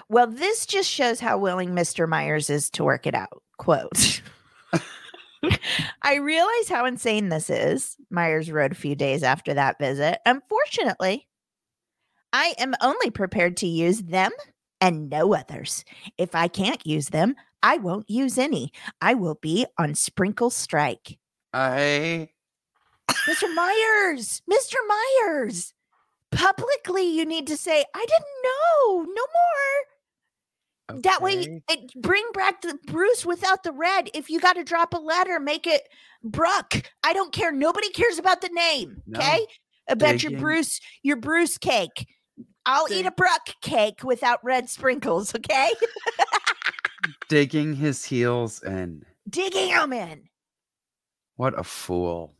Well, 0.09 0.27
this 0.27 0.64
just 0.64 0.89
shows 0.89 1.20
how 1.20 1.37
willing 1.37 1.70
Mr. 1.70 2.09
Myers 2.09 2.49
is 2.49 2.70
to 2.70 2.85
work 2.85 3.07
it 3.07 3.14
out. 3.14 3.43
Quote. 3.59 4.22
I 6.03 6.14
realize 6.14 6.70
how 6.70 6.87
insane 6.87 7.29
this 7.29 7.51
is, 7.51 7.97
Myers 8.09 8.51
wrote 8.51 8.72
a 8.72 8.77
few 8.77 8.95
days 8.95 9.22
after 9.22 9.53
that 9.53 9.79
visit. 9.79 10.20
Unfortunately, 10.25 11.29
I 12.35 12.53
am 12.59 12.74
only 12.80 13.12
prepared 13.12 13.57
to 13.59 13.68
use 13.68 14.03
them 14.03 14.32
and 14.80 15.09
no 15.09 15.35
others. 15.35 15.85
If 16.18 16.35
I 16.35 16.49
can't 16.49 16.85
use 16.85 17.11
them, 17.11 17.37
I 17.62 17.76
won't 17.76 18.11
use 18.11 18.39
any. 18.39 18.72
I 19.01 19.14
will 19.14 19.37
be 19.37 19.66
on 19.78 19.95
sprinkle 19.95 20.51
strike. 20.51 21.16
I 21.53 22.28
Mr. 23.28 23.55
Myers, 23.55 24.43
Mr. 24.51 24.74
Myers, 24.89 25.74
publicly, 26.32 27.05
you 27.05 27.24
need 27.24 27.47
to 27.47 27.57
say, 27.57 27.85
I 27.95 28.05
didn't 28.05 28.43
know, 28.43 29.03
no 29.03 29.22
more. 30.91 31.03
That 31.03 31.22
way, 31.22 31.62
it, 31.68 32.03
bring 32.03 32.24
back 32.35 32.62
the 32.62 32.76
Bruce 32.89 33.24
without 33.24 33.62
the 33.62 33.72
red. 33.72 34.11
If 34.12 34.28
you 34.28 34.41
got 34.41 34.55
to 34.55 34.64
drop 34.64 34.93
a 34.93 34.99
letter, 34.99 35.39
make 35.39 35.68
it 35.68 35.82
Bruck. 36.24 36.82
I 37.05 37.12
don't 37.12 37.32
care. 37.32 37.53
Nobody 37.53 37.91
cares 37.91 38.18
about 38.18 38.41
the 38.41 38.51
name. 38.51 39.03
No. 39.07 39.20
Okay. 39.20 39.47
About 39.89 40.22
your 40.22 40.41
Bruce, 40.41 40.80
your 41.03 41.16
Bruce 41.16 41.59
cake. 41.59 42.09
I'll 42.67 42.91
eat 42.91 43.07
a 43.07 43.11
Bruck 43.11 43.55
cake 43.61 44.03
without 44.05 44.43
red 44.45 44.71
sprinkles. 44.71 45.35
Okay. 45.35 45.71
digging 47.29 47.75
his 47.75 48.05
heels 48.05 48.62
in. 48.62 49.05
Digging 49.29 49.71
them 49.71 49.93
in. 49.93 50.29
What 51.37 51.59
a 51.59 51.65
fool! 51.65 52.35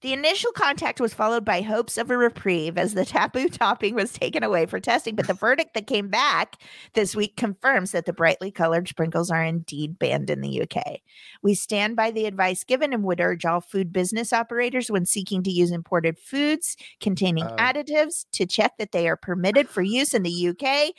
The 0.00 0.12
initial 0.12 0.52
contact 0.52 1.00
was 1.00 1.12
followed 1.12 1.44
by 1.44 1.60
hopes 1.60 1.98
of 1.98 2.08
a 2.10 2.16
reprieve 2.16 2.78
as 2.78 2.94
the 2.94 3.04
taboo 3.04 3.48
topping 3.48 3.96
was 3.96 4.12
taken 4.12 4.44
away 4.44 4.66
for 4.66 4.78
testing, 4.78 5.16
but 5.16 5.26
the 5.26 5.34
verdict 5.40 5.74
that 5.74 5.88
came 5.88 6.08
back 6.08 6.56
this 6.94 7.16
week 7.16 7.36
confirms 7.36 7.90
that 7.90 8.06
the 8.06 8.12
brightly 8.12 8.50
colored 8.52 8.86
sprinkles 8.88 9.30
are 9.30 9.42
indeed 9.42 9.98
banned 9.98 10.30
in 10.30 10.40
the 10.40 10.62
UK. 10.62 11.00
We 11.42 11.54
stand 11.54 11.96
by 11.96 12.12
the 12.12 12.26
advice 12.26 12.62
given 12.62 12.92
and 12.92 13.02
would 13.04 13.20
urge 13.20 13.44
all 13.44 13.60
food 13.60 13.92
business 13.92 14.32
operators 14.32 14.90
when 14.90 15.04
seeking 15.04 15.42
to 15.42 15.50
use 15.50 15.72
imported 15.72 16.18
foods 16.18 16.76
containing 17.00 17.44
Oh. 17.44 17.56
additives 17.56 18.26
to 18.32 18.46
check 18.46 18.78
that 18.78 18.92
they 18.92 19.08
are 19.08 19.16
permitted 19.16 19.68
for 19.68 19.82
use 19.82 20.14
in 20.14 20.22
the 20.22 20.48
UK. 20.48 20.92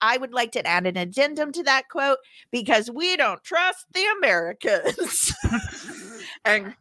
I 0.00 0.16
would 0.18 0.32
like 0.32 0.52
to 0.52 0.66
add 0.66 0.86
an 0.86 0.96
addendum 0.96 1.52
to 1.52 1.62
that 1.64 1.88
quote 1.90 2.18
because 2.50 2.90
we 2.90 3.16
don't 3.16 3.42
trust 3.42 3.86
the 3.92 4.04
Americans. 4.18 5.34
and 6.44 6.74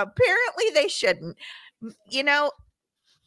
apparently 0.00 0.64
they 0.74 0.88
shouldn't. 0.88 1.36
You 2.10 2.22
know, 2.22 2.50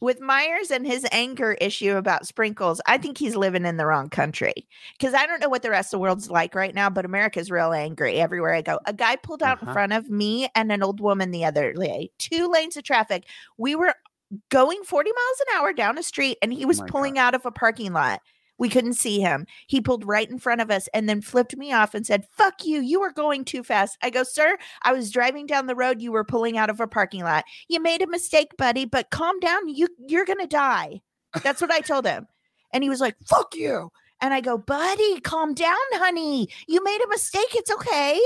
with 0.00 0.20
Myers 0.20 0.70
and 0.70 0.86
his 0.86 1.06
anger 1.12 1.52
issue 1.60 1.96
about 1.96 2.26
sprinkles, 2.26 2.80
I 2.86 2.98
think 2.98 3.16
he's 3.18 3.34
living 3.36 3.64
in 3.64 3.76
the 3.78 3.86
wrong 3.86 4.10
country. 4.10 4.52
Because 4.98 5.14
I 5.14 5.26
don't 5.26 5.40
know 5.40 5.48
what 5.48 5.62
the 5.62 5.70
rest 5.70 5.88
of 5.88 5.98
the 5.98 6.02
world's 6.02 6.30
like 6.30 6.54
right 6.54 6.74
now, 6.74 6.90
but 6.90 7.04
America's 7.06 7.50
real 7.50 7.72
angry 7.72 8.20
everywhere 8.20 8.54
I 8.54 8.62
go. 8.62 8.78
A 8.86 8.92
guy 8.92 9.16
pulled 9.16 9.42
out 9.42 9.62
in 9.62 9.68
Uh-huh. 9.68 9.72
front 9.74 9.92
of 9.94 10.10
me 10.10 10.48
and 10.54 10.70
an 10.70 10.82
old 10.82 11.00
woman 11.00 11.30
the 11.30 11.44
other 11.46 11.72
day, 11.72 12.10
two 12.18 12.48
lanes 12.48 12.76
of 12.76 12.84
traffic. 12.84 13.24
We 13.56 13.74
were 13.74 13.94
going 14.50 14.82
40 14.84 15.10
miles 15.10 15.40
an 15.40 15.56
hour 15.58 15.72
down 15.72 15.98
a 15.98 16.02
street 16.02 16.36
and 16.42 16.52
he 16.52 16.66
was 16.66 16.80
my 16.80 16.86
pulling 16.88 17.18
out 17.18 17.34
of 17.34 17.46
a 17.46 17.50
parking 17.52 17.92
lot. 17.92 18.20
We 18.58 18.68
couldn't 18.68 18.94
see 18.94 19.20
him. 19.20 19.46
He 19.66 19.80
pulled 19.80 20.06
right 20.06 20.28
in 20.28 20.38
front 20.38 20.60
of 20.60 20.70
us 20.70 20.88
and 20.94 21.08
then 21.08 21.20
flipped 21.20 21.56
me 21.56 21.72
off 21.72 21.94
and 21.94 22.06
said, 22.06 22.26
Fuck 22.30 22.64
you. 22.64 22.80
You 22.80 23.00
were 23.00 23.12
going 23.12 23.44
too 23.44 23.62
fast. 23.62 23.98
I 24.02 24.10
go, 24.10 24.22
Sir, 24.22 24.56
I 24.82 24.92
was 24.92 25.10
driving 25.10 25.46
down 25.46 25.66
the 25.66 25.74
road. 25.74 26.00
You 26.00 26.12
were 26.12 26.24
pulling 26.24 26.56
out 26.56 26.70
of 26.70 26.80
a 26.80 26.86
parking 26.86 27.22
lot. 27.22 27.44
You 27.68 27.80
made 27.80 28.02
a 28.02 28.06
mistake, 28.06 28.56
buddy, 28.56 28.84
but 28.84 29.10
calm 29.10 29.38
down. 29.40 29.68
You 29.68 29.88
you're 30.08 30.24
gonna 30.24 30.46
die. 30.46 31.02
That's 31.42 31.60
what 31.60 31.70
I 31.70 31.80
told 31.80 32.06
him. 32.06 32.26
And 32.72 32.82
he 32.82 32.90
was 32.90 33.00
like, 33.00 33.16
Fuck 33.26 33.54
you. 33.54 33.90
And 34.20 34.32
I 34.32 34.40
go, 34.40 34.56
Buddy, 34.56 35.20
calm 35.20 35.52
down, 35.52 35.76
honey. 35.92 36.48
You 36.66 36.82
made 36.82 37.00
a 37.04 37.08
mistake. 37.08 37.54
It's 37.54 37.70
okay. 37.70 38.20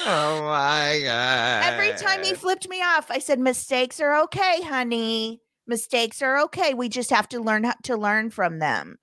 Oh 0.00 0.42
my 0.42 1.00
god! 1.04 1.64
Every 1.64 1.92
time 1.92 2.24
he 2.24 2.34
flipped 2.34 2.68
me 2.68 2.82
off, 2.82 3.10
I 3.10 3.18
said, 3.18 3.38
Mistakes 3.38 4.00
are 4.00 4.20
okay, 4.22 4.62
honey. 4.62 5.40
Mistakes 5.68 6.22
are 6.22 6.38
okay. 6.40 6.74
We 6.74 6.88
just 6.88 7.10
have 7.10 7.28
to 7.28 7.40
learn 7.40 7.64
how 7.64 7.74
to 7.84 7.96
learn 7.96 8.30
from 8.30 8.58
them. 8.58 8.98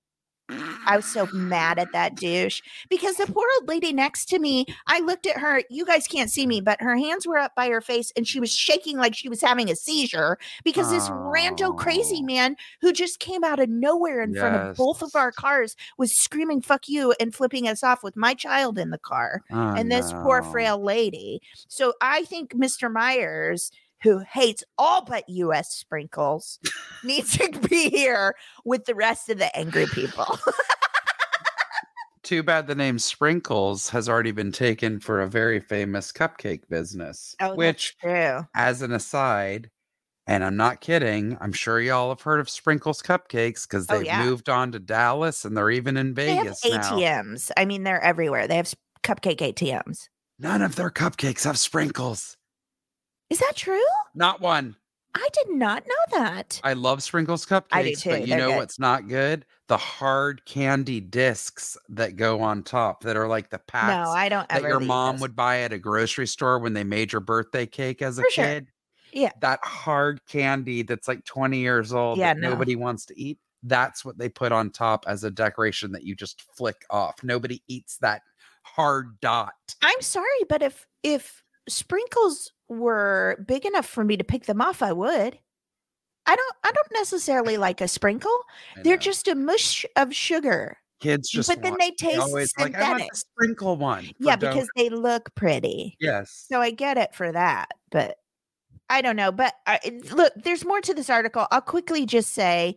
I 0.88 0.96
was 0.96 1.06
so 1.06 1.28
mad 1.34 1.80
at 1.80 1.92
that 1.94 2.14
douche 2.14 2.62
because 2.88 3.16
the 3.16 3.26
poor 3.26 3.48
old 3.58 3.68
lady 3.68 3.92
next 3.92 4.26
to 4.26 4.38
me, 4.38 4.68
I 4.86 5.00
looked 5.00 5.26
at 5.26 5.40
her. 5.40 5.64
You 5.72 5.88
guys 5.88 6.06
can't 6.06 6.30
see 6.30 6.46
me, 6.46 6.62
but 6.62 6.80
her 6.82 6.96
hands 6.96 7.26
were 7.26 7.40
up 7.40 7.54
by 7.56 7.68
her 7.70 7.82
face 7.82 8.12
and 8.16 8.28
she 8.28 8.40
was 8.40 8.52
shaking 8.52 8.96
like 9.00 9.16
she 9.16 9.28
was 9.28 9.42
having 9.42 9.72
a 9.72 9.76
seizure 9.76 10.38
because 10.64 10.92
this 10.92 11.10
rando 11.10 11.76
crazy 11.76 12.20
Oh. 12.22 12.26
man 12.28 12.58
who 12.82 12.94
just 12.94 13.18
came 13.20 13.44
out 13.44 13.60
of 13.60 13.70
nowhere 13.70 14.22
in 14.22 14.36
front 14.36 14.56
of 14.56 14.78
both 14.78 15.02
of 15.02 15.16
our 15.16 15.32
cars 15.32 15.76
was 15.98 16.14
screaming, 16.16 16.62
fuck 16.62 16.88
you, 16.88 17.16
and 17.20 17.34
flipping 17.34 17.68
us 17.68 17.82
off 17.82 18.04
with 18.04 18.16
my 18.16 18.36
child 18.36 18.78
in 18.78 18.92
the 18.92 19.00
car 19.00 19.42
Oh, 19.52 19.74
and 19.74 19.92
this 19.92 20.14
poor 20.14 20.44
frail 20.44 20.78
lady. 20.78 21.42
So 21.68 21.94
I 22.02 22.24
think 22.26 22.54
Mr. 22.54 22.92
Myers, 22.92 23.72
who 24.06 24.20
hates 24.20 24.64
all 24.78 25.04
but 25.04 25.28
US 25.28 25.74
sprinkles, 25.74 26.60
needs 27.04 27.36
to 27.40 27.50
be 27.70 27.90
here 27.90 28.36
with 28.64 28.86
the 28.86 28.94
rest 28.94 29.30
of 29.30 29.40
the 29.40 29.54
angry 29.58 29.88
people. 29.88 30.38
Too 32.22 32.44
bad 32.44 32.68
the 32.68 32.76
name 32.76 32.98
Sprinkles 33.00 33.90
has 33.90 34.08
already 34.08 34.32
been 34.32 34.52
taken 34.52 35.00
for 35.00 35.22
a 35.22 35.28
very 35.28 35.60
famous 35.60 36.12
cupcake 36.12 36.68
business. 36.70 37.36
Oh, 37.40 37.56
which, 37.56 37.96
as 38.56 38.82
an 38.82 38.92
aside, 38.92 39.70
and 40.28 40.44
I'm 40.44 40.58
not 40.58 40.82
kidding, 40.82 41.38
I'm 41.42 41.54
sure 41.54 41.80
y'all 41.80 42.10
have 42.10 42.22
heard 42.22 42.40
of 42.40 42.50
Sprinkles 42.50 43.02
Cupcakes 43.02 43.68
because 43.68 43.86
Oh, 43.90 43.98
they've 43.98 44.06
yeah. 44.08 44.24
moved 44.24 44.50
on 44.50 44.72
to 44.72 44.80
Dallas 44.80 45.46
and 45.46 45.56
they're 45.58 45.70
even 45.72 45.98
in 45.98 46.14
They 46.16 46.36
have 46.36 46.46
Vegas 46.46 46.66
now. 46.66 46.82
ATMs. 46.98 47.52
I 47.58 47.66
mean, 47.66 47.84
they're 47.84 48.04
everywhere. 48.04 48.48
They 48.48 48.56
have 48.58 48.72
cupcake 49.04 49.38
ATMs. 49.38 50.10
None 50.40 50.64
of 50.64 50.76
their 50.76 50.90
cupcakes 50.92 51.44
have 51.44 51.58
sprinkles. 51.60 52.38
Is 53.30 53.40
that 53.40 53.54
true? 53.56 53.82
Not 54.14 54.42
one. 54.42 54.76
I 55.18 55.28
did 55.32 55.56
not 55.56 55.84
know 55.88 56.20
that. 56.20 56.60
I 56.64 56.74
love 56.74 57.02
Sprinkles 57.02 57.46
cupcakes, 57.46 57.68
I 57.72 57.84
do 57.84 57.96
too, 57.96 58.10
but 58.10 58.22
you 58.22 58.28
they're 58.28 58.38
know 58.38 58.50
good. 58.50 58.58
what's 58.58 58.80
not 58.80 59.08
good? 59.08 59.46
The 59.70 59.78
hard 59.78 60.44
candy 60.46 61.00
discs 61.00 61.78
that 61.90 62.18
go 62.18 62.42
on 62.42 62.64
top 62.64 63.02
that 63.04 63.16
are 63.16 63.28
like 63.28 63.50
the 63.50 63.60
packs 63.60 64.08
no, 64.10 64.12
I 64.14 64.28
don't 64.30 64.48
that 64.50 64.58
ever. 64.60 64.68
your 64.68 64.80
mom 64.82 65.16
those. 65.16 65.22
would 65.22 65.36
buy 65.36 65.62
at 65.62 65.72
a 65.74 65.80
grocery 65.80 66.28
store 66.28 66.60
when 66.60 66.74
they 66.74 66.84
made 66.84 67.14
your 67.14 67.22
birthday 67.22 67.66
cake 67.66 68.02
as 68.02 68.20
a 68.20 68.24
For 68.24 68.30
sure. 68.32 68.46
kid. 68.46 68.68
Yeah. 69.14 69.32
That 69.40 69.64
hard 69.64 70.20
candy 70.28 70.82
that's 70.84 71.08
like 71.08 71.24
20 71.24 71.58
years 71.60 71.94
old 71.94 72.18
Yeah, 72.20 72.34
that 72.34 72.40
no. 72.42 72.50
nobody 72.50 72.76
wants 72.76 73.06
to 73.06 73.18
eat. 73.20 73.40
That's 73.64 74.04
what 74.04 74.18
they 74.18 74.28
put 74.28 74.52
on 74.52 74.70
top 74.70 75.06
as 75.08 75.24
a 75.24 75.32
decoration 75.32 75.94
that 75.94 76.04
you 76.04 76.14
just 76.16 76.42
flick 76.58 76.84
off. 76.90 77.16
Nobody 77.24 77.64
eats 77.70 77.98
that 78.00 78.22
hard 78.64 79.18
dot. 79.22 79.54
I'm 79.82 80.02
sorry, 80.02 80.28
but 80.50 80.62
if 80.62 80.86
if 81.04 81.42
sprinkles 81.68 82.52
were 82.68 83.44
big 83.48 83.66
enough 83.66 83.86
for 83.86 84.04
me 84.04 84.18
to 84.18 84.24
pick 84.24 84.46
them 84.46 84.62
off, 84.62 84.82
I 84.82 84.92
would. 84.92 85.38
I 86.28 86.36
don't 86.36 86.56
I 86.64 86.72
don't 86.72 86.92
necessarily 86.94 87.58
like 87.68 87.82
a 87.82 87.88
sprinkle. 87.88 88.36
They're 88.84 88.98
just 88.98 89.28
a 89.28 89.36
mush 89.36 89.86
of 89.96 90.14
sugar. 90.14 90.78
kids 91.00 91.30
just 91.30 91.50
but 91.50 91.62
then 91.62 91.76
they 91.80 91.92
taste 91.92 92.20
always 92.20 92.52
like 92.58 92.76
I 92.76 92.80
want 92.80 93.02
synthetic. 93.02 93.12
the 93.12 93.18
sprinkle 93.18 93.78
one. 93.78 94.10
yeah, 94.20 94.36
donut." 94.36 94.40
because 94.40 94.70
they 94.76 94.90
look 94.90 95.34
pretty. 95.36 95.98
yes. 96.00 96.46
So 96.50 96.62
I 96.62 96.72
get 96.72 96.98
it 96.98 97.14
for 97.14 97.32
that, 97.32 97.70
but 97.92 98.18
I 98.90 99.02
don't 99.02 99.16
know. 99.16 99.32
But 99.32 99.54
I, 99.66 99.80
look, 100.12 100.34
there's 100.36 100.66
more 100.66 100.82
to 100.82 100.94
this 100.94 101.10
article. 101.10 101.48
I'll 101.52 101.62
quickly 101.62 102.06
just 102.06 102.34
say 102.34 102.76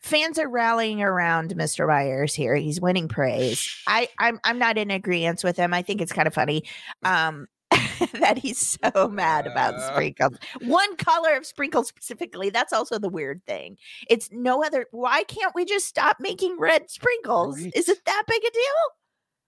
fans 0.00 0.38
are 0.38 0.48
rallying 0.48 1.02
around 1.02 1.54
Mr. 1.54 1.86
Myers 1.86 2.34
here. 2.34 2.54
He's 2.54 2.80
winning 2.80 3.08
praise. 3.08 3.82
I, 3.86 4.08
I'm 4.18 4.40
I'm 4.44 4.58
not 4.58 4.78
in 4.78 4.90
agreement 4.90 5.44
with 5.44 5.56
him. 5.56 5.74
I 5.74 5.82
think 5.82 6.00
it's 6.00 6.12
kind 6.12 6.28
of 6.28 6.34
funny 6.34 6.64
um, 7.04 7.46
that 8.20 8.38
he's 8.38 8.78
so 8.82 9.08
mad 9.08 9.46
about 9.46 9.74
Uh. 9.74 9.92
sprinkles. 9.92 10.36
One 10.62 10.96
color 10.96 11.36
of 11.36 11.46
sprinkles 11.46 11.88
specifically. 11.88 12.50
That's 12.50 12.72
also 12.72 12.98
the 12.98 13.08
weird 13.08 13.44
thing. 13.46 13.76
It's 14.08 14.30
no 14.32 14.64
other. 14.64 14.86
Why 14.90 15.22
can't 15.24 15.54
we 15.54 15.64
just 15.64 15.86
stop 15.86 16.16
making 16.20 16.58
red 16.58 16.90
sprinkles? 16.90 17.58
Is 17.60 17.88
it 17.88 18.04
that 18.06 18.22
big 18.26 18.42
a 18.42 18.50
deal? 18.50 18.62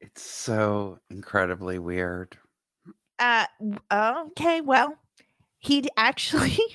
It's 0.01 0.23
so 0.23 0.99
incredibly 1.11 1.79
weird. 1.79 2.37
Uh, 3.19 3.47
okay, 3.93 4.61
well, 4.61 4.97
he'd 5.59 5.89
actually. 5.97 6.59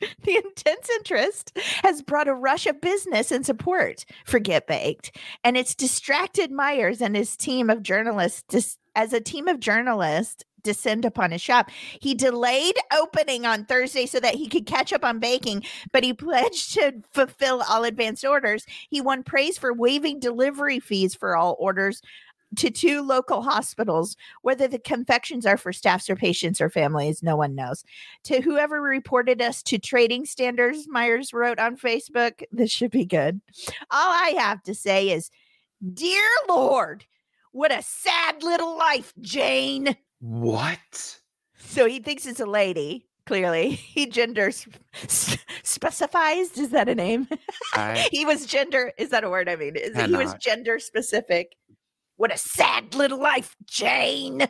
the 0.22 0.36
intense 0.36 0.88
interest 0.96 1.56
has 1.82 2.02
brought 2.02 2.28
a 2.28 2.34
rush 2.34 2.66
of 2.66 2.80
business 2.80 3.30
and 3.30 3.46
support 3.46 4.04
for 4.24 4.38
Get 4.38 4.66
Baked, 4.66 5.16
and 5.44 5.56
it's 5.56 5.74
distracted 5.74 6.50
Myers 6.50 7.00
and 7.00 7.16
his 7.16 7.36
team 7.36 7.70
of 7.70 7.82
journalists 7.82 8.44
dis- 8.48 8.78
as 8.94 9.12
a 9.12 9.20
team 9.20 9.48
of 9.48 9.60
journalists 9.60 10.44
descend 10.66 11.04
upon 11.04 11.30
his 11.30 11.40
shop. 11.40 11.70
He 12.00 12.12
delayed 12.12 12.74
opening 12.98 13.46
on 13.46 13.64
Thursday 13.64 14.04
so 14.04 14.18
that 14.20 14.34
he 14.34 14.48
could 14.48 14.66
catch 14.66 14.92
up 14.92 15.04
on 15.04 15.20
baking, 15.20 15.62
but 15.92 16.04
he 16.04 16.12
pledged 16.26 16.74
to 16.74 17.02
fulfill 17.12 17.62
all 17.68 17.84
advanced 17.84 18.24
orders. 18.24 18.66
He 18.90 19.00
won 19.00 19.22
praise 19.22 19.56
for 19.56 19.72
waiving 19.72 20.18
delivery 20.18 20.80
fees 20.80 21.14
for 21.14 21.36
all 21.36 21.56
orders 21.58 22.02
to 22.56 22.70
two 22.70 23.02
local 23.02 23.42
hospitals. 23.42 24.16
Whether 24.42 24.68
the 24.68 24.78
confections 24.78 25.44
are 25.46 25.56
for 25.56 25.72
staffs 25.72 26.08
or 26.08 26.16
patients 26.16 26.60
or 26.60 26.70
families, 26.70 27.22
no 27.22 27.36
one 27.36 27.54
knows. 27.54 27.84
To 28.24 28.40
whoever 28.40 28.80
reported 28.80 29.42
us 29.42 29.62
to 29.64 29.78
trading 29.78 30.24
standards, 30.26 30.86
Myers 30.88 31.32
wrote 31.32 31.58
on 31.58 31.76
Facebook, 31.76 32.42
this 32.52 32.70
should 32.70 32.90
be 32.92 33.04
good. 33.04 33.40
All 33.90 34.12
I 34.12 34.34
have 34.38 34.62
to 34.64 34.74
say 34.74 35.10
is, 35.10 35.30
Dear 35.92 36.22
Lord, 36.48 37.04
what 37.52 37.72
a 37.72 37.82
sad 37.82 38.42
little 38.42 38.78
life, 38.78 39.12
Jane. 39.20 39.96
What? 40.20 41.18
So 41.58 41.86
he 41.86 41.98
thinks 41.98 42.26
it's 42.26 42.40
a 42.40 42.46
lady. 42.46 43.06
Clearly, 43.26 43.70
he 43.70 44.06
gender 44.06 44.48
s- 44.48 44.68
s- 45.02 45.36
specifies. 45.64 46.56
Is 46.56 46.70
that 46.70 46.88
a 46.88 46.94
name? 46.94 47.26
I, 47.74 48.06
he 48.12 48.24
was 48.24 48.46
gender. 48.46 48.92
Is 48.98 49.10
that 49.10 49.24
a 49.24 49.28
word? 49.28 49.48
I 49.48 49.56
mean, 49.56 49.74
is 49.74 49.96
he 49.96 50.12
was 50.16 50.34
gender 50.40 50.78
specific. 50.78 51.56
What 52.16 52.32
a 52.32 52.38
sad 52.38 52.94
little 52.94 53.20
life, 53.20 53.54
Jane. 53.66 54.46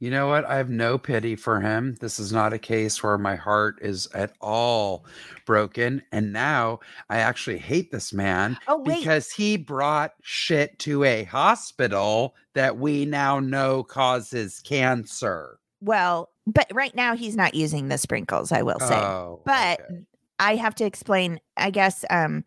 you 0.00 0.10
know 0.10 0.26
what? 0.28 0.44
I 0.44 0.56
have 0.56 0.68
no 0.68 0.98
pity 0.98 1.34
for 1.36 1.60
him. 1.60 1.96
This 2.00 2.18
is 2.18 2.32
not 2.32 2.52
a 2.52 2.58
case 2.58 3.02
where 3.02 3.16
my 3.16 3.36
heart 3.36 3.78
is 3.80 4.06
at 4.14 4.34
all 4.40 5.06
broken. 5.46 6.02
And 6.12 6.32
now 6.32 6.80
I 7.08 7.18
actually 7.18 7.58
hate 7.58 7.90
this 7.90 8.12
man 8.12 8.58
Oh 8.68 8.82
because 8.84 9.30
he 9.30 9.56
brought 9.56 10.12
shit 10.22 10.78
to 10.80 11.04
a 11.04 11.24
hospital 11.24 12.34
that 12.54 12.76
we 12.76 13.06
now 13.06 13.40
know 13.40 13.82
causes 13.82 14.60
cancer. 14.64 15.58
well, 15.80 16.30
but 16.46 16.70
right 16.72 16.94
now 16.94 17.16
he's 17.16 17.34
not 17.34 17.54
using 17.54 17.88
the 17.88 17.98
sprinkles. 17.98 18.52
I 18.52 18.62
will 18.62 18.78
say, 18.78 18.94
Oh, 18.94 19.40
but 19.44 19.80
okay. 19.80 20.00
I 20.38 20.54
have 20.56 20.74
to 20.76 20.84
explain. 20.84 21.40
I 21.56 21.70
guess 21.70 22.04
um, 22.10 22.44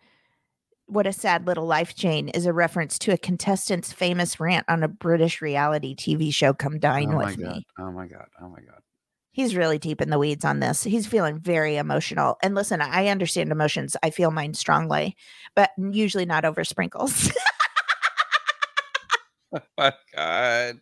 what 0.90 1.08
a 1.08 1.14
sad 1.14 1.46
little 1.48 1.66
life, 1.66 1.96
Jane, 1.96 2.30
is 2.30 2.46
a 2.46 2.54
reference 2.54 2.98
to 3.00 3.14
a 3.14 3.18
contestant's 3.18 3.94
famous 3.94 4.40
rant 4.40 4.66
on 4.68 4.84
a 4.84 4.88
British 4.88 5.42
reality 5.42 5.96
TV 5.96 6.34
show. 6.34 6.54
Come 6.54 6.80
dine 6.80 7.10
oh 7.10 7.18
my 7.18 7.26
with 7.26 7.40
god! 7.40 7.56
me. 7.56 7.68
Oh 7.80 7.92
my 7.92 8.08
god! 8.08 8.26
Oh 8.42 8.50
my 8.50 8.60
god! 8.60 8.82
He's 9.32 9.56
really 9.56 9.78
deep 9.78 10.02
in 10.02 10.10
the 10.10 10.20
weeds 10.20 10.44
on 10.44 10.60
this. 10.60 10.84
He's 10.84 11.08
feeling 11.08 11.40
very 11.40 11.78
emotional. 11.78 12.38
And 12.42 12.56
listen, 12.56 12.82
I 12.82 13.08
understand 13.08 13.52
emotions. 13.52 13.96
I 14.04 14.10
feel 14.10 14.32
mine 14.32 14.54
strongly, 14.54 15.16
but 15.56 15.72
usually 15.78 16.26
not 16.26 16.46
over 16.46 16.64
sprinkles. 16.64 17.32
Oh 19.52 19.62
my 19.80 19.94
god! 20.16 20.80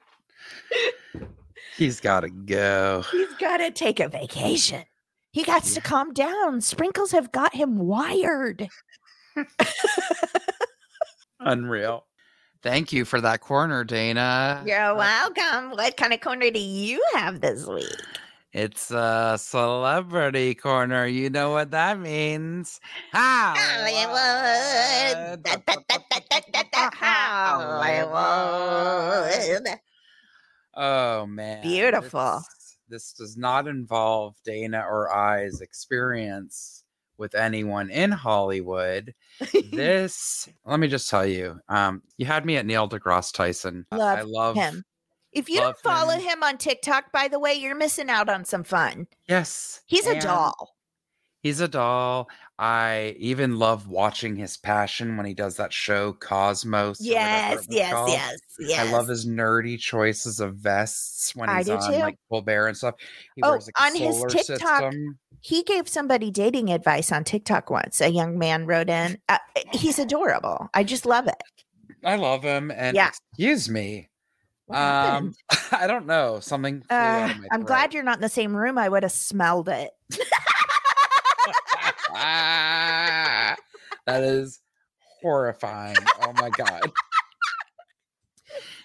He's 1.78 2.01
got 2.01 2.22
to 2.22 2.30
go. 2.30 3.05
He's 3.12 3.34
got 3.36 3.58
to 3.58 3.72
take 3.72 4.01
a 4.01 4.10
vacation. 4.10 4.84
He 5.32 5.43
got 5.43 5.64
to 5.64 5.80
calm 5.82 6.12
down. 6.14 6.60
Sprinkles 6.62 7.12
have 7.12 7.32
got 7.32 7.55
him 7.55 7.78
wired. 7.78 8.68
Unreal. 11.39 12.05
Thank 12.63 12.91
you 12.91 13.05
for 13.05 13.21
that 13.21 13.41
corner, 13.41 13.83
Dana. 13.83 14.63
You're 14.65 14.79
uh, 14.79 14.95
welcome. 14.95 15.69
What 15.71 15.95
kind 15.95 16.11
of 16.13 16.21
corner 16.21 16.49
do 16.49 16.59
you 16.59 17.03
have 17.13 17.41
this 17.41 17.67
week? 17.67 17.85
It's 18.53 18.89
a 18.91 19.38
celebrity 19.39 20.55
corner. 20.55 21.05
You 21.05 21.29
know 21.29 21.51
what 21.51 21.69
that 21.71 21.99
means. 21.99 22.79
Hollywood. 23.13 24.13
Da, 25.43 25.57
da, 25.65 25.75
da, 25.88 25.97
da, 26.09 26.19
da, 26.29 26.39
da, 26.51 26.63
da, 26.71 26.89
Hollywood. 27.99 29.79
Oh 30.75 31.25
man. 31.27 31.61
Beautiful. 31.61 32.41
This, 32.89 32.89
this 32.89 33.13
does 33.13 33.38
not 33.38 33.67
involve 33.67 34.35
Dana 34.43 34.83
or 34.89 35.13
I's 35.13 35.61
experience 35.61 36.76
with 37.18 37.36
anyone 37.36 37.89
in 37.89 38.11
Hollywood. 38.11 39.13
this 39.72 40.47
let 40.65 40.80
me 40.80 40.88
just 40.88 41.09
tell 41.09 41.26
you. 41.26 41.59
Um, 41.70 42.01
you 42.18 42.26
had 42.26 42.45
me 42.45 42.57
at 42.57 42.65
Neil 42.65 42.88
deGrasse 42.88 43.34
Tyson. 43.34 43.86
I- 43.91 43.95
I 43.95 44.22
Love 44.22 44.28
love 44.28 44.55
him. 44.55 44.84
If 45.34 45.49
you 45.49 45.59
don't 45.59 45.78
follow 45.80 46.13
him. 46.13 46.22
him 46.22 46.43
on 46.43 46.57
TikTok, 46.57 47.11
by 47.11 47.28
the 47.28 47.38
way, 47.39 47.53
you're 47.53 47.76
missing 47.76 48.09
out 48.09 48.30
on 48.30 48.43
some 48.45 48.63
fun. 48.63 49.07
Yes. 49.28 49.82
He's 49.86 50.07
a 50.07 50.20
doll. 50.20 50.76
He's 51.48 51.62
a 51.62 51.68
doll. 51.70 52.28
I 52.60 53.16
even 53.20 53.58
love 53.58 53.88
watching 53.88 54.36
his 54.36 54.58
passion 54.58 55.16
when 55.16 55.26
he 55.26 55.34
does 55.34 55.56
that 55.56 55.72
show 55.72 56.12
Cosmos. 56.12 57.00
Yes, 57.00 57.66
yes, 57.70 57.93
called. 57.93 58.10
yes, 58.12 58.39
yes. 58.60 58.80
I 58.80 58.91
love 58.91 59.08
his 59.08 59.26
nerdy 59.26 59.80
choices 59.80 60.41
of 60.41 60.56
vests 60.56 61.34
when 61.38 61.48
he's 61.56 61.70
on 61.70 61.93
too. 61.93 62.00
like 62.00 62.18
Colbert 62.30 62.68
and 62.68 62.76
stuff. 62.76 62.95
He 63.38 63.43
Oh, 63.43 63.52
wears 63.52 63.68
like 63.68 63.80
on 63.82 63.95
his 63.95 64.22
TikTok, 64.28 64.43
system. 64.60 65.18
He 65.39 65.64
gave 65.64 65.88
somebody 65.88 66.32
dating 66.32 66.70
advice 66.70 67.14
on 67.14 67.24
TikTok 67.24 67.70
once. 67.70 68.02
A 68.02 68.10
young 68.10 68.38
man 68.38 68.66
wrote 68.66 68.89
in. 68.89 69.18
Uh, 69.30 69.38
he's 69.72 70.00
adorable. 70.00 70.68
I 70.74 70.84
just 70.84 71.06
love 71.06 71.28
it. 71.28 71.41
I 72.04 72.18
love 72.18 72.43
him. 72.43 72.72
And 72.72 72.93
Yeah. 72.93 73.12
excuse 73.32 73.70
me. 73.70 74.10
Um. 74.70 75.34
I 75.72 75.88
don't 75.88 76.08
know. 76.08 76.41
Something. 76.41 76.84
Uh, 76.89 77.34
I'm 77.52 77.64
glad 77.64 77.93
you're 77.93 78.04
not 78.04 78.18
in 78.18 78.22
the 78.22 78.28
same 78.28 78.54
room. 78.54 78.78
I 78.78 78.89
would 78.89 79.04
have 79.04 79.14
smelled 79.14 79.70
it. 79.70 79.91
Ah, 82.20 83.55
that 84.07 84.24
is 84.24 84.59
horrifying. 85.22 85.97
Oh 86.22 86.34
my 86.34 86.49
god. 86.49 86.91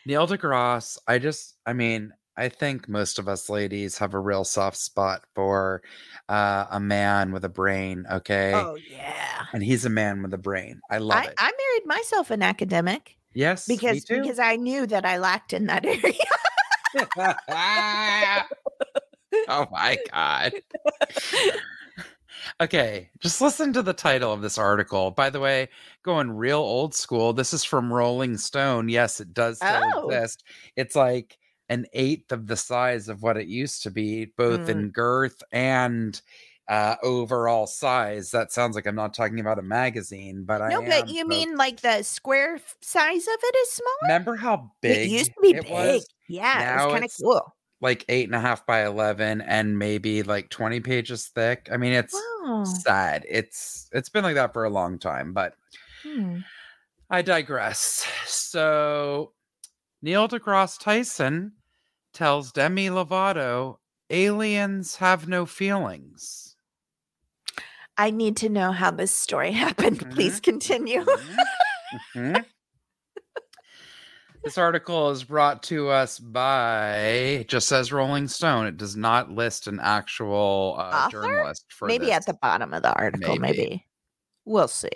Neil 0.04 0.26
deGrasse, 0.26 0.98
I 1.08 1.18
just 1.18 1.56
I 1.64 1.72
mean, 1.72 2.12
I 2.36 2.50
think 2.50 2.88
most 2.88 3.18
of 3.18 3.28
us 3.28 3.48
ladies 3.48 3.96
have 3.98 4.12
a 4.12 4.18
real 4.18 4.44
soft 4.44 4.76
spot 4.76 5.22
for 5.34 5.82
uh, 6.28 6.66
a 6.70 6.78
man 6.78 7.32
with 7.32 7.44
a 7.44 7.48
brain, 7.48 8.04
okay? 8.10 8.52
Oh 8.54 8.76
yeah. 8.90 9.46
And 9.54 9.62
he's 9.62 9.86
a 9.86 9.90
man 9.90 10.22
with 10.22 10.34
a 10.34 10.38
brain. 10.38 10.80
I 10.90 10.98
love 10.98 11.24
I, 11.24 11.28
it. 11.28 11.34
I 11.38 11.44
married 11.44 11.86
myself 11.86 12.30
an 12.30 12.42
academic 12.42 13.16
yes, 13.32 13.68
me 13.68 13.76
because 13.76 14.04
too. 14.04 14.20
because 14.20 14.38
I 14.38 14.56
knew 14.56 14.86
that 14.88 15.06
I 15.06 15.16
lacked 15.16 15.54
in 15.54 15.66
that 15.66 15.86
area. 15.86 16.12
oh 19.48 19.66
my 19.70 19.98
god. 20.12 20.52
Okay, 22.60 23.10
just 23.20 23.40
listen 23.40 23.72
to 23.72 23.82
the 23.82 23.92
title 23.92 24.32
of 24.32 24.42
this 24.42 24.58
article. 24.58 25.10
By 25.10 25.30
the 25.30 25.40
way, 25.40 25.68
going 26.02 26.30
real 26.30 26.58
old 26.58 26.94
school. 26.94 27.32
This 27.32 27.52
is 27.52 27.64
from 27.64 27.92
Rolling 27.92 28.36
Stone. 28.36 28.88
Yes, 28.88 29.20
it 29.20 29.32
does 29.34 29.56
still 29.58 29.82
Oh. 29.94 30.08
exist. 30.10 30.44
It's 30.76 30.96
like 30.96 31.38
an 31.68 31.86
eighth 31.92 32.32
of 32.32 32.46
the 32.46 32.56
size 32.56 33.08
of 33.08 33.22
what 33.22 33.36
it 33.36 33.46
used 33.46 33.82
to 33.84 33.90
be, 33.90 34.26
both 34.36 34.60
Mm. 34.62 34.68
in 34.68 34.90
girth 34.90 35.42
and 35.52 36.20
uh 36.68 36.94
overall 37.02 37.66
size. 37.66 38.30
That 38.30 38.52
sounds 38.52 38.76
like 38.76 38.86
I'm 38.86 38.94
not 38.94 39.14
talking 39.14 39.40
about 39.40 39.58
a 39.58 39.62
magazine, 39.62 40.44
but 40.44 40.62
I 40.62 40.68
no, 40.68 40.80
but 40.82 41.08
you 41.08 41.26
mean 41.26 41.56
like 41.56 41.80
the 41.80 42.02
square 42.02 42.60
size 42.82 43.26
of 43.26 43.34
it 43.42 43.56
is 43.56 43.70
smaller? 43.72 43.96
remember 44.02 44.36
how 44.36 44.70
big 44.80 45.08
it 45.08 45.10
used 45.12 45.32
to 45.34 45.40
be 45.42 45.52
big. 45.54 45.68
was? 45.70 46.06
Yeah, 46.28 46.82
it 46.82 46.84
was 46.86 46.92
kind 46.92 47.04
of 47.04 47.10
cool. 47.20 47.54
Like 47.82 48.04
eight 48.08 48.26
and 48.28 48.34
a 48.36 48.40
half 48.40 48.64
by 48.66 48.86
eleven 48.86 49.42
and 49.42 49.78
maybe 49.78 50.22
like 50.22 50.48
20 50.50 50.80
pages 50.80 51.28
thick. 51.28 51.68
I 51.72 51.76
mean, 51.76 51.92
it's 51.92 52.14
Wow. 52.14 52.64
sad. 52.64 53.26
It's 53.28 53.90
it's 53.92 54.08
been 54.08 54.24
like 54.24 54.36
that 54.36 54.54
for 54.54 54.64
a 54.64 54.70
long 54.70 54.98
time, 54.98 55.34
but 55.34 55.56
Hmm. 56.02 56.40
I 57.10 57.22
digress. 57.22 58.06
So 58.26 59.34
Neil 60.02 60.28
deGrasse 60.28 60.78
Tyson 60.80 61.54
tells 62.14 62.52
Demi 62.52 62.88
Lovato 62.88 63.78
aliens 64.10 64.96
have 64.96 65.28
no 65.28 65.46
feelings. 65.46 66.56
I 67.98 68.10
need 68.10 68.36
to 68.38 68.48
know 68.48 68.72
how 68.72 68.90
this 68.90 69.12
story 69.14 69.52
happened. 69.64 70.08
Please 70.10 70.40
continue. 70.40 71.04
Mhm. 72.14 72.51
This 74.44 74.58
article 74.58 75.10
is 75.10 75.22
brought 75.22 75.62
to 75.64 75.88
us 75.88 76.18
by, 76.18 76.96
it 76.96 77.48
just 77.48 77.68
says 77.68 77.92
Rolling 77.92 78.26
Stone. 78.26 78.66
It 78.66 78.76
does 78.76 78.96
not 78.96 79.30
list 79.30 79.68
an 79.68 79.78
actual 79.80 80.74
uh, 80.78 81.08
journalist 81.10 81.66
for 81.68 81.86
maybe 81.86 82.06
this. 82.06 82.14
at 82.16 82.26
the 82.26 82.34
bottom 82.34 82.74
of 82.74 82.82
the 82.82 82.92
article, 82.94 83.36
Maybe. 83.36 83.58
maybe. 83.58 83.86
We'll 84.44 84.66
see. 84.68 84.90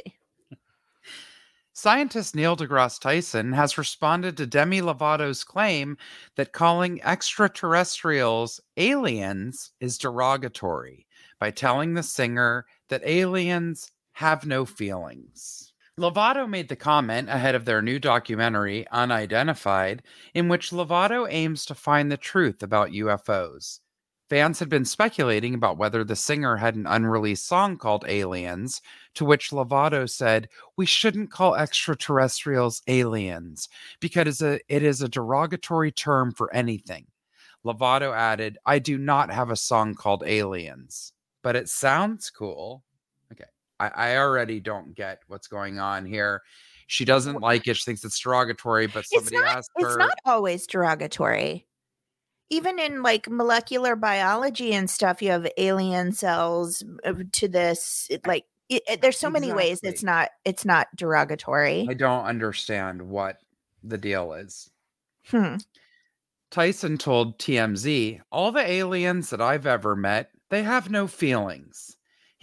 Scientist 1.72 2.34
Neil 2.34 2.56
deGrasse 2.56 2.98
Tyson 3.00 3.52
has 3.52 3.78
responded 3.78 4.36
to 4.38 4.46
Demi 4.46 4.80
Lovato's 4.80 5.44
claim 5.44 5.96
that 6.34 6.52
calling 6.52 7.00
extraterrestrials 7.04 8.60
aliens 8.78 9.70
is 9.78 9.98
derogatory 9.98 11.06
by 11.38 11.50
telling 11.50 11.94
the 11.94 12.02
singer 12.02 12.64
that 12.88 13.02
aliens 13.04 13.92
have 14.12 14.46
no 14.46 14.64
feelings. 14.64 15.65
Lovato 15.98 16.46
made 16.46 16.68
the 16.68 16.76
comment 16.76 17.30
ahead 17.30 17.54
of 17.54 17.64
their 17.64 17.80
new 17.80 17.98
documentary, 17.98 18.86
Unidentified, 18.88 20.02
in 20.34 20.46
which 20.46 20.70
Lovato 20.70 21.26
aims 21.30 21.64
to 21.64 21.74
find 21.74 22.12
the 22.12 22.18
truth 22.18 22.62
about 22.62 22.90
UFOs. 22.90 23.80
Fans 24.28 24.58
had 24.58 24.68
been 24.68 24.84
speculating 24.84 25.54
about 25.54 25.78
whether 25.78 26.04
the 26.04 26.16
singer 26.16 26.56
had 26.56 26.74
an 26.74 26.86
unreleased 26.86 27.46
song 27.46 27.78
called 27.78 28.04
Aliens, 28.06 28.82
to 29.14 29.24
which 29.24 29.50
Lovato 29.50 30.06
said, 30.10 30.48
We 30.76 30.84
shouldn't 30.84 31.30
call 31.30 31.54
extraterrestrials 31.54 32.82
aliens 32.86 33.68
because 33.98 34.42
it 34.42 34.62
is 34.68 35.00
a 35.00 35.08
derogatory 35.08 35.92
term 35.92 36.32
for 36.32 36.52
anything. 36.52 37.06
Lovato 37.64 38.14
added, 38.14 38.58
I 38.66 38.80
do 38.80 38.98
not 38.98 39.30
have 39.30 39.48
a 39.48 39.56
song 39.56 39.94
called 39.94 40.24
Aliens, 40.26 41.12
but 41.42 41.56
it 41.56 41.70
sounds 41.70 42.28
cool. 42.28 42.84
I, 43.80 43.88
I 43.88 44.16
already 44.16 44.60
don't 44.60 44.94
get 44.94 45.20
what's 45.28 45.48
going 45.48 45.78
on 45.78 46.06
here. 46.06 46.42
She 46.86 47.04
doesn't 47.04 47.40
like 47.40 47.66
it. 47.66 47.76
She 47.76 47.84
thinks 47.84 48.04
it's 48.04 48.18
derogatory, 48.18 48.86
but 48.86 49.00
It's 49.00 49.10
somebody 49.14 49.36
not, 49.38 49.56
asked 49.58 49.70
it's 49.76 49.96
not 49.96 50.16
always 50.24 50.66
derogatory. 50.66 51.66
Even 52.48 52.78
in 52.78 53.02
like 53.02 53.28
molecular 53.28 53.96
biology 53.96 54.72
and 54.72 54.88
stuff, 54.88 55.20
you 55.20 55.30
have 55.32 55.48
alien 55.56 56.12
cells 56.12 56.84
uh, 57.04 57.14
to 57.32 57.48
this. 57.48 58.06
it- 58.08 58.24
Like, 58.26 58.44
it, 58.68 58.82
it- 58.88 59.02
there's 59.02 59.18
so 59.18 59.28
many 59.30 59.52
ways 59.52 59.80
it's 59.82 60.02
not 60.04 60.30
it's 60.44 60.64
not 60.64 60.86
derogatory. 60.94 61.86
I 61.90 61.94
don't 61.94 62.24
understand 62.24 63.02
what 63.02 63.38
the 63.82 63.98
deal 63.98 64.32
is. 64.32 64.70
Hmm. 65.26 65.56
Tyson 66.52 66.98
told 66.98 67.38
TMZ, 67.40 68.20
All 68.30 68.52
the 68.52 68.64
aliens 68.64 69.30
that 69.30 69.40
I've 69.40 69.66
ever 69.66 69.96
met, 69.96 70.30
they 70.48 70.62
have 70.62 70.88
no 70.90 71.08
feelings. 71.08 71.95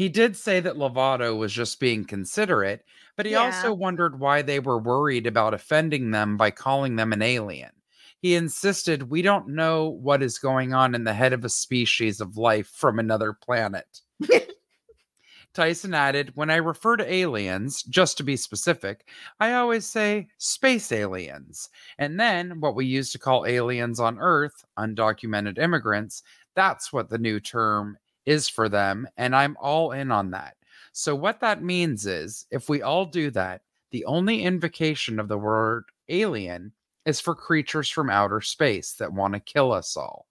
He 0.03 0.09
did 0.09 0.35
say 0.35 0.59
that 0.59 0.75
Lovato 0.75 1.37
was 1.37 1.53
just 1.53 1.79
being 1.79 2.03
considerate, 2.03 2.83
but 3.15 3.25
he 3.25 3.31
Yeah. 3.31 3.43
also 3.43 3.71
wondered 3.73 4.19
why 4.19 4.41
they 4.41 4.59
were 4.59 4.77
worried 4.77 5.25
about 5.25 5.53
offending 5.53 6.11
them 6.11 6.35
by 6.35 6.51
calling 6.51 6.97
them 6.97 7.13
an 7.13 7.21
alien. 7.21 7.71
He 8.19 8.35
insisted, 8.35 9.03
We 9.09 9.21
don't 9.21 9.47
know 9.47 9.87
what 9.87 10.21
is 10.21 10.39
going 10.39 10.73
on 10.73 10.93
in 10.93 11.05
the 11.05 11.13
head 11.13 11.31
of 11.31 11.45
a 11.45 11.49
species 11.49 12.19
of 12.19 12.35
life 12.35 12.67
from 12.67 12.99
another 12.99 13.31
planet. 13.31 14.01
Tyson 15.53 15.93
added, 15.93 16.33
When 16.35 16.49
I 16.49 16.57
refer 16.57 16.97
to 16.97 17.09
aliens, 17.09 17.81
just 17.83 18.17
to 18.17 18.23
be 18.23 18.35
specific, 18.35 19.07
I 19.39 19.53
always 19.53 19.85
say 19.85 20.27
space 20.37 20.91
aliens. 20.91 21.69
And 21.97 22.19
then 22.19 22.59
what 22.59 22.75
we 22.75 22.85
used 22.85 23.13
to 23.13 23.19
call 23.19 23.45
aliens 23.45 24.01
on 24.01 24.19
Earth, 24.19 24.65
undocumented 24.77 25.57
immigrants, 25.57 26.23
that's 26.55 26.91
what 26.91 27.07
the 27.07 27.17
new 27.17 27.39
term 27.39 27.97
is 28.25 28.49
for 28.49 28.69
them. 28.69 29.07
And 29.17 29.35
I'm 29.35 29.57
all 29.59 29.91
in 29.91 30.11
on 30.11 30.31
that. 30.31 30.55
So, 30.91 31.15
what 31.15 31.39
that 31.39 31.63
means 31.63 32.05
is 32.05 32.45
if 32.51 32.69
we 32.69 32.81
all 32.81 33.05
do 33.05 33.31
that, 33.31 33.61
the 33.91 34.05
only 34.05 34.43
invocation 34.43 35.19
of 35.19 35.27
the 35.27 35.37
word 35.37 35.85
alien 36.09 36.71
is 37.05 37.19
for 37.19 37.35
creatures 37.35 37.89
from 37.89 38.09
outer 38.09 38.41
space 38.41 38.93
that 38.93 39.13
want 39.13 39.33
to 39.33 39.39
kill 39.39 39.71
us 39.71 39.97
all. 39.97 40.27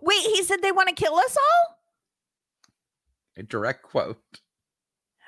Wait, 0.00 0.22
he 0.22 0.42
said 0.42 0.62
they 0.62 0.72
want 0.72 0.88
to 0.88 0.94
kill 0.94 1.16
us 1.16 1.36
all? 1.36 1.78
A 3.36 3.42
direct 3.42 3.82
quote. 3.82 4.40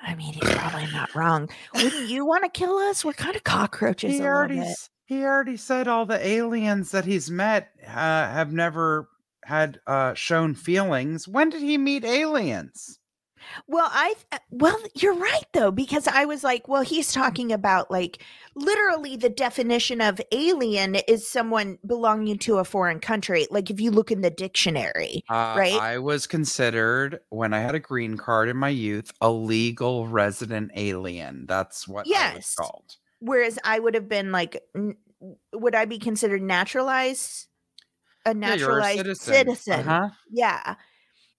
I 0.01 0.15
mean, 0.15 0.33
he's 0.33 0.49
probably 0.53 0.87
not 0.91 1.13
wrong. 1.15 1.49
Wouldn't 1.73 2.09
you 2.09 2.25
want 2.25 2.43
to 2.43 2.49
kill 2.49 2.77
us? 2.77 3.03
We're 3.03 3.13
kind 3.13 3.35
of 3.35 3.43
cockroaches 3.43 4.13
He 4.13 4.21
already, 4.21 4.63
he 5.05 5.23
already 5.23 5.57
said 5.57 5.87
all 5.87 6.05
the 6.05 6.25
aliens 6.25 6.91
that 6.91 7.05
he's 7.05 7.29
met 7.29 7.71
uh, 7.85 7.91
have 7.91 8.53
never 8.53 9.09
had 9.47 9.79
uh, 9.87 10.13
shown 10.13 10.53
feelings. 10.55 11.27
When 11.27 11.49
did 11.49 11.61
he 11.61 11.77
meet 11.77 12.03
aliens? 12.05 12.99
Well, 13.67 13.87
I 13.89 14.15
well, 14.51 14.77
you're 14.95 15.13
right 15.13 15.45
though 15.53 15.71
because 15.71 16.05
I 16.07 16.25
was 16.25 16.43
like, 16.43 16.67
well, 16.67 16.81
he's 16.81 17.13
talking 17.13 17.51
about 17.53 17.89
like 17.89 18.21
literally 18.55 19.15
the 19.15 19.29
definition 19.29 20.01
of 20.01 20.19
alien 20.33 20.95
is 21.07 21.25
someone 21.25 21.77
belonging 21.85 22.39
to 22.39 22.57
a 22.57 22.65
foreign 22.65 22.99
country. 22.99 23.47
Like 23.49 23.69
if 23.69 23.79
you 23.79 23.89
look 23.91 24.11
in 24.11 24.19
the 24.21 24.29
dictionary, 24.31 25.23
Uh, 25.29 25.55
Right? 25.57 25.73
I 25.79 25.97
was 25.99 26.27
considered, 26.27 27.19
when 27.29 27.53
I 27.53 27.59
had 27.61 27.75
a 27.75 27.79
green 27.79 28.17
card 28.17 28.49
in 28.49 28.57
my 28.57 28.69
youth, 28.69 29.13
a 29.21 29.31
legal 29.31 30.07
resident 30.07 30.71
alien. 30.75 31.45
That's 31.47 31.87
what 31.87 31.99
I 31.99 32.09
was 32.09 32.09
Yes. 32.09 32.55
called. 32.55 32.97
whereas 33.19 33.57
I 33.63 33.79
would 33.79 33.93
have 33.95 34.09
been 34.09 34.31
like, 34.31 34.61
n- 34.75 34.97
would 35.53 35.73
I 35.75 35.85
be 35.85 35.99
considered 35.99 36.41
naturalized? 36.41 37.47
A 38.27 38.29
Yeah, 38.29 38.31
a 38.31 38.33
naturalized 38.33 38.97
citizen. 38.97 39.33
citizen. 39.33 39.79
Uh-huh. 39.81 40.09
Yeah. 40.29 40.75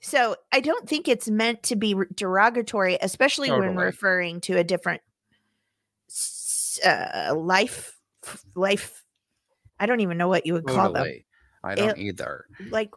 So 0.01 0.37
I 0.53 0.61
don't 0.61 0.89
think 0.89 1.09
it's 1.09 1.29
meant 1.29 1.65
to 1.65 1.77
be 1.77 1.95
derogatory, 2.15 2.99
especially 3.01 3.51
when 3.51 3.77
referring 3.77 4.41
to 4.43 4.57
a 4.57 4.65
different 4.65 5.03
uh, 6.85 7.35
life, 7.37 7.99
life. 8.55 9.05
I 9.81 9.87
don't 9.87 10.01
even 10.01 10.19
know 10.19 10.29
what 10.29 10.47
you 10.47 10.55
would 10.55 10.67
call 10.67 10.93
them. 10.93 11.07
I 11.65 11.75
don't 11.75 11.99
either. 11.99 12.45
Like, 12.71 12.91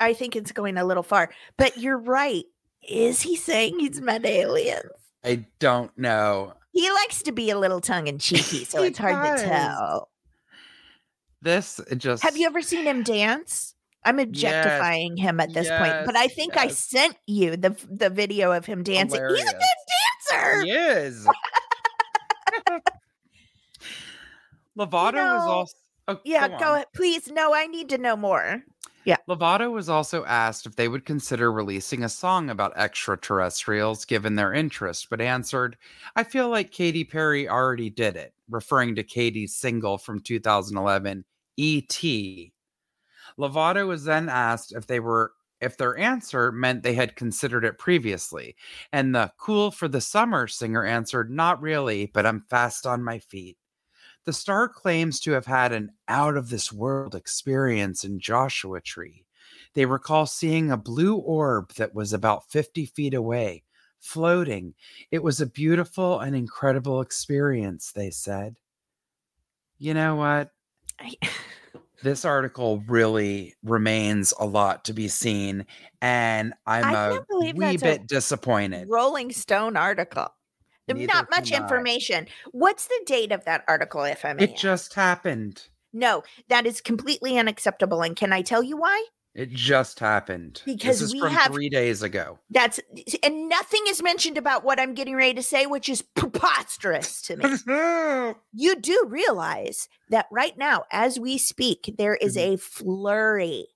I 0.00 0.12
think 0.12 0.36
it's 0.36 0.52
going 0.52 0.76
a 0.76 0.84
little 0.84 1.02
far, 1.02 1.30
but 1.56 1.76
you're 1.78 1.98
right. 1.98 2.44
Is 2.86 3.22
he 3.22 3.36
saying 3.36 3.78
he's 3.78 4.00
met 4.00 4.24
aliens? 4.24 4.90
I 5.24 5.46
don't 5.58 5.96
know. 5.96 6.54
He 6.72 6.90
likes 6.90 7.22
to 7.22 7.32
be 7.32 7.50
a 7.50 7.58
little 7.58 7.80
tongue 7.80 8.06
in 8.06 8.18
cheeky, 8.18 8.64
so 8.68 8.82
it's 8.82 8.98
hard 8.98 9.14
does. 9.24 9.42
to 9.42 9.48
tell. 9.48 10.08
This 11.46 11.80
just 11.96 12.24
Have 12.24 12.36
you 12.36 12.44
ever 12.46 12.60
seen 12.60 12.86
him 12.86 13.04
dance? 13.04 13.76
I'm 14.04 14.18
objectifying 14.18 15.16
him 15.16 15.38
at 15.38 15.52
this 15.54 15.68
point, 15.68 16.04
but 16.04 16.16
I 16.16 16.24
yes, 16.24 16.34
think 16.34 16.56
I 16.56 16.66
sent 16.66 17.16
you 17.28 17.56
the 17.56 17.76
the 17.88 18.10
video 18.10 18.50
of 18.50 18.66
him 18.66 18.82
dancing. 18.82 19.22
He's 19.28 19.42
a 19.42 19.44
good 19.44 19.62
dancer. 20.32 20.62
He 20.64 20.72
is. 20.72 21.24
Lovato 24.76 25.14
was 25.14 25.14
know, 25.14 25.52
also. 25.52 25.74
Oh, 26.08 26.20
Yeah, 26.24 26.48
go 26.48 26.58
go 26.58 26.74
ahead. 26.74 26.86
Please, 26.96 27.30
no, 27.30 27.54
I 27.54 27.68
need 27.68 27.90
to 27.90 27.98
know 27.98 28.16
more. 28.16 28.64
Yeah. 29.04 29.18
Lovato 29.28 29.70
was 29.70 29.88
also 29.88 30.24
asked 30.24 30.66
if 30.66 30.74
they 30.74 30.88
would 30.88 31.04
consider 31.04 31.52
releasing 31.52 32.02
a 32.02 32.08
song 32.08 32.50
about 32.50 32.76
extraterrestrials 32.76 34.04
given 34.04 34.34
their 34.34 34.52
interest, 34.52 35.10
but 35.10 35.20
answered, 35.20 35.76
I 36.16 36.24
feel 36.24 36.48
like 36.48 36.72
Katy 36.72 37.04
Perry 37.04 37.48
already 37.48 37.88
did 37.88 38.16
it, 38.16 38.34
referring 38.50 38.96
to 38.96 39.04
Katy's 39.04 39.54
single 39.54 39.96
from 39.96 40.18
2011, 40.18 41.24
E.T. 41.56 42.52
Lovato 43.38 43.86
was 43.86 44.04
then 44.04 44.28
asked 44.28 44.72
if 44.72 44.86
they 44.86 45.00
were 45.00 45.32
if 45.60 45.76
their 45.78 45.96
answer 45.96 46.52
meant 46.52 46.82
they 46.82 46.94
had 46.94 47.16
considered 47.16 47.64
it 47.64 47.78
previously, 47.78 48.56
and 48.92 49.14
the 49.14 49.32
cool 49.38 49.70
for 49.70 49.88
the 49.88 50.00
summer 50.00 50.46
singer 50.46 50.84
answered, 50.84 51.30
Not 51.30 51.62
really, 51.62 52.10
but 52.12 52.26
I'm 52.26 52.44
fast 52.50 52.86
on 52.86 53.02
my 53.02 53.18
feet. 53.18 53.56
The 54.24 54.32
star 54.32 54.68
claims 54.68 55.20
to 55.20 55.32
have 55.32 55.46
had 55.46 55.72
an 55.72 55.92
out 56.08 56.36
of 56.36 56.50
this 56.50 56.72
world 56.72 57.14
experience 57.14 58.04
in 58.04 58.18
Joshua 58.18 58.80
Tree. 58.80 59.24
They 59.74 59.86
recall 59.86 60.26
seeing 60.26 60.70
a 60.70 60.76
blue 60.76 61.16
orb 61.16 61.72
that 61.74 61.94
was 61.94 62.12
about 62.12 62.50
50 62.50 62.86
feet 62.86 63.14
away, 63.14 63.62
floating. 64.00 64.74
It 65.10 65.22
was 65.22 65.40
a 65.40 65.46
beautiful 65.46 66.18
and 66.20 66.34
incredible 66.34 67.00
experience, 67.00 67.92
they 67.92 68.10
said. 68.10 68.56
You 69.78 69.94
know 69.94 70.16
what? 70.16 70.50
I, 71.00 71.14
This 72.02 72.24
article 72.24 72.84
really 72.86 73.54
remains 73.62 74.32
a 74.38 74.44
lot 74.46 74.84
to 74.84 74.92
be 74.92 75.08
seen, 75.08 75.64
and 76.02 76.52
I'm 76.66 76.84
I 76.84 76.92
a 76.92 77.52
wee 77.54 77.76
that's 77.76 77.82
a 77.82 77.86
bit 77.86 78.06
disappointed. 78.06 78.86
Rolling 78.88 79.32
Stone 79.32 79.76
article. 79.76 80.28
Neither 80.88 81.06
Not 81.06 81.30
much 81.30 81.50
can 81.50 81.60
I. 81.60 81.64
information. 81.64 82.28
What's 82.52 82.86
the 82.86 83.00
date 83.06 83.32
of 83.32 83.44
that 83.46 83.64
article, 83.66 84.04
if 84.04 84.24
I 84.24 84.34
may? 84.34 84.44
It 84.44 84.52
ask? 84.52 84.60
just 84.62 84.94
happened. 84.94 85.68
no, 85.92 86.22
that 86.48 86.66
is 86.66 86.80
completely 86.80 87.38
unacceptable. 87.38 88.02
And 88.02 88.14
can 88.14 88.32
I 88.32 88.42
tell 88.42 88.62
you 88.62 88.76
why? 88.76 89.04
It 89.36 89.50
just 89.50 90.00
happened. 90.00 90.62
Because 90.64 91.00
this 91.00 91.08
is 91.08 91.12
we 91.12 91.20
from 91.20 91.30
have- 91.32 91.52
three 91.52 91.68
days 91.68 92.02
ago. 92.02 92.38
That's 92.50 92.80
and 93.22 93.48
nothing 93.50 93.82
is 93.86 94.02
mentioned 94.02 94.38
about 94.38 94.64
what 94.64 94.80
I'm 94.80 94.94
getting 94.94 95.14
ready 95.14 95.34
to 95.34 95.42
say, 95.42 95.66
which 95.66 95.90
is 95.90 96.00
preposterous 96.00 97.20
to 97.22 97.36
me. 97.36 97.44
you 98.54 98.76
do 98.80 99.04
realize 99.06 99.88
that 100.08 100.24
right 100.32 100.56
now, 100.56 100.84
as 100.90 101.20
we 101.20 101.36
speak, 101.36 101.94
there 101.98 102.14
is 102.16 102.36
Mhm. 102.36 102.54
a 102.54 102.56
flurry 102.56 103.66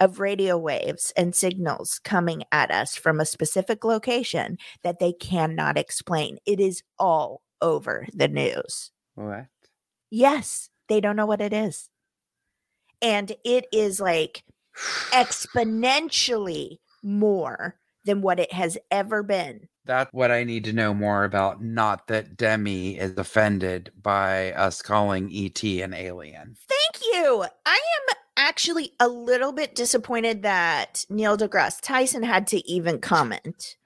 of 0.00 0.18
radio 0.18 0.56
waves 0.56 1.12
and 1.14 1.34
signals 1.36 2.00
coming 2.02 2.42
at 2.50 2.70
us 2.70 2.96
from 2.96 3.20
a 3.20 3.26
specific 3.26 3.84
location 3.84 4.56
that 4.82 4.98
they 4.98 5.12
cannot 5.12 5.76
explain. 5.76 6.38
It 6.46 6.58
is 6.58 6.82
all 6.98 7.42
over 7.60 8.06
the 8.14 8.28
news. 8.28 8.90
what? 9.14 9.46
Yes, 10.10 10.70
they 10.88 11.00
don't 11.02 11.16
know 11.16 11.26
what 11.26 11.42
it 11.42 11.52
is. 11.52 11.90
And 13.02 13.32
it 13.44 13.66
is 13.72 14.00
like 14.00 14.42
exponentially 15.10 16.78
more 17.02 17.76
than 18.04 18.22
what 18.22 18.40
it 18.40 18.52
has 18.52 18.78
ever 18.90 19.22
been. 19.22 19.68
That's 19.84 20.12
what 20.12 20.30
I 20.30 20.44
need 20.44 20.64
to 20.64 20.72
know 20.72 20.94
more 20.94 21.24
about. 21.24 21.62
Not 21.62 22.06
that 22.06 22.36
Demi 22.36 22.98
is 22.98 23.16
offended 23.16 23.90
by 24.00 24.52
us 24.52 24.80
calling 24.80 25.30
ET 25.32 25.62
an 25.62 25.92
alien. 25.92 26.56
Thank 26.68 27.04
you. 27.12 27.44
I 27.66 27.74
am 27.74 28.16
actually 28.36 28.92
a 29.00 29.08
little 29.08 29.52
bit 29.52 29.74
disappointed 29.74 30.42
that 30.42 31.04
Neil 31.08 31.36
deGrasse 31.36 31.80
Tyson 31.80 32.22
had 32.22 32.46
to 32.48 32.68
even 32.68 33.00
comment. 33.00 33.76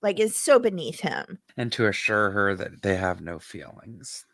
Like, 0.00 0.18
it's 0.18 0.36
so 0.36 0.58
beneath 0.58 1.00
him. 1.00 1.38
And 1.56 1.72
to 1.72 1.86
assure 1.86 2.30
her 2.30 2.54
that 2.54 2.82
they 2.82 2.96
have 2.96 3.20
no 3.20 3.38
feelings. 3.38 4.24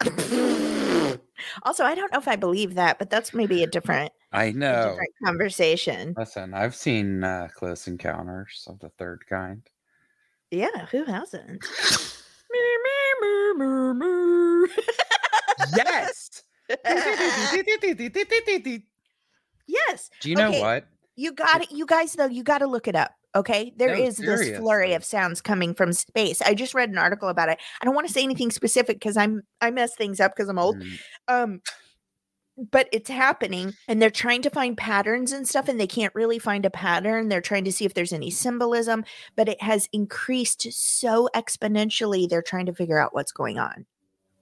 also, 1.62 1.84
I 1.84 1.94
don't 1.94 2.12
know 2.12 2.18
if 2.18 2.28
I 2.28 2.36
believe 2.36 2.74
that, 2.74 2.98
but 2.98 3.10
that's 3.10 3.34
maybe 3.34 3.62
a 3.62 3.66
different. 3.66 4.12
I 4.32 4.52
know. 4.52 4.90
different 4.90 5.12
conversation. 5.24 6.14
Listen, 6.16 6.54
I've 6.54 6.74
seen 6.74 7.24
uh, 7.24 7.48
Close 7.54 7.88
Encounters 7.88 8.66
of 8.68 8.78
the 8.80 8.90
Third 8.90 9.24
Kind. 9.28 9.62
Yeah, 10.50 10.86
who 10.90 11.04
hasn't? 11.04 11.64
yes. 15.76 16.42
yes. 19.66 20.10
Do 20.20 20.30
you 20.30 20.36
know 20.36 20.48
Okay. 20.48 20.60
what? 20.60 20.86
You 21.16 21.32
got 21.32 21.62
it. 21.62 21.72
You 21.72 21.86
guys, 21.86 22.12
though, 22.12 22.26
you 22.26 22.42
got 22.42 22.58
to 22.58 22.66
look 22.66 22.86
it 22.86 22.94
up. 22.94 23.12
Okay. 23.34 23.72
There 23.76 23.94
No, 23.94 24.02
is 24.02 24.16
this 24.16 24.56
flurry 24.58 24.94
of 24.94 25.04
sounds 25.04 25.40
coming 25.40 25.74
from 25.74 25.92
space. 25.92 26.40
I 26.40 26.54
just 26.54 26.74
read 26.74 26.90
an 26.90 26.98
article 26.98 27.28
about 27.28 27.48
it. 27.48 27.58
I 27.80 27.84
don't 27.84 27.94
want 27.94 28.06
to 28.06 28.12
say 28.12 28.22
anything 28.22 28.50
specific 28.50 28.96
because 28.96 29.16
I'm 29.16 29.42
I 29.60 29.70
mess 29.70 29.94
things 29.94 30.20
up 30.20 30.34
because 30.34 30.48
I'm 30.48 30.58
old. 30.58 30.76
Mm, 30.78 30.98
Um, 31.28 31.60
but 32.70 32.88
it's 32.90 33.10
happening, 33.10 33.74
and 33.86 34.00
they're 34.00 34.10
trying 34.10 34.40
to 34.42 34.50
find 34.50 34.78
patterns 34.78 35.32
and 35.32 35.46
stuff, 35.46 35.68
and 35.68 35.78
they 35.78 35.86
can't 35.86 36.14
really 36.14 36.38
find 36.38 36.64
a 36.64 36.70
pattern. 36.70 37.28
They're 37.28 37.42
trying 37.42 37.64
to 37.64 37.72
see 37.72 37.84
if 37.84 37.92
there's 37.92 38.14
any 38.14 38.30
symbolism, 38.30 39.04
but 39.36 39.48
it 39.48 39.60
has 39.60 39.88
increased 39.92 40.72
so 40.72 41.28
exponentially. 41.34 42.26
They're 42.26 42.40
trying 42.40 42.66
to 42.66 42.74
figure 42.74 42.98
out 42.98 43.14
what's 43.14 43.32
going 43.32 43.58
on. 43.58 43.84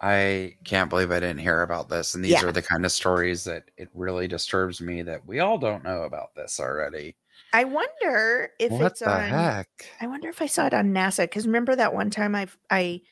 I 0.05 0.57
can't 0.65 0.91
believe 0.91 1.11
I 1.11 1.21
didn't 1.21 1.39
hear 1.39 1.63
about 1.63 1.89
this. 1.89 2.15
And 2.15 2.25
these 2.25 2.43
Yeah. 2.43 2.43
are 2.43 2.53
the 2.53 2.63
kind 2.63 2.85
of 2.85 2.93
stories 2.93 3.45
that 3.45 3.71
it 3.77 3.89
really 3.95 4.29
disturbs 4.29 4.81
me 4.81 5.03
that 5.03 5.27
we 5.27 5.41
all 5.41 5.59
don't 5.59 5.85
know 5.85 6.03
about 6.03 6.35
this 6.35 6.61
already. 6.61 7.17
I 7.53 7.65
wonder 7.65 8.51
if 8.59 8.81
what 8.81 8.81
it's 8.81 9.03
the 9.03 9.19
on. 9.19 9.21
heck? 9.21 9.87
I 10.01 10.07
wonder 10.07 10.29
if 10.29 10.43
I 10.43 10.47
saw 10.47 10.67
it 10.67 10.75
on 10.75 10.93
NASA 10.93 11.25
because 11.25 11.47
remember 11.47 11.77
that 11.77 11.95
one 11.95 12.11
time 12.11 12.35
I 12.35 12.49
I 12.71 13.03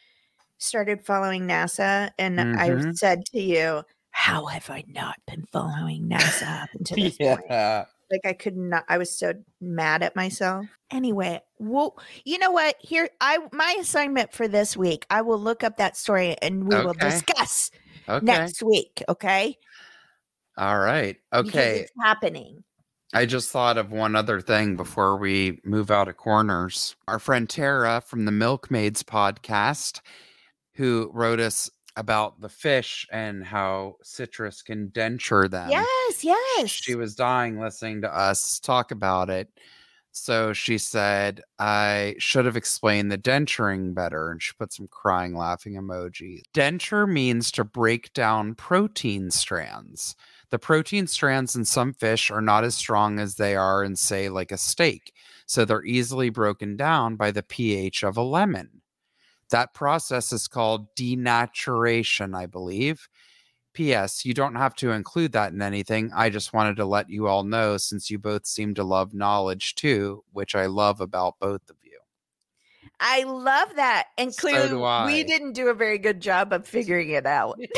started 0.58 1.04
following 1.06 1.44
NASA 1.48 2.12
and 2.18 2.46
I 2.54 2.78
Mhm. 2.78 2.96
said 2.96 3.26
to 3.26 3.40
you, 3.40 3.84
"How 4.12 4.46
have 4.46 4.70
I 4.70 4.84
not 4.88 5.18
been 5.26 5.46
following 5.52 6.08
NASA 6.10 6.64
up 6.64 6.70
until 6.74 6.98
this 6.98 7.18
point?" 7.20 7.54
Yeah. 8.12 8.18
Like 8.24 8.26
I 8.26 8.32
could 8.36 8.56
not. 8.56 8.84
I 8.88 8.98
was 8.98 9.16
so 9.16 9.32
mad 9.60 10.02
at 10.02 10.14
myself. 10.16 10.66
Anyway, 10.90 11.40
well, 11.58 11.98
you 12.24 12.38
know 12.38 12.50
what? 12.50 12.76
Here, 12.80 13.08
I 13.20 13.38
my 13.52 13.76
assignment 13.80 14.32
for 14.32 14.48
this 14.48 14.76
week. 14.76 15.06
I 15.10 15.22
will 15.22 15.38
look 15.38 15.64
up 15.64 15.78
that 15.78 15.96
story 15.96 16.36
and 16.42 16.68
we 16.68 16.76
will 16.76 16.94
discuss 16.94 17.70
Okay. 18.08 18.24
next 18.24 18.62
week. 18.62 19.02
Okay? 19.08 19.56
All 20.56 20.78
right. 20.78 21.16
Because 21.30 21.48
Okay. 21.48 21.80
it's 21.80 21.92
happening. 22.02 22.64
I 23.14 23.26
just 23.26 23.50
thought 23.50 23.78
of 23.78 23.92
one 23.92 24.16
other 24.16 24.40
thing 24.40 24.74
before 24.76 25.16
we 25.16 25.60
move 25.64 25.90
out 25.90 26.08
of 26.08 26.16
corners. 26.16 26.96
Our 27.06 27.18
friend 27.18 27.48
Tara 27.48 28.02
from 28.04 28.24
the 28.24 28.32
Milkmaids 28.32 29.02
podcast, 29.02 30.00
who 30.74 31.10
wrote 31.12 31.38
us 31.40 31.70
about 31.96 32.40
the 32.40 32.48
fish 32.48 33.06
and 33.12 33.44
how 33.44 33.96
citrus 34.02 34.62
can 34.62 34.88
denture 34.88 35.50
them. 35.50 35.70
yes, 35.70 36.24
yes. 36.24 36.70
She 36.70 36.94
was 36.94 37.14
dying 37.14 37.60
listening 37.60 38.02
to 38.02 38.14
us 38.14 38.58
talk 38.60 38.90
about 38.90 39.30
it. 39.30 39.48
So 40.14 40.52
she 40.52 40.76
said, 40.76 41.40
I 41.58 42.14
should 42.18 42.44
have 42.44 42.56
explained 42.56 43.10
the 43.10 43.16
denturing 43.16 43.94
better. 43.94 44.30
And 44.30 44.42
she 44.42 44.52
put 44.58 44.72
some 44.72 44.88
crying, 44.88 45.34
laughing 45.34 45.74
emojis. 45.74 46.42
Denture 46.54 47.10
means 47.10 47.50
to 47.52 47.64
break 47.64 48.12
down 48.12 48.54
protein 48.54 49.30
strands. 49.30 50.14
The 50.50 50.58
protein 50.58 51.06
strands 51.06 51.56
in 51.56 51.64
some 51.64 51.94
fish 51.94 52.30
are 52.30 52.42
not 52.42 52.62
as 52.62 52.74
strong 52.74 53.18
as 53.18 53.36
they 53.36 53.56
are 53.56 53.82
in, 53.82 53.96
say, 53.96 54.28
like 54.28 54.52
a 54.52 54.58
steak. 54.58 55.14
So 55.46 55.64
they're 55.64 55.84
easily 55.84 56.28
broken 56.28 56.76
down 56.76 57.16
by 57.16 57.30
the 57.30 57.42
pH 57.42 58.02
of 58.02 58.18
a 58.18 58.22
lemon. 58.22 58.81
That 59.52 59.74
process 59.74 60.32
is 60.32 60.48
called 60.48 60.94
denaturation, 60.96 62.34
I 62.34 62.46
believe. 62.46 63.08
P.S. 63.74 64.24
You 64.24 64.34
don't 64.34 64.54
have 64.54 64.74
to 64.76 64.90
include 64.90 65.32
that 65.32 65.52
in 65.52 65.62
anything. 65.62 66.10
I 66.14 66.30
just 66.30 66.52
wanted 66.52 66.76
to 66.76 66.84
let 66.84 67.08
you 67.08 67.26
all 67.26 67.42
know 67.44 67.76
since 67.76 68.10
you 68.10 68.18
both 68.18 68.46
seem 68.46 68.74
to 68.74 68.84
love 68.84 69.14
knowledge 69.14 69.74
too, 69.74 70.24
which 70.32 70.54
I 70.54 70.66
love 70.66 71.00
about 71.00 71.38
both 71.38 71.68
of 71.70 71.76
you. 71.82 71.98
I 72.98 73.24
love 73.24 73.76
that. 73.76 74.08
And 74.16 74.32
So 74.34 74.40
clearly, 74.40 74.82
I. 74.82 75.06
we 75.06 75.24
didn't 75.24 75.52
do 75.52 75.68
a 75.68 75.74
very 75.74 75.98
good 75.98 76.20
job 76.20 76.52
of 76.52 76.66
figuring 76.66 77.10
it 77.10 77.26
out. 77.26 77.58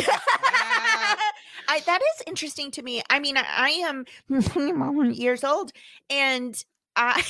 I, 1.66 1.80
that 1.86 2.00
is 2.00 2.22
interesting 2.26 2.70
to 2.72 2.82
me. 2.82 3.02
I 3.10 3.18
mean, 3.20 3.36
I, 3.36 3.44
I 3.56 3.70
am 3.70 4.04
years 5.12 5.42
old, 5.42 5.72
and 6.08 6.62
I 6.94 7.22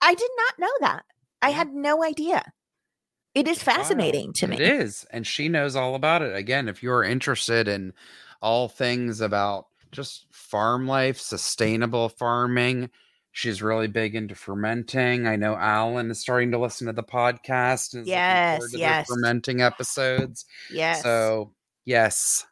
I 0.00 0.14
did 0.14 0.30
not 0.36 0.58
know 0.58 0.72
that. 0.80 1.04
I 1.42 1.50
had 1.50 1.72
no 1.72 2.02
idea. 2.04 2.52
It 3.34 3.46
is 3.46 3.62
fascinating 3.62 4.32
to 4.34 4.48
me. 4.48 4.56
It 4.56 4.62
is. 4.62 5.06
And 5.12 5.26
she 5.26 5.48
knows 5.48 5.76
all 5.76 5.94
about 5.94 6.22
it. 6.22 6.34
Again, 6.34 6.68
if 6.68 6.82
you're 6.82 7.04
interested 7.04 7.68
in 7.68 7.92
all 8.42 8.68
things 8.68 9.20
about 9.20 9.66
just 9.92 10.26
farm 10.32 10.86
life, 10.86 11.18
sustainable 11.18 12.08
farming, 12.08 12.90
She's 13.32 13.62
really 13.62 13.86
big 13.86 14.16
into 14.16 14.34
fermenting. 14.34 15.26
I 15.26 15.36
know 15.36 15.54
Alan 15.54 16.10
is 16.10 16.20
starting 16.20 16.50
to 16.50 16.58
listen 16.58 16.88
to 16.88 16.92
the 16.92 17.02
podcast. 17.02 17.94
And 17.94 18.06
Yes, 18.06 18.60
yes. 18.72 19.06
fermenting 19.08 19.62
episodes. 19.62 20.46
Yes. 20.70 21.02
So 21.02 21.52
yes, 21.84 22.44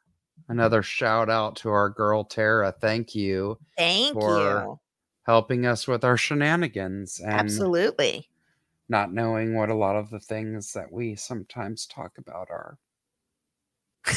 another 0.48 0.82
shout 0.82 1.28
out 1.28 1.56
to 1.56 1.70
our 1.70 1.90
girl 1.90 2.24
Tara. 2.24 2.72
Thank 2.72 3.14
you 3.14 3.58
thank 3.76 4.14
you 4.14 4.20
for 4.20 4.38
you. 4.38 4.80
helping 5.26 5.66
us 5.66 5.88
with 5.88 6.04
our 6.04 6.16
shenanigans 6.16 7.20
and 7.20 7.34
Absolutely. 7.34 8.28
Not 8.88 9.12
knowing 9.12 9.54
what 9.54 9.68
a 9.70 9.74
lot 9.74 9.96
of 9.96 10.10
the 10.10 10.20
things 10.20 10.72
that 10.72 10.90
we 10.92 11.14
sometimes 11.16 11.86
talk 11.86 12.12
about 12.18 12.48
are. 12.50 12.78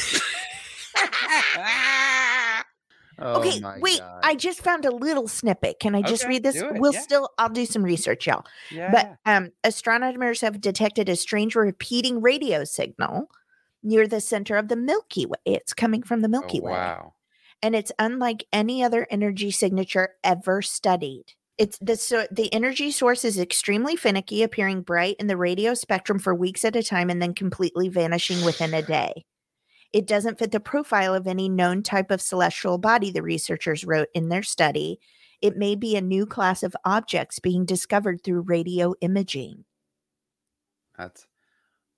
Oh 3.24 3.40
okay, 3.40 3.62
wait. 3.82 4.00
God. 4.00 4.22
I 4.24 4.34
just 4.34 4.62
found 4.64 4.84
a 4.86 4.90
little 4.90 5.28
snippet. 5.28 5.80
Can 5.80 5.94
I 5.94 6.02
just 6.02 6.24
Okay, 6.24 6.30
read 6.30 6.44
this? 6.44 6.64
We'll 6.72 6.94
yeah. 6.94 7.02
still 7.02 7.30
I'll 7.38 7.50
do 7.50 7.66
some 7.68 7.84
research, 7.84 8.26
y'all. 8.26 8.46
yeah. 8.72 8.90
But 8.92 9.16
um 9.32 9.52
astronomers 9.64 10.42
have 10.42 10.60
detected 10.60 11.08
a 11.08 11.16
strange 11.16 11.54
repeating 11.56 12.22
radio 12.22 12.64
signal 12.64 13.30
near 13.84 14.08
the 14.08 14.22
center 14.22 14.56
of 14.58 14.70
the 14.70 14.76
Milky 14.76 15.28
Way. 15.28 15.36
It's 15.46 15.74
coming 15.74 16.02
from 16.02 16.22
the 16.22 16.28
Oh, 16.30 16.32
Milky 16.32 16.62
Way. 16.62 16.72
wow. 16.72 17.14
and 17.62 17.76
it's 17.76 17.92
unlike 18.00 18.46
any 18.52 18.84
other 18.84 19.06
energy 19.12 19.52
signature 19.52 20.16
ever 20.24 20.64
studied. 20.64 21.26
It's 21.62 21.78
the 21.78 21.96
so 21.96 22.26
the 22.32 22.52
energy 22.52 22.90
source 22.90 23.24
is 23.24 23.38
extremely 23.38 23.96
finicky, 23.96 24.42
appearing 24.42 24.82
bright 24.82 25.16
in 25.20 25.28
the 25.28 25.38
radio 25.38 25.76
spectrum 25.76 26.18
for 26.18 26.34
weeks 26.34 26.66
at 26.66 26.76
a 26.76 26.82
time 26.82 27.12
and 27.12 27.22
then 27.22 27.36
completely 27.36 27.88
vanishing 27.88 28.44
within 28.44 28.74
a 28.74 28.82
day. 28.82 29.26
It 29.94 30.08
doesn't 30.08 30.40
fit 30.40 30.52
the 30.52 30.60
profile 30.60 31.14
of 31.14 31.28
any 31.28 31.50
known 31.50 31.84
type 31.84 32.10
of 32.10 32.20
celestial 32.20 32.80
body, 32.80 33.12
the 33.12 33.22
researchers 33.22 33.86
wrote 33.86 34.08
in 34.16 34.30
their 34.30 34.42
study. 34.42 35.00
It 35.40 35.56
may 35.56 35.76
be 35.76 35.96
a 35.96 36.02
new 36.02 36.26
class 36.26 36.64
of 36.64 36.76
objects 36.84 37.38
being 37.38 37.64
discovered 37.64 38.24
through 38.24 38.42
radio 38.42 38.96
imaging. 39.00 39.66
That's 40.98 41.28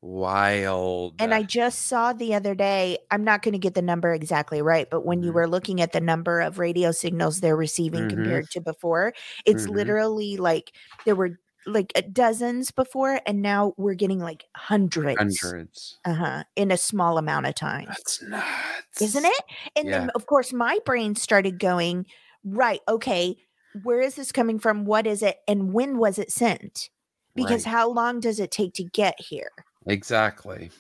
wild. 0.04 1.20
And 1.20 1.34
I 1.34 1.44
just 1.44 1.84
saw 1.84 2.12
the 2.14 2.34
other 2.34 2.56
day, 2.56 2.98
I'm 3.12 3.24
not 3.24 3.44
going 3.44 3.54
to 3.54 3.60
get 3.60 3.76
the 3.76 3.82
number 3.82 4.14
exactly 4.14 4.62
right, 4.62 4.90
but 4.90 5.06
when 5.06 5.22
you 5.24 5.32
Mhm. 5.32 5.34
were 5.34 5.48
looking 5.48 5.80
at 5.80 5.92
the 5.94 6.02
number 6.02 6.42
of 6.42 6.60
radio 6.60 6.92
signals 6.92 7.40
they're 7.40 7.56
receiving 7.56 8.08
Mhm. 8.08 8.08
compared 8.08 8.50
to 8.52 8.62
before, 8.62 9.14
it's 9.46 9.68
Mhm. 9.68 9.70
literally 9.70 10.38
like 10.38 10.76
there 11.06 11.16
were 11.16 11.40
like 11.66 11.94
dozens 12.12 12.72
before, 12.72 13.22
and 13.26 13.42
now 13.42 13.74
we're 13.78 13.94
getting 13.94 14.20
like 14.20 14.46
hundreds, 14.58 15.56
hundreds. 15.56 16.00
uh-huh, 16.06 16.44
in 16.56 16.72
a 16.72 16.78
small 16.78 17.18
amount 17.18 17.46
of 17.48 17.56
time. 17.56 17.88
That's 17.88 18.22
nuts. 18.22 19.02
Isn't 19.02 19.26
it? 19.26 19.44
And 19.76 19.92
then, 19.94 20.10
of 20.16 20.26
course, 20.26 20.54
my 20.54 20.80
brain 20.86 21.16
started 21.16 21.60
going, 21.60 22.06
right, 22.44 22.82
okay, 22.88 23.38
where 23.74 24.02
is 24.02 24.16
this 24.16 24.32
coming 24.32 24.60
from? 24.60 24.86
What 24.86 25.08
is 25.08 25.24
it? 25.24 25.40
And 25.48 25.74
when 25.74 25.98
was 25.98 26.20
it 26.20 26.32
sent? 26.32 26.90
Because 27.36 27.64
Right. 27.64 27.66
how 27.66 27.90
long 27.90 28.20
does 28.20 28.40
it 28.40 28.52
take 28.52 28.74
to 28.76 28.84
get 28.84 29.20
here? 29.20 29.52
Exactly. 29.86 30.72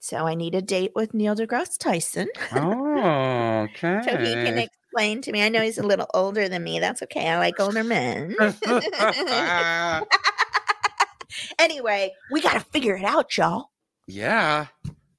So 0.00 0.26
I 0.26 0.34
need 0.34 0.54
a 0.54 0.62
date 0.62 0.92
with 0.94 1.14
Neil 1.14 1.34
deGrasse 1.34 1.78
Tyson. 1.78 2.28
Oh, 2.54 3.66
okay. 3.70 4.00
so 4.04 4.16
he 4.16 4.32
can 4.34 4.58
explain 4.58 5.20
to 5.22 5.32
me. 5.32 5.42
I 5.42 5.48
know 5.48 5.62
he's 5.62 5.78
a 5.78 5.86
little 5.86 6.06
older 6.14 6.48
than 6.48 6.62
me. 6.62 6.78
That's 6.78 7.02
okay. 7.02 7.28
I 7.28 7.38
like 7.38 7.58
older 7.58 7.82
men. 7.82 8.36
anyway, 11.58 12.12
we 12.30 12.40
got 12.40 12.52
to 12.54 12.60
figure 12.60 12.96
it 12.96 13.04
out, 13.04 13.36
y'all. 13.36 13.70
yeah. 14.06 14.66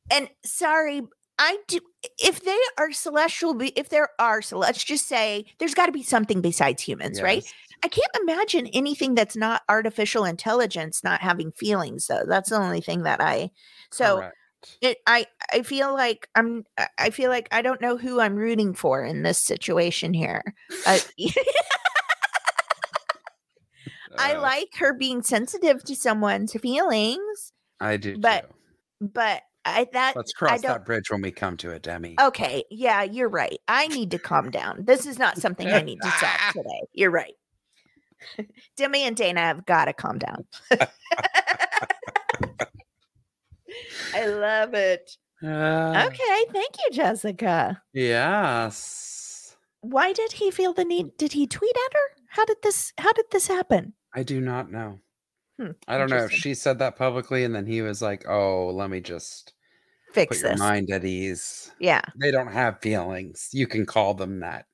And 0.09 0.29
sorry, 0.45 1.01
I 1.37 1.57
do. 1.67 1.79
If 2.17 2.45
they 2.45 2.57
are 2.77 2.93
celestial, 2.93 3.57
if 3.75 3.89
there 3.89 4.09
are, 4.19 4.41
so 4.41 4.57
let's 4.57 4.83
just 4.83 5.05
say 5.05 5.45
there's 5.59 5.73
got 5.73 5.87
to 5.87 5.91
be 5.91 6.03
something 6.03 6.39
besides 6.39 6.81
humans, 6.81 7.21
right? 7.21 7.43
I 7.83 7.87
can't 7.87 8.17
imagine 8.21 8.67
anything 8.67 9.15
that's 9.15 9.35
not 9.35 9.61
artificial 9.69 10.25
intelligence 10.25 11.03
not 11.03 11.21
having 11.21 11.51
feelings, 11.51 12.07
though. 12.07 12.23
That's 12.27 12.49
the 12.49 12.57
only 12.57 12.81
thing 12.81 13.03
that 13.03 13.21
I. 13.21 13.51
So 13.91 14.17
Correct. 14.17 14.35
it 14.81 14.97
i 15.05 15.25
i 15.53 15.61
feel 15.61 15.93
like 15.93 16.27
i'm 16.35 16.65
I- 16.97 17.11
feel 17.11 17.29
like 17.29 17.47
i 17.51 17.61
don't 17.61 17.79
know 17.79 17.95
who 17.95 18.19
i'm 18.19 18.35
rooting 18.35 18.73
for 18.73 19.03
in 19.05 19.21
this 19.21 19.37
situation 19.39 20.13
here 20.15 20.41
uh, 20.87 20.97
i 24.17 24.33
Uh, 24.33 24.41
like 24.41 24.69
her 24.79 24.93
being 24.93 25.21
sensitive 25.21 25.83
to 25.85 25.95
someone's 25.95 26.53
feelings 26.53 27.53
I 27.79 27.97
do 27.97 28.17
but- 28.17 28.49
too. 28.99 29.07
but 29.13 29.43
i 29.63 29.85
that 29.93 30.15
Let's 30.15 30.33
cross 30.33 30.61
that 30.63 30.85
bridge 30.85 31.11
when 31.11 31.21
we 31.21 31.31
come 31.31 31.55
to 31.57 31.69
it, 31.71 31.83
Demi. 31.83 32.15
okay 32.19 32.63
yeah 32.71 33.03
you're 33.03 33.29
right 33.29 33.59
i 33.67 33.87
need 33.87 34.11
to 34.11 34.17
calm 34.19 34.49
down 34.49 34.83
this 34.85 35.05
is 35.05 35.19
not 35.19 35.37
something 35.37 35.67
i 35.67 35.81
need 35.81 35.99
to 36.01 36.09
solve 36.11 36.39
today 36.53 36.81
you're 36.93 37.11
right 37.11 37.33
demi 38.75 39.03
and 39.03 39.15
dana 39.17 39.39
have 39.41 39.65
got 39.65 39.85
to 39.85 39.93
calm 39.93 40.17
down 40.19 40.45
i 44.13 44.25
love 44.25 44.73
it 44.73 45.11
Uh, 45.43 46.05
okay 46.07 46.45
thank 46.51 46.75
you 46.79 46.91
jessica 46.93 47.81
Yes. 47.93 49.55
why 49.81 50.13
did 50.13 50.31
he 50.33 50.51
feel 50.51 50.73
the 50.73 50.85
need 50.85 51.17
did 51.17 51.33
he 51.33 51.45
tweet 51.47 51.75
at 51.87 51.93
her 51.93 52.23
how 52.29 52.45
did 52.45 52.57
this 52.63 52.93
how 52.97 53.11
did 53.13 53.25
this 53.31 53.47
happen 53.47 53.93
I 54.15 54.23
do 54.23 54.39
not 54.41 54.71
know. 54.71 54.99
Hmm, 55.59 55.71
I 55.87 55.97
don't 55.99 56.09
know 56.09 56.23
if 56.23 56.31
she 56.31 56.55
said 56.55 56.79
that 56.79 56.95
publicly 56.95 57.43
and 57.43 57.53
then 57.53 57.67
he 57.67 57.81
was 57.83 58.01
like, 58.01 58.27
oh, 58.27 58.69
let 58.73 58.89
me 58.89 58.99
just 59.01 59.53
fix 60.13 60.37
put 60.37 60.41
your 60.43 60.51
this 60.53 60.59
mind 60.59 60.89
at 60.89 61.03
ease. 61.05 61.71
yeah 61.79 62.01
They 62.19 62.31
don't 62.31 62.51
have 62.51 62.79
feelings. 62.81 63.49
You 63.53 63.67
can 63.67 63.85
call 63.85 64.13
them 64.15 64.39
that. 64.39 64.65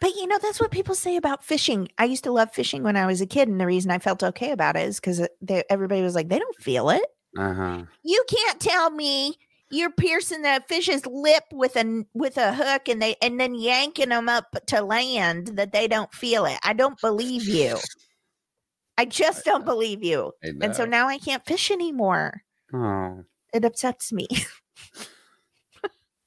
But 0.00 0.14
you 0.16 0.26
know 0.26 0.38
that's 0.40 0.60
what 0.60 0.70
people 0.70 0.94
say 0.94 1.16
about 1.16 1.44
fishing. 1.44 1.88
I 1.98 2.04
used 2.04 2.24
to 2.24 2.32
love 2.32 2.52
fishing 2.52 2.82
when 2.82 2.96
i 2.96 3.06
was 3.06 3.20
a 3.20 3.26
kid 3.26 3.48
and 3.48 3.60
the 3.60 3.66
reason 3.66 3.90
i 3.90 3.98
felt 3.98 4.22
okay 4.22 4.50
about 4.50 4.76
it 4.76 4.88
is 4.88 5.00
because 5.00 5.26
everybody 5.70 6.02
was 6.02 6.14
like 6.14 6.28
they 6.28 6.38
don't 6.38 6.56
feel 6.56 6.90
it. 6.90 7.04
Uh 7.36 7.52
huh. 7.52 7.82
you 8.04 8.24
can't 8.28 8.60
tell 8.60 8.90
me 8.90 9.36
you're 9.70 9.90
piercing 9.90 10.42
the 10.42 10.62
fish's 10.68 11.04
lip 11.04 11.42
with 11.52 11.74
a 11.76 12.04
with 12.14 12.36
a 12.36 12.54
hook 12.54 12.88
and 12.88 13.02
they 13.02 13.16
and 13.20 13.40
then 13.40 13.54
yanking 13.56 14.10
them 14.10 14.28
up 14.28 14.46
to 14.66 14.80
land 14.82 15.48
that 15.56 15.72
they 15.72 15.88
don't 15.88 16.12
feel 16.12 16.44
it. 16.44 16.58
I 16.62 16.74
don't 16.74 17.00
believe 17.00 17.44
you. 17.44 17.76
I 18.96 19.04
just 19.04 19.44
don't 19.44 19.64
believe 19.64 20.04
you. 20.04 20.32
And 20.42 20.76
so 20.76 20.84
now 20.84 21.08
i 21.08 21.18
can't 21.18 21.44
fish 21.44 21.70
anymore. 21.72 22.42
Oh, 22.72 23.24
it 23.52 23.64
upsets 23.64 24.12
me. 24.12 24.28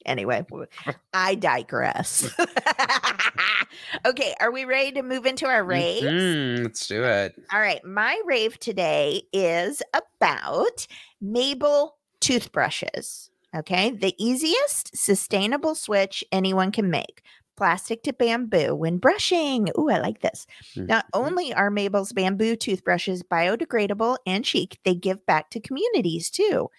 anyway, 0.07 0.45
I 1.13 1.35
digress. 1.35 2.29
okay, 4.05 4.35
are 4.39 4.51
we 4.51 4.65
ready 4.65 4.91
to 4.93 5.03
move 5.03 5.25
into 5.25 5.45
our 5.47 5.63
raves? 5.63 6.03
Mhm, 6.03 6.63
let's 6.63 6.87
do 6.87 7.03
it. 7.03 7.35
All 7.51 7.59
right, 7.59 7.83
my 7.85 8.19
rave 8.25 8.59
today 8.59 9.23
is 9.31 9.81
about 9.93 10.87
Mable 11.21 11.97
toothbrushes. 12.19 13.29
Okay, 13.55 13.91
the 13.91 14.13
easiest 14.23 14.95
sustainable 14.95 15.73
switch 15.75 16.23
anyone 16.31 16.71
can 16.71 16.89
make. 16.89 17.21
Plastic 17.55 18.03
to 18.03 18.13
bamboo 18.13 18.75
when 18.75 18.97
brushing. 18.97 19.69
Ooh, 19.79 19.89
I 19.89 19.99
like 19.99 20.21
this. 20.21 20.45
Not 20.87 21.05
Mhm. 21.05 21.13
only 21.13 21.53
are 21.53 21.71
Mable's 21.71 22.13
bamboo 22.13 22.55
toothbrushes 22.55 23.23
biodegradable 23.23 24.17
and 24.27 24.45
chic, 24.45 24.77
they 24.83 24.93
give 24.93 25.25
back 25.25 25.49
to 25.51 25.59
communities 25.59 26.29
too, 26.29 26.69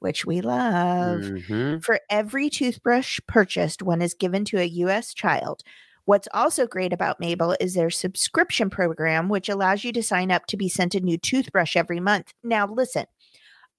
which 0.00 0.24
we 0.24 0.40
love. 0.40 1.20
Mhm. 1.20 1.82
For 1.84 2.00
every 2.10 2.50
toothbrush 2.50 3.20
purchased, 3.26 3.82
one 3.82 4.02
is 4.02 4.14
given 4.14 4.44
to 4.46 4.58
a 4.58 4.64
U.S. 4.64 5.14
child. 5.14 5.62
What's 6.04 6.28
also 6.32 6.66
great 6.66 6.92
about 6.92 7.20
Mable 7.20 7.54
is 7.60 7.74
their 7.74 7.90
subscription 7.90 8.70
program, 8.70 9.28
which 9.28 9.48
allows 9.48 9.84
you 9.84 9.92
to 9.92 10.02
sign 10.02 10.30
up 10.30 10.46
to 10.46 10.56
be 10.56 10.68
sent 10.68 10.94
a 10.94 11.00
new 11.00 11.18
toothbrush 11.18 11.76
every 11.76 12.00
month. 12.00 12.32
Now, 12.42 12.66
listen, 12.66 13.04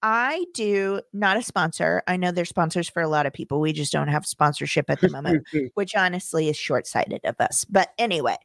I 0.03 0.45
do 0.53 1.01
not 1.11 1.37
a 1.37 1.41
sponsor. 1.41 2.03
I 2.07 2.17
know 2.17 2.31
they're 2.31 2.45
sponsors 2.45 2.87
for 2.87 3.01
a 3.01 3.07
lot 3.07 3.25
of 3.25 3.33
people. 3.33 3.59
We 3.59 3.73
just 3.73 3.91
don't 3.91 4.07
have 4.09 4.25
sponsorship 4.25 4.89
at 4.89 5.01
the 5.01 5.09
moment, 5.09 5.43
which 5.73 5.95
honestly 5.95 6.49
is 6.49 6.55
short 6.55 6.85
sighted 6.85 7.21
of 7.25 7.35
us. 7.39 7.65
But 7.65 7.89
anyway, 7.97 8.37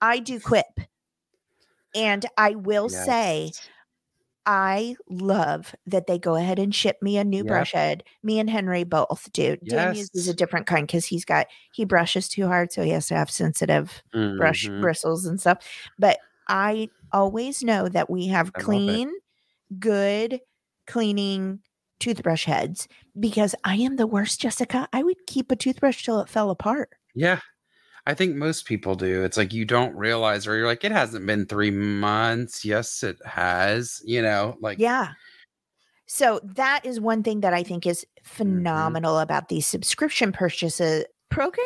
I 0.00 0.18
do 0.18 0.40
Quip. 0.40 0.80
And 1.94 2.24
I 2.38 2.54
will 2.54 2.88
say, 2.88 3.46
Yes. 3.46 3.68
I 4.46 4.96
love 5.08 5.74
that 5.86 6.06
they 6.06 6.18
go 6.18 6.34
ahead 6.34 6.58
and 6.58 6.74
ship 6.74 6.96
me 7.02 7.18
a 7.18 7.24
new 7.24 7.44
Yep. 7.44 7.46
brush 7.46 7.72
head. 7.72 8.04
Me 8.22 8.38
and 8.40 8.48
Henry 8.50 8.84
both 8.84 9.28
do. 9.32 9.56
Dan 9.66 9.92
uses 9.92 10.28
a 10.28 10.34
different 10.34 10.66
kind 10.66 10.86
because 10.86 11.06
he's 11.06 11.24
got 11.24 11.46
he 11.72 11.84
brushes 11.84 12.28
too 12.28 12.46
hard, 12.46 12.72
so 12.72 12.82
he 12.82 12.90
has 12.90 13.06
to 13.08 13.14
have 13.14 13.30
sensitive 13.30 14.02
brush 14.36 14.70
Mhm. 14.70 14.80
bristles 14.80 15.26
and 15.26 15.40
stuff. 15.40 15.58
But 15.98 16.18
I 16.48 16.88
always 17.12 17.62
know 17.62 17.88
that 17.88 18.10
we 18.10 18.26
have 18.28 18.52
I 18.54 18.60
clean, 18.60 19.12
good 19.78 20.40
cleaning 20.86 21.60
toothbrush 22.00 22.44
heads 22.46 22.88
because 23.18 23.54
I 23.64 23.76
am 23.76 23.96
the 23.96 24.06
worst, 24.06 24.40
Jessica. 24.40 24.88
I 24.92 25.02
would 25.02 25.26
keep 25.26 25.50
a 25.52 25.56
toothbrush 25.56 26.04
till 26.04 26.20
it 26.20 26.28
fell 26.28 26.50
apart. 26.50 26.90
Yeah. 27.14 27.40
I 28.06 28.14
think 28.14 28.34
most 28.36 28.64
people 28.66 28.94
do. 28.94 29.24
It's 29.24 29.36
like 29.36 29.52
you 29.52 29.64
don't 29.64 29.94
realize, 29.94 30.46
or 30.46 30.56
you're 30.56 30.66
like, 30.66 30.84
it 30.84 30.92
hasn't 30.92 31.26
been 31.26 31.46
three 31.46 31.70
months. 31.70 32.64
Yes, 32.64 33.02
it 33.02 33.18
has. 33.24 34.00
You 34.04 34.22
know, 34.22 34.56
like, 34.60 34.78
Yeah. 34.78 35.12
So 36.06 36.40
that 36.42 36.84
is 36.84 37.00
one 37.00 37.22
thing 37.22 37.40
that 37.42 37.54
I 37.54 37.62
think 37.62 37.86
is 37.86 38.04
Mm-hmm. 38.24 38.36
phenomenal 38.58 39.18
about 39.18 39.48
these 39.48 39.66
subscription 39.66 40.30
purchases 40.32 41.04
program. 41.30 41.64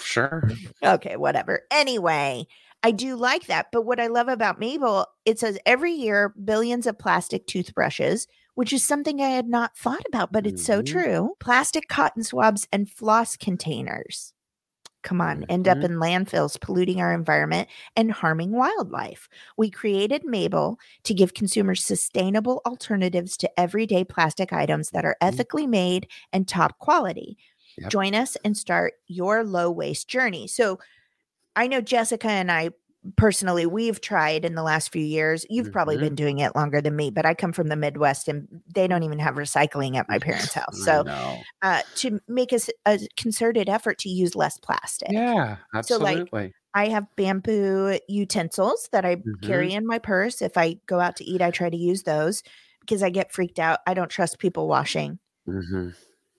sure. 0.00 0.50
Okay, 0.82 1.16
whatever. 1.16 1.62
Anyway, 1.70 2.46
I 2.82 2.90
do 2.90 3.14
like 3.14 3.46
that. 3.46 3.66
But 3.70 3.82
what 3.82 4.00
I 4.00 4.08
love 4.08 4.26
about 4.28 4.58
Mable, 4.58 5.06
it 5.24 5.38
says 5.38 5.58
every 5.66 5.92
year 5.92 6.34
billions 6.44 6.86
of 6.88 6.98
plastic 6.98 7.46
toothbrushes, 7.46 8.26
which 8.54 8.72
is 8.72 8.82
something 8.82 9.20
I 9.20 9.28
had 9.28 9.46
not 9.46 9.76
thought 9.76 10.02
about, 10.08 10.32
but 10.32 10.46
it's 10.46 10.64
so 10.64 10.82
Mhm. 10.82 10.86
true. 10.86 11.34
Plastic 11.38 11.86
cotton 11.88 12.24
swabs 12.24 12.66
and 12.72 12.90
floss 12.90 13.36
containers. 13.36 14.32
Come 15.02 15.20
on, 15.20 15.44
end 15.48 15.66
up 15.68 15.82
Mhm. 15.82 15.84
in 15.84 15.92
landfills, 15.92 16.60
polluting 16.60 17.00
our 17.00 17.12
environment 17.12 17.68
and 17.96 18.12
harming 18.12 18.52
wildlife. 18.52 19.28
We 19.56 19.70
created 19.70 20.24
Mable 20.24 20.78
to 21.04 21.14
give 21.14 21.34
consumers 21.34 21.84
sustainable 21.84 22.62
alternatives 22.66 23.36
to 23.38 23.60
everyday 23.60 24.04
plastic 24.04 24.52
items 24.52 24.90
that 24.90 25.04
are 25.04 25.16
Mhm. 25.24 25.42
ethically 25.42 25.66
made 25.66 26.06
and 26.32 26.46
top 26.46 26.78
quality. 26.78 27.36
Yep. 27.76 27.92
Join 27.92 28.14
us 28.14 28.36
and 28.44 28.56
start 28.56 28.94
your 29.08 29.44
low 29.44 29.70
waste 29.70 30.08
journey. 30.08 30.46
So, 30.46 30.78
I 31.56 31.66
know 31.66 31.80
Jessica 31.80 32.28
and 32.28 32.50
I 32.50 32.70
personally, 33.16 33.66
we've 33.66 34.00
tried 34.00 34.44
in 34.44 34.54
the 34.54 34.62
last 34.62 34.92
few 34.92 35.04
years. 35.04 35.44
You've 35.50 35.70
probably 35.72 35.96
Mhm. 35.96 35.98
been 35.98 36.14
doing 36.14 36.38
it 36.38 36.54
longer 36.56 36.80
than 36.80 36.96
me, 36.96 37.10
but 37.10 37.26
I 37.26 37.34
come 37.34 37.52
from 37.52 37.68
the 37.68 37.76
Midwest 37.76 38.28
and 38.28 38.48
they 38.74 38.86
don't 38.86 39.02
even 39.02 39.18
have 39.18 39.34
recycling 39.34 39.96
at 39.96 40.08
my 40.08 40.18
parents' 40.18 40.54
house. 40.54 40.78
So, 40.78 41.04
uh, 41.62 41.82
to 41.96 42.20
make 42.28 42.52
us 42.52 42.70
a 42.86 43.00
concerted 43.16 43.68
effort 43.68 43.98
to 44.00 44.08
use 44.08 44.34
less 44.36 44.58
plastic. 44.58 45.16
yeah, 45.16 45.58
So, 45.80 45.98
like, 45.98 46.32
absolutely. 46.32 46.54
I 46.74 46.88
have 46.88 47.06
bamboo 47.16 47.98
utensils 48.08 48.88
that 48.92 49.04
I 49.04 49.24
Mhm. 49.24 49.32
carry 49.42 49.72
in 49.72 49.86
my 49.86 49.98
purse. 49.98 50.42
If 50.42 50.56
I 50.56 50.74
go 50.86 51.00
out 51.00 51.16
to 51.16 51.24
eat, 51.24 51.42
I 51.42 51.50
try 51.50 51.70
to 51.70 51.76
use 51.76 52.04
those 52.04 52.42
because 52.80 53.02
I 53.02 53.10
get 53.10 53.32
freaked 53.32 53.58
out. 53.58 53.80
I 53.86 53.94
don't 53.94 54.10
trust 54.10 54.38
people 54.38 54.68
washing 54.68 55.18
hmm 55.46 55.90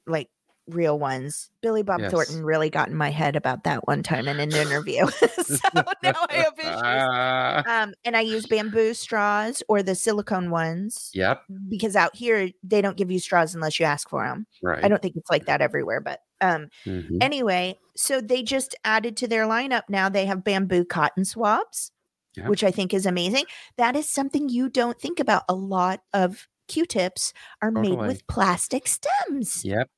like 0.07 0.29
real 0.67 0.97
ones. 0.97 1.49
Billy 1.61 1.83
Bob 1.83 1.99
Yes. 2.01 2.11
Thornton 2.11 2.43
really 2.43 2.69
got 2.69 2.87
in 2.87 2.95
my 2.95 3.09
head 3.09 3.35
about 3.35 3.63
that 3.65 3.85
one 3.87 4.01
time 4.03 4.27
in 4.27 4.39
an 4.39 4.53
interview. 4.53 5.05
so 5.43 5.57
now 6.03 6.13
I 6.29 6.33
have 6.35 6.57
issues. 6.57 6.81
Ah, 6.83 7.83
Um, 7.83 7.93
and 8.05 8.15
I 8.15 8.21
use 8.21 8.45
bamboo 8.45 8.93
straws 8.93 9.61
or 9.67 9.83
the 9.83 9.93
silicone 9.95 10.51
ones 10.51 11.11
yep. 11.13 11.43
because 11.69 11.95
out 11.95 12.15
here 12.15 12.49
they 12.63 12.81
don't 12.81 12.95
give 12.97 13.11
you 13.11 13.19
straws 13.19 13.53
unless 13.53 13.79
you 13.79 13.85
ask 13.85 14.07
for 14.09 14.25
them. 14.25 14.47
Right. 14.61 14.83
I 14.83 14.87
don't 14.87 15.01
think 15.01 15.15
it's 15.17 15.29
like 15.29 15.45
that 15.47 15.61
everywhere, 15.61 15.99
but 15.99 16.21
um, 16.41 16.69
Mhm. 16.85 17.17
anyway, 17.21 17.77
so 17.95 18.21
they 18.21 18.41
just 18.43 18.75
added 18.85 19.17
to 19.17 19.27
their 19.27 19.45
lineup 19.45 19.83
now. 19.89 20.09
They 20.09 20.25
have 20.25 20.43
bamboo 20.43 20.85
cotton 20.85 21.25
swabs, 21.25 21.91
Yeah. 22.35 22.47
which 22.47 22.63
I 22.63 22.71
think 22.71 22.93
is 22.93 23.05
amazing. 23.05 23.45
That 23.77 23.95
is 23.95 24.09
something 24.09 24.49
you 24.49 24.69
don't 24.69 24.99
think 24.99 25.19
about. 25.19 25.43
A 25.49 25.55
lot 25.55 26.01
of 26.13 26.47
Q-tips 26.69 27.33
are 27.61 27.71
made 27.71 27.97
with 27.97 28.25
plastic 28.27 28.87
stems. 28.87 29.63
Yep. 29.65 29.89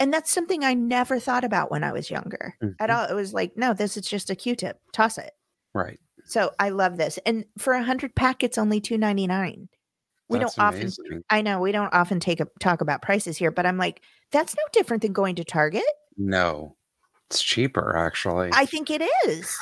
And 0.00 0.12
that's 0.12 0.32
something 0.32 0.64
I 0.64 0.74
never 0.74 1.20
thought 1.20 1.44
about 1.44 1.70
when 1.70 1.84
I 1.84 1.92
was 1.92 2.10
younger 2.10 2.56
at 2.80 2.90
Mhm. 2.90 2.94
all. 2.94 3.04
It 3.04 3.14
was 3.14 3.32
like, 3.34 3.56
no, 3.56 3.74
this 3.74 3.96
is 3.96 4.06
just 4.06 4.30
a 4.30 4.34
Q-tip. 4.34 4.80
Toss 4.92 5.18
it. 5.18 5.30
Right. 5.74 6.00
So 6.24 6.52
I 6.58 6.70
love 6.70 6.96
this. 6.96 7.18
And 7.26 7.44
for 7.58 7.74
a 7.74 7.82
hundred 7.82 8.14
packets, 8.14 8.58
only 8.58 8.80
two 8.80 8.98
ninety 8.98 9.26
nine. 9.26 9.68
We 10.28 10.38
That's 10.38 10.54
don't 10.54 10.64
often. 10.64 10.90
I 11.28 11.42
know 11.42 11.60
we 11.60 11.72
don't 11.72 11.92
often 11.92 12.20
take 12.20 12.40
a 12.40 12.46
talk 12.60 12.80
about 12.80 13.02
prices 13.02 13.36
here, 13.36 13.50
but 13.50 13.66
I'm 13.66 13.76
like, 13.78 14.00
that's 14.32 14.56
no 14.56 14.62
different 14.72 15.02
than 15.02 15.12
going 15.12 15.34
to 15.36 15.44
Target. 15.44 15.82
No, 16.16 16.76
it's 17.28 17.42
cheaper 17.42 17.96
actually. 17.96 18.50
I 18.52 18.64
think 18.64 18.90
it 18.90 19.02
is. 19.26 19.56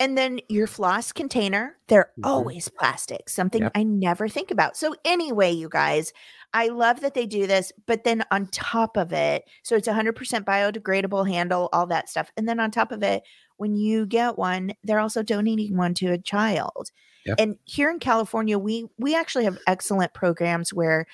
And 0.00 0.18
then 0.18 0.40
your 0.48 0.66
floss 0.66 1.12
container, 1.12 1.76
they're 1.88 2.10
Mhm. 2.18 2.26
always 2.26 2.68
plastic, 2.68 3.28
something 3.28 3.62
Yep. 3.62 3.72
I 3.76 3.82
never 3.84 4.28
think 4.28 4.50
about. 4.50 4.76
So, 4.76 4.94
anyway, 5.04 5.52
you 5.52 5.68
guys, 5.68 6.12
I 6.54 6.68
love 6.68 7.00
that 7.02 7.14
they 7.14 7.26
do 7.26 7.46
this. 7.46 7.70
But 7.86 8.04
then 8.04 8.24
on 8.32 8.46
top 8.48 8.96
of 8.96 9.12
it, 9.12 9.44
so 9.62 9.76
it's 9.76 9.86
100% 9.88 10.46
biodegradable 10.46 11.28
handle, 11.30 11.68
all 11.72 11.86
that 11.88 12.08
stuff. 12.08 12.32
And 12.36 12.48
then 12.48 12.58
on 12.60 12.70
top 12.72 12.92
of 12.92 13.02
it, 13.02 13.22
when 13.58 13.76
you 13.76 14.06
get 14.06 14.38
one, 14.38 14.72
they're 14.82 14.98
also 15.00 15.22
donating 15.22 15.76
one 15.76 15.94
to 15.94 16.06
a 16.12 16.18
child. 16.18 16.90
Yep. 17.26 17.36
And 17.38 17.56
here 17.66 17.90
in 17.90 17.98
California, 18.00 18.58
we 18.58 18.86
we 18.98 19.14
actually 19.14 19.44
have 19.44 19.58
excellent 19.66 20.14
programs 20.14 20.72
where 20.72 21.06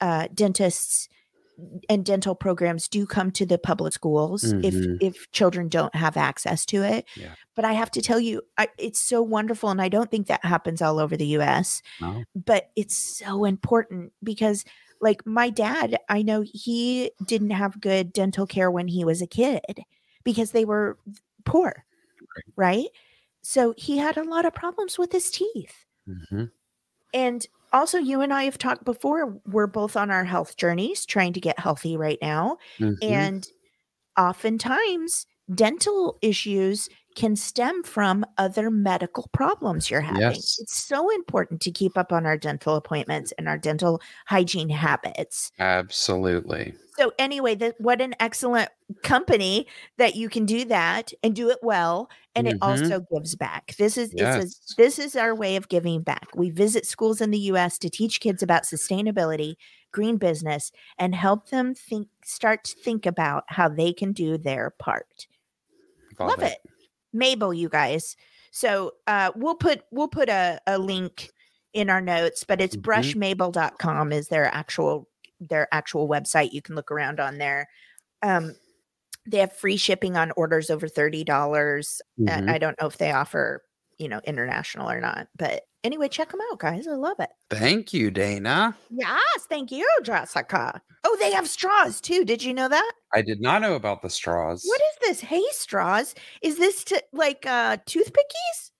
uh, 0.00 0.28
dentists 0.34 1.08
and 1.88 2.04
dental 2.04 2.34
programs 2.34 2.88
do 2.88 3.06
come 3.06 3.30
to 3.32 3.46
the 3.46 3.58
public 3.58 3.92
schools 3.92 4.42
Mhm. 4.44 4.64
if 4.64 5.14
if 5.14 5.30
children 5.32 5.68
don't 5.68 5.94
have 5.94 6.16
access 6.16 6.66
to 6.66 6.82
it. 6.82 7.06
Yeah. 7.16 7.34
But 7.54 7.64
I 7.64 7.72
have 7.74 7.90
to 7.92 8.02
tell 8.02 8.18
you, 8.20 8.42
I, 8.58 8.68
it's 8.78 9.00
so 9.00 9.22
wonderful, 9.22 9.70
and 9.70 9.80
I 9.80 9.88
don't 9.88 10.10
think 10.10 10.26
that 10.26 10.44
happens 10.44 10.82
all 10.82 10.98
over 10.98 11.16
the 11.16 11.26
U.S. 11.38 11.82
No. 12.00 12.24
But 12.34 12.70
it's 12.76 12.96
so 12.96 13.44
important 13.44 14.12
because, 14.22 14.64
like 15.00 15.24
my 15.26 15.50
dad, 15.50 15.98
I 16.08 16.22
know 16.22 16.42
he 16.42 17.10
didn't 17.24 17.50
have 17.50 17.80
good 17.80 18.12
dental 18.12 18.46
care 18.46 18.70
when 18.70 18.88
he 18.88 19.04
was 19.04 19.22
a 19.22 19.26
kid 19.26 19.80
because 20.24 20.50
they 20.52 20.64
were 20.64 20.98
poor, 21.44 21.84
Right. 22.36 22.44
right? 22.56 22.88
So 23.42 23.74
he 23.76 23.98
had 23.98 24.16
a 24.16 24.24
lot 24.24 24.44
of 24.46 24.54
problems 24.54 24.98
with 24.98 25.12
his 25.12 25.30
teeth. 25.30 25.84
Mhm. 26.08 26.50
And 27.12 27.46
also, 27.74 27.98
you 27.98 28.22
and 28.22 28.32
I 28.34 28.44
have 28.44 28.58
talked 28.58 28.84
before. 28.84 29.40
We're 29.46 29.66
both 29.68 29.96
on 29.96 30.10
our 30.10 30.24
health 30.24 30.56
journeys, 30.56 31.06
trying 31.06 31.34
to 31.34 31.40
get 31.40 31.58
healthy 31.60 31.96
right 31.96 32.18
now. 32.22 32.58
Mhm. 32.78 33.30
And 33.30 33.46
oftentimes, 34.18 35.26
dental 35.54 36.18
issues 36.22 36.88
can 37.14 37.36
stem 37.36 37.82
from 37.82 38.24
other 38.38 38.70
medical 38.70 39.28
problems 39.32 39.90
you're 39.90 40.00
having. 40.00 40.20
Yes. 40.22 40.58
It's 40.60 40.76
so 40.76 41.10
important 41.14 41.60
to 41.62 41.70
keep 41.70 41.96
up 41.96 42.12
on 42.12 42.26
our 42.26 42.36
dental 42.36 42.74
appointments 42.76 43.32
and 43.38 43.48
our 43.48 43.58
dental 43.58 44.00
hygiene 44.26 44.68
habits. 44.68 45.52
Absolutely. 45.58 46.74
So, 46.96 47.12
anyway, 47.18 47.56
that 47.56 47.74
what 47.80 48.00
an 48.00 48.14
excellent 48.20 48.68
company 49.02 49.66
that 49.96 50.14
you 50.14 50.28
can 50.28 50.46
do 50.46 50.64
that 50.66 51.12
and 51.24 51.34
do 51.34 51.50
it 51.50 51.58
well, 51.62 52.08
and 52.36 52.46
it 52.46 52.54
Mhm. 52.56 52.58
also 52.62 53.04
gives 53.12 53.34
back. 53.34 53.74
This 53.78 53.96
is 53.96 54.12
a, 54.14 54.16
Yes. 54.16 54.74
this 54.76 54.98
is 55.00 55.16
our 55.16 55.34
way 55.34 55.56
of 55.56 55.68
giving 55.68 56.02
back. 56.02 56.28
We 56.36 56.50
visit 56.50 56.86
schools 56.86 57.20
in 57.20 57.32
the 57.32 57.38
U.S. 57.50 57.78
to 57.78 57.90
teach 57.90 58.20
kids 58.20 58.42
about 58.44 58.62
sustainability, 58.62 59.56
green 59.90 60.18
business, 60.18 60.70
and 60.96 61.16
help 61.16 61.48
them 61.50 61.74
think 61.74 62.08
start 62.24 62.62
to 62.64 62.76
think 62.76 63.06
about 63.06 63.42
how 63.48 63.68
they 63.68 63.92
can 63.92 64.12
do 64.12 64.38
their 64.38 64.70
part. 64.78 65.26
Love 66.20 66.42
it. 66.42 66.58
Mable, 67.14 67.54
you 67.54 67.68
guys. 67.70 68.16
So 68.50 68.92
uh, 69.06 69.30
we'll 69.34 69.54
put 69.54 69.82
we'll 69.90 70.08
put 70.08 70.28
a, 70.28 70.60
a 70.66 70.78
link 70.78 71.30
in 71.72 71.88
our 71.90 72.00
notes, 72.00 72.44
but 72.44 72.60
it's 72.60 72.76
Mhm. 72.76 72.82
brushmable.com 72.82 74.12
is 74.12 74.28
their 74.28 74.46
actual 74.54 75.08
their 75.40 75.68
actual 75.72 76.08
website. 76.08 76.52
You 76.52 76.62
can 76.62 76.74
look 76.74 76.90
around 76.90 77.20
on 77.20 77.38
there. 77.38 77.68
Um, 78.22 78.54
they 79.26 79.38
have 79.38 79.52
free 79.52 79.76
shipping 79.76 80.16
on 80.16 80.32
orders 80.36 80.70
over 80.70 80.88
thirty 80.88 81.24
dollars. 81.24 82.00
Mhm. 82.20 82.50
I 82.50 82.58
don't 82.58 82.80
know 82.80 82.86
if 82.88 82.98
they 82.98 83.12
offer 83.12 83.62
you 83.98 84.08
know 84.08 84.20
international 84.24 84.90
or 84.90 85.00
not, 85.00 85.28
but 85.36 85.62
anyway, 85.84 86.08
check 86.08 86.30
them 86.30 86.40
out, 86.50 86.58
guys. 86.58 86.88
I 86.88 86.92
love 86.94 87.20
it. 87.20 87.30
Thank 87.50 87.92
you, 87.92 88.10
Dana. 88.10 88.76
Yes, 88.90 89.46
thank 89.48 89.70
you, 89.70 89.88
Jessica. 90.02 90.80
Oh, 91.04 91.16
they 91.20 91.30
have 91.32 91.48
straws 91.48 92.00
too. 92.00 92.24
Did 92.24 92.42
you 92.42 92.54
know 92.54 92.68
that? 92.68 92.92
I 93.12 93.22
did 93.22 93.40
not 93.40 93.62
know 93.62 93.74
about 93.74 94.02
the 94.02 94.10
straws. 94.10 94.64
What 94.64 94.80
is 94.80 95.08
this? 95.08 95.20
Hay 95.20 95.44
straws? 95.50 96.14
Is 96.42 96.56
this 96.56 96.82
to, 96.84 97.02
like 97.12 97.46
uh 97.46 97.76
toothpickies? 97.86 98.70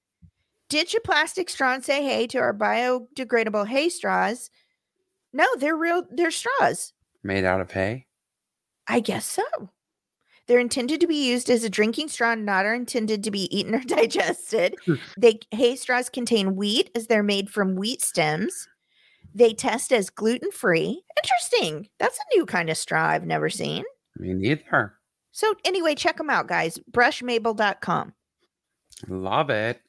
Ditch 0.71 0.95
a 0.95 1.01
plastic 1.01 1.51
straw 1.51 1.75
and 1.75 1.85
say 1.85 2.03
hey 2.03 2.27
to 2.29 2.39
our 2.39 2.55
biodegradable 2.55 3.67
hay 3.67 3.91
straws. 3.91 4.51
No, 5.33 5.47
they're 5.59 5.77
real 5.77 6.05
they're 6.11 6.31
straws. 6.31 6.93
Made 7.23 7.45
out 7.45 7.61
of 7.61 7.71
hay? 7.71 8.07
I 8.89 9.01
guess 9.01 9.27
so. 9.27 9.45
They're 10.47 10.59
intended 10.59 11.01
to 11.01 11.07
be 11.07 11.27
used 11.29 11.49
as 11.49 11.65
a 11.65 11.71
drinking 11.71 12.09
straw, 12.09 12.35
not 12.35 12.67
are 12.67 12.75
intended 12.75 13.25
to 13.25 13.31
be 13.31 13.55
eaten 13.57 13.75
or 13.75 13.81
digested. 13.87 14.77
they 15.19 15.41
hay 15.51 15.77
straws 15.77 16.09
contain 16.09 16.57
wheat 16.57 16.91
as 16.95 17.07
they're 17.07 17.23
made 17.23 17.51
from 17.51 17.77
wheat 17.77 18.03
stems. 18.03 18.69
They 19.35 19.53
test 19.53 19.93
as 19.93 20.11
gluten 20.11 20.53
free. 20.53 21.03
Interesting. 21.23 21.89
That's 21.99 22.19
a 22.19 22.37
new 22.37 22.47
kind 22.47 22.71
of 22.71 22.77
straw 22.77 23.07
I've 23.07 23.27
never 23.27 23.51
seen. 23.51 23.85
Me 24.17 24.33
neither. 24.33 24.95
So 25.33 25.55
anyway, 25.65 25.97
check 25.97 26.19
them 26.19 26.31
out, 26.31 26.47
guys. 26.47 26.79
Brushmable.com. 26.93 28.13
Love 29.09 29.51
it. 29.51 29.81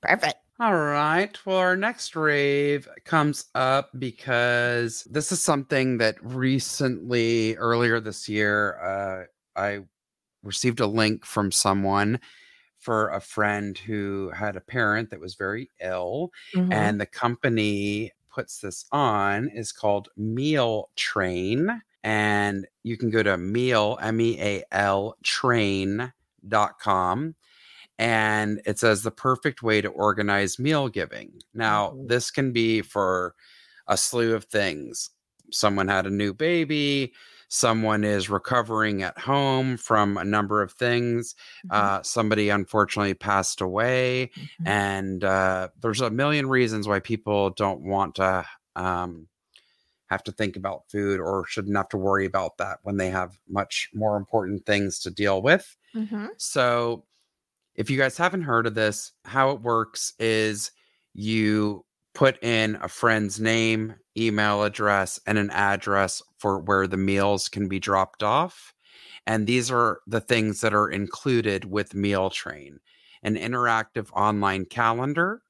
Perfect. 0.00 0.36
All 0.60 0.74
right. 0.74 1.36
Well, 1.44 1.56
our 1.56 1.76
next 1.76 2.14
rave 2.14 2.88
comes 3.04 3.46
up 3.54 3.90
because 3.98 5.02
this 5.10 5.32
is 5.32 5.42
something 5.42 5.98
that 5.98 6.14
recently, 6.22 7.56
earlier 7.56 8.00
this 8.00 8.28
year, 8.28 8.78
uh, 8.80 9.24
I 9.56 9.80
received 10.42 10.80
a 10.80 10.86
link 10.88 11.26
from 11.26 11.52
someone 11.52 12.20
for 12.78 13.10
a 13.10 13.20
friend 13.20 13.78
who 13.78 14.30
had 14.30 14.56
a 14.56 14.60
parent 14.62 15.10
that 15.10 15.20
was 15.20 15.34
very 15.36 15.70
ill, 15.80 16.32
Mhm. 16.52 16.94
and 16.94 17.00
the 17.00 17.06
company 17.06 18.12
puts 18.30 18.60
this 18.60 18.86
on 18.92 19.48
is 19.50 19.72
called 19.72 20.08
Meal 20.16 20.90
Train. 20.96 21.82
And 22.04 22.66
you 22.84 22.96
can 22.98 23.10
go 23.10 23.22
to 23.22 23.38
meal, 23.38 23.98
M 24.02 24.20
E 24.20 24.38
A 24.40 24.64
L 24.72 25.16
train.com 25.24 26.12
and 27.98 28.60
it 28.66 28.78
says 28.78 29.02
the 29.02 29.10
perfect 29.10 29.62
way 29.62 29.80
to 29.80 29.88
organize 29.88 30.58
meal 30.58 30.88
giving. 30.88 31.40
Now, 31.54 31.94
Mhm. 31.94 32.06
this 32.06 32.30
can 32.30 32.52
be 32.52 32.82
for 32.82 33.34
a 33.88 33.96
slew 33.96 34.34
of 34.34 34.44
things. 34.46 35.10
Someone 35.52 35.88
had 35.88 36.06
a 36.06 36.10
new 36.10 36.34
baby, 36.34 37.14
someone 37.48 38.04
is 38.04 38.30
recovering 38.30 39.02
at 39.02 39.18
home 39.18 39.76
from 39.76 40.16
a 40.16 40.24
number 40.24 40.62
of 40.62 40.72
things. 40.72 41.34
Mhm. 41.66 41.70
Uh, 41.74 42.02
somebody 42.02 42.48
unfortunately 42.50 43.14
passed 43.14 43.60
away, 43.60 44.30
Mhm. 44.36 44.66
and 44.66 45.24
uh, 45.24 45.68
there's 45.80 46.00
a 46.00 46.10
million 46.10 46.48
reasons 46.48 46.88
why 46.88 47.00
people 47.00 47.50
don't 47.50 47.80
want 47.82 48.16
to 48.16 48.44
um, 48.76 49.28
have 50.06 50.22
to 50.24 50.32
think 50.32 50.56
about 50.56 50.84
food 50.90 51.20
or 51.20 51.44
shouldn't 51.46 51.76
have 51.76 51.88
to 51.88 51.96
worry 51.96 52.26
about 52.26 52.58
that 52.58 52.78
when 52.82 52.96
they 52.98 53.10
have 53.10 53.38
much 53.48 53.88
more 53.94 54.16
important 54.16 54.66
things 54.66 54.98
to 55.00 55.10
deal 55.10 55.42
with. 55.42 55.76
Mhm. 55.94 56.30
So, 56.36 57.06
if 57.74 57.90
you 57.90 57.98
guys 57.98 58.16
haven't 58.16 58.42
heard 58.42 58.66
of 58.66 58.74
this, 58.74 59.12
how 59.24 59.50
it 59.50 59.60
works 59.62 60.12
is 60.18 60.70
you 61.14 61.84
put 62.14 62.42
in 62.42 62.76
a 62.80 62.88
friend's 62.88 63.40
name, 63.40 63.94
email 64.16 64.62
address, 64.62 65.20
and 65.26 65.36
an 65.36 65.50
address 65.50 66.22
for 66.38 66.60
where 66.60 66.86
the 66.86 66.96
meals 66.96 67.48
can 67.48 67.68
be 67.68 67.80
dropped 67.80 68.22
off. 68.22 68.72
And 69.26 69.46
these 69.46 69.70
are 69.70 70.00
the 70.06 70.20
things 70.20 70.60
that 70.60 70.74
are 70.74 70.88
included 70.88 71.64
with 71.64 71.94
Meal 71.94 72.30
Train 72.30 72.78
an 73.22 73.36
interactive 73.36 74.08
online 74.12 74.66
calendar. 74.66 75.40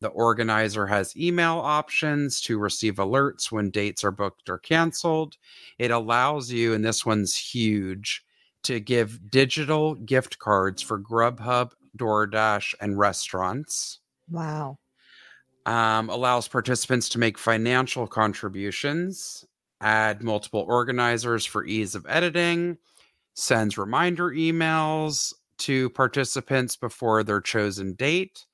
The 0.00 0.08
organizer 0.08 0.86
has 0.86 1.14
email 1.14 1.58
options 1.58 2.40
to 2.42 2.58
receive 2.58 2.94
alerts 2.94 3.52
when 3.52 3.68
dates 3.68 4.02
are 4.02 4.10
booked 4.10 4.48
or 4.48 4.56
canceled. 4.56 5.36
It 5.78 5.90
allows 5.90 6.50
you, 6.50 6.72
and 6.72 6.82
this 6.82 7.04
one's 7.04 7.36
huge, 7.36 8.24
to 8.62 8.80
give 8.80 9.30
digital 9.30 9.94
gift 9.94 10.38
cards 10.38 10.80
for 10.80 10.98
Grubhub, 10.98 11.72
DoorDash, 11.98 12.74
and 12.80 12.98
restaurants. 12.98 14.00
Wow. 14.30 14.78
Um, 15.70 16.10
allows 16.10 16.48
participants 16.48 17.08
to 17.10 17.18
make 17.18 17.38
financial 17.38 18.06
contributions, 18.08 19.44
add 19.80 20.22
multiple 20.22 20.64
organizers 20.68 21.46
for 21.46 21.64
ease 21.64 21.94
of 21.94 22.04
editing, 22.08 22.76
sends 23.34 23.78
reminder 23.78 24.30
emails 24.30 25.34
to 25.58 25.90
participants 25.90 26.76
before 26.76 27.22
their 27.24 27.40
chosen 27.40 27.94
date. 27.94 28.46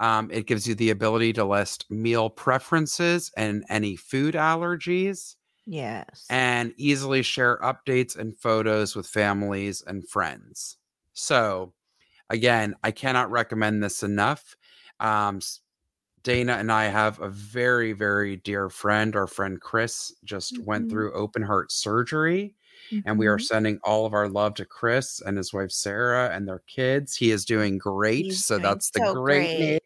Um, 0.00 0.30
it 0.32 0.46
gives 0.46 0.66
you 0.66 0.74
the 0.74 0.90
ability 0.90 1.32
to 1.34 1.44
list 1.44 1.90
meal 1.90 2.30
preferences 2.30 3.32
and 3.36 3.64
any 3.68 3.96
food 3.96 4.34
allergies 4.34 5.36
Yes. 5.66 6.32
and 6.32 6.74
easily 6.76 7.22
share 7.22 7.58
updates 7.58 8.16
and 8.16 8.38
photos 8.38 8.96
with 8.96 9.06
families 9.06 9.82
and 9.82 10.08
friends. 10.08 10.78
So, 11.12 11.74
again, 12.30 12.76
I 12.84 12.92
cannot 12.92 13.30
recommend 13.30 13.82
this 13.82 14.02
enough. 14.02 14.56
Um, 15.00 15.40
Dana 16.26 16.54
and 16.54 16.72
I 16.72 16.86
have 16.86 17.20
a 17.20 17.28
very, 17.30 17.92
very 17.92 18.36
dear 18.36 18.68
friend. 18.68 19.14
Our 19.14 19.28
friend 19.28 19.60
Chris 19.60 20.12
just 20.24 20.58
went 20.58 20.88
Mhm. 20.88 20.90
through 20.90 21.14
open 21.14 21.42
heart 21.42 21.70
surgery, 21.70 22.56
and 23.04 23.16
we 23.18 23.28
are 23.28 23.38
Mhm. 23.38 23.40
sending 23.40 23.78
all 23.84 24.06
of 24.06 24.12
our 24.12 24.28
love 24.28 24.54
to 24.54 24.64
Chris 24.66 25.20
and 25.20 25.36
his 25.38 25.52
wife 25.54 25.70
Sarah 25.70 26.30
and 26.34 26.48
their 26.48 26.64
kids. 26.66 27.16
He 27.16 27.30
is 27.30 27.44
doing 27.44 27.78
great. 27.78 28.24
He's 28.24 28.42
so 28.42 28.58
doing 28.58 28.62
that's 28.62 28.90
the 28.90 29.00
so 29.00 29.14
great 29.14 29.48
great. 29.48 29.58
news. 29.58 29.80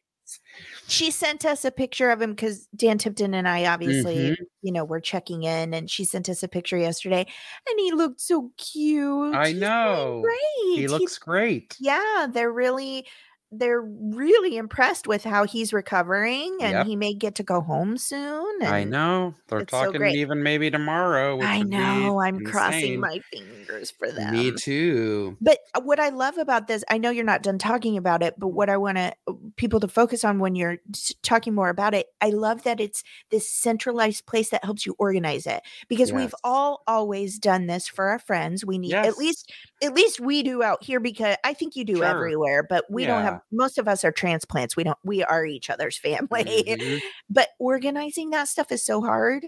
She 0.88 1.10
sent 1.10 1.44
us 1.44 1.64
a 1.64 1.70
picture 1.70 2.10
of 2.10 2.22
him 2.22 2.30
because 2.30 2.66
Dan 2.76 2.98
Tipton 2.98 3.34
and 3.34 3.48
I 3.48 3.66
obviously, 3.66 4.32
Mhm. 4.32 4.46
you 4.62 4.72
know, 4.72 4.84
we're 4.84 5.00
checking 5.00 5.42
in, 5.44 5.74
and 5.74 5.90
she 5.90 6.04
sent 6.04 6.28
us 6.28 6.42
a 6.42 6.48
picture 6.48 6.78
yesterday, 6.78 7.26
and 7.68 7.80
he 7.80 7.92
looked 7.92 8.20
so 8.20 8.52
cute. 8.56 9.34
I 9.34 9.52
He's 9.52 9.60
know. 9.60 10.22
great. 10.22 10.38
He 10.74 10.88
looks 10.88 11.18
great. 11.18 11.80
yeah, 11.80 12.26
they're 12.30 12.52
really 12.52 13.06
they're 13.52 13.80
really 13.80 14.56
impressed 14.56 15.08
with 15.08 15.24
how 15.24 15.44
he's 15.44 15.72
recovering 15.72 16.58
and 16.60 16.72
Yep. 16.72 16.86
he 16.86 16.94
may 16.94 17.14
get 17.14 17.34
to 17.36 17.42
go 17.42 17.60
home 17.60 17.98
soon. 17.98 18.62
I 18.62 18.84
know. 18.84 19.34
They're 19.48 19.60
it's 19.60 19.72
so 19.72 19.86
talking 19.86 20.04
even 20.06 20.44
maybe 20.44 20.70
tomorrow. 20.70 21.36
Which 21.36 21.46
I 21.46 21.62
know. 21.62 22.20
I'm 22.20 22.44
crossing 22.44 23.00
my 23.00 23.18
fingers 23.32 23.90
for 23.90 24.10
them. 24.12 24.34
Me 24.34 24.52
too. 24.52 25.36
But 25.40 25.58
uh, 25.74 25.80
what 25.80 25.98
I 25.98 26.10
love 26.10 26.38
about 26.38 26.68
this, 26.68 26.84
I 26.88 26.98
know 26.98 27.10
you're 27.10 27.24
not 27.24 27.42
done 27.42 27.58
talking 27.58 27.96
about 27.96 28.22
it, 28.22 28.34
but 28.38 28.48
what 28.48 28.70
I 28.70 28.76
want 28.76 28.98
to 28.98 29.14
people 29.56 29.80
to 29.80 29.88
focus 29.88 30.24
on 30.24 30.38
when 30.38 30.54
you're 30.54 30.78
talking 31.22 31.52
more 31.52 31.70
about 31.70 31.92
it, 31.92 32.06
I 32.20 32.30
love 32.30 32.62
that 32.62 32.78
it's 32.78 33.02
this 33.30 33.50
centralized 33.50 34.26
place 34.26 34.50
that 34.50 34.64
helps 34.64 34.86
you 34.86 34.94
organize 34.98 35.46
it 35.46 35.62
because 35.88 36.12
we've 36.12 36.34
all 36.44 36.82
always 36.86 37.38
done 37.38 37.66
this 37.66 37.88
for 37.88 38.08
our 38.10 38.20
friends. 38.20 38.64
We 38.64 38.78
need 38.78 38.94
at 38.94 39.16
least 39.16 39.52
at 39.82 39.94
least 39.94 40.20
we 40.20 40.42
do 40.42 40.62
out 40.62 40.82
here 40.84 41.00
because 41.00 41.36
I 41.44 41.54
think 41.54 41.76
you 41.76 41.84
do 41.84 42.02
Sure. 42.02 42.04
everywhere, 42.04 42.62
but 42.68 42.84
we 42.90 43.06
don't 43.06 43.22
have 43.22 43.36
most 43.52 43.78
of 43.78 43.88
us 43.88 44.04
are 44.04 44.12
transplants. 44.12 44.76
We 44.76 44.84
don't 44.84 44.98
we 45.04 45.22
are 45.24 45.44
each 45.46 45.70
other's 45.70 45.98
family. 45.98 46.78
Mhm. 46.78 47.00
but 47.30 47.48
organizing 47.58 48.30
that 48.30 48.48
stuff 48.48 48.72
is 48.72 48.84
so 48.84 49.00
hard 49.02 49.46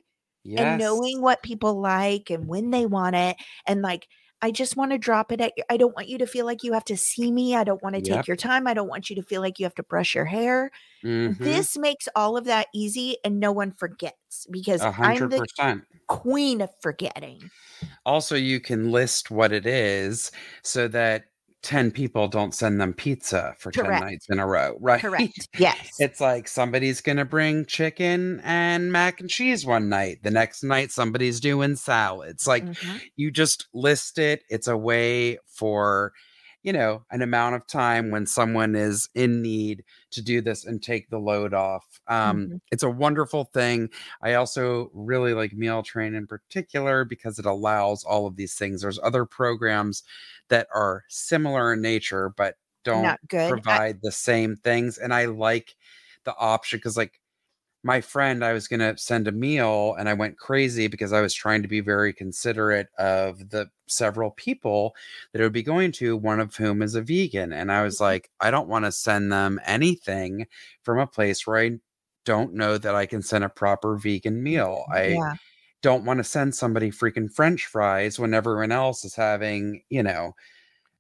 and 0.56 0.76
knowing 0.76 1.20
what 1.22 1.42
people 1.42 1.80
like 1.80 2.30
and 2.30 2.46
when 2.48 2.70
they 2.70 2.86
want 2.86 3.16
it 3.16 3.36
and 3.66 3.82
like 3.82 4.06
i 4.42 4.50
just 4.50 4.76
want 4.76 4.90
to 4.92 4.98
drop 4.98 5.32
it 5.32 5.40
at 5.40 5.52
i 5.70 5.76
don't 5.76 5.94
want 5.96 6.08
you 6.08 6.18
to 6.18 6.26
feel 6.26 6.46
like 6.46 6.62
you 6.62 6.72
have 6.72 6.84
to 6.84 6.96
see 6.96 7.32
me 7.32 7.56
i 7.56 7.64
don't 7.64 7.82
want 7.82 7.94
to 7.94 8.02
take 8.02 8.26
your 8.26 8.36
time 8.36 8.66
i 8.66 8.74
don't 8.74 8.88
want 8.88 9.08
you 9.10 9.16
to 9.16 9.22
feel 9.22 9.40
like 9.40 9.58
you 9.58 9.64
have 9.64 9.74
to 9.74 9.82
brush 9.84 10.14
your 10.14 10.26
hair 10.26 10.70
Mhm. 11.02 11.64
this 11.64 11.76
makes 11.78 12.08
all 12.16 12.36
of 12.36 12.44
that 12.44 12.68
easy 12.74 13.16
and 13.24 13.40
no 13.40 13.52
one 13.52 13.72
forgets 13.72 14.46
because 14.50 14.86
i 15.02 15.14
am 15.14 15.28
the 15.28 15.42
queen 16.08 16.60
of 16.60 16.70
forgetting 16.82 17.50
Also, 18.04 18.34
you 18.36 18.60
can 18.60 18.90
list 18.90 19.30
what 19.30 19.52
it 19.52 19.66
is 19.66 20.32
so 20.62 20.88
that 20.88 21.26
10 21.62 21.90
people 21.92 22.26
don't 22.28 22.54
send 22.54 22.80
them 22.80 22.92
pizza 22.94 23.54
for 23.58 23.70
10 23.72 23.98
nights 23.98 24.26
in 24.28 24.38
a 24.40 24.46
row, 24.46 24.76
right? 24.80 25.04
correct 25.04 25.48
yes 25.56 25.98
It's 25.98 26.20
like 26.20 26.48
somebody's 26.48 27.00
going 27.00 27.18
to 27.18 27.24
bring 27.24 27.66
chicken 27.66 28.40
and 28.44 28.92
mac 28.92 29.20
and 29.20 29.30
cheese 29.30 29.64
one 29.66 29.88
night. 29.88 30.22
The 30.22 30.30
next 30.30 30.62
night, 30.64 30.90
somebody's 30.90 31.40
doing 31.40 31.76
salads. 31.76 32.46
Like 32.46 32.68
Mhm. 32.68 33.02
you 33.16 33.30
just 33.30 33.68
list 33.74 34.18
it. 34.18 34.42
It's 34.48 34.68
a 34.68 34.76
way 34.76 35.38
for, 35.46 36.12
you 36.62 36.72
know, 36.72 37.04
an 37.10 37.22
amount 37.22 37.56
of 37.56 37.66
time 37.66 38.10
when 38.10 38.26
someone 38.26 38.74
is 38.76 39.08
in 39.14 39.42
need 39.42 39.84
to 40.10 40.22
do 40.22 40.40
this 40.40 40.64
and 40.64 40.82
take 40.82 41.10
the 41.10 41.18
load 41.18 41.54
off. 41.54 42.00
Um, 42.08 42.52
Mhm. 42.52 42.60
It's 42.70 42.82
a 42.84 42.90
wonderful 42.90 43.44
thing. 43.44 43.90
I 44.22 44.34
also 44.34 44.90
really 44.94 45.34
like 45.34 45.52
Meal 45.52 45.82
Train 45.82 46.14
in 46.14 46.26
particular 46.26 47.04
because 47.04 47.38
it 47.38 47.46
allows 47.46 48.04
all 48.04 48.26
of 48.26 48.36
these 48.36 48.54
things. 48.54 48.82
There's 48.82 48.98
other 49.00 49.24
programs 49.26 50.02
that 50.48 50.68
are 50.74 51.04
similar 51.08 51.72
in 51.74 51.80
nature, 51.82 52.30
but 52.30 52.56
don't 52.84 53.18
good 53.28 53.60
I- 53.66 53.80
provide 53.80 54.00
the 54.02 54.12
same 54.12 54.56
things. 54.56 54.98
And 54.98 55.12
I 55.14 55.26
like 55.26 55.76
the 56.24 56.36
option 56.36 56.78
because, 56.78 56.96
like, 56.96 57.20
my 57.82 58.00
friend, 58.00 58.44
I 58.44 58.52
was 58.52 58.68
going 58.68 58.80
to 58.80 58.96
send 58.96 59.26
a 59.28 59.32
meal 59.32 59.94
and 59.98 60.08
I 60.08 60.14
went 60.14 60.38
crazy 60.38 60.86
because 60.86 61.12
I 61.12 61.20
was 61.20 61.34
trying 61.34 61.62
to 61.62 61.68
be 61.68 61.80
very 61.80 62.12
considerate 62.12 62.88
of 62.98 63.50
the 63.50 63.70
several 63.88 64.30
people 64.32 64.94
that 65.32 65.40
it 65.40 65.44
would 65.44 65.52
be 65.52 65.62
going 65.62 65.92
to, 65.92 66.16
one 66.16 66.40
of 66.40 66.54
whom 66.56 66.82
is 66.82 66.94
a 66.94 67.02
vegan. 67.02 67.52
And 67.52 67.72
I 67.72 67.82
was 67.82 68.00
Mhm. 68.00 68.00
like, 68.00 68.30
I 68.40 68.50
don't 68.50 68.68
want 68.68 68.84
to 68.84 68.92
send 68.92 69.32
them 69.32 69.60
anything 69.64 70.46
from 70.82 70.98
a 70.98 71.06
place 71.06 71.46
where 71.46 71.58
I 71.58 71.78
don't 72.24 72.54
know 72.54 72.78
that 72.78 72.94
I 72.94 73.06
can 73.06 73.22
send 73.22 73.44
a 73.44 73.48
proper 73.48 73.96
vegan 73.96 74.42
meal. 74.42 74.84
I 74.92 75.20
yeah 75.20 75.34
don't 75.82 76.04
want 76.04 76.18
to 76.18 76.24
send 76.24 76.54
somebody 76.54 76.90
freaking 76.90 77.32
french 77.32 77.66
fries 77.66 78.18
when 78.18 78.34
everyone 78.34 78.72
else 78.72 79.04
is 79.04 79.14
having, 79.16 79.82
you 79.90 80.02
know, 80.02 80.34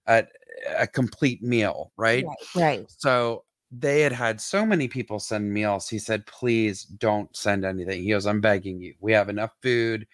a, 0.06 0.26
a 0.78 0.86
complete 0.86 1.42
meal, 1.42 1.92
right? 1.96 2.30
right 2.30 2.48
right 2.54 2.86
So 2.86 3.44
they 3.74 4.02
had 4.02 4.12
had 4.12 4.40
so 4.40 4.66
many 4.66 4.86
people 4.86 5.18
send 5.18 5.52
meals. 5.52 5.88
He 5.88 5.98
said, 5.98 6.26
please 6.26 6.84
don't 6.84 7.34
send 7.34 7.64
anything. 7.64 8.02
He 8.02 8.10
goes, 8.10 8.26
I'm 8.26 8.42
begging 8.42 8.80
you. 8.82 8.94
We 9.00 9.12
have 9.12 9.30
enough 9.30 9.52
food. 9.62 10.06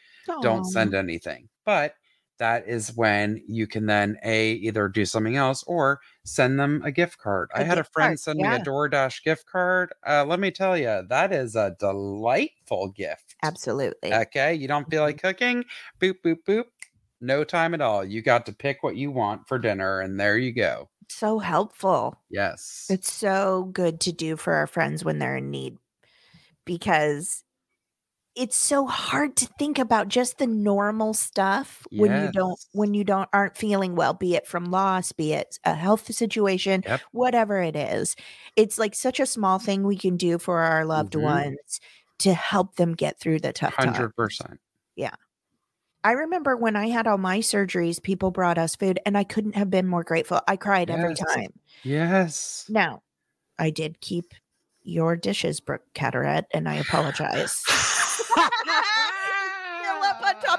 Don't 0.43 0.65
send 0.65 0.95
anything. 0.95 1.49
But 1.65 1.95
that 2.39 2.69
is 2.69 2.95
when 2.95 3.43
you 3.49 3.67
can 3.67 3.87
then 3.87 4.17
a 4.25 4.53
either 4.53 4.87
do 4.87 5.05
something 5.05 5.35
else 5.35 5.65
or 5.65 6.01
send 6.25 6.61
them 6.61 6.83
a 6.85 6.93
gift 6.93 7.19
card. 7.19 7.51
I 7.53 7.63
A 7.63 7.65
had 7.65 7.79
a 7.79 7.85
friend 7.85 8.11
card, 8.11 8.21
send 8.21 8.39
me 8.39 8.45
yeah. 8.45 8.57
a 8.57 8.61
DoorDash 8.61 9.25
gift 9.25 9.47
card. 9.47 9.93
Uh, 10.07 10.25
let 10.25 10.39
me 10.39 10.53
tell 10.53 10.79
you, 10.79 11.03
that 11.09 11.33
is 11.33 11.57
a 11.57 11.75
delightful 11.81 12.91
gift. 12.91 13.35
absolutely 13.43 14.15
Okay, 14.15 14.55
you 14.55 14.69
don't 14.69 14.89
feel 14.89 15.03
like 15.03 15.21
cooking? 15.21 15.65
Boop 16.01 16.17
boop 16.25 16.45
boop. 16.47 16.67
No 17.21 17.43
time 17.43 17.75
at 17.75 17.81
all. 17.81 18.05
You 18.05 18.23
got 18.23 18.47
to 18.47 18.53
pick 18.53 18.85
what 18.85 18.95
you 18.95 19.11
want 19.11 19.49
for 19.49 19.59
dinner, 19.59 20.01
and 20.01 20.21
there 20.21 20.39
you 20.39 20.53
go. 20.53 20.89
So 21.15 21.39
helpful 21.39 22.17
Yes. 22.31 22.91
It's 22.91 23.13
so 23.13 23.65
good 23.73 24.01
to 24.03 24.13
do 24.13 24.37
for 24.37 24.55
our 24.55 24.67
friends 24.69 25.05
when 25.05 25.19
they're 25.21 25.37
in 25.39 25.51
need 25.51 25.79
because 26.67 27.45
it's 28.37 28.57
so 28.57 28.87
hard 28.87 29.37
to 29.37 29.47
think 29.59 29.79
about 29.79 30.09
just 30.09 30.39
the 30.39 30.47
normal 30.47 31.15
stuff 31.15 31.87
when 31.97 32.17
you 32.17 32.29
don't 32.29 32.59
when 32.73 32.95
you 32.95 33.05
don't 33.05 33.29
aren't 33.33 33.57
feeling 33.57 33.97
well 33.97 34.15
be 34.15 34.35
it 34.37 34.47
from 34.47 34.67
loss 34.67 35.13
be 35.13 35.33
it 35.35 35.59
a 35.65 35.75
health 35.75 36.13
situation 36.15 36.85
Yep. 36.85 37.03
whatever 37.13 37.61
it 37.63 37.77
is 37.77 38.17
it's 38.57 38.79
like 38.79 38.95
such 38.95 39.21
a 39.21 39.27
small 39.27 39.59
thing 39.59 39.85
we 39.85 39.97
can 39.99 40.17
do 40.17 40.39
for 40.39 40.61
our 40.61 40.85
loved 40.87 41.15
Mhm. 41.15 41.23
ones 41.23 41.81
to 42.21 42.35
help 42.35 42.77
them 42.77 42.95
get 42.95 43.19
through 43.21 43.41
the 43.41 43.53
tough 43.53 43.79
times 43.79 44.03
Hundred 44.03 44.15
percent. 44.17 44.61
I 46.05 46.13
remember 46.13 46.57
when 46.57 46.77
I 46.77 46.89
had 46.89 47.07
all 47.07 47.19
my 47.19 47.39
surgeries, 47.41 48.03
people 48.03 48.31
brought 48.31 48.59
us 48.59 48.77
food, 48.77 49.01
and 49.05 49.19
I 49.19 49.25
couldn't 49.25 49.57
have 49.57 49.71
been 49.71 49.87
more 49.87 50.05
grateful. 50.05 50.41
I 50.47 50.57
cried 50.57 50.91
every 50.91 51.15
time. 51.15 51.53
Yes. 51.83 52.67
Now, 52.69 53.03
I 53.59 53.71
did 53.71 54.01
keep 54.01 54.33
your 54.83 55.17
dishes, 55.17 55.61
Brooke 55.61 55.83
Cataract, 55.95 56.51
and 56.55 56.69
I 56.69 56.77
apologize. 56.77 57.63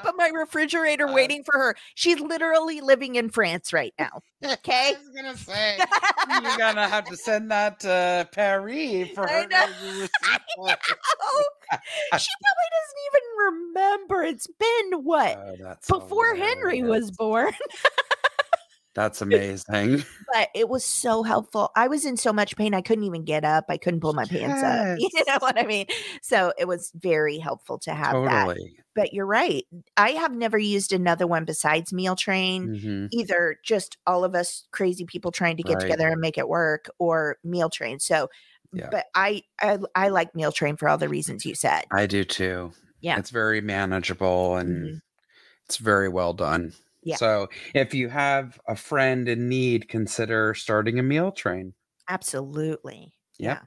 Top 0.01 0.05
of 0.09 0.15
my 0.17 0.29
refrigerator 0.33 1.07
Uh, 1.07 1.13
waiting 1.13 1.43
for 1.43 1.53
her. 1.57 1.75
She's 1.95 2.19
literally 2.19 2.81
living 2.81 3.15
in 3.15 3.29
France 3.29 3.71
right 3.73 3.93
now. 3.99 4.21
Okay. 4.43 4.95
I 4.95 4.97
was 4.99 5.09
gonna 5.15 5.37
say 5.37 5.77
you're 6.41 6.57
gonna 6.57 6.87
have 6.87 7.05
to 7.05 7.17
send 7.17 7.51
that 7.51 7.79
to 7.81 8.27
Paris 8.31 9.09
for 9.13 9.27
her. 9.27 9.29
I 9.29 9.45
know. 9.45 10.03
it. 10.03 10.09
Oh, 11.21 11.43
she 12.17 12.29
probably 12.41 12.69
doesn't 12.71 13.01
even 13.07 13.23
remember. 13.75 14.23
It's 14.23 14.47
been 14.47 15.03
what? 15.03 15.37
Oh, 15.37 15.75
Before 15.99 16.35
Henry 16.35 16.83
was 16.83 17.11
born. 17.11 17.53
That's 18.95 19.21
amazing. 19.21 20.03
but 20.33 20.49
it 20.55 20.69
was 20.69 20.83
so 20.83 21.23
helpful. 21.23 21.71
I 21.75 21.87
was 21.87 22.05
in 22.05 22.17
so 22.17 22.33
much 22.33 22.55
pain 22.55 22.73
I 22.73 22.81
couldn't 22.81 23.03
even 23.05 23.23
get 23.25 23.43
up. 23.45 23.65
I 23.69 23.77
couldn't 23.77 23.99
pull 24.01 24.13
my 24.13 24.25
pants 24.25 24.61
up. 24.63 24.97
You 24.97 25.09
know 25.27 25.37
what 25.39 25.57
I 25.59 25.65
mean? 25.65 25.85
So 26.21 26.53
it 26.57 26.67
was 26.67 26.91
very 26.95 27.37
helpful 27.39 27.79
to 27.79 27.93
have 27.93 28.13
that. 28.25 28.57
But 28.95 29.13
you're 29.13 29.25
right. 29.25 29.65
I 29.97 30.11
have 30.11 30.33
never 30.33 30.57
used 30.57 30.91
another 30.91 31.25
one 31.27 31.45
besides 31.45 31.93
Meal 31.93 32.15
Train. 32.15 32.79
hmm 32.81 33.05
Either 33.11 33.57
just 33.63 33.97
all 34.05 34.23
of 34.23 34.35
us 34.35 34.67
crazy 34.71 35.05
people 35.05 35.31
trying 35.31 35.57
to 35.57 35.63
get 35.63 35.75
Right. 35.75 35.81
together 35.81 36.07
and 36.09 36.19
make 36.21 36.37
it 36.37 36.47
work, 36.49 36.89
or 36.99 37.37
Meal 37.43 37.69
Train. 37.69 37.99
So, 37.99 38.29
Yeah. 38.73 38.89
but 38.91 39.05
I, 39.15 39.43
I 39.61 39.79
I 39.95 40.09
like 40.09 40.35
Meal 40.35 40.51
Train 40.51 40.75
for 40.75 40.89
all 40.89 40.97
the 40.97 41.09
reasons 41.09 41.45
you 41.45 41.55
said. 41.55 41.85
I 41.91 42.05
do 42.07 42.23
too. 42.23 42.71
Yeah. 43.01 43.17
It's 43.17 43.29
very 43.31 43.61
manageable 43.61 44.57
and 44.57 44.85
Mhm. 44.85 45.01
it's 45.65 45.77
very 45.77 46.09
well 46.09 46.33
done. 46.33 46.73
Yeah. 47.03 47.15
So 47.17 47.47
if 47.73 47.93
you 47.93 48.09
have 48.09 48.59
a 48.67 48.75
friend 48.75 49.27
in 49.29 49.47
need, 49.49 49.87
consider 49.89 50.53
starting 50.53 50.99
a 50.99 51.03
meal 51.03 51.31
train. 51.31 51.73
Absolutely. 52.09 53.13
Yep. 53.37 53.61
Yeah. 53.61 53.65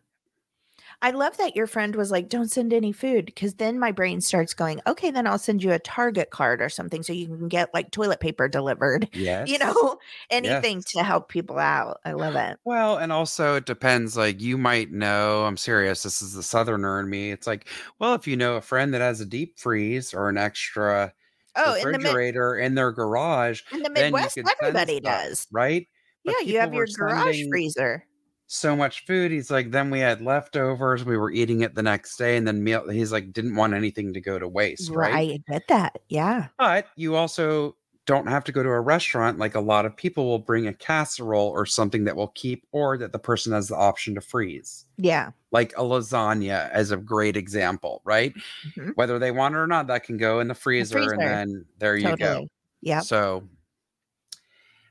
I 1.03 1.11
love 1.11 1.37
that 1.39 1.55
your 1.57 1.67
friend 1.67 1.95
was 1.97 2.11
like, 2.11 2.29
don't 2.29 2.51
send 2.51 2.73
any 2.73 2.93
food 2.93 3.27
because 3.27 3.55
then 3.55 3.79
my 3.79 3.93
brain 3.93 4.21
starts 4.21 4.55
going, 4.55 4.81
okay, 4.87 5.11
then 5.11 5.27
I'll 5.27 5.39
send 5.39 5.63
you 5.63 5.73
a 5.73 5.79
Target 5.79 6.31
card 6.31 6.63
or 6.63 6.69
something 6.69 7.03
so 7.03 7.13
you 7.13 7.27
can 7.27 7.49
get 7.49 7.75
like 7.75 7.91
toilet 7.91 8.21
paper 8.21 8.49
delivered, 8.49 9.09
Yes. 9.15 9.51
you 9.51 9.59
know, 9.59 9.99
anything 10.31 10.79
Yes. 10.79 10.93
to 10.93 11.03
help 11.03 11.29
people 11.29 11.59
out. 11.59 12.01
I 12.05 12.13
love 12.13 12.37
it. 12.37 12.59
Well, 12.65 12.97
and 12.99 13.13
also 13.13 13.57
it 13.57 13.67
depends. 13.67 14.17
Like 14.17 14.41
you 14.41 14.57
might 14.57 14.93
know, 14.93 15.45
I'm 15.45 15.57
serious. 15.57 16.03
This 16.05 16.23
is 16.23 16.35
the 16.35 16.43
southerner 16.43 17.01
in 17.01 17.11
me. 17.11 17.31
It's 17.33 17.47
like, 17.47 17.69
well, 17.99 18.15
if 18.15 18.27
you 18.27 18.37
know 18.37 18.57
a 18.57 18.61
friend 18.61 18.95
that 18.95 19.01
has 19.01 19.21
a 19.21 19.27
deep 19.27 19.59
freeze 19.59 20.15
or 20.15 20.29
an 20.29 20.39
extra 20.39 21.13
Oh, 21.57 21.75
in 21.75 21.83
the, 21.83 21.87
mid- 21.87 21.97
refrigerator 22.07 22.57
in 22.57 22.75
their 22.75 22.93
garage, 22.93 23.61
in 23.73 23.83
the 23.83 23.91
Midwest, 23.91 24.39
everybody 24.39 24.99
stuff, 24.99 25.25
does. 25.25 25.47
right? 25.53 25.87
But 26.25 26.35
Yeah, 26.41 26.47
you 26.47 26.61
have 26.61 26.73
your 26.73 26.87
garage 26.87 27.43
freezer. 27.51 28.05
So 28.47 28.77
much 28.77 29.07
food. 29.07 29.31
He's 29.31 29.51
like, 29.51 29.71
then 29.71 29.91
we 29.91 29.99
had 29.99 30.21
leftovers. 30.21 31.05
We 31.05 31.17
were 31.17 31.31
eating 31.31 31.63
it 31.63 31.75
the 31.75 31.83
next 31.83 32.17
day, 32.17 32.37
and 32.37 32.47
then 32.47 32.63
meal. 32.63 32.89
He's 32.89 33.11
like, 33.11 33.33
didn't 33.33 33.57
want 33.57 33.73
anything 33.73 34.13
to 34.13 34.21
go 34.21 34.39
to 34.39 34.47
waste, 34.47 34.91
right? 34.91 35.13
Right. 35.13 35.43
I 35.49 35.53
get 35.53 35.69
that. 35.69 35.99
Yeah. 36.09 36.49
But 36.59 36.87
you 36.97 37.17
also 37.17 37.77
don't 38.05 38.27
have 38.27 38.43
to 38.45 38.53
go 38.53 38.63
to 38.63 38.69
a 38.69 38.81
restaurant. 38.81 39.39
Like 39.39 39.55
a 39.55 39.61
lot 39.61 39.87
of 39.87 39.97
people 39.97 40.27
will 40.27 40.39
bring 40.41 40.67
a 40.67 40.73
casserole 40.75 41.49
or 41.49 41.65
something 41.67 42.05
that 42.05 42.17
will 42.17 42.29
keep, 42.35 42.67
or 42.73 42.99
that 42.99 43.13
the 43.13 43.19
person 43.19 43.53
has 43.53 43.69
the 43.69 43.77
option 43.77 44.15
to 44.17 44.21
freeze. 44.21 44.87
Yeah. 44.97 45.31
Like 45.53 45.73
a 45.77 45.83
lasagna, 45.83 46.69
as 46.71 46.91
a 46.91 46.97
great 46.97 47.37
example, 47.37 48.03
right? 48.05 48.35
Mhm. 48.77 48.93
Whether 48.97 49.19
they 49.19 49.31
want 49.31 49.55
it 49.55 49.59
or 49.59 49.67
not, 49.69 49.87
that 49.87 50.03
can 50.05 50.17
go 50.17 50.41
in 50.41 50.49
the 50.49 50.55
freezer, 50.55 50.99
and 50.99 51.07
freezer. 51.11 51.29
then 51.29 51.65
there 51.79 51.97
you 51.97 52.17
go. 52.17 52.49
yeah 52.81 53.01
So, 53.01 53.49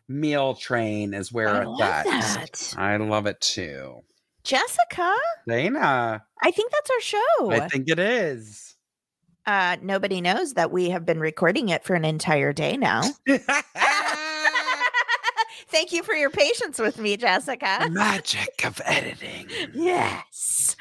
meal 0.07 0.53
train 0.55 1.13
is 1.13 1.31
where 1.31 1.49
I 1.49 1.61
it's 1.61 1.67
love 1.67 1.81
at. 1.81 2.05
that. 2.05 2.73
I 2.77 2.97
love 2.97 3.25
it 3.25 3.39
too. 3.41 4.01
Jessica, 4.43 5.15
Dana, 5.47 6.23
I 6.41 6.51
think 6.51 6.71
that's 6.71 6.89
our 6.89 7.01
show. 7.01 7.51
I 7.51 7.67
think 7.69 7.89
it 7.89 7.99
is. 7.99 8.70
Uh, 9.45 9.77
nobody 9.81 10.21
knows 10.21 10.53
that 10.53 10.71
we 10.71 10.89
have 10.89 11.05
been 11.05 11.19
recording 11.19 11.69
it 11.69 11.83
for 11.83 11.93
an 11.95 12.05
entire 12.05 12.53
day 12.53 12.77
now. 12.77 13.01
Thank 15.67 15.93
you 15.93 16.03
for 16.03 16.13
your 16.13 16.29
patience 16.29 16.79
with 16.79 16.97
me, 16.97 17.15
the 17.15 17.21
Jessica. 17.21 17.87
magic 17.91 18.65
of 18.65 18.81
editing. 18.85 19.47
Yes. 19.73 20.75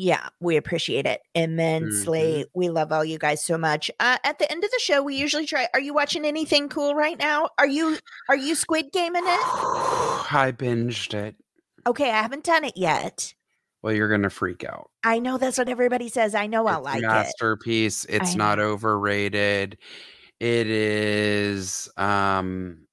yeah, 0.00 0.30
we 0.40 0.56
appreciate 0.56 1.04
it 1.04 1.20
immensely. 1.34 2.46
We 2.54 2.70
love 2.70 2.90
all 2.90 3.04
you 3.04 3.18
guys 3.18 3.44
so 3.44 3.58
much. 3.58 3.90
Uh, 4.00 4.16
at 4.24 4.38
the 4.38 4.50
end 4.50 4.64
of 4.64 4.70
the 4.70 4.80
show, 4.82 5.02
we 5.02 5.14
usually 5.14 5.44
try. 5.44 5.68
Are 5.74 5.80
you 5.80 5.92
watching 5.92 6.24
anything 6.24 6.70
cool 6.70 6.94
right 6.94 7.18
now? 7.18 7.50
Are 7.58 7.66
you 7.66 7.98
are 8.30 8.36
you 8.36 8.54
Squid 8.54 8.92
Gaming 8.94 9.24
it? 9.24 9.26
I 9.26 10.54
binged 10.56 11.12
it. 11.12 11.36
Okay, 11.86 12.10
I 12.10 12.22
haven't 12.22 12.44
done 12.44 12.64
it 12.64 12.78
yet. 12.78 13.34
Well, 13.82 13.92
you're 13.92 14.08
gonna 14.08 14.30
freak 14.30 14.64
out. 14.64 14.90
I 15.04 15.18
know 15.18 15.36
that's 15.36 15.58
what 15.58 15.68
everybody 15.68 16.08
says. 16.08 16.34
I 16.34 16.46
know 16.46 16.66
I'll 16.66 16.78
it's 16.78 16.84
like 16.86 17.02
a 17.02 17.04
it. 17.04 17.08
masterpiece. 17.08 18.06
It's 18.06 18.32
I 18.32 18.36
not 18.36 18.56
know. 18.56 18.70
overrated. 18.70 19.76
It 20.40 20.66
is 20.66 21.90
um 21.98 22.86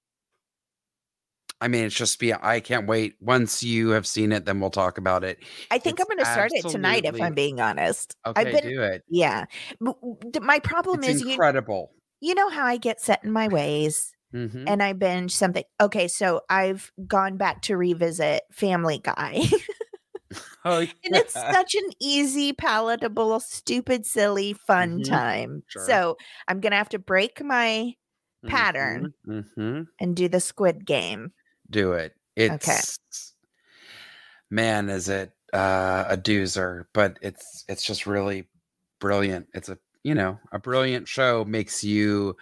I 1.60 1.68
mean, 1.68 1.86
it's 1.86 1.96
just 1.96 2.20
be 2.20 2.34
I 2.34 2.60
can't 2.60 2.88
wait. 2.88 3.16
Once 3.20 3.64
you 3.64 3.90
have 3.90 4.06
seen 4.06 4.32
it, 4.32 4.46
then 4.46 4.60
we'll 4.60 4.70
talk 4.70 4.98
about 4.98 5.24
it. 5.24 5.40
I 5.72 5.80
think 5.80 6.00
I'm 6.00 6.06
going 6.08 6.20
to 6.20 6.26
start 6.26 6.52
it 6.54 6.68
tonight 6.70 7.06
if 7.06 7.20
I'm 7.20 7.34
being 7.34 7.60
honest. 7.60 8.16
Okay, 8.26 8.42
I've 8.42 8.52
been 8.62 8.72
do 8.72 8.82
it. 8.84 9.04
yeah. 9.10 9.46
B- 9.80 9.88
w- 9.88 10.18
d- 10.32 10.40
My 10.40 10.60
problem 10.60 11.00
It's 11.00 11.08
is 11.10 11.22
you 11.22 11.32
incredible. 11.32 11.92
you 12.22 12.36
know 12.36 12.50
how 12.50 12.66
I 12.66 12.78
get 12.78 13.02
set 13.02 13.24
in 13.24 13.32
my 13.32 13.48
ways 13.48 14.14
Mhm. 14.34 14.66
and 14.68 14.84
I 14.84 14.94
binge 14.94 15.34
something. 15.36 15.64
Okay, 15.82 16.08
so 16.08 16.42
I've 16.50 16.92
gone 17.08 17.38
back 17.38 17.62
to 17.64 17.78
revisit 17.78 18.44
Family 18.52 19.00
Guy. 19.00 19.42
Oh, 20.66 20.80
and 21.06 21.16
it's 21.16 21.34
such 21.34 21.76
an 21.76 21.90
easy, 22.02 22.52
palatable, 22.52 23.40
stupid, 23.40 24.06
silly, 24.06 24.54
fun 24.54 25.00
Mhm. 25.00 25.04
time. 25.10 25.64
Sure. 25.68 25.84
So 25.86 26.18
I'm 26.48 26.60
going 26.60 26.72
to 26.72 26.78
have 26.78 26.90
to 26.90 27.00
break 27.00 27.42
my 27.42 27.94
pattern. 28.48 29.14
Mhm, 29.26 29.46
mhm. 29.58 29.88
and 30.00 30.16
do 30.16 30.28
the 30.28 30.40
squid 30.42 30.86
game. 30.86 31.32
Do 31.70 31.94
it. 31.94 32.14
It's 32.36 33.00
man, 34.50 34.90
is 34.90 35.10
it 35.10 35.32
uh, 35.54 36.06
a 36.08 36.18
doozer? 36.18 36.86
But 36.94 37.18
it's 37.22 37.66
it's 37.68 37.84
just 37.84 38.06
really 38.06 38.48
brilliant. 39.00 39.48
It's 39.54 39.70
a 39.70 39.78
you 40.04 40.16
know 40.16 40.40
a 40.52 40.60
brilliant 40.60 41.08
show 41.08 41.46
makes 41.46 41.84
you 41.84 42.36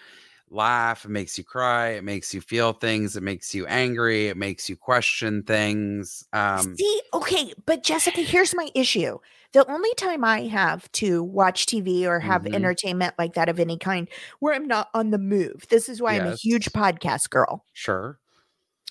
laugh, 0.49 1.05
it 1.05 1.09
makes 1.09 1.37
you 1.37 1.43
cry, 1.43 1.89
it 1.89 2.03
makes 2.03 2.33
you 2.33 2.41
feel 2.41 2.73
things, 2.73 3.15
it 3.17 3.23
makes 3.23 3.53
you 3.55 3.65
angry, 3.67 4.27
it 4.27 4.37
makes 4.37 4.69
you 4.69 4.77
question 4.77 5.43
things. 5.43 6.25
Um, 6.33 6.75
See, 6.77 7.01
okay, 7.13 7.53
but 7.65 7.83
Jessica, 7.83 8.21
here's 8.21 8.55
my 8.55 8.69
issue. 8.73 9.17
The 9.53 9.69
only 9.69 9.93
time 9.95 10.23
I 10.23 10.41
have 10.47 10.89
to 10.93 11.21
watch 11.23 11.65
TV 11.65 12.05
or 12.07 12.19
have 12.21 12.47
Mhm. 12.47 12.53
entertainment 12.53 13.13
like 13.17 13.33
that 13.33 13.49
of 13.49 13.59
any 13.59 13.77
kind 13.77 14.07
where 14.39 14.53
I'm 14.53 14.67
not 14.67 14.89
on 14.93 15.11
the 15.11 15.17
move. 15.17 15.65
This 15.69 15.89
is 15.89 16.01
why 16.01 16.15
I'm 16.15 16.25
a 16.25 16.29
huge 16.31 16.71
podcast 16.71 17.29
girl. 17.29 17.65
sure. 17.73 18.19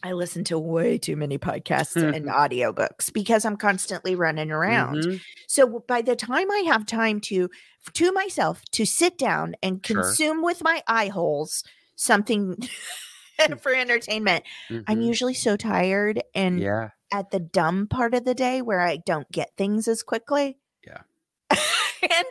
I 0.04 0.12
listen 0.12 0.44
to 0.44 0.58
way 0.58 0.98
too 0.98 1.16
many 1.16 1.38
podcasts 1.38 1.96
and 1.96 2.26
audiobooks 2.26 3.10
because 3.10 3.44
I'm 3.46 3.56
constantly 3.56 4.14
running 4.14 4.50
around. 4.50 4.98
Mhm. 5.02 5.20
So 5.48 5.82
by 5.88 6.02
the 6.02 6.14
time 6.14 6.50
I 6.50 6.58
have 6.66 6.84
time 6.84 7.20
to 7.22 7.48
to 7.94 8.12
myself 8.12 8.62
to 8.72 8.84
sit 8.84 9.16
down 9.16 9.56
and 9.62 9.84
Sure. 9.84 10.02
consume 10.02 10.42
with 10.42 10.62
my 10.62 10.82
eye 10.86 11.08
holes 11.08 11.64
something 11.96 12.56
for 13.62 13.74
entertainment, 13.74 14.44
I'm 14.70 14.98
Mhm. 15.00 15.06
usually 15.06 15.34
so 15.34 15.56
tired 15.56 16.22
and 16.34 16.60
Yeah. 16.60 16.90
at 17.10 17.30
the 17.30 17.40
dumb 17.40 17.86
part 17.88 18.12
of 18.14 18.24
the 18.26 18.34
day 18.34 18.60
where 18.60 18.80
I 18.80 18.98
don't 18.98 19.30
get 19.32 19.56
things 19.56 19.88
as 19.88 20.02
quickly. 20.02 20.58
Yeah. 20.86 21.00
and 21.50 22.26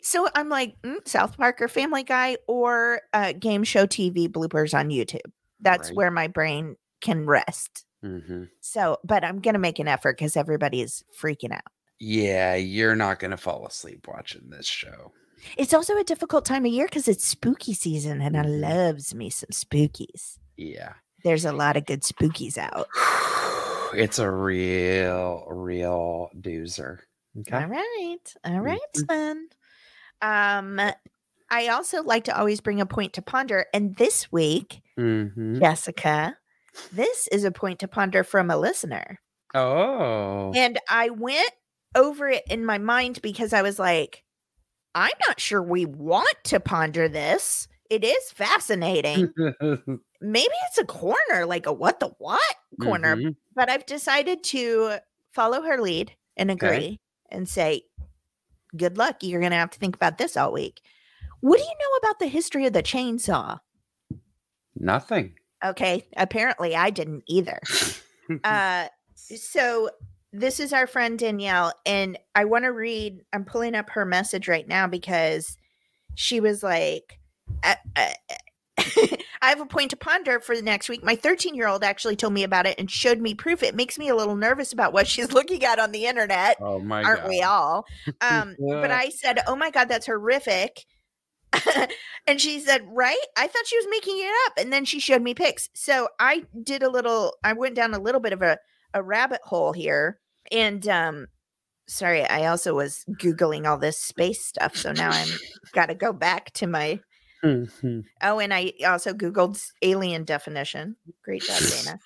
so 0.00 0.28
I'm 0.34 0.48
like 0.48 0.80
mm, 0.82 1.06
South 1.06 1.36
Park 1.36 1.60
or 1.60 1.68
Family 1.68 2.04
Guy 2.04 2.38
or 2.46 3.02
uh, 3.12 3.32
game 3.32 3.64
show 3.64 3.84
TV 3.86 4.28
bloopers 4.28 4.72
on 4.72 4.88
YouTube. 4.88 5.30
That's 5.60 5.88
Right. 5.90 5.96
where 5.96 6.10
my 6.10 6.26
brain 6.28 6.76
can 7.00 7.26
rest. 7.26 7.84
hmm 8.02 8.44
So, 8.60 8.98
but 9.04 9.24
I'm 9.24 9.40
going 9.40 9.54
to 9.54 9.58
make 9.60 9.78
an 9.78 9.88
effort 9.88 10.16
because 10.18 10.36
everybody 10.36 10.80
is 10.80 11.02
freaking 11.20 11.52
out. 11.52 11.62
Yeah, 12.00 12.54
you're 12.54 12.94
not 12.96 13.18
going 13.18 13.32
to 13.32 13.36
fall 13.36 13.66
asleep 13.66 14.06
watching 14.06 14.50
this 14.50 14.66
show. 14.66 15.12
It's 15.56 15.74
also 15.74 15.96
a 15.96 16.04
difficult 16.04 16.44
time 16.44 16.64
of 16.64 16.72
year 16.72 16.86
because 16.86 17.08
it's 17.08 17.24
spooky 17.24 17.72
season 17.74 18.20
and 18.20 18.36
I 18.36 18.44
Mhm. 18.44 18.60
loves 18.60 19.14
me 19.14 19.30
some 19.30 19.50
spookies. 19.52 20.38
Yeah. 20.56 20.94
There's 21.24 21.44
a 21.44 21.52
lot 21.52 21.76
of 21.76 21.86
good 21.86 22.02
spookies 22.02 22.56
out. 22.58 22.86
it's 23.94 24.18
a 24.18 24.30
real, 24.30 25.44
real 25.50 26.30
doozer. 26.38 26.98
Okay. 27.40 27.56
All 27.56 27.66
right. 27.66 28.34
All 28.44 28.60
right 28.60 28.78
Mhm. 28.96 29.06
then. 29.08 29.48
Um 30.22 30.80
I 31.50 31.68
also 31.68 32.02
like 32.02 32.24
to 32.24 32.36
always 32.38 32.60
bring 32.60 32.80
a 32.80 32.86
point 32.86 33.14
to 33.14 33.22
ponder 33.22 33.66
and 33.72 33.96
this 33.96 34.30
week, 34.30 34.82
hmm 34.96 35.58
Jessica, 35.60 36.36
this 36.92 37.28
is 37.32 37.44
a 37.44 37.50
point 37.50 37.78
to 37.80 37.88
ponder 37.88 38.24
from 38.24 38.50
a 38.50 38.56
listener. 38.56 39.20
Oh. 39.54 40.52
And 40.54 40.78
I 40.88 41.10
went 41.10 41.50
over 41.94 42.28
it 42.28 42.44
in 42.48 42.64
my 42.66 42.78
mind 42.78 43.20
because 43.22 43.52
I 43.52 43.62
was 43.62 43.78
like, 43.78 44.24
I'm 44.94 45.12
not 45.26 45.40
sure 45.40 45.62
we 45.62 45.84
want 45.86 46.34
to 46.44 46.60
ponder 46.60 47.08
this. 47.08 47.68
It 47.90 48.04
is 48.04 48.30
fascinating. 48.32 49.32
Maybe 50.20 50.54
it's 50.68 50.78
a 50.78 50.84
corner, 50.84 51.46
like 51.46 51.66
a 51.66 51.72
what 51.72 52.00
the 52.00 52.08
what 52.18 52.40
corner, 52.82 53.16
Mhm. 53.16 53.36
but 53.54 53.70
I've 53.70 53.86
decided 53.86 54.42
to 54.44 54.98
follow 55.32 55.62
her 55.62 55.80
lead 55.80 56.12
and 56.36 56.50
Okay. 56.50 56.66
agree 56.66 57.00
and 57.30 57.48
say, 57.48 57.82
good 58.76 58.98
luck. 58.98 59.22
You're 59.22 59.40
going 59.40 59.52
to 59.52 59.56
have 59.58 59.70
to 59.70 59.78
think 59.78 59.94
about 59.96 60.18
this 60.18 60.36
all 60.36 60.52
week. 60.52 60.80
What 61.40 61.56
do 61.58 61.62
you 61.62 61.70
know 61.70 61.96
about 62.08 62.18
the 62.18 62.26
history 62.26 62.66
of 62.66 62.72
the 62.72 62.82
chainsaw? 62.82 63.60
Nothing. 64.74 65.37
Okay. 65.64 66.06
Apparently, 66.16 66.76
I 66.76 66.90
didn't 66.90 67.24
either. 67.26 67.60
uh, 68.44 68.86
so 69.14 69.90
this 70.32 70.60
is 70.60 70.72
our 70.72 70.86
friend 70.86 71.18
Danielle, 71.18 71.72
and 71.86 72.18
I 72.34 72.44
want 72.44 72.64
to 72.64 72.72
read. 72.72 73.20
I'm 73.32 73.44
pulling 73.44 73.74
up 73.74 73.90
her 73.90 74.04
message 74.04 74.48
right 74.48 74.66
now 74.66 74.86
because 74.86 75.56
she 76.14 76.40
was 76.40 76.62
like, 76.62 77.18
uh, 77.62 77.74
uh, 77.96 78.10
I 79.40 79.50
have 79.50 79.60
a 79.60 79.66
point 79.66 79.90
to 79.90 79.96
ponder 79.96 80.40
for 80.40 80.56
the 80.56 80.62
next 80.62 80.88
week. 80.88 81.02
My 81.04 81.16
13 81.16 81.54
year 81.54 81.66
old 81.66 81.82
actually 81.82 82.16
told 82.16 82.32
me 82.32 82.42
about 82.42 82.66
it 82.66 82.78
and 82.78 82.90
showed 82.90 83.20
me 83.20 83.34
proof. 83.34 83.62
It 83.62 83.74
makes 83.74 83.98
me 83.98 84.08
a 84.08 84.16
little 84.16 84.36
nervous 84.36 84.72
about 84.72 84.92
what 84.92 85.06
she's 85.06 85.32
looking 85.32 85.64
at 85.64 85.78
on 85.78 85.92
the 85.92 86.06
internet. 86.06 86.56
oh 86.60 86.78
my 86.78 87.02
Aren't 87.02 87.22
god. 87.22 87.28
we 87.28 87.42
all? 87.42 87.86
Um, 88.20 88.56
but 88.58 88.90
I 88.90 89.10
said, 89.10 89.40
Oh 89.46 89.56
my 89.56 89.70
God, 89.70 89.88
that's 89.88 90.06
horrific. 90.06 90.84
and 92.26 92.40
she 92.40 92.60
said, 92.60 92.86
Right? 92.90 93.16
I 93.36 93.46
thought 93.46 93.66
she 93.66 93.76
was 93.78 93.86
making 93.90 94.18
it 94.18 94.32
up. 94.46 94.52
And 94.58 94.72
then 94.72 94.84
she 94.84 95.00
showed 95.00 95.22
me 95.22 95.34
pics. 95.34 95.68
So 95.74 96.08
I 96.18 96.44
did 96.62 96.82
a 96.82 96.90
little, 96.90 97.34
I 97.44 97.52
went 97.52 97.74
down 97.74 97.94
a 97.94 97.98
little 97.98 98.20
bit 98.20 98.32
of 98.32 98.42
a, 98.42 98.58
a 98.94 99.02
rabbit 99.02 99.40
hole 99.44 99.72
here. 99.72 100.18
And 100.50 100.86
um, 100.88 101.26
sorry, 101.86 102.24
I 102.24 102.46
also 102.46 102.74
was 102.74 103.04
Googling 103.10 103.66
all 103.66 103.78
this 103.78 103.98
space 103.98 104.44
stuff. 104.44 104.76
So 104.76 104.92
now 104.92 105.10
I'm 105.10 105.28
got 105.72 105.86
to 105.86 105.94
go 105.94 106.12
back 106.12 106.52
to 106.54 106.66
my. 106.66 107.00
Mhm. 107.44 108.04
Oh, 108.22 108.40
and 108.40 108.52
I 108.52 108.72
also 108.86 109.12
Googled 109.12 109.62
alien 109.82 110.24
definition. 110.24 110.96
Great 111.24 111.42
job, 111.42 111.60
Dana. 111.60 112.00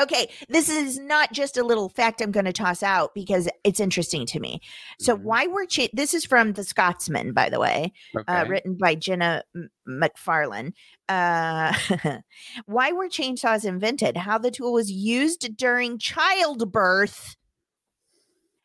Okay, 0.00 0.30
this 0.48 0.68
is 0.68 0.98
not 0.98 1.32
just 1.32 1.56
a 1.56 1.62
little 1.64 1.88
fact 1.88 2.20
I'm 2.20 2.30
going 2.30 2.44
to 2.46 2.52
toss 2.52 2.82
out 2.82 3.14
because 3.14 3.48
it's 3.64 3.80
interesting 3.80 4.26
to 4.26 4.40
me. 4.40 4.60
So, 4.98 5.16
Mhm. 5.16 5.22
why 5.22 5.46
were 5.46 5.66
cha- 5.66 5.88
this 5.92 6.14
is 6.14 6.24
from 6.24 6.52
The 6.52 6.64
Scotsman, 6.64 7.32
by 7.32 7.48
the 7.50 7.60
way, 7.60 7.92
uh, 8.28 8.44
written 8.48 8.76
by 8.76 8.94
Jenna 8.94 9.42
McFarlane. 9.88 10.72
Uh, 11.08 11.72
why 12.66 12.92
were 12.92 13.08
chainsaws 13.08 13.64
invented? 13.64 14.16
How 14.16 14.38
the 14.38 14.50
tool 14.50 14.72
was 14.72 14.90
used 14.90 15.56
during 15.56 15.98
childbirth. 15.98 17.36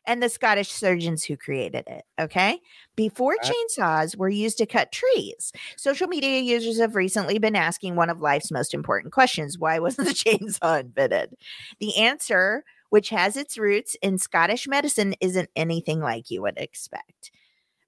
And 0.06 0.22
the 0.22 0.28
Scottish 0.28 0.70
surgeons 0.70 1.24
who 1.24 1.36
created 1.36 1.84
it. 1.88 2.04
Okay. 2.20 2.60
Before 2.94 3.36
chainsaws 3.42 4.16
were 4.16 4.28
used 4.28 4.58
to 4.58 4.66
cut 4.66 4.92
trees, 4.92 5.52
social 5.76 6.06
media 6.06 6.38
users 6.40 6.78
have 6.78 6.94
recently 6.94 7.38
been 7.38 7.56
asking 7.56 7.96
one 7.96 8.08
of 8.08 8.20
life's 8.20 8.52
most 8.52 8.72
important 8.72 9.12
questions 9.12 9.58
why 9.58 9.78
wasn't 9.80 10.08
the 10.08 10.14
chainsaw 10.14 10.80
invented? 10.80 11.34
The 11.80 11.96
answer, 11.96 12.64
which 12.90 13.08
has 13.10 13.36
its 13.36 13.58
roots 13.58 13.96
in 14.00 14.18
Scottish 14.18 14.68
medicine, 14.68 15.14
isn't 15.20 15.50
anything 15.56 16.00
like 16.00 16.30
you 16.30 16.42
would 16.42 16.56
expect. 16.58 17.30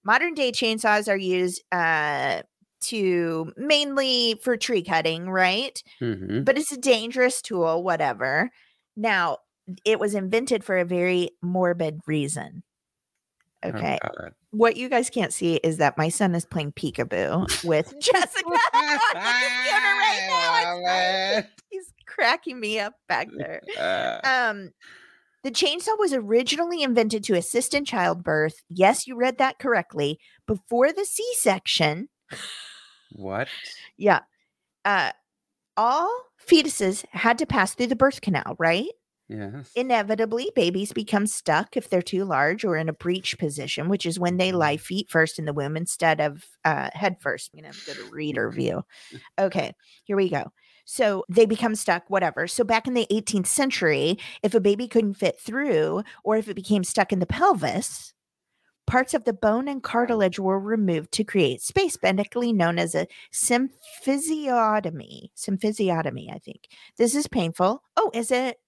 Modern 0.05 0.35
day 0.35 0.53
chainsaws 0.53 1.09
are 1.09 1.17
used 1.17 1.63
uh, 1.73 2.43
to 2.81 3.53
mainly 3.57 4.41
for 4.43 4.57
tree 4.57 4.83
cutting, 4.83 5.29
right? 5.31 5.83
Mhm. 6.01 6.45
But 6.45 6.59
it's 6.59 6.73
a 6.73 6.79
dangerous 6.79 7.43
tool, 7.43 7.83
whatever. 7.83 8.51
Now, 8.97 9.39
it 9.85 9.99
was 10.01 10.15
invented 10.15 10.65
for 10.65 10.79
a 10.79 10.85
very 10.85 11.31
morbid 11.43 12.01
reason. 12.07 12.63
Oh, 13.63 13.69
Okay. 13.71 13.99
God. 14.03 14.33
What 14.51 14.77
you 14.77 14.89
guys 14.89 15.11
can't 15.11 15.33
see 15.33 15.57
is 15.57 15.77
that 15.79 15.99
my 15.99 16.09
son 16.09 16.35
is 16.35 16.47
playing 16.47 16.73
peekaboo 16.73 17.65
with 17.65 17.93
Jessica 18.01 18.47
on 18.47 18.87
the 18.87 19.01
computer 19.13 19.95
right 19.95 20.27
now. 20.29 20.53
I 20.53 20.65
I'm 20.67 20.83
love 20.83 20.91
sorry. 20.91 21.37
it. 21.39 21.47
He's 21.71 21.93
cracking 22.07 22.59
me 22.61 22.79
up 22.79 22.95
back 23.09 23.29
there. 23.37 23.61
Um, 24.25 24.71
the 25.43 25.51
chainsaw 25.51 25.99
was 25.99 26.13
originally 26.15 26.83
invented 26.83 27.25
to 27.25 27.35
assist 27.35 27.75
in 27.75 27.85
childbirth. 27.85 28.63
Yes, 28.71 29.07
you 29.07 29.17
read 29.17 29.39
that 29.39 29.59
correctly. 29.59 30.19
Before 30.47 30.93
the 30.93 31.05
C-section, 31.05 32.09
what? 33.13 33.49
yeah, 33.99 34.21
uh, 34.85 35.13
all 35.77 36.11
fetuses 36.49 37.05
had 37.11 37.39
to 37.39 37.47
pass 37.47 37.75
through 37.75 37.89
the 37.89 37.97
birth 37.97 38.21
canal, 38.23 38.57
right? 38.59 38.89
Yes. 39.29 39.71
Inevitably, 39.75 40.53
babies 40.57 40.93
become 40.93 41.27
stuck 41.27 41.77
if 41.77 41.91
they're 41.91 42.01
too 42.01 42.25
large 42.25 42.65
or 42.65 42.77
in 42.77 42.89
a 42.89 42.95
breech 42.95 43.39
position, 43.39 43.89
which 43.89 44.07
is 44.07 44.19
when 44.19 44.39
they 44.39 44.53
lie 44.53 44.79
feet 44.79 45.11
first 45.11 45.39
in 45.39 45.45
the 45.45 45.53
womb 45.53 45.77
instead 45.77 46.21
of 46.21 46.47
uh, 46.65 46.89
head 46.95 47.17
first. 47.21 47.51
I'm 47.53 47.61
going 47.61 47.73
to 47.73 47.87
go 47.87 47.93
to 47.95 48.11
reader 48.11 48.51
view. 48.51 48.85
Okay, 49.39 49.75
here 50.05 50.17
we 50.17 50.31
go. 50.31 50.51
So 50.87 51.25
they 51.29 51.45
become 51.45 51.75
stuck, 51.75 52.05
whatever. 52.09 52.47
So 52.47 52.65
back 52.65 52.87
in 52.87 52.95
the 52.95 53.07
18th 53.13 53.47
century, 53.47 54.19
if 54.43 54.55
a 54.55 54.61
baby 54.61 54.89
couldn't 54.89 55.15
fit 55.15 55.39
through 55.39 56.03
or 56.25 56.39
if 56.39 56.49
it 56.49 56.55
became 56.55 56.83
stuck 56.83 57.13
in 57.13 57.19
the 57.19 57.27
pelvis, 57.27 58.15
parts 58.87 59.13
of 59.13 59.25
the 59.25 59.35
bone 59.35 59.69
and 59.69 59.83
cartilage 59.83 60.39
were 60.39 60.59
removed 60.59 61.13
to 61.13 61.25
create 61.25 61.61
space, 61.61 61.99
medically 62.03 62.55
known 62.55 62.79
as 62.79 62.95
a 62.95 63.07
symphysiotomy. 63.31 65.29
Symphysiotomy, 65.37 66.35
I 66.35 66.39
think. 66.39 66.69
This 66.97 67.15
is 67.15 67.27
painful. 67.27 67.83
Oh, 67.99 68.11
is 68.15 68.31
it? 68.31 68.59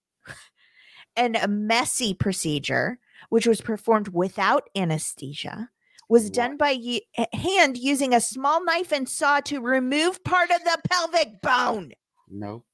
And 1.20 1.36
a 1.36 1.46
messy 1.46 2.14
procedure, 2.14 2.98
which 3.28 3.46
was 3.46 3.60
performed 3.60 4.08
without 4.08 4.70
anesthesia, 4.74 5.68
was 6.08 6.30
done 6.30 6.56
by 6.56 7.00
hand 7.34 7.76
using 7.76 8.14
a 8.14 8.20
small 8.20 8.64
knife 8.64 8.90
and 8.90 9.06
saw 9.06 9.40
to 9.40 9.60
remove 9.60 10.24
part 10.24 10.50
of 10.50 10.64
the 10.64 10.78
pelvic 10.88 11.42
bone. 11.42 11.92
Nope. 12.26 12.64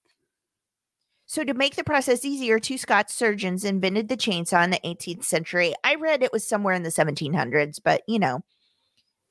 So, 1.28 1.42
to 1.42 1.54
make 1.54 1.74
the 1.74 1.82
process 1.82 2.24
easier, 2.24 2.60
two 2.60 2.78
Scots 2.78 3.12
surgeons 3.12 3.64
invented 3.64 4.08
the 4.08 4.16
chainsaw 4.16 4.62
in 4.62 4.70
the 4.70 4.80
18th 4.84 5.24
century. 5.24 5.74
I 5.82 5.96
read 5.96 6.22
it 6.22 6.32
was 6.32 6.46
somewhere 6.46 6.74
in 6.74 6.84
the 6.84 6.90
1700s, 6.90 7.80
but 7.82 8.02
you 8.06 8.20
know, 8.20 8.44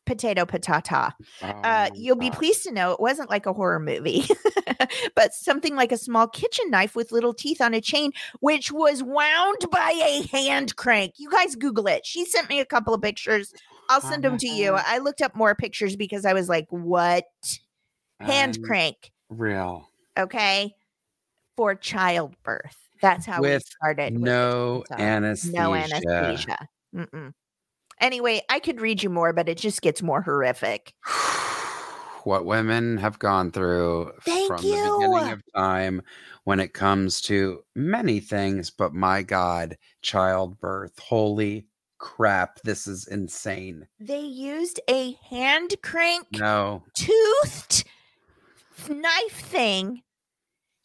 potato 0.06 0.45
patata. 0.45 1.14
Oh 1.41 1.48
Uh, 1.48 1.90
you'll 1.94 2.15
be 2.15 2.32
pleased 2.32 2.64
to 2.64 2.72
know 2.72 2.91
it 2.91 2.99
wasn't 2.99 3.30
like 3.30 3.45
a 3.45 3.53
horror 3.53 3.80
movie, 3.80 4.26
but 5.15 5.34
something 5.34 5.76
like 5.76 5.91
a 5.91 5.98
small 5.98 6.27
kitchen 6.27 6.69
knife 6.69 6.95
with 6.95 7.11
little 7.11 7.34
teeth 7.34 7.61
on 7.61 7.73
a 7.73 7.82
chain, 7.82 8.11
which 8.40 8.72
was 8.72 9.03
wound 9.03 9.65
by 9.72 9.91
a 10.06 10.27
hand 10.27 10.76
crank. 10.76 11.14
You 11.18 11.30
guys 11.30 11.56
Google 11.56 11.88
it. 11.88 12.06
She 12.06 12.26
sent 12.26 12.49
me 12.49 12.60
a 12.60 12.65
couple 12.65 12.94
of 12.94 13.02
pictures. 13.02 13.53
I'll 13.90 14.02
send 14.02 14.23
them 14.23 14.38
to 14.38 14.48
you. 14.48 14.76
Uh, 14.76 14.84
I 14.86 14.98
looked 14.99 15.22
up 15.22 15.36
more 15.36 15.56
pictures 15.56 15.95
because 15.95 16.26
I 16.26 16.34
was 16.34 16.49
like, 16.49 16.68
what? 16.69 17.26
Hand 18.19 18.60
crank, 18.64 19.11
Real. 19.30 19.90
okay? 20.18 20.73
For 21.57 21.76
childbirth. 21.76 22.77
That's 23.02 23.26
how 23.26 23.41
we 23.41 23.60
started. 23.60 24.18
No 24.19 24.84
anesthesia. 24.91 25.56
No 25.56 25.76
anesthesia. 25.76 26.68
Mm-mm. 26.95 27.34
Anyway, 28.01 28.41
I 28.49 28.59
could 28.59 28.81
read 28.81 29.03
you 29.03 29.09
more, 29.09 29.34
but 29.34 29.49
it 29.49 29.57
just 29.57 29.81
gets 29.81 30.01
more 30.01 30.22
horrific. 30.22 30.93
what 32.23 32.45
women 32.45 32.97
have 32.97 33.19
gone 33.19 33.51
through 33.51 34.11
Thank 34.23 34.47
from 34.47 34.57
the 34.57 34.72
beginning 34.72 35.31
of 35.31 35.41
time 35.55 36.01
when 36.43 36.59
it 36.59 36.73
comes 36.73 37.22
to 37.22 37.63
many 37.76 38.19
things, 38.19 38.72
but 38.72 38.93
my 38.93 39.22
God, 39.22 39.77
childbirth. 40.01 40.97
Holy 40.99 41.67
crap. 41.97 42.59
This 42.63 42.88
is 42.88 43.07
insane. 43.07 43.88
They 43.99 44.19
used 44.19 44.80
a 44.89 45.17
hand 45.30 45.76
crank 45.81 46.27
No. 46.31 46.84
toothed 46.93 47.85
knife 48.89 49.39
thing 49.39 50.01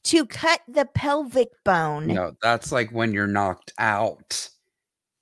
to 0.04 0.26
cut 0.26 0.60
the 0.68 0.86
pelvic 0.86 1.48
bone. 1.64 2.06
No, 2.06 2.32
that's 2.42 2.72
like 2.72 2.90
when 2.90 3.12
you're 3.12 3.26
knocked 3.26 3.72
out 3.78 4.48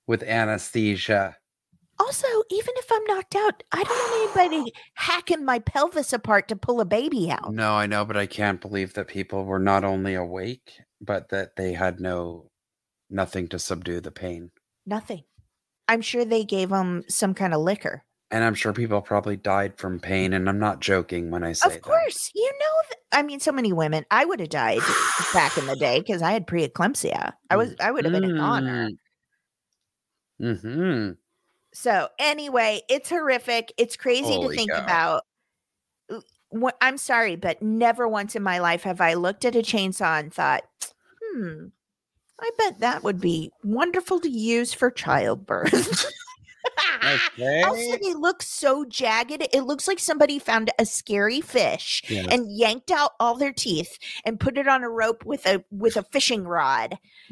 with 0.07 0.23
anesthesia. 0.23 1.35
Also, 1.99 2.27
even 2.49 2.73
if 2.77 2.91
I'm 2.91 3.03
knocked 3.05 3.35
out, 3.35 3.61
I 3.71 3.83
don't 3.83 3.89
want 3.89 4.37
anybody 4.37 4.73
hacking 4.93 5.43
my 5.43 5.59
pelvis 5.59 6.13
apart 6.13 6.47
to 6.47 6.55
pull 6.55 6.79
a 6.79 6.85
baby 6.85 7.29
out. 7.29 7.53
No, 7.53 7.73
I 7.73 7.87
know, 7.87 8.05
but 8.05 8.15
I 8.15 8.25
can't 8.25 8.61
believe 8.61 8.93
that 8.93 9.07
people 9.07 9.43
were 9.43 9.59
not 9.59 9.83
only 9.83 10.15
awake, 10.15 10.71
but 11.01 11.29
that 11.29 11.55
they 11.57 11.73
had 11.73 11.99
no 11.99 12.49
nothing 13.09 13.47
to 13.49 13.59
subdue 13.59 13.99
the 13.99 14.11
pain. 14.11 14.51
Nothing. 14.85 15.23
I'm 15.87 16.01
sure 16.01 16.23
they 16.23 16.45
gave 16.45 16.69
them 16.69 17.03
some 17.09 17.33
kind 17.33 17.53
of 17.53 17.61
liquor. 17.61 18.03
And 18.31 18.43
I'm 18.43 18.53
sure 18.53 18.73
people 18.73 19.01
probably 19.01 19.35
died 19.35 19.77
from 19.77 19.99
pain, 19.99 20.33
and 20.33 20.47
I'm 20.47 20.59
not 20.59 20.81
joking 20.81 21.31
when 21.31 21.43
I 21.43 21.53
say 21.53 21.75
Of 21.75 21.81
course, 21.81 22.31
you 22.35 22.51
know. 22.59 22.81
Th- 22.89 22.99
I 23.11 23.23
mean, 23.23 23.39
so 23.39 23.51
many 23.51 23.73
women. 23.73 24.05
I 24.11 24.23
would 24.23 24.39
have 24.39 24.49
died 24.49 24.81
back 25.33 25.57
in 25.57 25.65
the 25.65 25.75
day 25.75 25.99
because 25.99 26.21
I 26.21 26.31
had 26.31 26.45
preeclampsia. 26.45 27.33
I 27.49 27.57
was. 27.57 27.75
I 27.81 27.89
would 27.89 28.05
have 28.05 28.13
been 28.13 28.23
a 28.23 28.37
goner. 28.37 28.89
Mm-hmm. 30.39 31.11
So 31.73 32.09
anyway, 32.17 32.81
it's 32.89 33.09
horrific. 33.09 33.73
It's 33.77 33.95
crazy 33.95 34.33
Holy 34.33 34.49
to 34.49 34.55
think 34.55 34.71
cow. 34.71 34.83
about. 34.83 35.23
I'm 36.81 36.97
sorry, 36.97 37.35
but 37.35 37.61
never 37.61 38.07
once 38.07 38.35
in 38.35 38.41
my 38.41 38.57
life 38.57 38.83
have 38.83 39.01
I 39.01 39.13
looked 39.13 39.45
at 39.45 39.55
a 39.55 39.59
chainsaw 39.59 40.19
and 40.19 40.33
thought, 40.33 40.63
"Hmm, 41.21 41.67
I 42.39 42.49
bet 42.57 42.79
that 42.79 43.03
would 43.03 43.21
be 43.21 43.51
wonderful 43.63 44.19
to 44.21 44.29
use 44.29 44.73
for 44.73 44.89
childbirth." 44.89 46.05
Okay. 47.33 47.63
Also, 47.63 47.97
they 48.01 48.13
look 48.13 48.41
so 48.43 48.85
jagged. 48.85 49.47
It 49.53 49.63
looks 49.63 49.87
like 49.87 49.99
somebody 49.99 50.39
found 50.39 50.71
a 50.79 50.85
scary 50.85 51.41
fish 51.41 52.03
Yes. 52.07 52.27
and 52.29 52.51
yanked 52.51 52.91
out 52.91 53.11
all 53.19 53.35
their 53.35 53.53
teeth 53.53 53.97
and 54.25 54.39
put 54.39 54.57
it 54.57 54.67
on 54.67 54.83
a 54.83 54.89
rope 54.89 55.25
with 55.25 55.45
a 55.45 55.63
with 55.71 55.95
a 55.97 56.03
fishing 56.03 56.43
rod. 56.43 56.97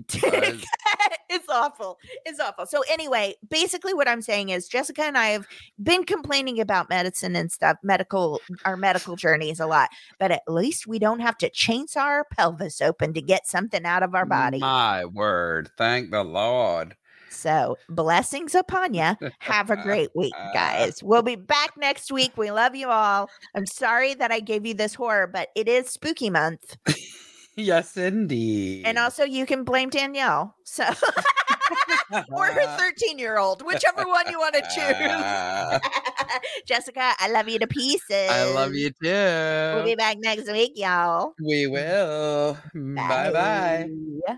it's 1.29 1.49
awful. 1.49 1.99
It's 2.25 2.39
awful. 2.39 2.65
So 2.65 2.83
anyway, 2.89 3.35
basically 3.49 3.93
what 3.93 4.07
I'm 4.07 4.21
saying 4.21 4.49
is 4.49 4.67
Jessica 4.67 5.03
and 5.03 5.17
I 5.17 5.27
have 5.27 5.47
been 5.81 6.03
complaining 6.03 6.59
about 6.59 6.89
medicine 6.89 7.35
and 7.35 7.51
stuff, 7.51 7.77
medical 7.83 8.41
our 8.65 8.77
medical 8.77 9.15
journeys 9.15 9.59
a 9.59 9.67
lot, 9.67 9.89
but 10.19 10.31
at 10.31 10.43
least 10.47 10.87
we 10.87 10.99
don't 10.99 11.19
have 11.19 11.37
to 11.39 11.49
chainsaw 11.49 11.97
our 11.97 12.25
pelvis 12.25 12.81
open 12.81 13.13
to 13.13 13.21
get 13.21 13.47
something 13.47 13.85
out 13.85 14.03
of 14.03 14.15
our 14.15 14.25
body. 14.25 14.59
My 14.59 15.05
word. 15.05 15.69
Thank 15.77 16.11
the 16.11 16.23
Lord. 16.23 16.95
So 17.29 17.77
blessings 17.89 18.55
upon 18.55 18.93
you. 18.93 19.15
Have 19.39 19.69
a 19.69 19.77
great 19.77 20.09
week, 20.15 20.33
guys. 20.53 21.03
We'll 21.03 21.21
be 21.23 21.35
back 21.35 21.77
next 21.77 22.11
week. 22.11 22.37
We 22.37 22.51
love 22.51 22.75
you 22.75 22.89
all. 22.89 23.29
I'm 23.55 23.65
sorry 23.65 24.13
that 24.15 24.31
I 24.31 24.39
gave 24.39 24.65
you 24.65 24.73
this 24.73 24.95
horror, 24.95 25.27
but 25.27 25.49
it 25.55 25.67
is 25.67 25.89
spooky 25.89 26.29
month. 26.29 26.77
Yes, 27.59 27.97
indeed. 27.97 28.85
And 28.85 28.99
also 28.99 29.23
you 29.23 29.47
can 29.47 29.63
blame 29.63 29.89
Danielle. 29.89 30.55
So 30.63 30.83
or 32.31 32.45
her 32.45 32.77
13 32.77 33.17
year 33.17 33.39
old, 33.39 33.65
whichever 33.65 34.05
one 34.05 34.29
you 34.29 34.37
want 34.37 34.53
to 34.53 34.61
choose. 34.61 35.81
Jessica, 36.67 37.13
I 37.17 37.31
love 37.31 37.49
you 37.49 37.57
to 37.57 37.65
pieces. 37.65 38.29
I 38.29 38.43
love 38.53 38.75
you 38.75 38.91
too. 38.91 39.09
We'll 39.75 39.85
be 39.85 39.95
back 39.95 40.17
next 40.19 40.51
week, 40.51 40.73
y'all. 40.75 41.33
we 41.43 41.65
will. 41.65 42.59
Bye 42.75 43.31
bye. 43.31 43.89
Bye. 44.27 44.37